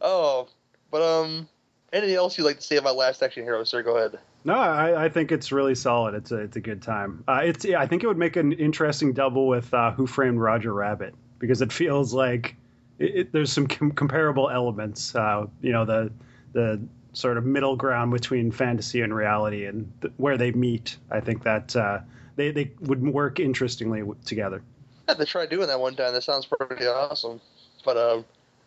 oh, 0.00 0.46
but 0.90 1.02
um, 1.02 1.48
anything 1.92 2.14
else 2.14 2.36
you'd 2.36 2.44
like 2.44 2.56
to 2.56 2.62
say 2.62 2.76
about 2.76 2.96
Last 2.96 3.22
Action 3.22 3.44
Hero, 3.44 3.64
sir? 3.64 3.82
Go 3.82 3.96
ahead. 3.96 4.18
No, 4.44 4.54
I, 4.54 5.06
I 5.06 5.08
think 5.08 5.32
it's 5.32 5.52
really 5.52 5.74
solid. 5.74 6.14
It's 6.14 6.30
a 6.30 6.36
it's 6.36 6.56
a 6.56 6.60
good 6.60 6.82
time. 6.82 7.24
Uh, 7.26 7.40
it's 7.44 7.64
I 7.66 7.86
think 7.86 8.04
it 8.04 8.06
would 8.06 8.18
make 8.18 8.36
an 8.36 8.52
interesting 8.52 9.12
double 9.12 9.48
with 9.48 9.72
uh, 9.74 9.92
Who 9.92 10.06
Framed 10.06 10.38
Roger 10.38 10.72
Rabbit 10.72 11.14
because 11.40 11.60
it 11.62 11.72
feels 11.72 12.14
like 12.14 12.54
it, 13.00 13.16
it, 13.16 13.32
there's 13.32 13.52
some 13.52 13.66
com- 13.66 13.90
comparable 13.90 14.48
elements. 14.48 15.12
Uh, 15.16 15.46
you 15.60 15.72
know, 15.72 15.84
the 15.84 16.12
the 16.52 16.80
sort 17.12 17.36
of 17.36 17.44
middle 17.44 17.74
ground 17.74 18.12
between 18.12 18.52
fantasy 18.52 19.00
and 19.00 19.12
reality, 19.12 19.64
and 19.64 19.92
th- 20.00 20.14
where 20.18 20.38
they 20.38 20.52
meet. 20.52 20.96
I 21.10 21.18
think 21.18 21.42
that 21.42 21.74
uh, 21.74 21.98
they 22.36 22.52
they 22.52 22.70
would 22.82 23.02
work 23.02 23.40
interestingly 23.40 24.00
w- 24.00 24.16
together. 24.24 24.62
Had 25.08 25.18
to 25.18 25.26
try 25.26 25.46
doing 25.46 25.66
that 25.66 25.80
one 25.80 25.96
time. 25.96 26.12
That 26.12 26.22
sounds 26.22 26.46
pretty 26.46 26.86
awesome. 26.86 27.40
But 27.84 27.96
uh, 27.96 28.16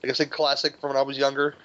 like 0.02 0.10
I 0.10 0.14
said, 0.14 0.32
classic 0.32 0.74
from 0.82 0.90
when 0.90 0.98
I 0.98 1.04
was 1.04 1.18
younger. 1.18 1.56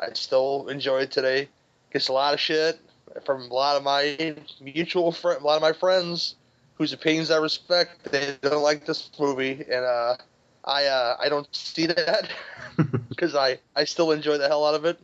I 0.00 0.12
still 0.14 0.68
enjoy 0.68 1.00
it 1.00 1.10
today. 1.10 1.48
Gets 1.92 2.08
a 2.08 2.12
lot 2.12 2.34
of 2.34 2.40
shit 2.40 2.80
from 3.24 3.42
a 3.42 3.54
lot 3.54 3.76
of 3.76 3.82
my 3.82 4.36
mutual 4.60 5.12
friend, 5.12 5.40
a 5.40 5.44
lot 5.44 5.56
of 5.56 5.62
my 5.62 5.72
friends 5.72 6.36
whose 6.74 6.92
opinions 6.92 7.30
I 7.30 7.38
respect. 7.38 8.10
They 8.10 8.36
don't 8.42 8.62
like 8.62 8.86
this 8.86 9.10
movie, 9.18 9.64
and 9.70 9.84
uh, 9.84 10.16
I 10.64 10.86
uh, 10.86 11.16
I 11.18 11.28
don't 11.28 11.48
see 11.54 11.86
that 11.86 12.30
because 13.08 13.34
I, 13.34 13.58
I 13.76 13.84
still 13.84 14.12
enjoy 14.12 14.38
the 14.38 14.48
hell 14.48 14.66
out 14.66 14.74
of 14.74 14.84
it. 14.84 14.98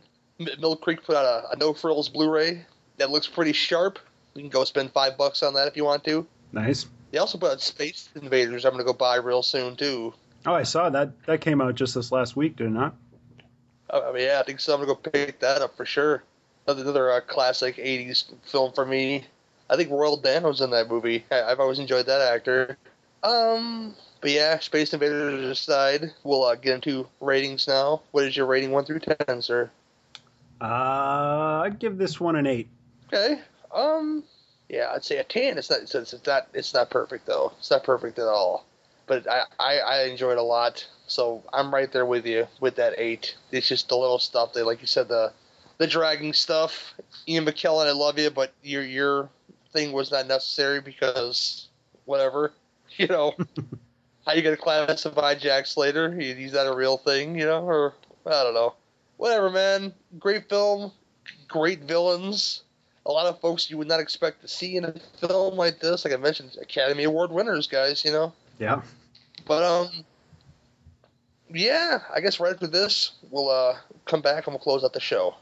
Mill 0.59 0.75
Creek 0.75 1.03
put 1.03 1.15
out 1.15 1.25
a, 1.25 1.51
a 1.51 1.55
no 1.57 1.73
frills 1.73 2.09
Blu-ray 2.09 2.65
that 2.97 3.09
looks 3.09 3.27
pretty 3.27 3.53
sharp. 3.53 3.99
You 4.35 4.41
can 4.41 4.49
go 4.49 4.63
spend 4.63 4.91
five 4.91 5.17
bucks 5.17 5.41
on 5.41 5.53
that 5.55 5.67
if 5.67 5.75
you 5.75 5.83
want 5.83 6.03
to. 6.05 6.27
Nice. 6.51 6.85
They 7.11 7.17
also 7.17 7.37
put 7.37 7.51
out 7.51 7.61
Space 7.61 8.09
Invaders. 8.15 8.65
I'm 8.65 8.71
gonna 8.71 8.83
go 8.83 8.93
buy 8.93 9.15
real 9.15 9.41
soon 9.41 9.75
too. 9.75 10.13
Oh, 10.45 10.53
I 10.53 10.63
saw 10.63 10.89
that. 10.89 11.23
That 11.25 11.41
came 11.41 11.61
out 11.61 11.75
just 11.75 11.95
this 11.95 12.11
last 12.11 12.35
week, 12.35 12.57
did 12.57 12.67
it 12.67 12.71
not? 12.71 12.95
I 13.89 14.11
mean, 14.11 14.23
yeah, 14.23 14.39
I 14.39 14.43
think 14.43 14.59
so. 14.59 14.73
I'm 14.73 14.79
gonna 14.81 14.93
go 14.93 14.95
pick 14.95 15.39
that 15.39 15.61
up 15.61 15.75
for 15.75 15.85
sure. 15.85 16.23
Another, 16.67 16.83
another 16.83 17.11
uh, 17.11 17.21
classic 17.21 17.77
'80s 17.77 18.25
film 18.43 18.73
for 18.73 18.85
me. 18.85 19.25
I 19.69 19.75
think 19.75 19.89
Royal 19.89 20.17
Dano's 20.17 20.61
in 20.61 20.69
that 20.71 20.89
movie. 20.89 21.25
I, 21.31 21.43
I've 21.43 21.59
always 21.59 21.79
enjoyed 21.79 22.05
that 22.05 22.21
actor. 22.21 22.77
Um, 23.23 23.95
but 24.21 24.31
yeah, 24.31 24.59
Space 24.59 24.93
Invaders 24.93 25.45
aside, 25.45 26.11
we'll 26.23 26.43
uh, 26.43 26.55
get 26.55 26.75
into 26.75 27.07
ratings 27.21 27.67
now. 27.67 28.01
What 28.11 28.25
is 28.25 28.35
your 28.35 28.45
rating, 28.45 28.71
one 28.71 28.85
through 28.85 28.99
ten, 28.99 29.41
sir? 29.41 29.69
Uh, 30.59 31.61
I'd 31.63 31.79
give 31.79 31.97
this 31.97 32.19
one 32.19 32.35
an 32.35 32.47
eight. 32.47 32.67
Okay. 33.07 33.39
Um, 33.73 34.23
yeah, 34.69 34.91
I'd 34.93 35.03
say 35.03 35.17
a 35.17 35.23
ten. 35.23 35.57
It's 35.57 35.69
not. 35.69 35.81
It's, 35.81 35.95
it's 35.95 36.25
not. 36.25 36.47
It's 36.53 36.73
not 36.73 36.89
perfect 36.89 37.25
though. 37.25 37.53
It's 37.59 37.71
not 37.71 37.83
perfect 37.83 38.19
at 38.19 38.25
all. 38.25 38.65
But 39.05 39.29
I, 39.29 39.43
I, 39.59 39.77
I 39.79 40.03
enjoyed 40.05 40.37
a 40.37 40.43
lot. 40.43 40.85
So 41.07 41.43
I'm 41.53 41.73
right 41.73 41.91
there 41.91 42.05
with 42.05 42.25
you 42.25 42.47
with 42.59 42.75
that 42.75 42.95
eight. 42.97 43.35
It's 43.51 43.67
just 43.67 43.87
the 43.87 43.95
little 43.95 44.19
stuff 44.19 44.53
that, 44.53 44.65
like 44.65 44.81
you 44.81 44.87
said, 44.87 45.07
the 45.07 45.31
the 45.77 45.87
dragging 45.87 46.33
stuff. 46.33 46.93
Ian 47.27 47.45
McKellen, 47.45 47.87
I 47.87 47.91
love 47.91 48.19
you, 48.19 48.29
but 48.29 48.51
your 48.63 48.83
your 48.83 49.29
thing 49.71 49.91
was 49.91 50.11
not 50.11 50.27
necessary 50.27 50.81
because 50.81 51.67
whatever, 52.05 52.51
you 52.97 53.07
know. 53.07 53.33
how 54.27 54.33
you 54.33 54.41
gonna 54.41 54.57
classify 54.57 55.33
Jack 55.35 55.65
Slater? 55.65 56.13
He, 56.13 56.33
he's 56.33 56.51
not 56.51 56.67
a 56.67 56.75
real 56.75 56.97
thing, 56.97 57.39
you 57.39 57.45
know, 57.45 57.63
or 57.63 57.93
I 58.25 58.43
don't 58.43 58.53
know. 58.53 58.75
Whatever, 59.15 59.49
man. 59.49 59.93
Great 60.19 60.49
film, 60.49 60.91
great 61.47 61.83
villains. 61.83 62.63
A 63.05 63.11
lot 63.11 63.25
of 63.25 63.39
folks 63.39 63.69
you 63.69 63.77
would 63.77 63.87
not 63.87 64.01
expect 64.01 64.41
to 64.41 64.49
see 64.49 64.75
in 64.75 64.83
a 64.83 64.93
film 65.25 65.55
like 65.55 65.79
this. 65.79 66.03
Like 66.03 66.13
I 66.13 66.17
mentioned, 66.17 66.57
Academy 66.61 67.05
Award 67.05 67.31
winners, 67.31 67.67
guys. 67.67 68.03
You 68.03 68.11
know. 68.11 68.33
Yeah. 68.59 68.81
But 69.47 69.63
um, 69.63 70.03
yeah. 71.49 71.99
I 72.13 72.19
guess 72.19 72.41
right 72.41 72.53
after 72.53 72.67
this, 72.67 73.11
we'll 73.31 73.49
uh 73.49 73.77
come 74.05 74.21
back 74.21 74.45
and 74.45 74.53
we'll 74.53 74.59
close 74.59 74.83
out 74.83 74.91
the 74.91 74.99
show. 74.99 75.35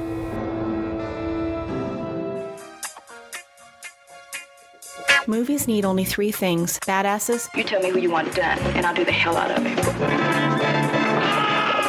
Movies 5.26 5.70
need 5.70 5.86
only 5.86 6.04
three 6.04 6.34
things 6.34 6.80
badasses. 6.80 7.48
You 7.56 7.64
tell 7.64 7.82
me 7.82 7.92
who 7.92 8.00
you 8.00 8.12
want 8.12 8.36
done, 8.36 8.60
and 8.76 8.86
I'll 8.86 8.94
do 8.94 9.06
the 9.06 9.14
hell 9.14 9.38
out 9.38 9.52
of 9.52 9.66
it. 9.66 9.80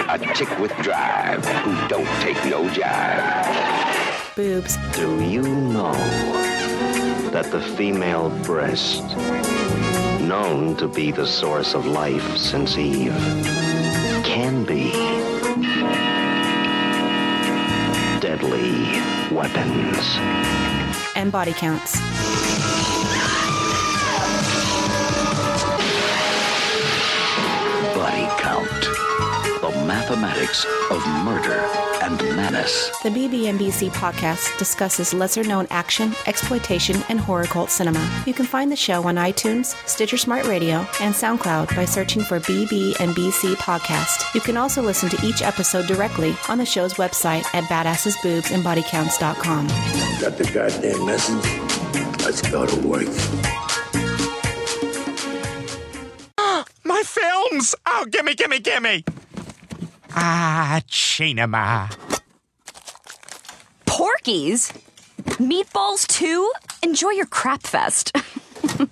A 0.09 0.35
chick 0.35 0.57
with 0.61 0.71
drive 0.85 1.45
who 1.45 1.89
don't 1.89 2.07
take 2.21 2.37
no 2.45 2.63
jive. 2.69 4.37
Boobs. 4.37 4.77
Do 4.93 5.21
you 5.25 5.43
know 5.43 6.46
that 7.37 7.51
the 7.51 7.61
female 7.61 8.31
breast, 8.45 9.05
known 10.23 10.75
to 10.75 10.89
be 10.89 11.11
the 11.11 11.27
source 11.27 11.75
of 11.75 11.85
life 11.85 12.35
since 12.39 12.79
Eve, 12.79 13.13
can 14.25 14.65
be 14.65 14.91
deadly 18.21 18.73
weapons? 19.31 20.17
And 21.15 21.31
body 21.31 21.53
counts. 21.53 22.16
Mathematics 29.97 30.67
of 30.91 31.01
murder 31.25 31.59
and 32.03 32.19
menace. 32.37 32.91
The 33.03 33.09
BB&BC 33.09 33.89
podcast 33.93 34.59
discusses 34.59 35.15
lesser-known 35.15 35.67
action, 35.71 36.15
exploitation, 36.27 37.03
and 37.09 37.19
horror 37.19 37.47
cult 37.47 37.71
cinema. 37.71 38.07
You 38.27 38.35
can 38.35 38.45
find 38.45 38.71
the 38.71 38.77
show 38.77 39.03
on 39.05 39.15
iTunes, 39.15 39.75
Stitcher 39.89 40.19
Smart 40.19 40.45
Radio, 40.47 40.87
and 41.01 41.15
SoundCloud 41.15 41.75
by 41.75 41.87
searching 41.87 42.21
for 42.23 42.39
BB&BC 42.41 43.55
podcast. 43.55 44.35
You 44.35 44.43
can 44.43 44.59
also 44.59 44.83
listen 44.83 45.09
to 45.09 45.27
each 45.27 45.41
episode 45.41 45.87
directly 45.87 46.37
on 46.47 46.59
the 46.59 46.67
show's 46.67 46.93
website 46.95 47.45
at 47.55 47.65
badassesboobsandbodycounts.com. 47.65 49.67
Got 50.21 50.37
the 50.37 50.45
goddamn 50.53 51.07
message? 51.07 51.43
Let's 52.23 52.43
go 52.43 52.67
to 52.67 52.77
work. 52.87 53.09
My 56.85 57.03
films! 57.03 57.75
Oh, 57.87 58.05
gimme, 58.11 58.35
gimme, 58.35 58.61
gimme! 58.61 59.03
Ah, 60.17 60.81
Chinema. 60.89 61.95
Porky's? 63.85 64.73
Meatballs 65.39 66.07
too? 66.07 66.51
Enjoy 66.83 67.11
your 67.11 67.27
crap 67.27 67.63
fest. 67.63 68.13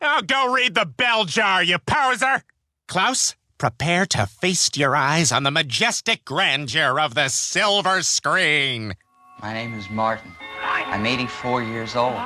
Oh, 0.00 0.22
go 0.22 0.52
read 0.54 0.74
the 0.74 0.86
bell 0.86 1.24
jar, 1.24 1.62
you 1.62 1.76
poser! 1.78 2.42
Klaus, 2.86 3.34
prepare 3.58 4.06
to 4.06 4.26
feast 4.26 4.76
your 4.76 4.94
eyes 4.94 5.32
on 5.32 5.42
the 5.42 5.50
majestic 5.50 6.24
grandeur 6.24 7.00
of 7.00 7.14
the 7.14 7.28
silver 7.28 8.02
screen. 8.02 8.94
My 9.42 9.52
name 9.52 9.74
is 9.74 9.90
Martin. 9.90 10.32
I'm 10.62 11.04
84 11.04 11.62
years 11.64 11.96
old. 11.96 12.16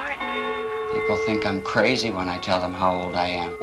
People 0.92 1.16
think 1.24 1.46
I'm 1.46 1.62
crazy 1.62 2.10
when 2.10 2.28
I 2.28 2.38
tell 2.38 2.60
them 2.60 2.74
how 2.74 2.94
old 2.94 3.14
I 3.14 3.28
am. 3.28 3.56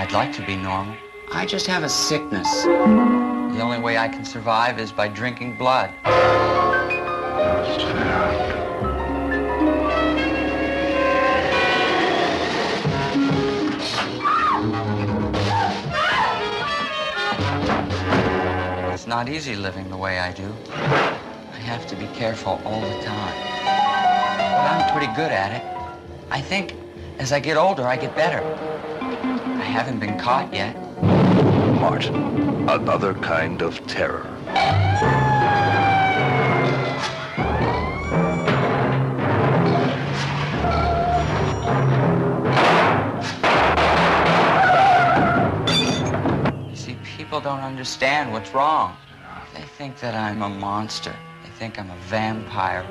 I'd 0.00 0.12
like 0.12 0.32
to 0.36 0.42
be 0.46 0.56
normal. 0.56 0.96
I 1.32 1.46
just 1.46 1.68
have 1.68 1.84
a 1.84 1.88
sickness. 1.88 2.64
The 2.64 3.60
only 3.60 3.78
way 3.78 3.96
I 3.96 4.08
can 4.08 4.24
survive 4.24 4.80
is 4.80 4.90
by 4.90 5.06
drinking 5.06 5.56
blood. 5.56 5.94
It's 18.92 19.06
not 19.06 19.28
easy 19.28 19.54
living 19.54 19.88
the 19.88 19.96
way 19.96 20.18
I 20.18 20.32
do. 20.32 20.52
I 20.72 21.58
have 21.62 21.86
to 21.86 21.96
be 21.96 22.06
careful 22.08 22.60
all 22.64 22.80
the 22.80 23.02
time. 23.04 23.34
But 23.64 24.66
I'm 24.66 24.92
pretty 24.92 25.12
good 25.14 25.30
at 25.30 25.52
it. 25.52 25.62
I 26.28 26.40
think 26.40 26.74
as 27.20 27.30
I 27.32 27.38
get 27.38 27.56
older, 27.56 27.86
I 27.86 27.96
get 27.96 28.16
better. 28.16 28.42
I 29.00 29.64
haven't 29.64 30.00
been 30.00 30.18
caught 30.18 30.52
yet. 30.52 30.76
Martin, 31.80 32.68
another 32.68 33.14
kind 33.14 33.62
of 33.62 33.74
terror. 33.86 34.26
You 46.68 46.76
see, 46.76 46.98
people 47.16 47.40
don't 47.40 47.60
understand 47.60 48.30
what's 48.30 48.52
wrong. 48.52 48.94
They 49.54 49.62
think 49.62 49.98
that 50.00 50.14
I'm 50.14 50.42
a 50.42 50.50
monster. 50.50 51.16
They 51.42 51.50
think 51.58 51.78
I'm 51.78 51.90
a 51.90 51.96
vampire. 52.10 52.84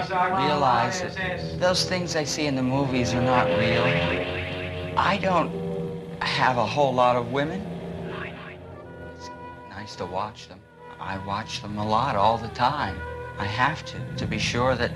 Realize 0.00 1.02
that 1.02 1.60
those 1.60 1.84
things 1.84 2.16
I 2.16 2.24
see 2.24 2.46
in 2.46 2.54
the 2.56 2.62
movies 2.62 3.14
are 3.14 3.22
not 3.22 3.46
real. 3.46 3.84
I 4.96 5.18
don't 5.18 5.50
have 6.22 6.58
a 6.58 6.66
whole 6.66 6.92
lot 6.92 7.16
of 7.16 7.32
women. 7.32 7.60
It's 9.14 9.30
nice 9.70 9.96
to 9.96 10.06
watch 10.06 10.48
them. 10.48 10.60
I 10.98 11.18
watch 11.26 11.62
them 11.62 11.78
a 11.78 11.86
lot 11.86 12.16
all 12.16 12.38
the 12.38 12.48
time. 12.48 12.98
I 13.38 13.44
have 13.44 13.84
to, 13.84 13.98
to 14.16 14.26
be 14.26 14.38
sure 14.38 14.74
that 14.76 14.92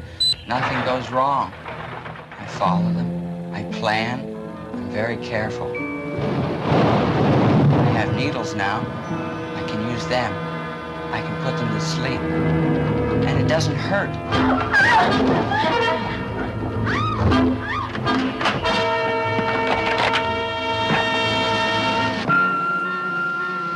nothing 0.48 0.82
goes 0.85 1.10
wrong. 1.10 1.52
I 1.64 2.47
follow 2.48 2.93
them. 2.93 3.52
I 3.52 3.64
plan. 3.78 4.20
I'm 4.72 4.90
very 4.90 5.18
careful. 5.18 5.70
I 7.72 7.90
have 7.93 8.14
needles 8.16 8.55
now. 8.55 8.81
I 9.56 9.62
can 9.68 9.90
use 9.90 10.06
them. 10.06 10.32
I 11.12 11.20
can 11.20 11.43
put 11.44 11.56
them 11.59 11.68
to 11.74 11.81
sleep. 11.81 12.99
And 13.26 13.38
it 13.38 13.48
doesn't 13.48 13.76
hurt. 13.76 14.10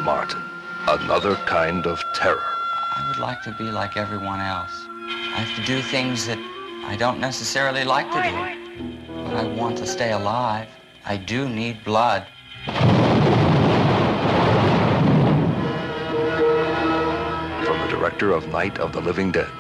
Martin, 0.05 0.43
another 0.89 1.37
kind 1.47 1.87
of 1.87 2.03
terror. 2.15 2.41
I 2.41 3.07
would 3.09 3.19
like 3.19 3.43
to 3.43 3.53
be 3.53 3.71
like 3.71 3.97
everyone 3.97 4.41
else. 4.41 4.87
I 4.89 5.39
have 5.39 5.57
to 5.57 5.65
do 5.65 5.83
things 5.83 6.27
that 6.27 6.39
I 6.87 6.97
don't 6.97 7.21
necessarily 7.21 7.85
like 7.85 8.11
to 8.13 8.23
do. 8.23 9.15
But 9.25 9.35
I 9.35 9.45
want 9.45 9.79
to 9.79 9.87
stay 9.87 10.13
alive. 10.13 10.69
I 11.07 11.17
do 11.17 11.49
need 11.49 11.83
blood. 11.85 12.27
Director 18.19 18.33
of 18.33 18.53
Night 18.53 18.79
of 18.79 18.93
the 18.93 19.01
Living 19.01 19.33
Dead. 19.33 19.51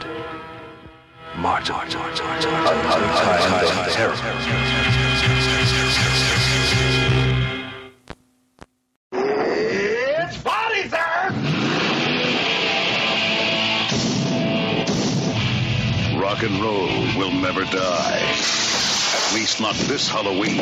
Martin, 1.37 1.75
another 1.75 2.13
kind 2.15 2.45
of 2.45 3.93
terror. 3.93 4.15
It's 10.21 10.37
body, 10.43 10.89
sir! 10.89 11.31
Rock 16.21 16.43
and 16.45 16.61
roll 16.61 16.87
will 17.19 17.33
never 17.33 17.65
die. 17.65 18.21
At 18.21 19.35
least 19.35 19.61
not 19.61 19.75
this 19.75 20.09
Halloween. 20.09 20.61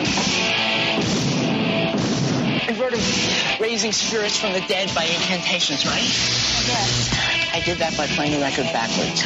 Of 2.68 3.60
raising 3.60 3.92
spirits 3.92 4.38
from 4.38 4.52
the 4.54 4.60
dead 4.62 4.94
by 4.94 5.04
incantations, 5.04 5.84
right? 5.84 6.02
Yes. 6.02 7.31
I 7.54 7.60
did 7.60 7.78
that 7.78 7.94
by 7.98 8.06
playing 8.06 8.32
the 8.32 8.38
record 8.38 8.64
backwards. 8.72 9.22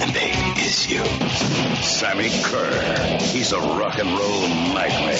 And 0.00 0.12
they 0.12 0.32
is 0.62 0.86
you. 0.90 1.02
Sammy 1.82 2.28
Curr. 2.42 3.18
He's 3.20 3.52
a 3.52 3.58
rock 3.58 3.98
and 3.98 4.10
roll 4.10 4.48
nightmare. 4.74 5.16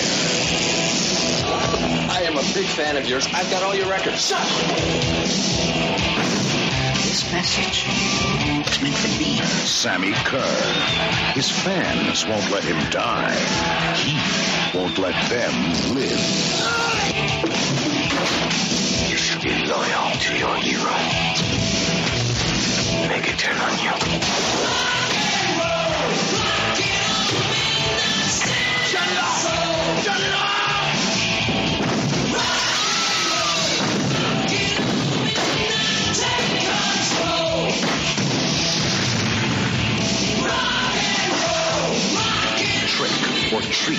I 2.10 2.22
am 2.26 2.36
a 2.36 2.42
big 2.52 2.66
fan 2.66 2.98
of 2.98 3.08
yours. 3.08 3.26
I've 3.32 3.50
got 3.50 3.62
all 3.62 3.74
your 3.74 3.88
records. 3.88 4.28
Shut 4.28 4.46
This 6.96 7.32
message 7.32 7.86
is 8.68 8.82
meant 8.82 8.94
for 8.94 9.18
me. 9.18 9.38
Sammy 9.64 10.12
Curr. 10.12 11.32
His 11.32 11.50
fans 11.50 12.26
won't 12.26 12.50
let 12.50 12.62
him 12.64 12.78
die. 12.90 13.34
He 13.96 14.18
won't 14.78 14.98
let 14.98 15.14
them 15.30 15.94
live. 15.94 17.08
Be 19.40 19.66
loyal 19.66 20.10
to 20.18 20.36
your 20.36 20.56
hero. 20.56 20.94
Make 23.08 23.28
it 23.28 23.38
turn 23.38 23.56
on 23.56 23.78
you. 23.78 23.92
Treat. 43.70 43.98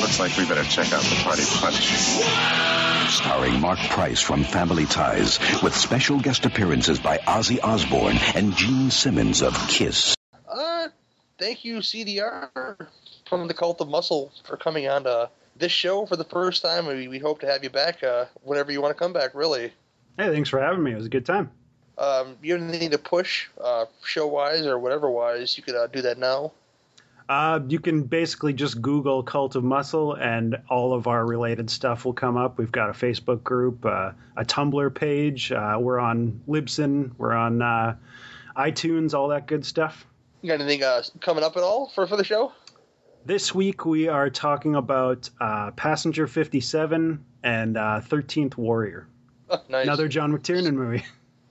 Looks 0.00 0.18
like 0.20 0.36
we 0.36 0.46
better 0.46 0.64
check 0.64 0.92
out 0.92 1.02
the 1.02 1.16
party 1.22 1.42
punch. 1.60 2.93
Starring 3.08 3.60
Mark 3.60 3.78
Price 3.90 4.20
from 4.20 4.44
Family 4.44 4.86
Ties, 4.86 5.38
with 5.62 5.74
special 5.74 6.18
guest 6.18 6.46
appearances 6.46 6.98
by 6.98 7.18
Ozzy 7.18 7.62
Osbourne 7.62 8.16
and 8.34 8.54
Gene 8.56 8.90
Simmons 8.90 9.42
of 9.42 9.54
Kiss. 9.68 10.14
Uh, 10.48 10.88
thank 11.38 11.64
you, 11.64 11.78
CDR, 11.78 12.88
from 13.28 13.46
the 13.46 13.54
Cult 13.54 13.80
of 13.80 13.88
Muscle, 13.88 14.32
for 14.44 14.56
coming 14.56 14.88
on 14.88 15.04
to 15.04 15.28
this 15.56 15.70
show 15.70 16.06
for 16.06 16.16
the 16.16 16.24
first 16.24 16.62
time. 16.62 16.86
We, 16.86 17.08
we 17.08 17.18
hope 17.18 17.40
to 17.40 17.46
have 17.46 17.62
you 17.62 17.70
back 17.70 18.02
uh, 18.02 18.24
whenever 18.42 18.72
you 18.72 18.80
want 18.80 18.96
to 18.96 18.98
come 18.98 19.12
back, 19.12 19.34
really. 19.34 19.72
Hey, 20.16 20.32
thanks 20.32 20.48
for 20.48 20.60
having 20.60 20.82
me. 20.82 20.92
It 20.92 20.96
was 20.96 21.06
a 21.06 21.10
good 21.10 21.26
time. 21.26 21.50
Um, 21.98 22.36
you 22.42 22.54
have 22.54 22.62
anything 22.62 22.90
to 22.90 22.98
push 22.98 23.48
uh, 23.62 23.84
show 24.04 24.26
wise 24.26 24.66
or 24.66 24.78
whatever 24.78 25.10
wise, 25.10 25.56
you 25.56 25.62
could 25.62 25.76
uh, 25.76 25.86
do 25.88 26.02
that 26.02 26.18
now. 26.18 26.52
Uh, 27.28 27.60
you 27.68 27.80
can 27.80 28.02
basically 28.02 28.52
just 28.52 28.82
Google 28.82 29.22
Cult 29.22 29.56
of 29.56 29.64
Muscle, 29.64 30.14
and 30.14 30.58
all 30.68 30.92
of 30.92 31.06
our 31.06 31.24
related 31.24 31.70
stuff 31.70 32.04
will 32.04 32.12
come 32.12 32.36
up. 32.36 32.58
We've 32.58 32.72
got 32.72 32.90
a 32.90 32.92
Facebook 32.92 33.42
group, 33.42 33.84
uh, 33.86 34.12
a 34.36 34.44
Tumblr 34.44 34.94
page. 34.94 35.50
Uh, 35.50 35.78
we're 35.80 35.98
on 35.98 36.40
Libsyn. 36.46 37.12
We're 37.16 37.32
on 37.32 37.62
uh, 37.62 37.96
iTunes. 38.56 39.14
All 39.14 39.28
that 39.28 39.46
good 39.46 39.64
stuff. 39.64 40.06
You 40.42 40.48
got 40.48 40.60
anything 40.60 40.82
uh, 40.82 41.02
coming 41.20 41.42
up 41.42 41.56
at 41.56 41.62
all 41.62 41.90
for 41.94 42.06
for 42.06 42.18
the 42.18 42.24
show? 42.24 42.52
This 43.24 43.54
week 43.54 43.86
we 43.86 44.08
are 44.08 44.28
talking 44.28 44.74
about 44.74 45.30
uh, 45.40 45.70
Passenger 45.70 46.26
57 46.26 47.24
and 47.42 48.04
Thirteenth 48.04 48.58
Warrior. 48.58 49.08
Oh, 49.48 49.62
nice. 49.70 49.84
Another 49.84 50.08
John 50.08 50.36
McTiernan 50.36 50.74
movie. 50.74 51.04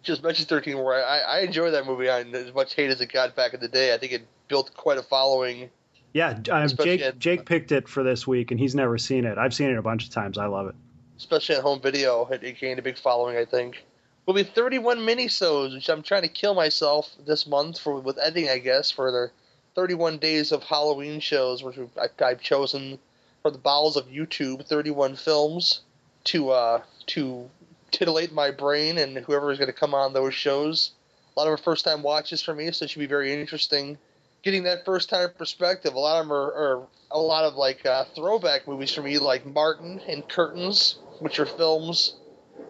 Just 0.03 0.21
mentioned 0.21 0.49
13 0.49 0.77
Warrior. 0.77 1.03
I, 1.03 1.19
I 1.19 1.39
enjoy 1.39 1.71
that 1.71 1.85
movie 1.85 2.09
on 2.09 2.35
as 2.35 2.53
much 2.53 2.75
hate 2.75 2.89
as 2.89 2.99
it 3.01 3.11
got 3.11 3.35
back 3.35 3.53
in 3.53 3.59
the 3.59 3.69
day. 3.69 3.93
I 3.93 3.97
think 3.97 4.11
it 4.11 4.27
built 4.47 4.73
quite 4.75 4.97
a 4.97 5.03
following. 5.03 5.69
Yeah, 6.13 6.39
uh, 6.51 6.67
Jake 6.67 7.01
at- 7.01 7.19
Jake 7.19 7.45
picked 7.45 7.71
it 7.71 7.87
for 7.87 8.03
this 8.03 8.27
week, 8.27 8.51
and 8.51 8.59
he's 8.59 8.75
never 8.75 8.97
seen 8.97 9.25
it. 9.25 9.37
I've 9.37 9.53
seen 9.53 9.69
it 9.69 9.77
a 9.77 9.81
bunch 9.81 10.03
of 10.05 10.11
times. 10.11 10.37
I 10.37 10.45
love 10.45 10.67
it. 10.67 10.75
especially 11.17 11.55
at 11.55 11.61
home 11.61 11.81
video. 11.81 12.25
It, 12.31 12.43
it 12.43 12.59
gained 12.59 12.79
a 12.79 12.83
big 12.83 12.97
following, 12.97 13.37
I 13.37 13.45
think. 13.45 13.83
Will 14.25 14.33
be 14.35 14.43
31 14.43 14.99
minisodes, 14.99 15.73
which 15.73 15.89
I'm 15.89 16.01
trying 16.03 16.21
to 16.21 16.27
kill 16.27 16.53
myself 16.53 17.09
this 17.25 17.45
month 17.47 17.79
for 17.79 17.99
with 17.99 18.17
editing, 18.19 18.49
I 18.49 18.57
guess, 18.59 18.89
for 18.91 19.11
the 19.11 19.31
31 19.75 20.17
days 20.19 20.51
of 20.51 20.63
Halloween 20.63 21.19
shows, 21.19 21.63
which 21.63 21.77
I, 21.97 22.07
I've 22.23 22.41
chosen 22.41 22.99
from 23.41 23.53
the 23.53 23.59
bowels 23.59 23.97
of 23.97 24.07
YouTube, 24.07 24.65
31 24.67 25.15
films 25.15 25.81
to 26.25 26.51
uh, 26.51 26.81
to 27.07 27.49
titillate 27.91 28.31
my 28.31 28.49
brain 28.51 28.97
and 28.97 29.17
whoever 29.17 29.51
is 29.51 29.57
going 29.57 29.67
to 29.67 29.73
come 29.73 29.93
on 29.93 30.13
those 30.13 30.33
shows. 30.33 30.91
A 31.35 31.39
lot 31.39 31.51
of 31.51 31.59
first 31.59 31.83
time 31.83 32.01
watches 32.03 32.41
for 32.41 32.53
me, 32.53 32.71
so 32.71 32.85
it 32.85 32.91
should 32.91 32.99
be 32.99 33.05
very 33.07 33.33
interesting. 33.33 33.97
Getting 34.43 34.63
that 34.63 34.85
first 34.85 35.09
time 35.09 35.29
perspective. 35.37 35.93
A 35.93 35.99
lot 35.99 36.19
of 36.19 36.27
them 36.27 36.33
are, 36.33 36.53
are 36.53 36.87
a 37.11 37.19
lot 37.19 37.45
of 37.45 37.55
like 37.55 37.85
uh, 37.85 38.05
throwback 38.15 38.67
movies 38.67 38.93
for 38.93 39.01
me, 39.01 39.17
like 39.17 39.45
Martin 39.45 40.01
and 40.07 40.27
Curtains, 40.27 40.99
which 41.19 41.39
are 41.39 41.45
films 41.45 42.15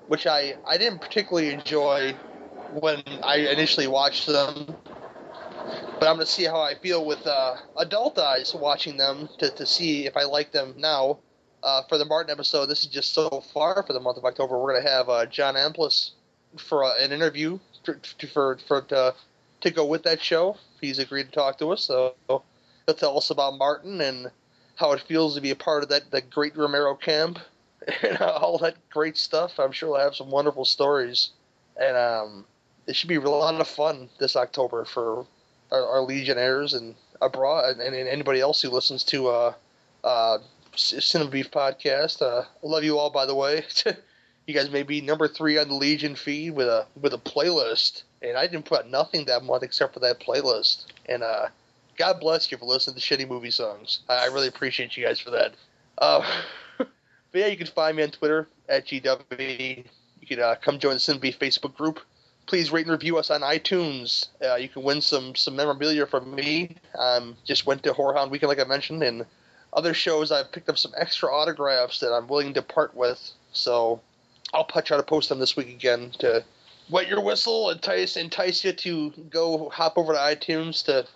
which 0.08 0.28
I, 0.28 0.56
I 0.68 0.78
didn't 0.78 1.00
particularly 1.00 1.52
enjoy 1.52 2.16
when 2.74 3.04
I 3.24 3.38
initially 3.38 3.88
watched 3.88 4.28
them. 4.28 4.76
But 6.00 6.10
I'm 6.10 6.18
going 6.18 6.20
to 6.20 6.26
see 6.26 6.44
how 6.44 6.60
I 6.60 6.76
feel 6.76 7.06
with 7.06 7.26
uh, 7.26 7.56
adult 7.78 8.20
eyes 8.20 8.54
watching 8.54 8.98
them 8.98 9.30
to, 9.40 9.50
to 9.50 9.66
see 9.66 10.06
if 10.06 10.18
I 10.18 10.24
like 10.24 10.52
them 10.52 10.76
now. 10.78 11.20
Uh, 11.62 11.82
for 11.88 11.98
the 11.98 12.04
Martin 12.04 12.30
episode, 12.30 12.66
this 12.66 12.82
is 12.82 12.88
just 12.88 13.14
so 13.14 13.42
far 13.54 13.84
for 13.84 13.94
the 13.94 14.00
month 14.00 14.18
of 14.18 14.26
October. 14.26 14.60
We're 14.60 14.74
going 14.74 14.84
to 14.84 14.90
have 14.90 15.08
uh, 15.08 15.26
John 15.28 15.56
Amplas 15.56 16.12
for 16.58 16.84
uh, 16.84 16.92
an 17.00 17.14
interview 17.14 17.58
for 17.86 18.02
for, 18.34 18.58
for 18.68 18.82
to, 18.82 19.16
to 19.62 19.72
go 19.72 19.86
with 19.86 20.04
that 20.04 20.22
show. 20.22 20.58
He's 20.84 21.00
agreed 21.00 21.26
to 21.26 21.32
talk 21.32 21.58
to 21.60 21.72
us, 21.72 21.84
so 21.84 22.14
he'll 22.28 22.44
tell 22.96 23.18
us 23.18 23.30
about 23.30 23.58
Martin 23.58 24.02
and 24.02 24.30
how 24.76 24.92
it 24.92 25.02
feels 25.02 25.36
to 25.36 25.42
be 25.42 25.52
a 25.52 25.56
part 25.56 25.84
of 25.84 25.90
that 25.90 26.12
the 26.12 26.22
great 26.22 26.58
Romero 26.58 26.96
camp 26.96 27.40
and 28.04 28.18
all 28.18 28.58
that 28.60 28.76
great 28.90 29.18
stuff. 29.18 29.60
I'm 29.60 29.72
sure 29.72 29.92
we'll 29.92 30.00
have 30.00 30.16
some 30.16 30.30
wonderful 30.30 30.66
stories, 30.66 31.30
and 31.80 31.96
um, 31.96 32.46
it 32.88 32.96
should 32.96 33.10
be 33.10 33.16
a 33.16 33.22
lot 33.22 33.60
of 33.60 33.68
fun 33.68 34.10
this 34.20 34.36
October 34.36 34.86
for 34.86 35.26
our, 35.72 35.88
our 35.88 36.02
Legionnaires 36.02 36.74
and 36.74 36.96
abroad, 37.22 37.78
and, 37.78 37.96
and 37.96 38.08
anybody 38.08 38.40
else 38.40 38.62
who 38.62 38.70
listens 38.70 39.04
to 39.06 39.28
uh, 39.28 39.54
uh, 40.04 40.38
Cinema 40.76 41.30
Beef 41.30 41.52
podcast. 41.52 42.22
Uh, 42.22 42.42
I 42.42 42.68
love 42.68 42.84
you 42.84 42.98
all, 42.98 43.10
by 43.10 43.26
the 43.26 43.36
way. 43.36 43.64
you 44.48 44.54
guys 44.54 44.70
may 44.70 44.84
be 44.84 45.02
number 45.02 45.28
three 45.28 45.58
on 45.58 45.70
the 45.70 45.76
Legion 45.76 46.16
feed 46.16 46.52
with 46.52 46.68
a 46.68 46.86
with 47.00 47.14
a 47.14 47.18
playlist, 47.18 48.04
and 48.24 48.38
I 48.38 48.48
didn't 48.48 48.66
put 48.66 48.80
out 48.80 48.90
nothing 48.90 49.26
that 49.26 49.44
month 49.44 49.64
except 49.64 49.94
for 49.94 50.00
that 50.00 50.20
playlist. 50.20 50.86
And 51.08 51.22
uh, 51.24 51.48
God 51.98 52.20
bless 52.20 52.52
you 52.52 52.58
for 52.58 52.66
listening 52.66 52.96
to 52.96 53.02
shitty 53.02 53.28
movie 53.28 53.52
songs. 53.52 54.00
I, 54.10 54.24
I 54.24 54.26
really 54.26 54.48
appreciate 54.48 54.96
you 54.98 55.06
guys 55.06 55.20
for 55.20 55.32
that. 55.32 55.54
Uh, 55.98 56.26
but 56.78 56.88
yeah, 57.34 57.48
you 57.48 57.58
can 57.58 57.68
find 57.68 57.98
me 57.98 58.04
on 58.04 58.10
Twitter 58.10 58.48
at 58.70 58.88
GW. 58.88 59.86
You 60.22 60.28
can 60.28 60.40
uh, 60.40 60.56
come 60.62 60.80
join 60.80 60.96
the 60.96 61.20
Beef 61.20 61.38
Facebook 61.38 61.76
group. 61.76 62.00
Please 62.46 62.72
rate 62.72 62.86
and 62.86 62.92
review 62.92 63.18
us 63.18 63.30
on 63.30 63.42
iTunes. 63.42 64.28
Uh, 64.44 64.56
you 64.56 64.68
can 64.68 64.84
win 64.84 65.00
some 65.00 65.34
some 65.34 65.56
memorabilia 65.56 66.06
from 66.06 66.36
me. 66.36 66.76
Um, 66.98 67.38
just 67.46 67.66
went 67.66 67.84
to 67.84 67.94
Horrorhound 67.94 68.32
Weekend, 68.32 68.50
like 68.50 68.60
I 68.60 68.66
mentioned, 68.66 69.02
and 69.02 69.26
other 69.72 69.94
shows. 69.94 70.30
I've 70.30 70.52
picked 70.52 70.68
up 70.68 70.78
some 70.78 70.92
extra 70.98 71.34
autographs 71.34 72.00
that 72.02 72.14
I'm 72.14 72.28
willing 72.28 72.54
to 72.56 72.62
part 72.62 72.96
with. 72.96 73.32
So 73.54 74.02
I'll 74.54 74.66
try 74.66 74.98
to 74.98 75.04
post 75.04 75.30
them 75.30 75.40
this 75.40 75.56
week 75.56 75.70
again 75.70 76.12
to 76.20 76.44
wet 76.90 77.08
your 77.08 77.22
whistle, 77.22 77.70
entice 77.70 78.18
entice 78.18 78.64
you 78.64 78.74
to 78.74 79.10
go 79.30 79.70
hop 79.70 79.98
over 79.98 80.14
to 80.14 80.20
iTunes 80.20 80.84
to 80.86 81.08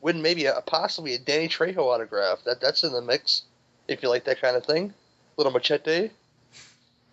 win 0.00 0.22
maybe 0.22 0.46
a 0.46 0.60
possibly 0.66 1.14
a 1.14 1.18
Danny 1.18 1.48
Trejo 1.48 1.78
autograph. 1.78 2.44
That 2.44 2.60
that's 2.60 2.84
in 2.84 2.92
the 2.92 3.02
mix 3.02 3.42
if 3.88 4.02
you 4.02 4.08
like 4.08 4.24
that 4.24 4.40
kind 4.40 4.56
of 4.56 4.64
thing. 4.64 4.92
Little 5.36 5.52
machete. 5.52 6.10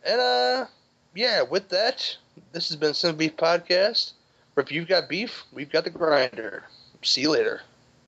And 0.05 0.19
uh 0.19 0.65
yeah, 1.15 1.43
with 1.43 1.69
that, 1.69 2.17
this 2.51 2.69
has 2.69 2.77
been 2.77 2.93
Some 2.93 3.15
Beef 3.15 3.37
Podcast. 3.37 4.13
If 4.57 4.71
you've 4.71 4.87
got 4.87 5.09
beef, 5.09 5.43
we've 5.51 5.71
got 5.71 5.83
the 5.83 5.89
grinder. 5.89 6.63
See 7.01 7.21
you 7.21 7.31
later. 7.31 7.61